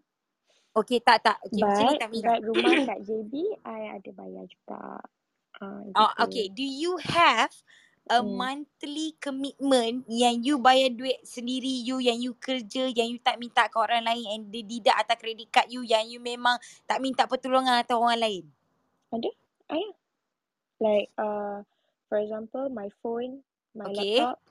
Okay, 0.75 0.99
tak, 0.99 1.23
tak. 1.23 1.39
Okay, 1.47 1.63
macam 1.63 1.83
ni 1.87 1.95
But, 1.95 2.01
tak 2.01 2.09
Mira. 2.11 2.35
but 2.35 2.39
rumah 2.43 2.75
kat 2.83 2.99
JB, 3.07 3.33
I 3.63 3.79
ada 3.95 4.09
bayar 4.11 4.45
juga. 4.47 4.99
Ah, 5.61 5.81
Oh, 5.95 6.11
gitu. 6.19 6.23
okay. 6.27 6.45
Do 6.51 6.63
you 6.63 6.97
have 7.03 7.51
a 8.09 8.21
Hmm. 8.21 8.25
monthly 8.25 9.17
commitment 9.17 10.05
yang 10.05 10.41
you 10.45 10.61
bayar 10.61 10.93
duit 10.93 11.17
sendiri 11.25 11.81
you, 11.85 11.97
yang 11.97 12.21
you 12.21 12.37
kerja, 12.37 12.93
yang 12.93 13.09
you 13.09 13.19
tak 13.21 13.41
minta 13.41 13.65
ke 13.65 13.77
orang 13.81 14.05
lain 14.05 14.25
and 14.29 14.41
dia 14.53 14.61
tidak 14.61 14.95
atas 15.01 15.17
kredit 15.21 15.49
card 15.49 15.67
you, 15.73 15.81
yang 15.81 16.05
you 16.05 16.21
memang 16.21 16.57
tak 16.85 17.01
minta 17.01 17.25
pertolongan 17.25 17.81
atas 17.81 17.97
orang 17.97 18.21
lain? 18.21 18.43
Ada? 19.13 19.31
Ada. 19.71 19.89
Like, 20.79 21.09
uh, 21.17 21.63
for 22.09 22.19
example, 22.19 22.69
my 22.69 22.89
phone, 23.01 23.41
my 23.73 23.89
Okay. 23.89 23.95
laptop, 23.95 24.41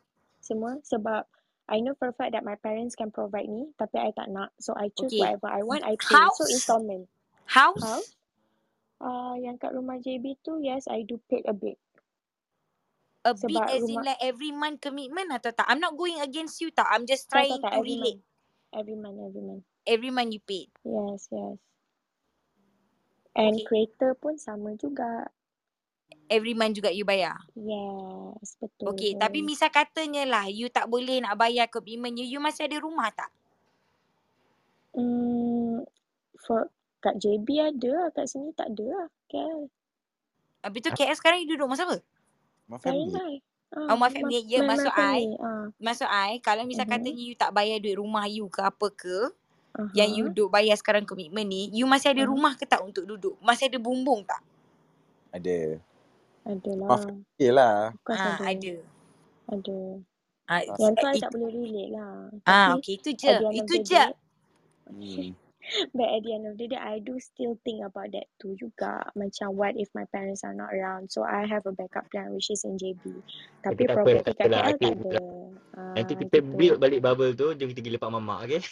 semua. 0.41 0.81
Sebab 0.83 1.29
I 1.69 1.81
know 1.81 1.95
for 1.97 2.13
a 2.13 2.17
fact 2.17 2.33
that 2.33 2.45
my 2.45 2.57
parents 2.61 2.97
can 2.97 3.13
provide 3.13 3.49
me, 3.49 3.73
tapi 3.77 4.01
I 4.01 4.11
tak 4.17 4.29
nak. 4.33 4.53
So, 4.61 4.73
I 4.77 4.89
choose 4.97 5.13
Okay. 5.13 5.21
whatever 5.21 5.49
I 5.49 5.65
want, 5.65 5.85
I 5.85 5.97
pay. 6.09 6.29
So, 6.33 6.45
House? 6.45 6.49
installment. 6.49 7.09
House? 7.47 7.85
House? 7.85 8.17
Uh, 9.01 9.37
yang 9.37 9.61
kat 9.61 9.77
rumah 9.77 10.01
JB 10.01 10.41
tu, 10.41 10.61
yes, 10.65 10.89
I 10.89 11.05
do 11.05 11.21
pay 11.29 11.45
a 11.45 11.53
bit. 11.53 11.77
A 13.25 13.33
bit 13.33 13.57
Sebab 13.57 13.64
as 13.72 13.81
in 13.81 13.89
rumah, 13.89 14.05
like 14.05 14.20
every 14.20 14.53
month 14.53 14.79
commitment 14.85 15.29
atau 15.33 15.49
tak? 15.57 15.64
I'm 15.64 15.81
not 15.81 15.97
going 15.97 16.20
against 16.20 16.61
you 16.61 16.68
tak. 16.68 16.85
I'm 16.93 17.09
just 17.09 17.25
tak, 17.33 17.49
tak, 17.49 17.49
trying 17.49 17.61
tak, 17.64 17.72
to 17.72 17.77
every 17.81 17.97
relate. 17.97 18.20
month. 18.20 18.77
Every 18.77 18.97
month, 19.01 19.18
every 19.25 19.43
month. 19.43 19.64
Every 19.89 20.11
month 20.12 20.31
you 20.37 20.43
paid. 20.45 20.68
Yes, 20.85 21.33
yes. 21.33 21.57
And 23.33 23.57
Okay. 23.57 23.64
kereta 23.64 24.12
pun 24.20 24.37
sama 24.37 24.77
juga. 24.77 25.33
Every 26.29 26.53
month 26.53 26.77
juga 26.81 26.93
you 26.93 27.09
bayar. 27.09 27.37
Yes, 27.57 28.61
betul. 28.61 28.93
Okay, 28.93 29.16
tapi 29.16 29.41
misal 29.41 29.68
katanya 29.72 30.25
lah 30.25 30.45
you 30.49 30.68
tak 30.68 30.89
boleh 30.89 31.20
nak 31.20 31.37
bayar 31.37 31.68
commitment 31.68 32.16
you, 32.16 32.25
you 32.25 32.41
masih 32.41 32.68
ada 32.68 32.77
rumah 32.81 33.09
tak? 33.12 33.29
Hmm, 34.95 35.85
for 36.41 36.68
kat 37.01 37.20
JB 37.20 37.49
ada, 37.61 38.09
kat 38.12 38.25
sini 38.29 38.53
tak 38.57 38.72
ada 38.72 38.87
lah. 39.05 39.09
KL. 39.29 39.68
Habis 40.64 40.81
tu 40.81 40.91
KL 40.97 41.16
sekarang 41.18 41.45
you 41.45 41.49
duduk 41.53 41.68
masa 41.68 41.85
apa? 41.85 42.01
My 42.69 42.79
Lain 42.85 43.09
family 43.09 43.15
lah. 43.15 43.29
Ah, 43.75 43.93
Oh, 43.93 43.97
my 44.01 44.11
ma, 44.21 44.31
family. 44.31 44.43
Ya, 44.49 44.61
my, 44.61 44.67
my 44.75 44.75
maksud 44.77 44.93
I, 44.95 45.21
family. 45.21 45.37
Ah, 45.41 45.67
maksud 45.83 46.09
I, 46.09 46.41
kalau 46.41 46.65
misal 46.65 46.87
uh-huh. 46.87 46.97
katanya 47.01 47.21
you 47.21 47.35
tak 47.37 47.53
bayar 47.53 47.79
duit 47.83 47.97
rumah 47.99 48.25
you 48.31 48.47
ke 48.49 48.61
apa 48.65 48.89
ke, 48.95 49.19
yang 49.93 50.11
you 50.12 50.27
Uh-huh. 50.27 50.33
duduk 50.33 50.51
bayar 50.55 50.77
sekarang 50.79 51.05
commitment 51.09 51.47
ni, 51.49 51.71
you 51.75 51.85
masih 51.89 52.15
ada 52.15 52.25
Uh-huh. 52.25 52.31
rumah 52.31 52.55
ke 52.57 52.65
tak 52.69 52.81
untuk 52.85 53.05
duduk? 53.09 53.37
Masih 53.43 53.69
ada 53.73 53.79
bumbung 53.83 54.25
tak? 54.25 54.43
ada 55.33 55.81
Ada 56.47 56.73
my 56.89 56.97
lah. 56.97 57.01
family 57.01 57.49
lah 57.53 57.77
Ah, 58.09 58.37
ada. 58.43 58.49
ada. 58.49 58.75
Ada. 59.49 59.79
Ah, 60.49 60.62
Yang 60.81 60.95
tu 61.01 61.07
I 61.09 61.17
it, 61.17 61.23
tak 61.23 61.31
boleh 61.33 61.51
relate 61.53 61.93
lah. 61.93 62.15
ah 62.47 62.69
Tapi 62.69 62.79
okay, 62.79 62.95
itu 63.01 63.11
je. 63.17 63.35
Itu 63.53 63.75
je. 63.81 64.05
hmm. 64.89 65.37
But 65.97 66.09
at 66.12 66.21
the 66.23 66.33
end 66.37 66.45
of 66.47 66.55
the 66.61 66.69
day, 66.69 66.81
I 66.81 67.01
do 67.01 67.17
still 67.19 67.57
think 67.65 67.81
about 67.85 68.12
that 68.12 68.29
too 68.37 68.55
juga. 68.57 69.09
Macam 69.17 69.57
what 69.57 69.75
if 69.81 69.89
my 69.97 70.05
parents 70.12 70.45
are 70.45 70.55
not 70.57 70.71
around? 70.73 71.09
So 71.09 71.25
I 71.25 71.49
have 71.49 71.65
a 71.65 71.75
backup 71.75 72.09
plan 72.12 72.33
which 72.37 72.53
is 72.53 72.65
in 72.69 72.77
JB. 72.77 73.05
Tapi 73.65 73.89
property 73.89 74.21
tak 74.23 74.37
kat 74.37 74.49
Nanti, 74.53 74.87
tak 74.93 74.97
ada. 75.09 75.25
nanti 75.97 76.12
Ah, 76.15 76.19
kita 76.21 76.39
gitu. 76.43 76.55
build 76.55 76.79
balik 76.79 77.01
bubble 77.01 77.33
tu, 77.33 77.57
jom 77.57 77.69
kita 77.71 77.81
pergi 77.81 77.95
lepak 77.97 78.11
mamak, 78.12 78.39
okay? 78.47 78.62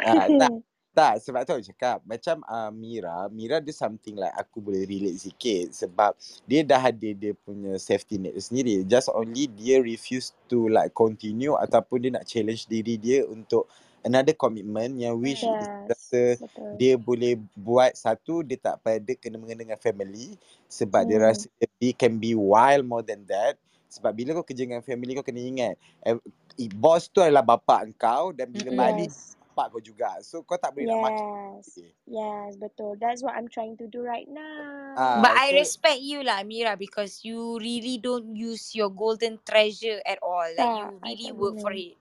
Ah, 0.00 0.26
tak. 0.40 0.52
Tak, 0.96 1.20
sebab 1.20 1.44
tu 1.44 1.52
aku 1.52 1.68
cakap. 1.76 2.00
Macam 2.08 2.40
uh, 2.48 2.72
Mira, 2.72 3.28
Mira 3.28 3.60
dia 3.60 3.76
something 3.76 4.16
like 4.16 4.32
aku 4.32 4.64
boleh 4.64 4.88
relate 4.88 5.20
sikit. 5.20 5.76
Sebab 5.76 6.16
dia 6.48 6.64
dah 6.64 6.80
ada 6.80 7.08
dia 7.12 7.36
punya 7.36 7.76
safety 7.76 8.16
net 8.16 8.32
dia 8.32 8.40
sendiri. 8.40 8.80
Just 8.88 9.12
only 9.12 9.44
dia 9.44 9.76
refuse 9.84 10.32
to 10.48 10.72
like 10.72 10.96
continue 10.96 11.52
ataupun 11.52 12.00
dia 12.00 12.10
nak 12.16 12.24
challenge 12.24 12.64
diri 12.64 12.96
dia 12.96 13.28
untuk 13.28 13.68
another 14.06 14.34
commitment 14.38 14.96
yang 15.02 15.18
which 15.18 15.50
is 15.50 15.68
Yes, 15.68 15.90
rasa 15.90 16.38
betul. 16.40 16.72
dia 16.72 16.94
boleh 16.96 17.38
buat 17.58 17.92
satu, 17.98 18.46
dia 18.46 18.58
tak 18.60 18.80
pada 18.86 19.12
kena-mengena 19.18 19.66
dengan 19.66 19.80
family. 19.82 20.38
Sebab 20.70 21.04
dia 21.08 21.18
Hmm. 21.18 21.34
rasa 21.34 21.50
dia 21.82 21.92
can 21.96 22.16
be 22.22 22.32
wild 22.38 22.86
more 22.86 23.02
than 23.04 23.26
that. 23.28 23.58
Sebab 23.90 24.12
bila 24.14 24.38
kau 24.38 24.46
kerja 24.46 24.64
dengan 24.68 24.84
family 24.86 25.18
kau 25.18 25.26
kena 25.26 25.42
ingat, 25.42 25.74
eh, 26.06 26.16
i- 26.62 26.72
boss 26.72 27.10
tu 27.10 27.20
adalah 27.24 27.42
bapa 27.44 27.82
engkau 27.84 28.32
dan 28.36 28.48
bila 28.54 28.70
Mm-mm. 28.70 28.86
balik 28.88 29.10
Yes. 29.10 29.36
bapak 29.54 29.76
kau 29.78 29.82
juga. 29.82 30.18
So 30.24 30.42
kau 30.46 30.58
tak 30.60 30.72
boleh 30.76 30.88
nak 30.90 31.00
macam 31.12 31.26
Yes. 31.58 31.82
Yes, 32.06 32.56
betul. 32.58 32.96
That's 33.00 33.22
what 33.22 33.34
I'm 33.36 33.48
trying 33.48 33.76
to 33.78 33.86
do 33.88 34.02
right 34.02 34.28
now. 34.28 34.98
But 35.14 35.32
I 35.36 35.50
so 35.50 35.56
respect 35.56 36.00
you 36.02 36.22
lah, 36.24 36.42
Mira, 36.44 36.76
because 36.76 37.22
you 37.24 37.58
really 37.60 37.98
don't 37.98 38.36
use 38.36 38.74
your 38.74 38.90
golden 38.90 39.40
treasure 39.44 40.00
at 40.06 40.18
all. 40.22 40.46
Like 40.56 40.74
you 40.74 40.86
Tak, 40.86 41.02
I 41.04 41.16
really 41.16 41.32
work 41.32 41.58
for 41.60 41.72
guna. 41.72 41.76
it, 41.76 41.96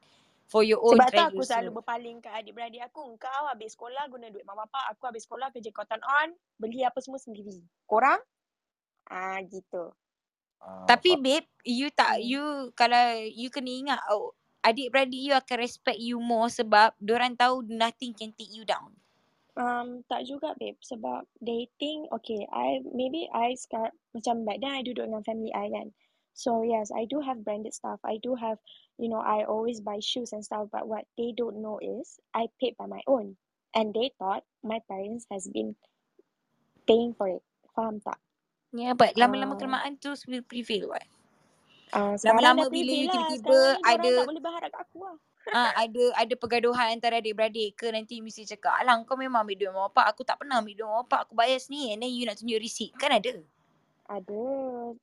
for 0.56 0.64
your 0.64 0.80
own 0.80 0.95
Sebab 0.95 1.12
tu 1.12 1.24
aku 1.36 1.43
selalu 1.43 1.84
berpaling 1.84 2.24
kat 2.24 2.32
adik-beradik 2.39 2.80
aku. 2.88 3.03
Engkau 3.12 3.43
habis 3.51 3.76
sekolah 3.76 4.08
guna 4.08 4.32
duit 4.32 4.47
mak 4.47 4.56
bapak. 4.64 4.95
Aku 4.95 5.03
habis 5.12 5.28
sekolah 5.28 5.51
kerja 5.51 5.68
cotton 5.76 5.99
on. 5.99 6.32
Beli 6.56 6.88
apa 6.88 7.03
semua 7.03 7.20
sendiri. 7.20 7.60
Korang? 7.84 8.24
Ah, 9.12 9.43
gitu. 9.43 9.91
ah, 10.64 10.88
tapi 10.88 11.20
babe, 11.20 11.43
you 11.68 11.91
tak, 11.91 12.18
Hmm. 12.18 12.24
you 12.24 12.43
kalau 12.72 13.20
you 13.36 13.51
kena 13.51 13.70
ingat, 13.70 13.99
oh, 14.16 14.32
adik-beradik 14.64 15.20
you 15.20 15.36
akan 15.36 15.58
respect 15.60 15.99
you 15.99 16.24
more 16.24 16.47
sebab 16.47 16.95
diorang 17.03 17.36
tahu 17.36 17.62
nothing 17.68 18.16
can 18.16 18.32
take 18.39 18.49
you 18.49 18.64
down. 18.64 18.95
Um, 19.56 20.03
tak 20.12 20.28
juga 20.28 20.51
babe 20.60 20.76
sebab 20.84 21.24
think 21.80 22.12
okay 22.12 22.43
I 22.51 22.84
maybe 22.91 23.32
I 23.32 23.56
sekarang 23.56 23.95
macam 24.12 24.43
back 24.43 24.60
then 24.60 24.76
I 24.76 24.84
duduk 24.84 25.08
dengan 25.08 25.24
family 25.24 25.47
I 25.56 25.72
kan 25.72 25.95
so 26.36 26.62
yes 26.62 26.92
I 26.92 27.08
do 27.08 27.24
have 27.24 27.42
branded 27.42 27.74
stuff. 27.74 28.04
I 28.04 28.20
do 28.20 28.36
have 28.36 28.60
you 29.00 29.08
know 29.08 29.24
I 29.24 29.48
always 29.48 29.80
buy 29.80 30.04
shoes 30.04 30.36
and 30.36 30.44
stuff 30.44 30.68
but 30.70 30.86
what 30.86 31.08
they 31.18 31.32
don't 31.32 31.64
know 31.64 31.80
is 31.80 32.20
I 32.36 32.52
paid 32.60 32.76
by 32.78 32.86
my 32.86 33.02
own. 33.08 33.40
And 33.76 33.92
they 33.92 34.12
thought 34.16 34.44
my 34.64 34.80
parents 34.88 35.28
has 35.32 35.48
been 35.52 35.76
paying 36.88 37.12
for 37.16 37.28
it. 37.28 37.44
Faham 37.76 38.00
tak? 38.00 38.20
Yeah, 38.72 38.96
but 38.96 39.16
lama-lama 39.16 39.56
Ah, 39.56 39.60
kelemahan 39.60 39.96
tu 40.00 40.12
will 40.28 40.44
prevail 40.44 40.92
what. 40.92 41.04
ah 41.94 42.16
sekarang 42.20 42.44
Lama-lama 42.44 42.64
dah 42.68 42.72
bila 42.72 42.92
you 42.92 43.08
lah. 43.08 43.16
tiba-tiba 43.32 43.60
ada 43.84 44.12
tak 44.12 44.28
boleh 44.28 44.44
berharap 44.44 44.70
kat 44.72 44.82
aku 44.84 45.00
lah. 45.04 45.18
Ah 45.54 45.72
ada 45.78 46.04
ada 46.18 46.34
pergaduhan 46.36 46.88
antara 46.98 47.22
adik-beradik 47.22 47.78
ke? 47.78 47.88
Nanti 47.94 48.18
mesti 48.20 48.50
cakap 48.50 48.76
alah 48.82 48.98
kau 49.06 49.14
memang 49.16 49.46
ambil 49.46 49.56
duit 49.62 49.72
mak 49.72 49.94
bapak. 49.94 50.06
Aku 50.12 50.22
tak 50.26 50.42
pernah 50.42 50.58
ambil 50.60 50.74
duit 50.74 50.90
mak 50.90 51.06
bapak. 51.06 51.20
Aku 51.30 51.34
bayar 51.38 51.62
sendiri 51.62 51.94
and 51.94 52.02
then 52.02 52.12
you 52.12 52.26
nak 52.26 52.36
tunjuk 52.42 52.58
receipt. 52.60 52.92
Kan 52.98 53.14
ada 53.14 53.30
ada. 54.06 54.41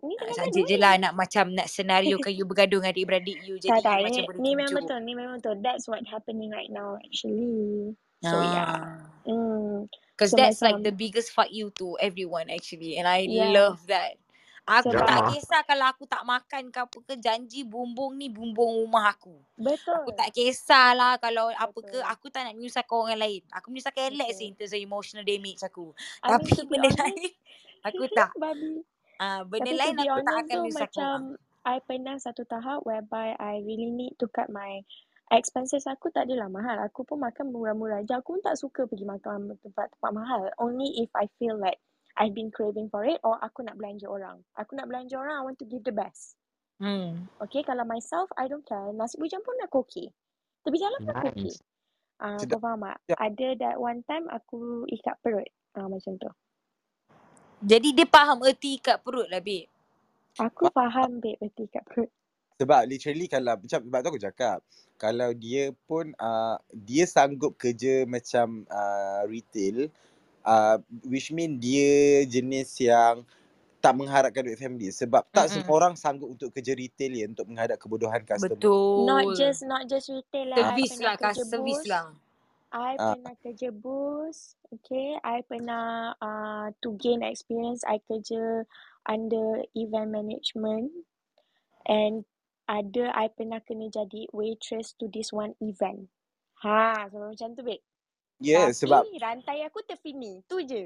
Ni 0.03 0.15
ah, 0.15 0.19
tengah 0.23 0.37
saja 0.39 0.61
je 0.63 0.77
lah 0.79 0.93
nak 0.99 1.13
macam 1.19 1.51
nak 1.51 1.67
senario 1.67 2.17
kan 2.23 2.31
you 2.31 2.47
bergaduh 2.47 2.79
dengan 2.79 2.95
adik-beradik 2.95 3.39
you. 3.43 3.59
Jadi 3.59 3.83
tak 3.83 3.83
tak. 3.83 3.99
macam 4.07 4.23
ni, 4.39 4.39
ni 4.39 4.51
memang 4.55 4.75
betul. 4.87 4.99
Ni 5.03 5.13
memang 5.19 5.37
betul. 5.43 5.57
That's 5.59 5.87
what 5.91 6.03
happening 6.07 6.55
right 6.55 6.71
now 6.71 6.99
actually. 7.03 7.95
So 8.23 8.37
yeah. 8.39 8.79
Ah. 8.79 8.83
Hmm. 9.27 9.91
Because 10.15 10.33
So 10.35 10.39
that's 10.39 10.63
like 10.63 10.79
the 10.87 10.95
biggest 10.95 11.35
fuck 11.35 11.51
you 11.51 11.75
to 11.83 11.99
everyone 11.99 12.47
actually. 12.47 12.95
And 12.99 13.11
I 13.11 13.27
yes 13.27 13.51
love 13.51 13.83
that. 13.91 14.23
Aku 14.63 14.95
sebab 14.95 15.03
tak 15.03 15.19
Drama. 15.19 15.31
kisah 15.35 15.61
kalau 15.67 15.87
aku 15.91 16.05
tak 16.07 16.23
makan 16.23 16.63
ke 16.71 16.79
apa 16.79 16.99
ke 17.03 17.15
janji 17.19 17.67
bumbung 17.67 18.15
ni 18.15 18.31
bumbung 18.31 18.87
rumah 18.87 19.11
aku. 19.11 19.35
Aku 19.35 19.59
betul. 19.59 20.15
tak 20.15 20.31
kisahlah 20.31 21.19
kalau 21.19 21.51
apa 21.51 21.75
ke. 21.83 21.99
Betul. 21.99 22.07
Aku 22.07 22.27
tak 22.31 22.47
nak 22.47 22.55
menyusahkan 22.55 22.95
orang 22.95 23.19
lain. 23.19 23.43
Aku 23.51 23.75
menyusahkan 23.75 24.15
Alex 24.15 24.39
betul. 24.39 24.47
in 24.47 24.53
terms 24.55 24.71
of 24.71 24.79
emotional 24.79 25.25
damage 25.27 25.67
aku. 25.67 25.91
I 26.23 26.39
Tapi 26.39 26.47
be 26.55 26.63
benda 26.71 26.91
lain 26.95 27.35
aku 27.83 28.05
tak. 28.19 28.31
babi 28.39 28.87
Ah 29.23 29.47
benda 29.47 29.71
tapi 29.71 29.79
lain 29.79 29.97
aku 30.03 30.21
tak 30.27 30.35
akan 30.35 30.57
menyusahkan 30.67 30.83
macam. 30.83 31.19
I 31.63 31.79
pernah 31.87 32.17
satu 32.19 32.43
tahap 32.43 32.83
whereby 32.83 33.39
I 33.39 33.63
really 33.63 33.95
need 33.95 34.19
to 34.19 34.27
cut 34.27 34.51
my 34.51 34.83
expenses 35.31 35.87
aku 35.87 36.11
tak 36.11 36.27
adalah 36.27 36.51
mahal 36.51 36.77
aku 36.83 37.07
pun 37.07 37.23
makan 37.23 37.55
murah-murah 37.55 38.03
je 38.03 38.19
aku 38.19 38.37
pun 38.37 38.43
tak 38.43 38.59
suka 38.59 38.85
pergi 38.91 39.07
makan 39.07 39.55
tempat-tempat 39.63 40.11
mahal 40.11 40.51
only 40.59 40.91
if 40.99 41.09
I 41.15 41.31
feel 41.39 41.55
like 41.55 41.79
I've 42.19 42.35
been 42.35 42.51
craving 42.51 42.91
for 42.91 43.07
it 43.07 43.23
or 43.23 43.39
aku 43.39 43.63
nak 43.63 43.79
belanja 43.79 44.11
orang 44.11 44.43
aku 44.59 44.75
nak 44.75 44.91
belanja 44.91 45.15
orang 45.17 45.39
I 45.39 45.43
want 45.47 45.63
to 45.63 45.69
give 45.71 45.87
the 45.87 45.95
best 45.95 46.35
Hmm. 46.83 47.31
okay 47.39 47.63
kalau 47.63 47.87
myself 47.87 48.27
I 48.35 48.51
don't 48.51 48.67
care 48.67 48.91
nasi 48.91 49.15
bujang 49.15 49.47
pun 49.47 49.55
aku 49.63 49.87
okay 49.87 50.11
tepi 50.67 50.83
jalan 50.83 50.99
pun 51.07 51.15
aku 51.15 51.31
okay 51.31 51.47
Nice. 51.47 51.63
Ah, 52.23 52.39
Sedap. 52.39 52.63
kau 52.63 52.71
faham 52.71 52.87
tak? 52.87 53.19
Ada 53.19 53.49
that 53.59 53.77
one 53.83 54.07
time 54.07 54.31
aku 54.31 54.87
ikat 54.87 55.19
perut. 55.27 55.49
Ah, 55.75 55.91
macam 55.91 56.15
tu. 56.23 56.31
Jadi 57.63 57.95
dia 57.95 58.07
faham 58.11 58.43
erti 58.43 58.83
ikat 58.83 58.99
perut 59.01 59.31
lah 59.31 59.39
babe. 59.39 59.71
Aku 60.43 60.67
faham 60.75 61.23
babe 61.23 61.39
erti 61.39 61.71
ikat 61.71 61.83
perut. 61.87 62.11
Sebab 62.59 62.81
literally 62.91 63.27
kalau 63.31 63.55
macam 63.59 63.81
sebab 63.81 63.99
tu 64.03 64.09
aku 64.13 64.23
cakap 64.23 64.59
kalau 64.99 65.35
dia 65.35 65.75
pun 65.91 66.15
uh, 66.19 66.59
dia 66.71 67.07
sanggup 67.11 67.59
kerja 67.59 68.07
macam 68.07 68.63
uh, 68.71 69.27
retail 69.27 69.91
uh, 70.47 70.79
which 71.07 71.35
mean 71.35 71.59
dia 71.59 72.23
jenis 72.27 72.79
yang 72.79 73.27
tak 73.83 73.99
mengharapkan 73.99 74.47
duit 74.47 74.63
family 74.63 74.95
sebab 74.95 75.27
tak 75.35 75.51
Mm-mm. 75.51 75.67
semua 75.67 75.75
orang 75.75 75.95
sanggup 75.99 76.31
untuk 76.31 76.55
kerja 76.55 76.71
retail 76.71 77.19
ya 77.19 77.27
untuk 77.27 77.51
menghadap 77.51 77.83
kebodohan 77.83 78.23
customer. 78.23 78.55
Not 78.55 78.63
Betul. 78.63 79.35
just 79.35 79.61
not 79.67 79.83
just 79.91 80.07
retail 80.07 80.55
lah. 80.55 80.71
Pernah 80.71 81.19
lah, 81.19 81.35
service 81.35 81.85
lah. 81.91 82.15
I 82.73 82.99
Ah, 82.99 83.13
pernah 83.13 83.37
kerja 83.45 83.69
booth. 83.71 84.57
Okay. 84.73 85.21
I 85.21 85.45
pernah 85.45 86.17
uh, 86.19 86.73
to 86.81 86.97
gain 86.97 87.21
experience. 87.23 87.85
I 87.85 88.01
kerja 88.01 88.65
under 89.07 89.63
event 89.77 90.11
management. 90.11 90.91
And 91.87 92.25
ada 92.67 93.13
I 93.13 93.29
pernah 93.29 93.61
kena 93.61 93.93
jadi 93.93 94.33
waitress 94.33 94.97
to 94.99 95.07
this 95.13 95.31
one 95.31 95.53
event. 95.61 96.09
Ha, 96.65 97.13
so 97.13 97.21
macam 97.21 97.53
tu 97.59 97.63
babe. 97.63 97.85
yes, 98.41 98.81
sebab 98.83 99.05
Tapi 99.05 99.21
rantai 99.21 99.67
aku 99.69 99.85
terfini. 99.85 100.41
Tu 100.49 100.65
je. 100.65 100.85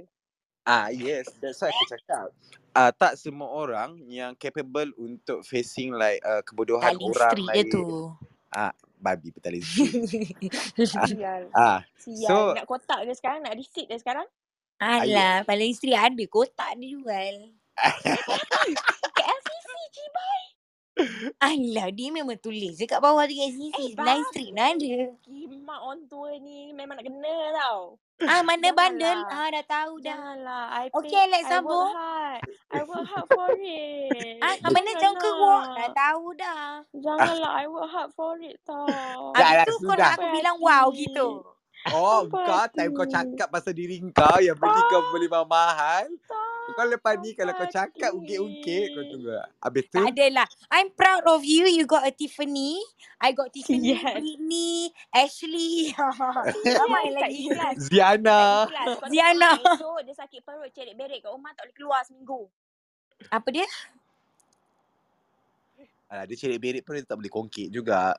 Ah 0.67 0.91
yes, 0.91 1.31
that's 1.43 1.63
why 1.63 1.71
aku 1.71 1.87
cakap. 1.87 2.31
Ah 2.75 2.91
tak 2.95 3.19
semua 3.19 3.51
orang 3.51 3.99
yang 4.11 4.35
capable 4.39 4.91
untuk 4.99 5.43
facing 5.47 5.95
like 5.95 6.23
uh, 6.27 6.43
kebodohan 6.43 6.95
Tali 6.95 7.07
orang 7.07 7.39
lain. 7.43 7.67
tu. 7.71 8.11
Ah 8.55 8.75
babi 8.97 9.29
petali 9.33 9.61
street. 9.67 10.89
ah, 10.97 11.07
Sial. 11.07 11.43
ah 11.53 11.81
Sial. 12.01 12.29
so 12.29 12.35
Nak 12.57 12.67
kotak 12.67 13.05
ke 13.05 13.13
sekarang? 13.17 13.41
Nak 13.45 13.55
receipt 13.57 13.87
ke 13.89 13.97
sekarang? 14.01 14.27
Alah, 14.77 15.41
paling 15.49 15.73
isteri 15.73 15.97
ada 15.97 16.25
kotak 16.29 16.77
dia 16.77 16.93
jual. 16.93 17.37
KLCC 19.17 19.69
cibai. 19.93 20.46
Alah, 21.39 21.93
dia 21.93 22.09
memang 22.09 22.41
tulis 22.41 22.73
je 22.75 22.89
kat 22.89 22.99
bawah 22.99 23.29
tu 23.29 23.37
kat 23.37 23.53
Eh 23.53 23.53
sisi. 23.53 23.87
Line 23.95 24.25
street 24.25 24.53
mana 24.57 24.73
babi. 24.81 24.81
ada. 24.81 25.13
Kimak 25.21 25.81
on 25.85 25.99
tour 26.09 26.33
ni 26.41 26.73
memang 26.73 26.97
nak 26.97 27.05
kena 27.05 27.37
tau. 27.53 28.01
Ah, 28.17 28.41
mana 28.41 28.73
bandel? 28.73 29.29
Janganlah. 29.29 29.45
Ah, 29.45 29.49
dah 29.53 29.65
tahu 29.69 29.93
dah. 30.01 30.09
Janganlah. 30.09 30.63
I 30.73 30.87
Okey, 30.89 31.13
pay, 31.13 31.25
Alex 31.29 31.45
I 31.45 31.45
work 31.45 31.53
sambung. 31.53 31.91
hard. 31.93 32.41
I 32.73 32.81
work 32.83 33.05
hard 33.13 33.27
for 33.29 33.51
it. 33.53 34.37
Ah, 34.41 34.55
kat 34.57 34.71
mana 34.73 34.91
ke 35.15 35.29
walk? 35.37 35.65
Dah 35.69 35.91
tahu 35.93 36.25
dah. 36.33 36.65
Janganlah. 36.97 37.53
I 37.53 37.65
work 37.69 37.89
hard 37.93 38.11
for 38.17 38.33
it 38.41 38.57
tau. 38.65 39.37
Dah 39.37 39.37
Habis 39.37 39.53
lah 39.53 39.67
tu 39.69 39.77
kau 39.77 39.93
sudah. 39.93 40.01
nak 40.01 40.13
aku 40.17 40.27
bilang 40.33 40.57
wow 40.65 40.87
gitu. 40.97 41.45
Oh 41.95 42.27
kau 42.27 42.67
time 42.75 42.91
kau 42.91 43.07
cakap 43.07 43.47
pasal 43.47 43.71
diri 43.71 44.03
kau 44.11 44.39
yang 44.43 44.59
beli 44.59 44.83
kau 44.91 45.01
Tak. 45.03 45.11
beli 45.15 45.27
mahal. 45.31 46.07
Kau 46.67 46.83
lepas 46.83 47.15
ni 47.23 47.31
kalau 47.31 47.55
kau 47.55 47.71
cakap 47.71 48.11
ungkit-ungkit 48.11 48.87
kau 48.91 49.05
tunggu. 49.07 49.39
Habis 49.63 49.85
tu 49.87 50.03
Tak 50.03 50.11
adalah. 50.11 50.47
I'm 50.75 50.91
proud 50.91 51.23
of 51.31 51.47
you. 51.47 51.71
You 51.71 51.87
got 51.87 52.03
a 52.03 52.11
Tiffany. 52.11 52.83
I 53.23 53.31
got 53.31 53.55
Tiffany, 53.55 53.95
Yes. 53.95 54.03
Britney, 54.03 54.91
Ashley. 55.15 55.95
Ramai 56.83 57.15
lagi. 57.15 57.55
Tak 57.55 57.79
Ziana. 57.79 58.67
Ziana. 59.07 59.51
esok 59.55 60.03
dia 60.03 60.15
sakit 60.19 60.41
perut 60.43 60.71
cerit-berit 60.75 61.23
kat 61.23 61.31
rumah 61.31 61.55
tak 61.55 61.71
boleh 61.71 61.77
keluar 61.79 62.01
seminggu. 62.03 62.51
Apa 63.31 63.49
dia? 63.55 63.67
Alah, 66.11 66.27
dia 66.27 66.35
cerit 66.39 66.59
berit 66.59 66.83
pun 66.83 66.99
dia 66.99 67.07
tak 67.07 67.19
boleh 67.19 67.31
kongkit 67.31 67.71
juga. 67.71 68.19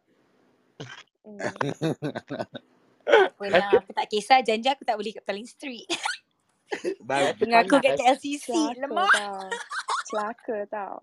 Hmm. 3.07 3.31
Apalah, 3.31 3.71
aku 3.71 3.91
tak 3.95 4.07
kisah. 4.11 4.39
Janji 4.43 4.67
aku 4.67 4.83
tak 4.83 4.99
boleh 4.99 5.15
kat 5.15 5.23
Petaling 5.23 5.47
Street. 5.47 5.87
Baik. 7.07 7.39
Dengan 7.39 7.63
aku 7.63 7.79
kat 7.79 7.95
Panas. 7.95 8.19
KLCC. 8.19 8.47
Celaka 8.51 8.81
Lemak. 8.83 9.11
tau. 9.15 9.39
Celaka 10.11 10.57
tau. 10.67 10.95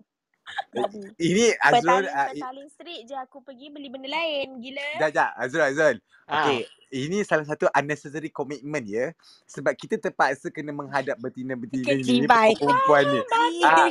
Babi. 0.69 1.01
Ini 1.17 1.57
Azrul 1.57 2.05
Petaling, 2.05 2.13
uh, 2.13 2.29
petaling 2.29 2.69
street 2.69 3.01
je 3.09 3.15
aku 3.17 3.41
pergi 3.41 3.73
beli 3.73 3.89
benda 3.89 4.05
lain. 4.05 4.61
Gila. 4.61 4.87
Jap, 5.01 5.09
jap. 5.09 5.31
Azrul, 5.41 5.65
Azrul. 5.65 5.97
Ah, 6.25 6.45
Okay. 6.45 6.69
ini 6.93 7.25
salah 7.25 7.45
satu 7.49 7.65
unnecessary 7.73 8.29
commitment 8.29 8.85
ya. 8.85 9.09
Sebab 9.49 9.73
kita 9.73 9.97
terpaksa 9.97 10.53
kena 10.53 10.69
menghadap 10.69 11.17
betina-betina 11.17 11.97
ni, 11.97 12.29
perempuan 12.29 13.03
ni. 13.09 13.21
Ah. 13.65 13.89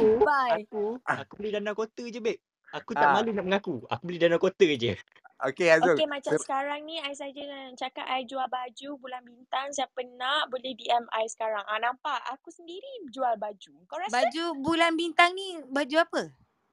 Aku, 0.54 1.02
aku 1.02 1.32
beli 1.34 1.50
dana 1.50 1.74
kota 1.74 2.06
je, 2.06 2.22
babe. 2.22 2.38
Aku 2.74 2.90
tak 2.90 3.06
Ah. 3.06 3.14
malu 3.14 3.30
nak 3.30 3.46
mengaku. 3.46 3.86
Aku 3.86 4.02
beli 4.02 4.18
dana 4.18 4.34
kota 4.34 4.66
je. 4.66 4.98
Okay 5.44 5.70
Azul. 5.70 5.94
Okay 5.94 6.08
macam 6.10 6.34
sekarang 6.40 6.82
ni 6.86 6.98
I 6.98 7.14
saja 7.14 7.42
nak 7.46 7.78
cakap 7.78 8.06
I 8.06 8.26
jual 8.26 8.46
baju 8.46 8.88
bulan 8.98 9.22
bintang 9.22 9.70
siapa 9.70 10.00
nak 10.16 10.50
boleh 10.50 10.74
DM 10.74 11.04
I 11.10 11.26
sekarang. 11.30 11.62
Ah 11.66 11.78
nampak 11.78 12.18
aku 12.30 12.50
sendiri 12.50 13.06
jual 13.10 13.34
baju. 13.38 13.74
Kau 13.86 13.98
rasa? 13.98 14.10
Baju 14.10 14.44
bulan 14.58 14.98
bintang 14.98 15.34
ni 15.36 15.62
baju 15.70 15.96
apa? 16.02 16.22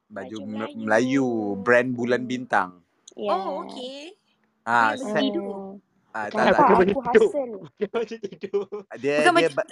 Baju 0.10 0.36
Baju 0.36 0.38
Melayu. 0.44 0.78
Melayu. 0.78 0.86
Melayu. 0.86 1.28
Brand 1.62 1.90
Bulan 1.94 2.22
Hmm. 2.26 2.32
Bintang. 2.32 2.70
Yeah. 3.14 3.36
Oh, 3.36 3.68
okay. 3.68 4.16
Ah, 4.64 4.96
Bukan 4.96 5.14
set. 5.14 5.24
Baju. 6.12 6.20
Ah, 6.20 6.28
tak, 6.28 6.38
Nampak 6.38 6.52
tak. 6.52 6.62
Bukan 6.62 6.76
baju 6.78 6.92
aku 6.92 7.02
tidur. 7.08 7.26
hasil. 7.26 7.52
Dia 7.74 7.88
macam 7.90 8.18
tidur. 8.20 8.68
Dia 8.94 9.16
Bukan 9.16 9.22
dia 9.22 9.32
baju 9.32 9.50
ba- 9.54 9.70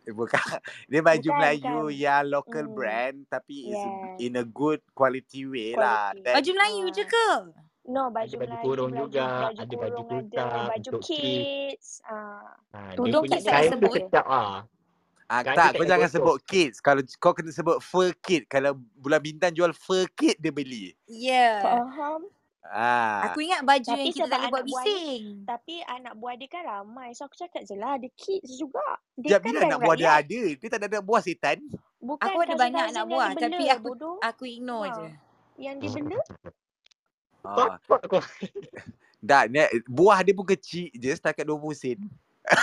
eh, 0.00 0.14
bukan. 0.14 0.40
Dia 0.90 1.00
baju 1.00 1.20
Bukan, 1.22 1.36
Melayu 1.36 1.76
bukan. 1.82 1.98
yang 1.98 2.22
local 2.26 2.64
Hmm. 2.64 2.74
brand 2.74 3.16
tapi 3.26 3.56
is 3.66 3.76
Yeah. 3.76 4.16
in 4.20 4.32
a 4.34 4.44
good 4.44 4.80
quality 4.90 5.42
way 5.44 5.70
lah. 5.72 6.10
Quality. 6.10 6.22
Then 6.22 6.34
Baju 6.34 6.50
Melayu 6.52 6.84
je 6.90 7.04
ke? 7.04 7.28
No, 7.82 8.02
Ada 8.02 8.12
baju 8.12 8.34
baju 8.36 8.36
Melayu, 8.46 8.62
kurung 8.62 8.90
baju, 8.90 9.00
juga, 9.02 9.24
baju 9.26 9.40
ada 9.40 9.50
baju 9.50 9.74
kurung 9.74 9.90
ada, 10.00 10.12
kurta 10.12 10.44
baju 10.68 10.88
untuk 10.88 11.00
kids. 11.00 11.18
kids. 11.18 11.88
Ah. 12.04 12.54
Ha, 12.70 12.78
Tudung 12.92 13.24
tak 13.24 13.40
ada, 13.40 13.50
kain 13.50 13.66
tu 13.66 13.74
sebut. 13.76 13.92
sedap 13.96 14.26
ah. 14.26 14.56
Ah, 15.26 15.40
tak, 15.40 15.46
tu 15.46 15.46
kau 15.46 15.54
tak 15.56 15.72
payah 15.76 15.88
jangan 15.88 16.10
sebut 16.10 16.36
kids. 16.44 16.76
Kalau 16.78 17.00
kau 17.16 17.32
kena 17.32 17.50
sebut 17.50 17.78
fur 17.78 18.10
kid. 18.16 18.42
Kalau 18.46 18.70
bulan 18.96 19.20
bintang 19.20 19.50
jual 19.50 19.70
fur 19.70 20.02
kid, 20.10 20.34
dia 20.36 20.50
beli. 20.50 20.90
Ya. 21.04 21.62
Faham? 21.62 22.26
Ah. 22.62 23.24
Aku 23.26 23.40
ingat 23.40 23.64
baju 23.64 23.82
Tapi 23.82 23.98
yang 23.98 24.12
kita 24.12 24.28
tak 24.28 24.36
boleh 24.36 24.50
buat 24.52 24.60
anak 24.60 24.68
buah 24.68 24.84
dia, 24.84 24.92
bising. 24.92 25.24
tapi 25.48 25.74
anak 25.80 26.14
buah 26.14 26.34
dia 26.36 26.48
kan 26.48 26.62
ramai. 26.62 27.08
So 27.12 27.24
aku 27.24 27.34
cakap 27.34 27.64
je 27.64 27.74
lah, 27.74 27.96
ada 27.96 28.08
kids 28.12 28.50
juga. 28.54 28.84
Dia 29.16 29.36
Sekejap, 29.36 29.40
kan 29.40 29.48
bila 29.50 29.60
anak 29.64 29.80
buah 29.80 29.96
dia 29.96 30.06
rakyat. 30.06 30.20
ada? 30.20 30.40
Dia 30.54 30.68
tak 30.68 30.78
ada 30.78 30.86
anak 30.92 31.04
buah 31.04 31.22
setan. 31.24 31.58
Bukan 31.98 32.26
Aku 32.26 32.38
ada 32.40 32.54
banyak 32.54 32.84
anak 32.90 33.04
buah 33.06 33.28
tapi 33.32 33.44
dibela, 33.50 33.72
aku 33.74 33.88
bodoh. 33.88 34.16
aku 34.20 34.44
ignore 34.44 34.86
Ha. 34.86 34.94
je. 34.94 35.06
Yang 35.58 35.76
dibela. 35.80 36.20
Ah. 37.40 37.56
Bapak 37.80 38.00
kau. 38.06 38.20
Tak, 39.20 39.44
buah 39.84 40.18
dia 40.20 40.32
pun 40.32 40.46
kecil 40.46 40.88
je 40.92 41.12
setakat 41.12 41.44
20 41.44 41.60
sen. 41.72 41.98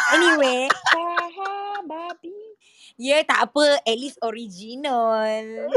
Anyway, 0.10 0.66
Haha, 0.90 1.52
babi. 1.82 2.34
ya 2.98 3.22
tak 3.22 3.48
apa, 3.48 3.78
at 3.80 3.96
least 3.96 4.18
original. 4.22 5.70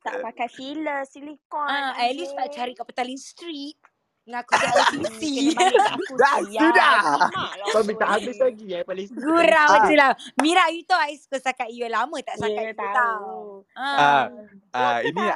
Tak 0.00 0.20
pakai 0.20 0.48
filler, 0.48 1.02
silikon. 1.04 1.64
Ah, 1.64 1.96
at 1.96 2.12
least 2.12 2.32
tak 2.32 2.52
cari 2.52 2.72
kat 2.72 2.84
Petaling 2.84 3.16
Street. 3.16 3.80
Ngaku 4.22 4.52
kat 4.52 4.70
LCC. 4.70 5.22
kat 5.50 5.72
aku 5.88 6.14
Dah, 6.14 6.36
sudah. 6.44 6.94
Kau 7.66 7.80
aku 7.80 7.82
minta 7.82 8.06
habis 8.06 8.36
lagi 8.36 8.66
eh 8.70 8.84
paling. 8.84 9.08
Gurau 9.10 9.70
Ah. 9.72 9.82
je 9.82 9.94
lah. 9.96 10.12
Mira, 10.38 10.68
you 10.68 10.84
tahu 10.84 11.00
I 11.00 11.16
suka 11.16 11.40
sakat 11.40 11.72
you 11.72 11.88
lama 11.88 12.14
tak 12.20 12.36
sakat 12.36 12.52
Ya, 12.52 12.70
you 12.70 12.76
tahu. 12.76 13.64
Ah. 13.74 13.82
Ah, 13.82 14.24
ah, 14.70 14.96
Aku 15.00 15.08
ini. 15.08 15.26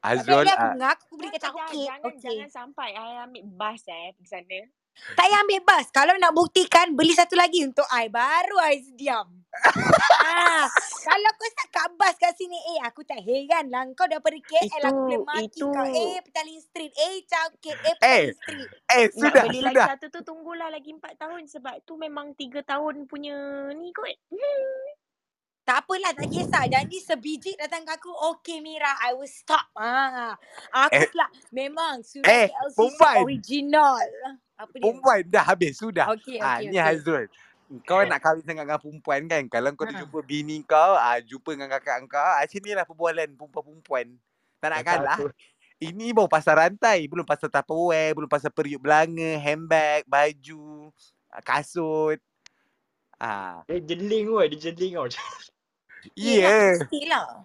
Tapi 0.00 0.16
Azrul. 0.16 0.46
aku 0.46 0.56
ah, 0.56 0.72
mengaku 0.72 1.02
aku 1.02 1.12
beli 1.12 1.28
jangan, 1.28 1.42
kek. 1.68 1.76
jangan, 1.84 2.00
Okay. 2.08 2.22
jangan 2.22 2.48
sampai 2.48 2.88
I 2.94 3.12
ambil 3.20 3.42
bas 3.52 3.82
eh 3.84 4.16
pergi 4.16 4.30
sana. 4.30 4.60
Tak 4.92 5.16
payah 5.18 5.40
ambil 5.40 5.60
bas. 5.62 5.86
Kalau 5.88 6.14
nak 6.16 6.32
buktikan, 6.32 6.92
beli 6.92 7.10
satu 7.10 7.32
lagi 7.32 7.62
untuk 7.62 7.86
I. 7.88 8.06
Baru 8.06 8.60
I 8.60 8.84
diam. 8.92 9.26
ah, 9.50 10.64
kalau 11.08 11.30
kau 11.34 11.50
tak 11.52 11.68
kat 11.70 11.88
bas 11.96 12.14
kat 12.14 12.32
sini, 12.34 12.54
eh 12.54 12.78
aku 12.80 13.02
tak 13.02 13.18
heran 13.18 13.66
lah. 13.66 13.82
Kau 13.92 14.06
daripada 14.06 14.36
KL 14.36 14.82
aku 14.84 15.00
boleh 15.00 15.16
Itu, 15.16 15.26
maki 15.26 15.44
itu. 15.48 15.66
kau. 15.66 15.86
Eh, 15.88 16.18
Petaling 16.20 16.60
Street. 16.60 16.92
Eh, 16.92 17.14
Cangkit. 17.24 17.76
Eh, 17.76 17.94
Eh, 17.96 17.96
Petaling 17.96 18.36
Street. 18.36 18.68
eh, 18.88 19.04
Nak 19.04 19.14
sudah, 19.16 19.42
beli 19.42 19.60
lagi 19.60 19.74
sudah. 19.74 19.86
satu 19.88 20.06
tu 20.08 20.20
tunggulah 20.22 20.68
lagi 20.68 20.90
empat 20.92 21.12
tahun 21.16 21.42
sebab 21.44 21.74
tu 21.82 21.96
memang 21.96 22.32
tiga 22.34 22.60
tahun 22.62 23.06
punya 23.06 23.34
ni 23.72 23.90
kot. 23.90 24.14
Hmm. 24.28 24.38
Tak 25.60 25.86
apalah, 25.86 26.10
tak 26.10 26.26
kisah. 26.26 26.66
Janji 26.66 26.98
sebiji 26.98 27.54
datang 27.54 27.86
ke 27.86 27.94
aku, 27.94 28.10
okay 28.28 28.58
Mira, 28.58 28.90
I 28.98 29.14
will 29.14 29.28
stop. 29.28 29.70
Ah, 29.72 30.34
aku 30.74 30.98
Eh, 30.98 31.06
pula 31.06 31.26
memang 31.50 32.02
sudah 32.02 32.26
eh, 32.26 32.50
KLCC 32.50 32.98
original. 33.22 34.02
Apa 34.60 34.72
dia? 34.76 34.82
Perempuan 34.84 35.20
dah 35.24 35.44
habis, 35.44 35.80
sudah. 35.80 36.06
Okay, 36.12 36.36
Ah, 36.36 36.60
okay, 36.60 36.68
ni 36.68 36.76
okay. 36.76 36.84
Hazrul. 36.84 37.24
Kau 37.86 38.02
nak 38.02 38.18
kahwin 38.20 38.42
sangat 38.42 38.66
dengan 38.66 38.82
perempuan 38.82 39.20
kan? 39.24 39.42
Kalau 39.46 39.70
kau 39.72 39.86
Ha. 39.86 39.94
jumpa 39.96 40.18
bini 40.26 40.60
kau, 40.66 40.92
ah, 40.92 41.16
jumpa 41.18 41.54
dengan 41.54 41.70
kakak 41.70 42.02
kau, 42.04 42.18
ah, 42.18 42.42
sini 42.44 42.74
lah 42.74 42.84
perbualan 42.84 43.30
perempuan-perempuan. 43.32 44.06
Tak 44.58 44.68
nak 44.68 44.80
Kakak 44.82 44.96
kalah. 45.00 45.16
aku. 45.16 45.26
Ini 45.80 46.12
baru 46.12 46.28
pasal 46.28 46.60
rantai. 46.60 47.08
Belum 47.08 47.24
pasal 47.24 47.48
tupperware, 47.48 48.12
belum 48.12 48.28
pasal 48.28 48.52
periuk 48.52 48.84
belanga, 48.84 49.40
handbag, 49.40 50.04
baju, 50.04 50.92
ah, 51.32 51.40
kasut. 51.40 52.20
Ah, 53.16 53.64
Dia 53.64 53.80
jeling 53.80 54.28
kot. 54.28 54.46
Dia 54.50 54.60
jeling 54.72 54.92
kot. 54.98 55.12
Yelah, 56.16 56.76
yeah. 56.80 57.36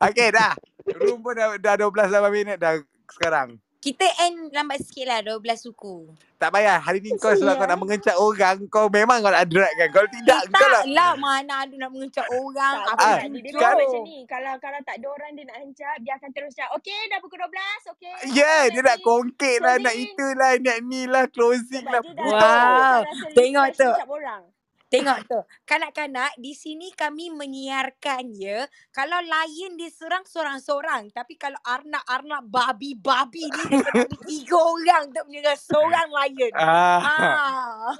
Okay 0.00 0.28
dah. 0.32 0.52
Room 0.96 1.20
pun 1.20 1.36
dah, 1.36 1.56
dah 1.56 1.74
12 1.76 2.32
minit 2.32 2.56
dah 2.56 2.80
sekarang. 3.08 3.56
Kita 3.86 4.02
end 4.26 4.50
lambat 4.50 4.82
sikit 4.82 5.06
lah, 5.06 5.22
12 5.22 5.62
suku. 5.62 6.10
Tak 6.42 6.50
payah. 6.50 6.82
Hari 6.82 6.98
ni 7.06 7.14
kau 7.22 7.30
sebab 7.30 7.54
kau 7.54 7.70
nak 7.70 7.78
mengencak 7.78 8.18
orang, 8.18 8.66
kau 8.66 8.90
memang 8.90 9.22
kau 9.22 9.30
nak 9.30 9.46
drag 9.46 9.70
kan. 9.78 9.88
Kalau 9.94 10.08
tidak, 10.10 10.42
Eh, 10.42 10.50
kau 10.50 10.66
lah. 10.66 10.82
tak 10.82 10.90
lah. 10.90 11.12
Mana 11.14 11.54
ada 11.62 11.74
nak 11.78 11.90
mengencak 11.94 12.26
orang. 12.34 12.74
Tak, 12.82 12.90
Apa 12.90 12.98
Ah, 12.98 13.14
tak. 13.22 13.30
Dia, 13.30 13.52
memang 13.54 13.78
macam 13.78 14.02
ni. 14.02 14.18
Kalau 14.26 14.52
kalau 14.58 14.80
tak 14.82 14.94
ada 14.98 15.06
orang 15.06 15.30
dia 15.38 15.44
nak 15.46 15.58
hencat, 15.62 15.96
dia 16.02 16.12
akan 16.18 16.30
terus 16.34 16.50
cakap, 16.58 16.74
okay 16.74 16.98
dah 17.06 17.18
pukul 17.22 17.38
12, 17.38 17.92
okay. 17.94 18.14
Ya, 18.34 18.42
yeah, 18.42 18.58
Ah, 18.58 18.64
dia 18.74 18.80
nak 18.82 18.98
kongkit 19.06 19.58
lah, 19.62 19.76
nak 19.78 19.94
itulah, 19.94 20.52
nak 20.58 20.78
ni 20.82 21.02
lah, 21.06 21.24
closing 21.30 21.86
lah. 21.86 22.02
Wow. 22.02 23.06
Tengok 23.38 23.66
tu. 23.70 23.86
cap 23.86 24.10
orang. 24.10 24.42
Tengok 24.86 25.18
tu. 25.26 25.38
Kanak-kanak, 25.66 26.38
di 26.38 26.54
sini 26.54 26.94
kami 26.94 27.34
menyiarkan 27.34 28.30
ya. 28.38 28.70
Kalau 28.94 29.18
lion 29.18 29.74
dia 29.74 29.90
serang 29.90 30.22
seorang-seorang. 30.22 31.10
Tapi 31.10 31.34
kalau 31.34 31.58
Arnab-Arnab 31.66 32.46
babi-babi 32.46 33.50
ni 33.50 33.62
dia 33.66 33.82
kena 33.82 33.90
ambil 34.06 34.20
tiga 34.30 34.58
orang 34.58 35.02
untuk 35.10 35.24
menyerang 35.26 35.60
seorang 35.60 36.08
lion. 36.10 36.54
Ah. 36.66 36.98
Ah. 36.98 37.92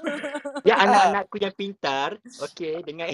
Ya 0.67 0.75
anak-anakku 0.83 1.39
yang 1.39 1.55
pintar. 1.55 2.19
Okay, 2.51 2.83
dengar. 2.83 3.11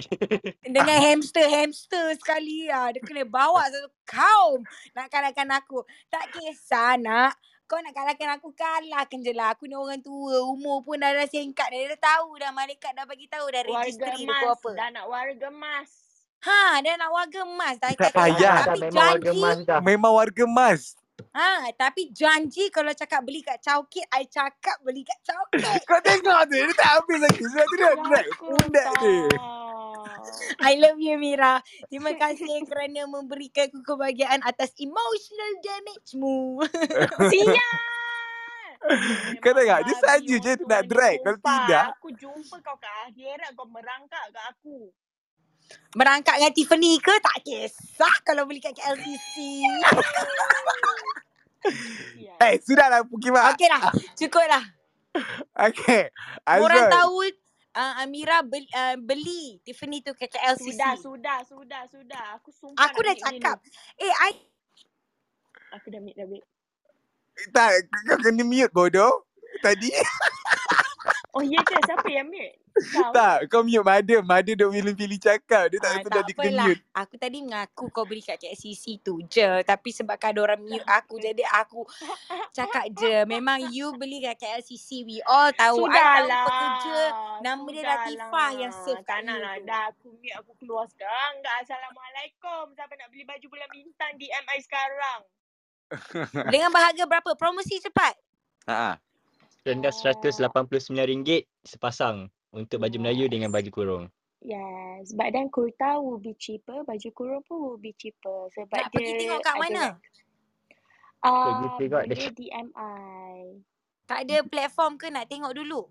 Dengan 0.65 0.97
hamster-hamster 1.09 2.17
sekali 2.17 2.69
lah. 2.69 2.93
Dia 2.93 3.01
kena 3.01 3.25
bawa 3.25 3.65
satu 3.69 3.89
kaum 4.05 4.61
nak 4.97 5.09
kalahkan 5.09 5.49
aku. 5.53 5.85
Tak 6.09 6.29
kisah 6.33 6.97
nak. 7.01 7.33
Kau 7.73 7.81
nak 7.81 7.97
kalahkan 7.97 8.37
aku, 8.37 8.53
kalahkan 8.53 9.17
je 9.25 9.33
lah. 9.33 9.57
Aku 9.57 9.65
ni 9.65 9.73
orang 9.73 9.97
tua. 9.97 10.45
Umur 10.45 10.85
pun 10.85 10.93
dah 11.01 11.09
dah 11.09 11.25
singkat. 11.25 11.73
Dia 11.73 11.89
dah 11.97 12.21
tahu 12.21 12.37
dah. 12.37 12.53
Malaikat 12.53 12.93
dah 12.93 13.01
bagi 13.09 13.25
tahu 13.25 13.49
dah 13.49 13.65
Warga 13.65 13.81
registry 13.81 14.13
dia 14.13 14.29
pun 14.29 14.49
apa. 14.53 14.71
Dah 14.77 14.89
nak 14.93 15.05
warga 15.09 15.47
emas. 15.49 15.89
Ha, 16.45 16.85
dia 16.85 16.93
nak 17.01 17.09
warga 17.09 17.41
emas. 17.41 17.75
Tak, 17.81 17.97
payah. 17.97 18.37
kisah. 18.37 18.57
dah 18.61 18.77
Tapi 18.77 18.93
memang 18.93 19.09
warga 19.09 19.25
janji. 19.25 19.41
emas 19.41 19.57
dah. 19.65 19.79
Memang 19.81 20.13
warga 20.13 20.43
emas. 20.45 20.81
Ha, 21.33 21.49
tapi 21.73 22.13
janji 22.13 22.69
kalau 22.69 22.93
cakap 22.93 23.25
beli 23.25 23.41
kat 23.41 23.57
Chowkit, 23.57 24.05
I 24.13 24.29
cakap 24.29 24.77
beli 24.85 25.01
kat 25.01 25.17
Chowkit. 25.25 25.81
Kau 25.89 25.97
tengok 26.05 26.45
tu, 26.45 26.53
dia 26.53 26.77
tak 26.77 26.89
habis 26.93 27.17
lagi. 27.25 27.41
Sebab 27.41 27.65
tu 27.65 27.75
dia 27.81 27.89
drag. 27.97 28.25
Aku 28.37 28.45
Undak 28.53 28.87
dia. 29.01 29.17
I 30.61 30.73
love 30.79 30.99
you 30.99 31.17
Mira. 31.17 31.61
Terima 31.87 32.13
kasih 32.17 32.65
kerana 32.65 33.07
memberikan 33.09 33.69
aku 33.69 33.81
kebahagiaan 33.83 34.41
atas 34.43 34.73
emotional 34.77 35.51
damage-mu. 35.63 36.61
Sial! 37.31 37.75
Kau 39.39 39.55
tengok, 39.55 39.79
dia 39.87 39.95
Memang 39.95 40.03
saja 40.03 40.35
je 40.43 40.53
nak 40.67 40.83
drag. 40.91 41.17
Kalau 41.23 41.39
tidak, 41.39 41.85
Aku 41.95 42.09
jumpa 42.19 42.55
kau 42.59 42.75
kat 42.75 42.93
akhirat 43.07 43.55
kau 43.55 43.63
merangkak 43.71 44.23
kat 44.27 44.45
aku. 44.51 44.91
Berangkat 45.95 46.35
dengan 46.41 46.51
Tiffany 46.51 46.99
ke? 46.99 47.13
Tak 47.23 47.37
kisah 47.45 48.15
kalau 48.27 48.43
beli 48.43 48.59
kat 48.59 48.75
KLCC. 48.75 49.35
Eh, 52.43 52.59
sudahlah 52.59 53.07
Pukimak. 53.07 53.47
Okey 53.55 53.71
dah. 53.71 53.87
Cukup 54.19 54.43
lah. 54.51 54.63
Okay. 55.55 56.11
Orang 56.43 56.91
tahu 56.91 57.23
uh, 57.73 57.93
Amira 58.01 58.41
beli, 58.45 58.69
uh, 58.71 58.95
beli 58.97 59.59
Tiffany 59.65 59.99
tu 60.05 60.13
kat 60.15 60.29
KLCC. 60.31 60.77
Sudah, 60.77 60.93
sudah, 60.97 61.37
sudah, 61.45 61.83
sudah. 61.89 62.23
Aku 62.39 62.49
sumpah 62.53 62.89
Aku 62.89 63.01
dah 63.03 63.15
cakap. 63.17 63.57
ni. 63.99 64.07
Eh, 64.07 64.13
I 64.29 64.33
Aku 65.77 65.89
dah 65.89 65.99
ambil 65.99 66.13
dah 66.13 66.25
ambil. 66.29 66.43
Tak, 67.49 67.69
kau 68.05 68.17
kena 68.21 68.43
mute 68.45 68.69
bodoh. 68.73 69.25
Tadi. 69.61 69.89
Oh 71.33 71.41
ya 71.41 71.65
ke? 71.65 71.73
Siapa 71.81 72.05
yang 72.13 72.29
ambil? 72.29 72.45
Kau. 72.73 73.13
tak, 73.13 73.45
kau 73.53 73.61
mute 73.61 73.85
Mada. 73.85 74.17
Mada 74.25 74.51
duk 74.57 74.73
pilih-pilih 74.73 75.21
cakap. 75.21 75.69
Dia 75.69 75.77
tak 75.77 75.91
Ah, 75.93 76.01
tak 76.09 76.23
dia 76.25 76.33
kena 76.33 76.63
mute. 76.65 76.81
Aku 76.97 77.15
tadi 77.21 77.37
mengaku 77.45 77.85
kau 77.93 78.01
beli 78.01 78.25
kat 78.25 78.41
KLCC 78.41 78.97
tu 79.05 79.21
je. 79.29 79.61
Tapi 79.61 79.89
sebabkan 79.93 80.33
ada 80.33 80.41
orang 80.41 80.61
mute 80.65 80.85
aku. 80.89 81.21
Jadi 81.21 81.45
aku 81.45 81.85
cakap 82.49 82.89
je. 82.97 83.29
Memang 83.29 83.69
you 83.69 83.93
beli 83.93 84.25
kat 84.25 84.41
KLCC. 84.41 85.05
We 85.05 85.21
all 85.29 85.53
tahu. 85.53 85.85
I 85.85 85.93
tahu 85.93 86.25
Sudahlah. 86.25 86.45
pekerja. 86.49 86.99
Nama 87.45 87.65
dia 87.69 87.83
Latifah 87.85 88.49
yang 88.57 88.73
serve 88.73 89.05
Tak 89.05 89.21
kat 89.21 89.21
you 89.29 89.37
lah. 89.37 89.55
Dah 89.61 89.81
aku 89.93 90.07
mute 90.17 90.33
aku 90.33 90.51
keluar 90.57 90.85
sekarang. 90.89 91.33
Dah 91.45 91.55
Assalamualaikum. 91.61 92.73
Siapa 92.73 92.93
nak 92.97 93.07
beli 93.13 93.23
baju 93.29 93.45
bulan 93.53 93.69
bintang 93.69 94.11
DM 94.17 94.45
I 94.49 94.59
sekarang. 94.65 95.19
Dengan 96.53 96.73
bahagia 96.73 97.05
berapa? 97.05 97.37
Promosi 97.37 97.77
cepat. 97.77 98.17
Ha. 98.65 98.97
Rendah 99.63 99.93
RM189 99.95 101.47
sepasang 101.63 102.27
untuk 102.53 102.77
baju 102.79 102.97
Melayu 103.01 103.25
Yes. 103.25 103.33
dengan 103.33 103.49
baju 103.49 103.69
kurung. 103.73 104.05
Yes. 104.39 105.11
But 105.11 105.33
then 105.33 105.49
kurta 105.49 105.97
will 105.97 106.19
be 106.19 106.37
cheaper. 106.37 106.83
Baju 106.83 107.09
kurung 107.11 107.41
pun 107.43 107.57
will 107.57 107.81
be 107.81 107.95
cheaper. 107.97 108.47
Sebab 108.53 108.75
Nak 108.77 108.89
pergi 108.91 109.09
dia 109.09 109.19
tengok 109.25 109.39
kat 109.41 109.55
mana? 109.57 109.83
Pergi 111.23 111.67
uh, 111.67 111.75
tengok 111.79 112.01
boleh 112.03 112.09
dekat 112.11 112.31
DM 112.35 112.67
I. 112.75 113.37
Tak 114.03 114.19
ada 114.27 114.35
platform 114.43 114.99
ke 114.99 115.07
nak 115.07 115.25
tengok 115.25 115.55
dulu? 115.55 115.87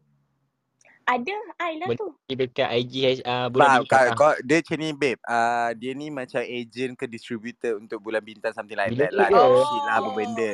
Ada, 1.03 1.35
I 1.59 1.83
lah 1.83 1.91
Boleh 1.91 1.99
tu. 1.99 2.09
pergi 2.15 2.37
dekat 2.39 2.69
IG 2.79 2.95
uh, 3.27 3.51
Bulan 3.51 3.67
Bab, 3.67 3.81
Bintang 3.83 4.07
kau, 4.15 4.31
kau, 4.31 4.35
dia 4.47 4.57
macam 4.63 4.77
ni 4.79 4.89
babe. 4.95 5.21
Uh, 5.27 5.71
dia 5.75 5.93
ni 5.99 6.07
macam 6.15 6.41
agent 6.45 6.93
ke 6.95 7.05
distributor 7.11 7.75
untuk 7.75 7.99
Bulan 7.99 8.23
Bintang 8.23 8.55
something 8.55 8.79
like 8.79 8.95
Bila 8.95 9.11
that 9.11 9.11
tu 9.11 9.35
lah. 9.35 9.65
shit 9.67 9.83
lah 9.83 9.95
apa 9.99 10.07
Yes. 10.07 10.15
benda. 10.15 10.51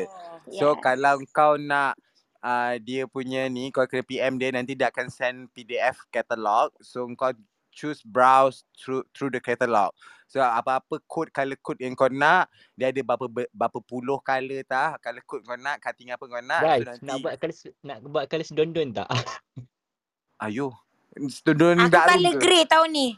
So 0.48 0.66
Yes. 0.72 0.80
kalau 0.80 1.14
kau 1.28 1.52
nak 1.60 2.00
uh, 2.42 2.74
dia 2.82 3.04
punya 3.08 3.46
ni, 3.46 3.70
kau 3.70 3.86
kena 3.86 4.04
PM 4.06 4.38
dia 4.38 4.50
nanti 4.54 4.74
dia 4.74 4.90
akan 4.90 5.06
send 5.10 5.50
PDF 5.54 6.04
catalog. 6.10 6.72
So 6.82 7.06
kau 7.14 7.34
choose 7.72 8.02
browse 8.02 8.66
through 8.74 9.06
through 9.14 9.30
the 9.30 9.42
catalog. 9.42 9.94
So 10.28 10.42
apa-apa 10.42 11.00
code 11.08 11.32
color 11.32 11.56
code 11.62 11.80
yang 11.80 11.96
kau 11.96 12.10
nak, 12.10 12.50
dia 12.76 12.90
ada 12.90 13.00
berapa 13.00 13.26
ber- 13.30 13.52
berapa 13.54 13.78
puluh 13.80 14.20
color 14.20 14.60
tah, 14.66 14.98
color 15.00 15.24
code 15.24 15.44
kau 15.46 15.56
nak, 15.56 15.80
cutting 15.80 16.12
apa 16.12 16.24
kau 16.26 16.42
nak. 16.42 16.60
So 16.60 16.66
Guys, 16.66 16.84
nak 16.84 16.96
nanti 17.00 17.22
buat 17.22 17.34
colour 17.40 17.56
nak 17.86 17.96
buat 18.04 18.24
colour 18.28 18.46
sedondon 18.46 18.88
tak? 18.92 19.08
ayo. 20.46 20.74
Aku 21.18 21.90
dark 21.90 22.06
room 22.14 22.20
colour 22.20 22.34
ke? 22.36 22.40
grey 22.42 22.62
tahun 22.68 22.90
ni. 22.92 23.08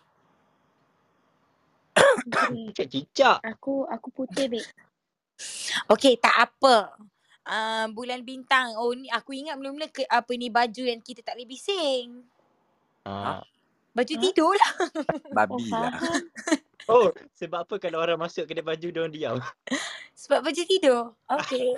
Grey. 2.32 2.70
Cicak-cicak. 2.72 3.42
Aku 3.44 3.84
aku 3.90 4.09
putih, 4.14 4.47
babe. 4.47 4.64
Okay, 5.90 6.16
tak 6.16 6.48
apa. 6.48 6.97
Uh, 7.41 7.89
bulan 7.91 8.21
bintang. 8.23 8.77
Oh 8.77 8.93
ni 8.93 9.09
aku 9.09 9.33
ingat 9.33 9.57
mula-mula 9.57 9.89
ke 9.89 10.05
apa 10.07 10.29
ni 10.37 10.53
baju 10.53 10.83
yang 10.85 11.01
kita 11.01 11.25
tak 11.25 11.35
boleh 11.35 11.49
bising. 11.49 12.21
Ah. 13.03 13.41
Baju 13.91 14.15
Huh? 14.15 14.23
tidur 14.23 14.55
lah. 14.55 14.73
Oh, 15.31 15.35
Babi 15.35 15.57
lah. 15.57 15.67
faham. 15.67 16.23
Oh, 16.87 17.07
sebab 17.35 17.67
apa 17.67 17.75
kalau 17.79 17.99
orang 18.03 18.19
masuk 18.19 18.47
kedai 18.47 18.62
baju 18.62 18.87
dia 18.87 19.01
orang 19.01 19.15
diam? 19.15 19.37
Sebab 20.21 20.43
baju 20.43 20.62
tidur. 20.67 21.17
Okay. 21.27 21.75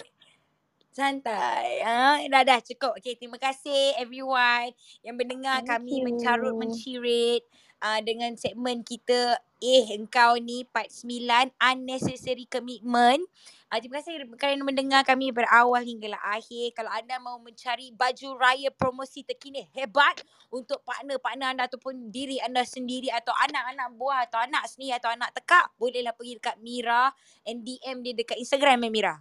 Santai. 0.93 1.81
Ha, 1.81 2.21
dah 2.29 2.43
dah 2.45 2.61
cukup. 2.61 3.01
Okay, 3.01 3.17
terima 3.17 3.41
kasih 3.41 3.97
everyone 3.97 4.77
yang 5.01 5.17
mendengar 5.17 5.65
Thank 5.65 5.73
kami 5.73 5.95
you. 6.01 6.05
mencarut 6.05 6.53
mencirit 6.53 7.43
uh, 7.83 8.01
dengan 8.01 8.33
segmen 8.39 8.87
kita 8.87 9.37
eh 9.63 9.95
engkau 9.95 10.39
ni 10.43 10.67
part 10.67 10.91
9 10.91 11.55
unnecessary 11.59 12.47
commitment. 12.47 13.23
Uh, 13.71 13.79
terima 13.79 14.03
kasih 14.03 14.23
kerana 14.39 14.63
mendengar 14.63 15.03
kami 15.03 15.31
daripada 15.31 15.51
awal 15.55 15.83
hinggalah 15.83 16.19
akhir. 16.35 16.75
Kalau 16.79 16.91
anda 16.91 17.19
mau 17.19 17.39
mencari 17.43 17.91
baju 17.95 18.29
raya 18.39 18.71
promosi 18.71 19.27
terkini 19.27 19.67
hebat 19.75 20.23
untuk 20.51 20.83
partner-partner 20.87 21.47
anda 21.59 21.65
ataupun 21.67 22.11
diri 22.11 22.39
anda 22.43 22.63
sendiri 22.63 23.11
atau 23.11 23.35
anak-anak 23.35 23.89
buah 23.99 24.19
atau 24.31 24.39
anak 24.43 24.67
sendiri 24.71 24.99
atau 24.99 25.11
anak 25.11 25.31
tekak, 25.35 25.71
bolehlah 25.79 26.15
pergi 26.15 26.39
dekat 26.39 26.57
Mira 26.63 27.11
and 27.47 27.67
DM 27.67 28.07
dia 28.07 28.15
dekat 28.15 28.39
Instagram 28.39 28.87
eh 28.87 28.93
Mira. 28.93 29.15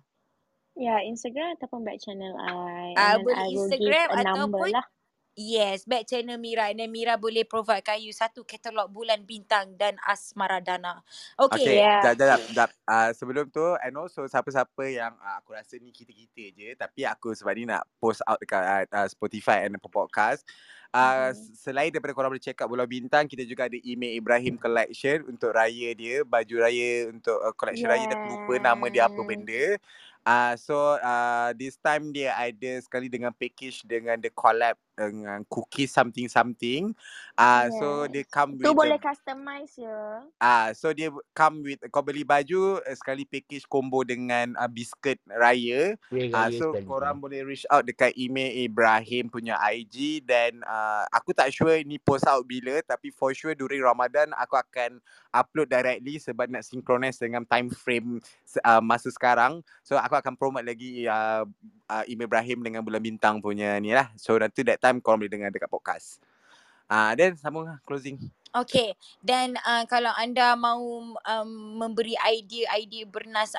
Ya, 0.72 1.04
Instagram 1.04 1.60
ataupun 1.60 1.84
back 1.84 2.00
channel 2.00 2.32
I. 2.40 2.96
Ah, 2.96 3.20
then 3.20 3.28
boleh 3.28 3.46
Instagram 3.52 4.08
ataupun 4.24 4.72
lah. 4.72 4.86
Yes, 5.32 5.88
back 5.88 6.12
channel 6.12 6.36
Mira. 6.36 6.68
Dan 6.76 6.92
Mira 6.92 7.16
boleh 7.16 7.48
providekan 7.48 8.04
you 8.04 8.12
satu 8.12 8.44
katalog 8.44 8.92
bulan 8.92 9.24
bintang 9.24 9.80
dan 9.80 9.96
asmara 10.04 10.60
dana. 10.60 11.00
Okay. 11.40 11.64
Okay, 11.64 11.76
Yeah. 11.80 12.04
jap, 12.04 12.14
jap, 12.20 12.28
jap, 12.28 12.42
jap. 12.52 12.70
Uh, 12.84 13.10
sebelum 13.16 13.48
tu, 13.48 13.64
and 13.80 13.96
also 13.96 14.28
siapa-siapa 14.28 14.84
yang 14.92 15.16
uh, 15.16 15.40
aku 15.40 15.56
rasa 15.56 15.80
ni 15.80 15.96
kita-kita 15.96 16.44
je, 16.52 16.70
tapi 16.76 17.08
aku 17.08 17.32
sebab 17.32 17.56
ni 17.56 17.64
nak 17.64 17.88
post 18.04 18.20
out 18.28 18.44
dekat 18.44 18.92
uh, 18.92 19.08
Spotify 19.08 19.64
and 19.64 19.80
Apple 19.80 19.92
Podcast. 19.92 20.44
Uh, 20.92 21.32
Mhm. 21.32 21.56
Selain 21.56 21.88
daripada 21.88 22.12
korang 22.12 22.36
boleh 22.36 22.44
check 22.44 22.60
out 22.60 22.68
Bulan 22.68 22.84
Bintang, 22.84 23.24
kita 23.24 23.48
juga 23.48 23.72
ada 23.72 23.80
email 23.88 24.20
Ibrahim 24.20 24.60
Collection 24.60 25.24
untuk 25.32 25.56
raya 25.56 25.96
dia, 25.96 26.28
baju 26.28 26.56
raya 26.60 27.08
untuk 27.08 27.40
uh, 27.40 27.56
collection 27.56 27.88
raya 27.88 28.04
tapi 28.12 28.28
lupa 28.28 28.60
nama 28.60 28.86
dia 28.92 29.08
apa 29.08 29.22
benda. 29.24 29.80
Uh, 30.22 30.54
so 30.54 30.76
uh, 31.02 31.50
this 31.58 31.80
time 31.82 32.12
dia 32.14 32.36
ada 32.38 32.78
sekali 32.84 33.10
dengan 33.10 33.34
package 33.34 33.88
dengan 33.88 34.20
the 34.22 34.30
collab 34.30 34.78
dengan 35.10 35.42
cookie 35.50 35.90
something 35.90 36.30
something. 36.30 36.94
Uh, 37.34 37.72
so 37.74 37.88
dia 38.06 38.22
come 38.28 38.60
Tu 38.60 38.70
with 38.70 38.78
boleh 38.78 39.00
a 39.00 39.02
customize 39.02 39.74
ya. 39.80 40.22
Ah, 40.38 40.70
so 40.78 40.94
dia 40.94 41.10
come 41.34 41.66
with 41.66 41.82
kau 41.90 42.06
beli 42.06 42.22
baju 42.22 42.78
uh, 42.84 42.94
sekali 42.94 43.26
package 43.26 43.66
combo 43.66 44.06
dengan 44.06 44.54
uh, 44.60 44.70
biscuit 44.70 45.18
raya. 45.26 45.98
Kuih 46.12 46.30
Ah, 46.30 46.52
raya 46.52 46.60
so 46.62 46.76
sekali. 46.76 46.86
korang 46.86 47.18
boleh 47.18 47.42
reach 47.42 47.66
out 47.74 47.82
dekat 47.82 48.14
email 48.14 48.54
Ibrahim 48.54 49.32
punya 49.32 49.58
IG 49.58 50.22
dan 50.28 50.62
uh, 50.68 51.10
aku 51.10 51.34
tak 51.34 51.50
sure 51.50 51.82
ni 51.82 51.98
post 51.98 52.30
out 52.30 52.46
bila 52.46 52.78
tapi 52.86 53.10
for 53.10 53.34
sure 53.34 53.58
during 53.58 53.82
Ramadan 53.82 54.36
aku 54.38 54.60
akan 54.60 55.02
upload 55.32 55.72
directly 55.72 56.20
sebab 56.20 56.52
nak 56.52 56.68
synchronize 56.68 57.18
dengan 57.18 57.48
time 57.48 57.72
frame 57.72 58.20
uh, 58.62 58.84
masa 58.84 59.08
sekarang. 59.10 59.64
So 59.82 59.96
aku 59.96 60.20
akan 60.20 60.36
promote 60.36 60.68
lagi 60.68 61.08
uh, 61.08 61.48
uh, 61.92 62.04
email 62.08 62.32
Ibrahim 62.32 62.64
dengan 62.64 62.82
bulan 62.82 63.04
bintang 63.04 63.44
punya 63.44 63.76
ni 63.84 63.92
lah. 63.92 64.08
So 64.16 64.40
nanti 64.40 64.64
that 64.64 64.80
time 64.80 65.04
korang 65.04 65.20
boleh 65.20 65.32
dengar 65.32 65.52
dekat 65.52 65.68
podcast. 65.68 66.24
Ah, 66.88 67.12
uh, 67.12 67.20
then 67.20 67.36
sambung 67.36 67.68
lah, 67.68 67.80
closing. 67.84 68.20
Okay. 68.52 69.00
Dan 69.24 69.56
uh, 69.64 69.88
kalau 69.88 70.12
anda 70.20 70.60
mahu 70.60 71.16
um, 71.16 71.50
memberi 71.80 72.20
idea-idea 72.20 73.08
bernas 73.08 73.56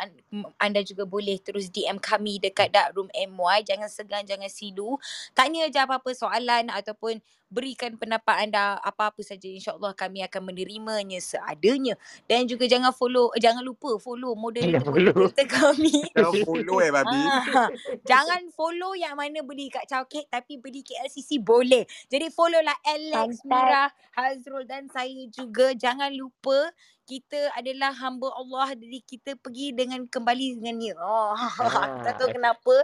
anda 0.61 0.85
juga 0.85 1.09
boleh 1.09 1.41
terus 1.41 1.73
DM 1.73 1.97
kami 1.97 2.37
dekat 2.37 2.69
Dark 2.69 2.93
Room 2.93 3.09
MY. 3.09 3.65
Jangan 3.65 3.89
segan, 3.89 4.25
jangan 4.29 4.53
silu. 4.53 5.01
Tanya 5.33 5.65
je 5.73 5.81
apa-apa 5.81 6.13
soalan 6.13 6.69
ataupun 6.69 7.25
berikan 7.53 8.01
pendapat 8.01 8.49
anda 8.49 8.81
apa-apa 8.81 9.21
saja. 9.21 9.45
InsyaAllah 9.45 9.93
kami 9.93 10.25
akan 10.25 10.49
menerimanya 10.49 11.21
seadanya. 11.21 12.01
Dan 12.25 12.49
juga 12.49 12.65
jangan 12.65 12.91
follow, 12.91 13.29
eh, 13.37 13.41
jangan 13.41 13.61
lupa 13.61 14.01
follow 14.01 14.33
Jangan 14.33 14.81
follow. 14.89 15.29
moderator-moderator 15.29 15.47
kami. 15.47 15.93
Jangan 16.17 16.43
follow 16.43 16.77
eh 16.81 16.91
babi. 16.91 17.21
Ah, 17.21 17.69
jangan 18.03 18.43
follow 18.51 18.97
yang 18.97 19.13
mana 19.13 19.45
beli 19.45 19.69
kat 19.69 19.85
Chowcake 19.85 20.27
tapi 20.27 20.57
beli 20.57 20.81
KLCC 20.81 21.37
boleh. 21.37 21.85
Jadi 22.09 22.33
follow 22.33 22.59
lah 22.59 22.79
Alex. 22.83 23.45
Mira, 23.45 23.93
Hazrul 24.17 24.65
dan 24.65 24.89
saya 24.89 25.13
juga. 25.29 25.77
Jangan 25.77 26.09
lupa 26.11 26.73
kita 27.05 27.53
adalah 27.53 27.93
hamba 27.93 28.31
Allah 28.33 28.73
jadi 28.73 29.03
kita 29.03 29.37
pergi 29.37 29.75
dengan 29.75 30.07
kembali 30.07 30.63
dengan 30.63 30.75
ni. 30.81 30.89
Oh, 30.95 31.37
tak 32.07 32.17
tahu 32.17 32.31
Ah. 32.31 32.33
kenapa. 32.33 32.75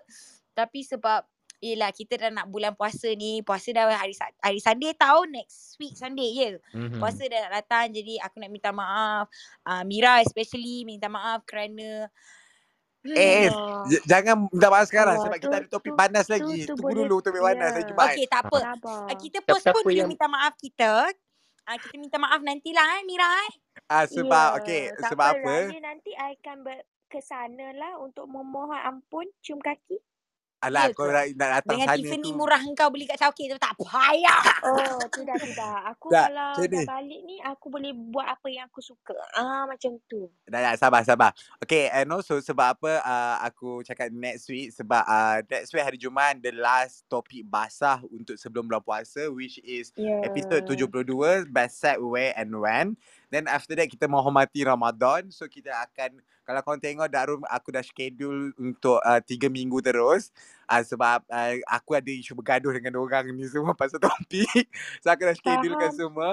Tapi 0.52 0.82
sebab 0.82 1.22
Yelah 1.58 1.90
kita 1.90 2.14
dah 2.16 2.30
nak 2.32 2.46
bulan 2.46 2.72
puasa 2.72 3.10
ni 3.10 3.40
Puasa 3.40 3.70
dah 3.70 3.90
hari 3.92 4.14
hari 4.38 4.58
Sunday 4.58 4.94
tau 4.94 5.26
Next 5.26 5.74
week 5.76 5.92
Sunday 5.92 6.30
je 6.32 6.48
Mhm. 6.70 6.96
Puasa 6.96 7.24
dah 7.24 7.40
nak 7.44 7.52
datang 7.58 7.90
Jadi 7.90 8.14
aku 8.16 8.38
nak 8.38 8.48
minta 8.48 8.70
maaf 8.70 9.26
uh, 9.62 9.82
Mira 9.82 10.20
especially 10.20 10.82
Minta 10.82 11.06
maaf 11.06 11.42
kerana 11.42 12.06
Eh, 13.00 13.46
Allah. 13.46 13.86
J- 13.86 14.04
jangan 14.04 14.36
minta 14.44 14.68
maaf 14.68 14.84
sekarang 14.84 15.16
Allah, 15.16 15.24
sebab 15.24 15.38
kita 15.38 15.48
tu- 15.48 15.56
ada 15.56 15.68
topik 15.70 15.92
tu- 15.92 15.96
panas 15.96 16.24
tu- 16.24 16.32
lagi. 16.34 16.56
tu 16.60 16.66
Tunggu 16.68 16.82
boleh- 16.84 16.98
dulu 17.00 17.16
topik 17.20 17.40
panas 17.40 17.56
ya. 17.62 17.72
hari 17.72 17.84
Jumaat. 17.86 18.08
Okay 18.10 18.26
tak 18.26 18.40
apa 18.42 18.58
Sabar. 18.60 19.00
Uh, 19.00 19.16
kita 19.16 19.38
postpone 19.40 19.84
dulu 19.86 19.94
yang- 19.96 20.10
minta 20.10 20.26
maaf 20.26 20.54
kita. 20.56 20.90
Uh, 21.62 21.76
kita 21.78 21.94
minta 21.96 22.16
maaf 22.18 22.40
nantilah 22.42 22.86
eh 22.92 23.02
Mira 23.02 23.28
eh. 23.40 23.52
Ah 23.86 24.04
sebab 24.04 24.48
Ya, 24.50 24.58
okey, 24.58 24.82
sebab 25.00 25.28
apa? 25.30 25.54
Raya 25.64 25.78
nanti 25.80 26.10
I 26.12 26.34
akan 26.34 26.56
ber- 26.60 26.84
ke 27.06 27.20
sana 27.22 27.66
lah 27.72 27.96
untuk 27.96 28.26
memohon 28.26 28.76
ampun 28.76 29.24
cium 29.38 29.56
kaki. 29.58 29.96
Alah 30.58 30.90
kau 30.90 31.06
ke? 31.06 31.14
nak, 31.32 31.48
datang 31.54 31.70
Dengan 31.72 31.86
sana 31.86 31.98
Tiffany 31.98 32.22
tu. 32.24 32.34
murah 32.34 32.58
engkau 32.60 32.88
beli 32.88 33.04
kat 33.04 33.14
Chowkey 33.16 33.46
tu 33.46 33.56
tak 33.56 33.78
payah. 33.78 34.42
Oh, 34.60 34.98
tidak 35.08 35.38
tidak. 35.40 35.78
Aku 35.88 36.06
Tak, 36.08 36.26
kalau 36.28 36.50
dah 36.58 36.66
ni. 36.68 36.82
balik 36.84 37.20
ni 37.22 37.36
aku 37.38 37.66
boleh 37.68 37.92
buat 37.94 38.26
apa 38.28 38.46
yang 38.46 38.66
aku 38.66 38.80
suka. 38.80 39.14
Ah 39.32 39.64
macam 39.64 39.94
tu. 40.04 40.26
Dah, 40.44 40.58
dah 40.60 40.74
sabar 40.74 41.02
sabar. 41.02 41.30
Okay 41.58 41.86
and 41.88 42.10
also 42.10 42.38
sebab 42.38 42.74
apa 42.74 42.92
uh, 42.98 43.36
aku 43.40 43.80
cakap 43.80 44.10
next 44.10 44.46
week 44.46 44.70
sebab 44.70 45.00
uh, 45.00 45.38
next 45.44 45.70
week 45.70 45.80
hari 45.80 45.94
Jumaat 45.94 46.38
the 46.38 46.50
last 46.50 47.06
topik 47.06 47.44
basah 47.44 48.02
untuk 48.04 48.34
sebelum 48.34 48.66
bulan 48.66 48.80
puasa 48.80 49.30
which 49.30 49.62
is 49.62 49.94
Ya. 49.94 50.22
episod 50.22 50.62
72 50.64 51.06
best 51.48 51.78
set 51.78 51.96
where 51.96 52.34
and 52.34 52.50
when. 52.52 52.98
Then 53.28 53.44
after 53.48 53.76
that 53.76 53.88
kita 53.92 54.08
menghormati 54.08 54.64
Ramadan 54.64 55.28
so 55.28 55.44
kita 55.44 55.72
akan 55.84 56.20
kalau 56.48 56.60
kau 56.64 56.80
tengok 56.80 57.12
Darul 57.12 57.44
aku 57.44 57.68
dah 57.76 57.84
schedule 57.84 58.56
untuk 58.56 58.96
uh, 59.04 59.20
3 59.20 59.52
minggu 59.52 59.84
terus 59.84 60.32
uh, 60.64 60.80
sebab 60.80 61.20
uh, 61.28 61.54
aku 61.68 61.96
ada 61.96 62.08
isu 62.08 62.32
bergaduh 62.32 62.72
dengan 62.72 62.96
orang 63.04 63.28
ni 63.36 63.44
semua 63.44 63.76
pasal 63.80 64.00
topik. 64.00 64.64
so 65.04 65.12
aku 65.12 65.28
dah 65.28 65.36
schedulekan 65.36 65.92
Faham. 65.92 66.00
semua. 66.00 66.30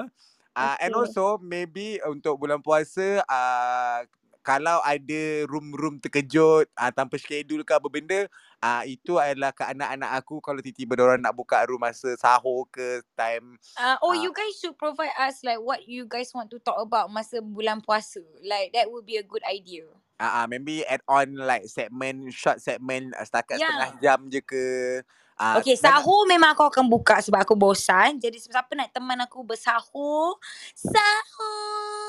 Uh, 0.56 0.76
and 0.80 0.96
Okay. 0.96 1.12
also 1.12 1.36
maybe 1.36 2.00
untuk 2.08 2.40
bulan 2.40 2.64
puasa 2.64 3.20
uh, 3.28 4.00
kalau 4.40 4.78
ada 4.86 5.44
room-room 5.50 5.98
terkejut 5.98 6.70
uh, 6.78 6.92
tanpa 6.94 7.18
schedule 7.18 7.66
ke 7.66 7.72
apa 7.76 7.90
benda 7.90 8.30
uh, 8.62 8.82
itu 8.84 9.16
adalah 9.16 9.52
ke 9.52 9.64
anak-anak 9.64 10.10
aku 10.20 10.40
kalau 10.40 10.60
tiba-tiba 10.60 10.96
orang 11.00 11.20
nak 11.20 11.34
buka 11.36 11.64
room 11.66 11.80
masa 11.82 12.12
sahur 12.16 12.64
ke 12.70 13.02
time 13.18 13.56
Uh, 13.76 14.00
oh 14.00 14.16
Ah. 14.16 14.24
you 14.24 14.32
guys 14.32 14.56
should 14.56 14.72
provide 14.80 15.12
us 15.20 15.44
like 15.44 15.60
what 15.60 15.84
you 15.84 16.08
guys 16.08 16.32
want 16.32 16.48
to 16.48 16.56
talk 16.64 16.80
about 16.80 17.12
masa 17.12 17.44
bulan 17.44 17.84
puasa. 17.84 18.24
Like 18.40 18.72
that 18.72 18.88
would 18.88 19.04
be 19.04 19.20
a 19.20 19.26
good 19.26 19.44
idea. 19.44 19.84
uh, 20.16 20.32
uh, 20.42 20.46
maybe 20.48 20.80
add 20.88 21.04
on 21.04 21.36
like 21.36 21.68
segment 21.68 22.32
short 22.32 22.56
segment 22.64 23.12
uh, 23.12 23.24
setakat 23.24 23.60
Ya. 23.60 23.68
setengah 23.68 23.90
jam 24.00 24.18
je 24.32 24.40
ke 24.40 24.64
Ah, 25.36 25.60
Okay, 25.60 25.76
dan 25.76 26.00
sahur 26.00 26.24
memang 26.24 26.56
aku 26.56 26.64
akan 26.64 26.88
buka 26.88 27.20
sebab 27.20 27.44
aku 27.44 27.52
bosan. 27.52 28.16
Jadi 28.16 28.40
siapa 28.40 28.72
nak 28.72 28.88
teman 28.88 29.20
aku 29.20 29.44
bersahur, 29.44 30.40
sahur. 30.72 32.05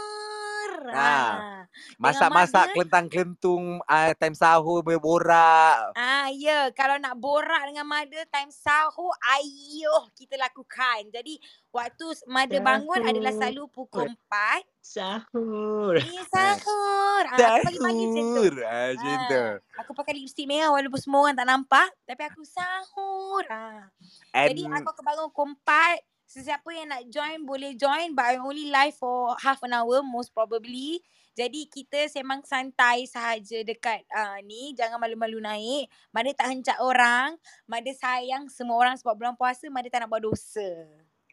Ah, 0.88 0.94
Ah. 0.94 1.62
Dengan 1.68 2.00
masak-masak 2.00 2.66
kelentang-kelentung 2.72 3.66
ah, 3.84 4.14
time 4.14 4.34
sahur 4.34 4.82
berborak. 4.82 5.94
ah 5.94 6.28
ya, 6.30 6.70
kalau 6.72 6.96
nak 6.96 7.16
borak 7.16 7.64
dengan 7.66 7.84
mother 7.84 8.24
time 8.28 8.50
sahur, 8.50 9.12
ayuh 9.32 10.10
kita 10.14 10.36
lakukan. 10.36 11.10
Jadi 11.10 11.38
waktu 11.70 12.06
mother 12.26 12.60
bangun 12.60 13.02
adalah 13.02 13.30
Sahur. 13.30 13.42
selalu 13.44 13.64
pukul 13.70 14.08
4. 14.10 14.64
Sahur. 14.80 15.94
Eh, 15.94 16.08
Ah, 16.08 16.26
sahur. 16.28 17.24
Ah, 17.28 17.38
aku 17.52 17.66
pagi-pagi 17.68 18.04
macam 18.06 18.26
tu. 18.26 18.44
Sahur. 18.48 18.54
Ah, 18.64 18.88
macam 18.90 19.20
tu. 19.28 19.36
Ah, 19.36 19.54
aku 19.78 19.92
pakai 19.94 20.14
lipstick 20.16 20.48
merah 20.48 20.72
walaupun 20.72 20.98
semua 20.98 21.20
orang 21.22 21.36
tak 21.36 21.46
nampak. 21.46 21.88
Tapi 22.04 22.24
aku 22.24 22.42
sahur. 22.42 23.44
Ah. 23.48 23.92
Jadi 24.32 24.64
And 24.64 24.74
aku 24.74 24.90
akan 24.90 25.04
bangun 25.04 25.28
pukul 25.30 25.50
4. 25.60 26.17
Sesiapa 26.28 26.68
yang 26.76 26.92
nak 26.92 27.08
join 27.08 27.40
boleh 27.48 27.72
join 27.80 28.12
but 28.12 28.28
I 28.28 28.36
only 28.36 28.68
live 28.68 29.00
for 29.00 29.32
half 29.40 29.64
an 29.64 29.72
hour 29.72 30.04
most 30.04 30.36
probably. 30.36 31.00
Jadi 31.38 31.72
kita 31.72 32.04
sembang 32.12 32.44
santai 32.44 33.08
sahaja 33.08 33.64
dekat 33.64 34.04
uh, 34.12 34.42
ni. 34.44 34.76
Jangan 34.76 35.00
malu-malu 35.00 35.40
naik. 35.40 35.88
Mada 36.12 36.34
tak 36.36 36.52
hencat 36.52 36.78
orang. 36.84 37.40
Mada 37.64 37.94
sayang 37.96 38.52
semua 38.52 38.76
orang 38.76 39.00
sebab 39.00 39.16
bulan 39.16 39.40
puasa. 39.40 39.72
Mada 39.72 39.88
tak 39.88 40.04
nak 40.04 40.12
buat 40.12 40.26
dosa. 40.26 40.66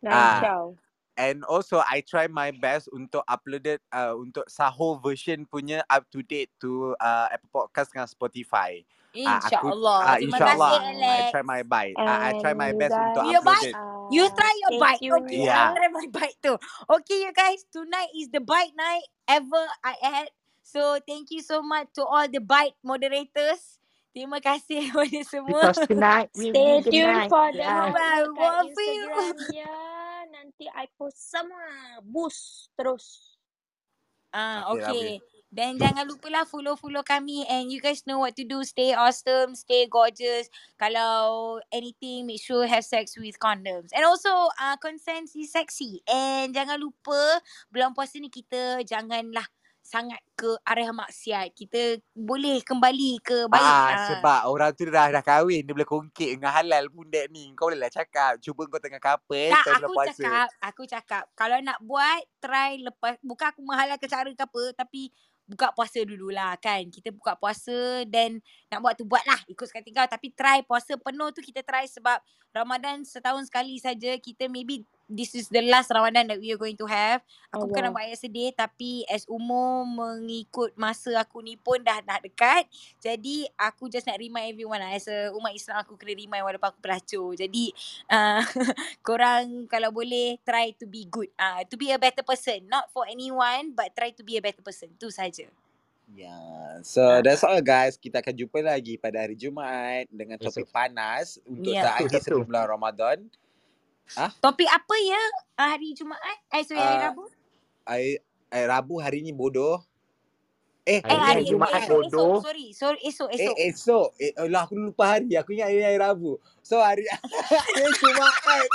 ah, 0.06 0.38
Rancau. 0.38 0.76
and 1.16 1.42
also 1.46 1.80
I 1.82 2.02
try 2.02 2.26
my 2.26 2.50
best 2.52 2.90
untuk 2.92 3.24
uploaded 3.26 3.80
uh, 3.90 4.14
untuk 4.14 4.46
sahur 4.46 4.98
version 5.00 5.46
punya 5.46 5.82
up 5.88 6.06
to 6.12 6.20
date 6.22 6.50
to 6.60 6.94
uh, 6.98 7.32
Apple 7.32 7.50
Podcast 7.50 7.90
dengan 7.90 8.06
Spotify. 8.06 8.82
Ah, 9.22 9.38
aku 9.38 9.70
InsyaAllah. 9.70 9.98
ah, 10.02 10.16
Terima 10.18 10.36
insyaAllah 10.38 10.70
kasih 10.74 10.94
Um, 10.94 11.06
I 11.06 11.22
try 11.30 11.42
my 11.46 11.62
best. 11.62 11.94
Uh, 11.96 12.18
I 12.18 12.30
try 12.42 12.52
my 12.52 12.70
best 12.74 12.94
untuk 12.94 13.22
upload 13.24 13.62
it. 13.62 13.74
You 14.08 14.28
uh, 14.28 14.34
try 14.34 14.52
your 14.62 14.74
stay 14.74 14.80
bite. 14.80 15.02
tuned 15.02 15.30
Okay, 15.30 15.44
ya. 15.44 15.54
I 15.54 15.64
Yeah. 15.64 15.74
try 15.74 15.88
my 15.90 16.06
bite 16.14 16.38
too. 16.42 16.58
Okay, 16.90 17.26
you 17.26 17.32
guys. 17.34 17.64
Tonight 17.72 18.12
is 18.16 18.30
the 18.30 18.40
bite 18.40 18.76
night 18.78 19.06
ever 19.28 19.66
I 19.84 19.96
had. 20.02 20.28
So, 20.62 21.00
thank 21.08 21.30
you 21.32 21.42
so 21.42 21.62
much 21.62 21.88
to 21.96 22.04
all 22.06 22.28
the 22.28 22.40
bite 22.40 22.76
moderators. 22.84 23.80
Terima 24.14 24.38
kasih 24.42 24.88
kepada 24.94 25.20
semua. 25.26 25.62
Because 25.62 25.80
tonight 25.88 26.30
will 26.34 26.54
Stay 26.54 26.82
tuned 26.90 27.24
night. 27.24 27.32
for 27.32 27.52
the 27.56 27.64
Yeah. 27.64 27.92
What 28.36 28.68
for 28.74 28.82
you? 28.82 29.10
Instagram 29.12 29.36
ya. 29.50 29.72
Nanti 30.32 30.66
I 30.70 30.86
post 30.98 31.18
semua. 31.32 32.00
Boost 32.04 32.70
terus. 32.78 33.36
Ah, 34.34 34.70
Okay 34.70 34.80
lah, 34.82 34.94
okay. 34.94 35.20
Dan 35.54 35.78
jangan 35.78 36.02
lupa 36.02 36.26
lah 36.26 36.42
follow-follow 36.42 37.06
kami 37.06 37.46
and 37.46 37.70
you 37.70 37.78
guys 37.78 38.02
know 38.10 38.18
what 38.18 38.34
to 38.34 38.42
do. 38.42 38.66
Stay 38.66 38.90
awesome, 38.90 39.54
stay 39.54 39.86
gorgeous. 39.86 40.50
Kalau 40.74 41.62
anything, 41.70 42.26
make 42.26 42.42
sure 42.42 42.66
have 42.66 42.82
sex 42.82 43.14
with 43.14 43.38
condoms. 43.38 43.94
And 43.94 44.02
also, 44.02 44.50
uh, 44.58 44.74
consent 44.82 45.30
is 45.30 45.54
sexy. 45.54 46.02
And 46.10 46.50
jangan 46.50 46.82
lupa, 46.82 47.38
bulan 47.70 47.94
puasa 47.94 48.18
ni 48.18 48.26
kita 48.26 48.82
janganlah 48.82 49.46
sangat 49.78 50.18
ke 50.34 50.48
arah 50.64 50.90
maksiat. 50.90 51.52
Kita 51.52 52.00
boleh 52.16 52.58
kembali 52.64 53.20
ke 53.20 53.46
baik. 53.46 53.62
Ah, 53.62 53.84
Ah. 53.94 54.06
sebab 54.10 54.40
orang 54.48 54.72
tu 54.72 54.88
dah 54.88 55.12
dah 55.12 55.20
kahwin, 55.20 55.60
dia 55.60 55.76
boleh 55.76 55.86
kongkit 55.86 56.34
dengan 56.34 56.50
halal 56.50 56.88
pun 56.88 57.04
dek 57.06 57.28
ni. 57.30 57.52
Kau 57.54 57.68
boleh 57.70 57.78
lah 57.78 57.92
cakap, 57.92 58.40
cuba 58.40 58.64
kau 58.66 58.80
tengah 58.80 58.98
couple 58.98 59.52
Tak, 59.52 59.84
aku 59.84 59.92
puasa. 59.92 60.18
cakap, 60.18 60.48
aku 60.58 60.82
cakap 60.88 61.22
kalau 61.36 61.60
nak 61.60 61.78
buat 61.78 62.26
try 62.40 62.80
lepas 62.80 63.20
bukan 63.20 63.46
aku 63.52 63.60
menghalalkan 63.60 64.08
cara 64.08 64.28
ke 64.32 64.40
apa 64.40 64.62
tapi 64.74 65.12
buka 65.44 65.72
puasa 65.76 66.00
dululah 66.04 66.56
kan. 66.60 66.88
Kita 66.88 67.12
buka 67.12 67.36
puasa 67.36 68.04
then 68.08 68.40
nak 68.72 68.80
buat 68.80 68.94
tu 68.96 69.04
buatlah 69.04 69.40
ikut 69.48 69.66
sekali 69.68 69.92
kau 69.92 70.06
tapi 70.08 70.32
try 70.32 70.64
puasa 70.64 70.96
penuh 70.96 71.28
tu 71.32 71.40
kita 71.44 71.60
try 71.64 71.84
sebab 71.88 72.18
Ramadan 72.54 73.04
setahun 73.04 73.48
sekali 73.50 73.76
saja 73.82 74.16
kita 74.16 74.48
maybe 74.48 74.86
this 75.08 75.36
is 75.36 75.52
the 75.52 75.60
last 75.68 75.92
Ramadan 75.92 76.28
that 76.28 76.40
we 76.40 76.52
are 76.52 76.60
going 76.60 76.76
to 76.76 76.86
have. 76.88 77.20
Aku 77.52 77.68
bukan 77.68 77.88
nak 77.88 77.92
buat 77.94 78.04
ayat 78.08 78.18
sedih 78.18 78.50
tapi 78.56 79.04
as 79.06 79.28
umur 79.28 79.84
mengikut 79.84 80.74
masa 80.74 81.14
aku 81.20 81.44
ni 81.44 81.54
pun 81.60 81.80
dah 81.80 82.00
nak 82.02 82.24
dekat. 82.24 82.66
Jadi 82.98 83.46
aku 83.54 83.86
just 83.92 84.08
nak 84.08 84.18
remind 84.18 84.56
everyone 84.56 84.80
lah 84.80 84.90
as 84.96 85.06
a 85.06 85.30
umat 85.36 85.52
Islam 85.52 85.80
aku 85.80 85.94
kena 85.94 86.16
remind 86.16 86.44
walaupun 86.44 86.68
aku 86.72 86.80
pelacur. 86.80 87.30
Jadi 87.36 87.70
uh, 88.08 88.42
korang 89.06 89.68
kalau 89.68 89.92
boleh 89.92 90.40
try 90.42 90.72
to 90.74 90.88
be 90.88 91.06
good. 91.06 91.30
Ah 91.36 91.60
uh, 91.60 91.68
to 91.68 91.76
be 91.76 91.92
a 91.92 92.00
better 92.00 92.24
person. 92.24 92.64
Not 92.66 92.88
for 92.90 93.04
anyone 93.06 93.76
but 93.76 93.92
try 93.92 94.10
to 94.10 94.22
be 94.24 94.40
a 94.40 94.42
better 94.42 94.64
person. 94.64 94.90
Tu 94.96 95.12
saja. 95.12 95.46
Yeah. 96.12 96.84
So 96.84 97.24
that's 97.24 97.40
all 97.40 97.60
guys. 97.64 97.96
Kita 97.96 98.20
akan 98.20 98.34
jumpa 98.36 98.60
lagi 98.60 99.00
pada 99.00 99.24
hari 99.24 99.38
Jumaat 99.38 100.04
dengan 100.12 100.36
topik 100.36 100.68
panas 100.68 101.40
untuk 101.48 101.72
Sabtu, 101.72 102.04
Sabtu. 102.12 102.20
sebelum 102.20 102.44
bulan 102.44 102.66
Ramadan. 102.68 103.18
Topik 104.38 104.68
apa 104.68 104.94
ya 105.00 105.20
uh, 105.56 105.68
hari 105.72 105.92
Jumaat? 105.92 106.20
Eh 106.48 106.62
sorry 106.62 106.78
hari 106.78 106.96
Uh, 106.96 107.04
Rabu? 107.08 107.22
hari, 107.84 108.10
eh, 108.48 108.64
Rabu 108.64 108.94
hari 108.98 109.18
ni 109.20 109.32
bodoh. 109.32 109.80
Eh, 110.84 111.00
Eh 111.00 111.08
Hari 111.08 111.16
hari 111.16 111.42
ni 111.44 111.56
Jumaat 111.56 111.80
esok, 111.80 112.04
esok, 112.04 112.12
bodoh. 112.12 112.36
sorry. 112.44 112.66
Sorry 112.72 113.00
esok 113.02 113.28
eh 113.32 113.40
esok. 113.40 113.56
esok. 113.56 114.08
Eh, 114.20 114.32
lah 114.52 114.62
aku 114.64 114.76
lupa 114.76 115.16
hari. 115.16 115.32
Aku 115.32 115.52
ingat 115.52 115.72
hari, 115.72 115.80
hari 115.80 115.96
Rabu. 115.96 116.36
So 116.60 116.76
hari 116.76 117.08
hari 117.12 117.88
Jumaat. 117.96 118.68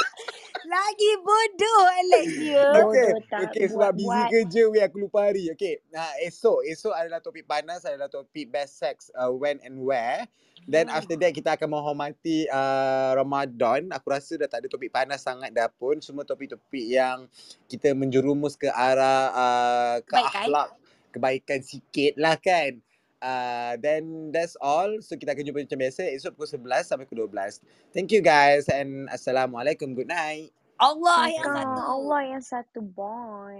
Lagi 0.69 1.11
bodoh 1.25 1.81
Alex 1.97 2.27
ya. 2.37 2.67
Okay, 2.85 3.09
Bodoh 3.09 3.41
okay 3.41 3.65
sebab 3.65 3.91
busy 3.97 4.05
buat-buat. 4.05 4.29
kerja 4.29 4.61
weh 4.69 4.83
aku 4.85 5.01
lupa 5.01 5.25
hari. 5.27 5.49
Okay, 5.51 5.81
nah, 5.89 6.13
esok 6.21 6.61
esok 6.63 6.93
adalah 6.93 7.19
topik 7.19 7.45
panas 7.45 7.81
adalah 7.83 8.05
topik 8.07 8.53
best 8.53 8.77
sex 8.77 9.09
uh, 9.17 9.33
when 9.33 9.57
and 9.65 9.81
where. 9.81 10.29
Then 10.69 10.87
Hmm. 10.87 11.01
after 11.01 11.17
that 11.17 11.33
kita 11.33 11.57
akan 11.57 11.73
menghormati 11.73 12.45
uh, 12.47 13.17
Ramadan. 13.17 13.89
Aku 13.89 14.13
rasa 14.13 14.37
dah 14.37 14.45
tak 14.45 14.63
ada 14.63 14.69
topik 14.69 14.93
panas 14.93 15.25
sangat 15.25 15.49
dah 15.49 15.71
pun. 15.73 15.97
Semua 15.99 16.21
topik-topik 16.23 16.85
yang 16.85 17.25
kita 17.65 17.97
menjerumus 17.97 18.53
ke 18.53 18.69
arah 18.69 19.33
uh, 19.33 19.95
ke 20.05 20.13
Kebaikan. 20.13 20.45
akhlak 20.45 20.69
kebaikan 21.09 21.59
sikit 21.65 22.13
lah 22.21 22.37
kan. 22.37 22.77
Uh, 23.19 23.75
then 23.81 24.29
that's 24.31 24.55
all. 24.61 25.01
So 25.01 25.17
kita 25.17 25.33
akan 25.33 25.43
jumpa 25.43 25.59
macam 25.65 25.79
biasa 25.81 26.05
esok 26.13 26.37
pukul 26.37 26.61
11 26.61 26.85
sampai 26.85 27.05
pukul 27.09 27.25
12. 27.27 27.59
Thank 27.91 28.13
you 28.13 28.21
guys 28.21 28.69
and 28.69 29.09
Assalamualaikum. 29.09 29.97
Good 29.97 30.13
night. 30.13 30.53
Allah 30.79 31.27
yang 31.27 31.43
satu. 31.43 31.79
Allah 31.83 32.21
yang 32.23 32.43
satu 32.43 32.79
boy. 32.79 33.59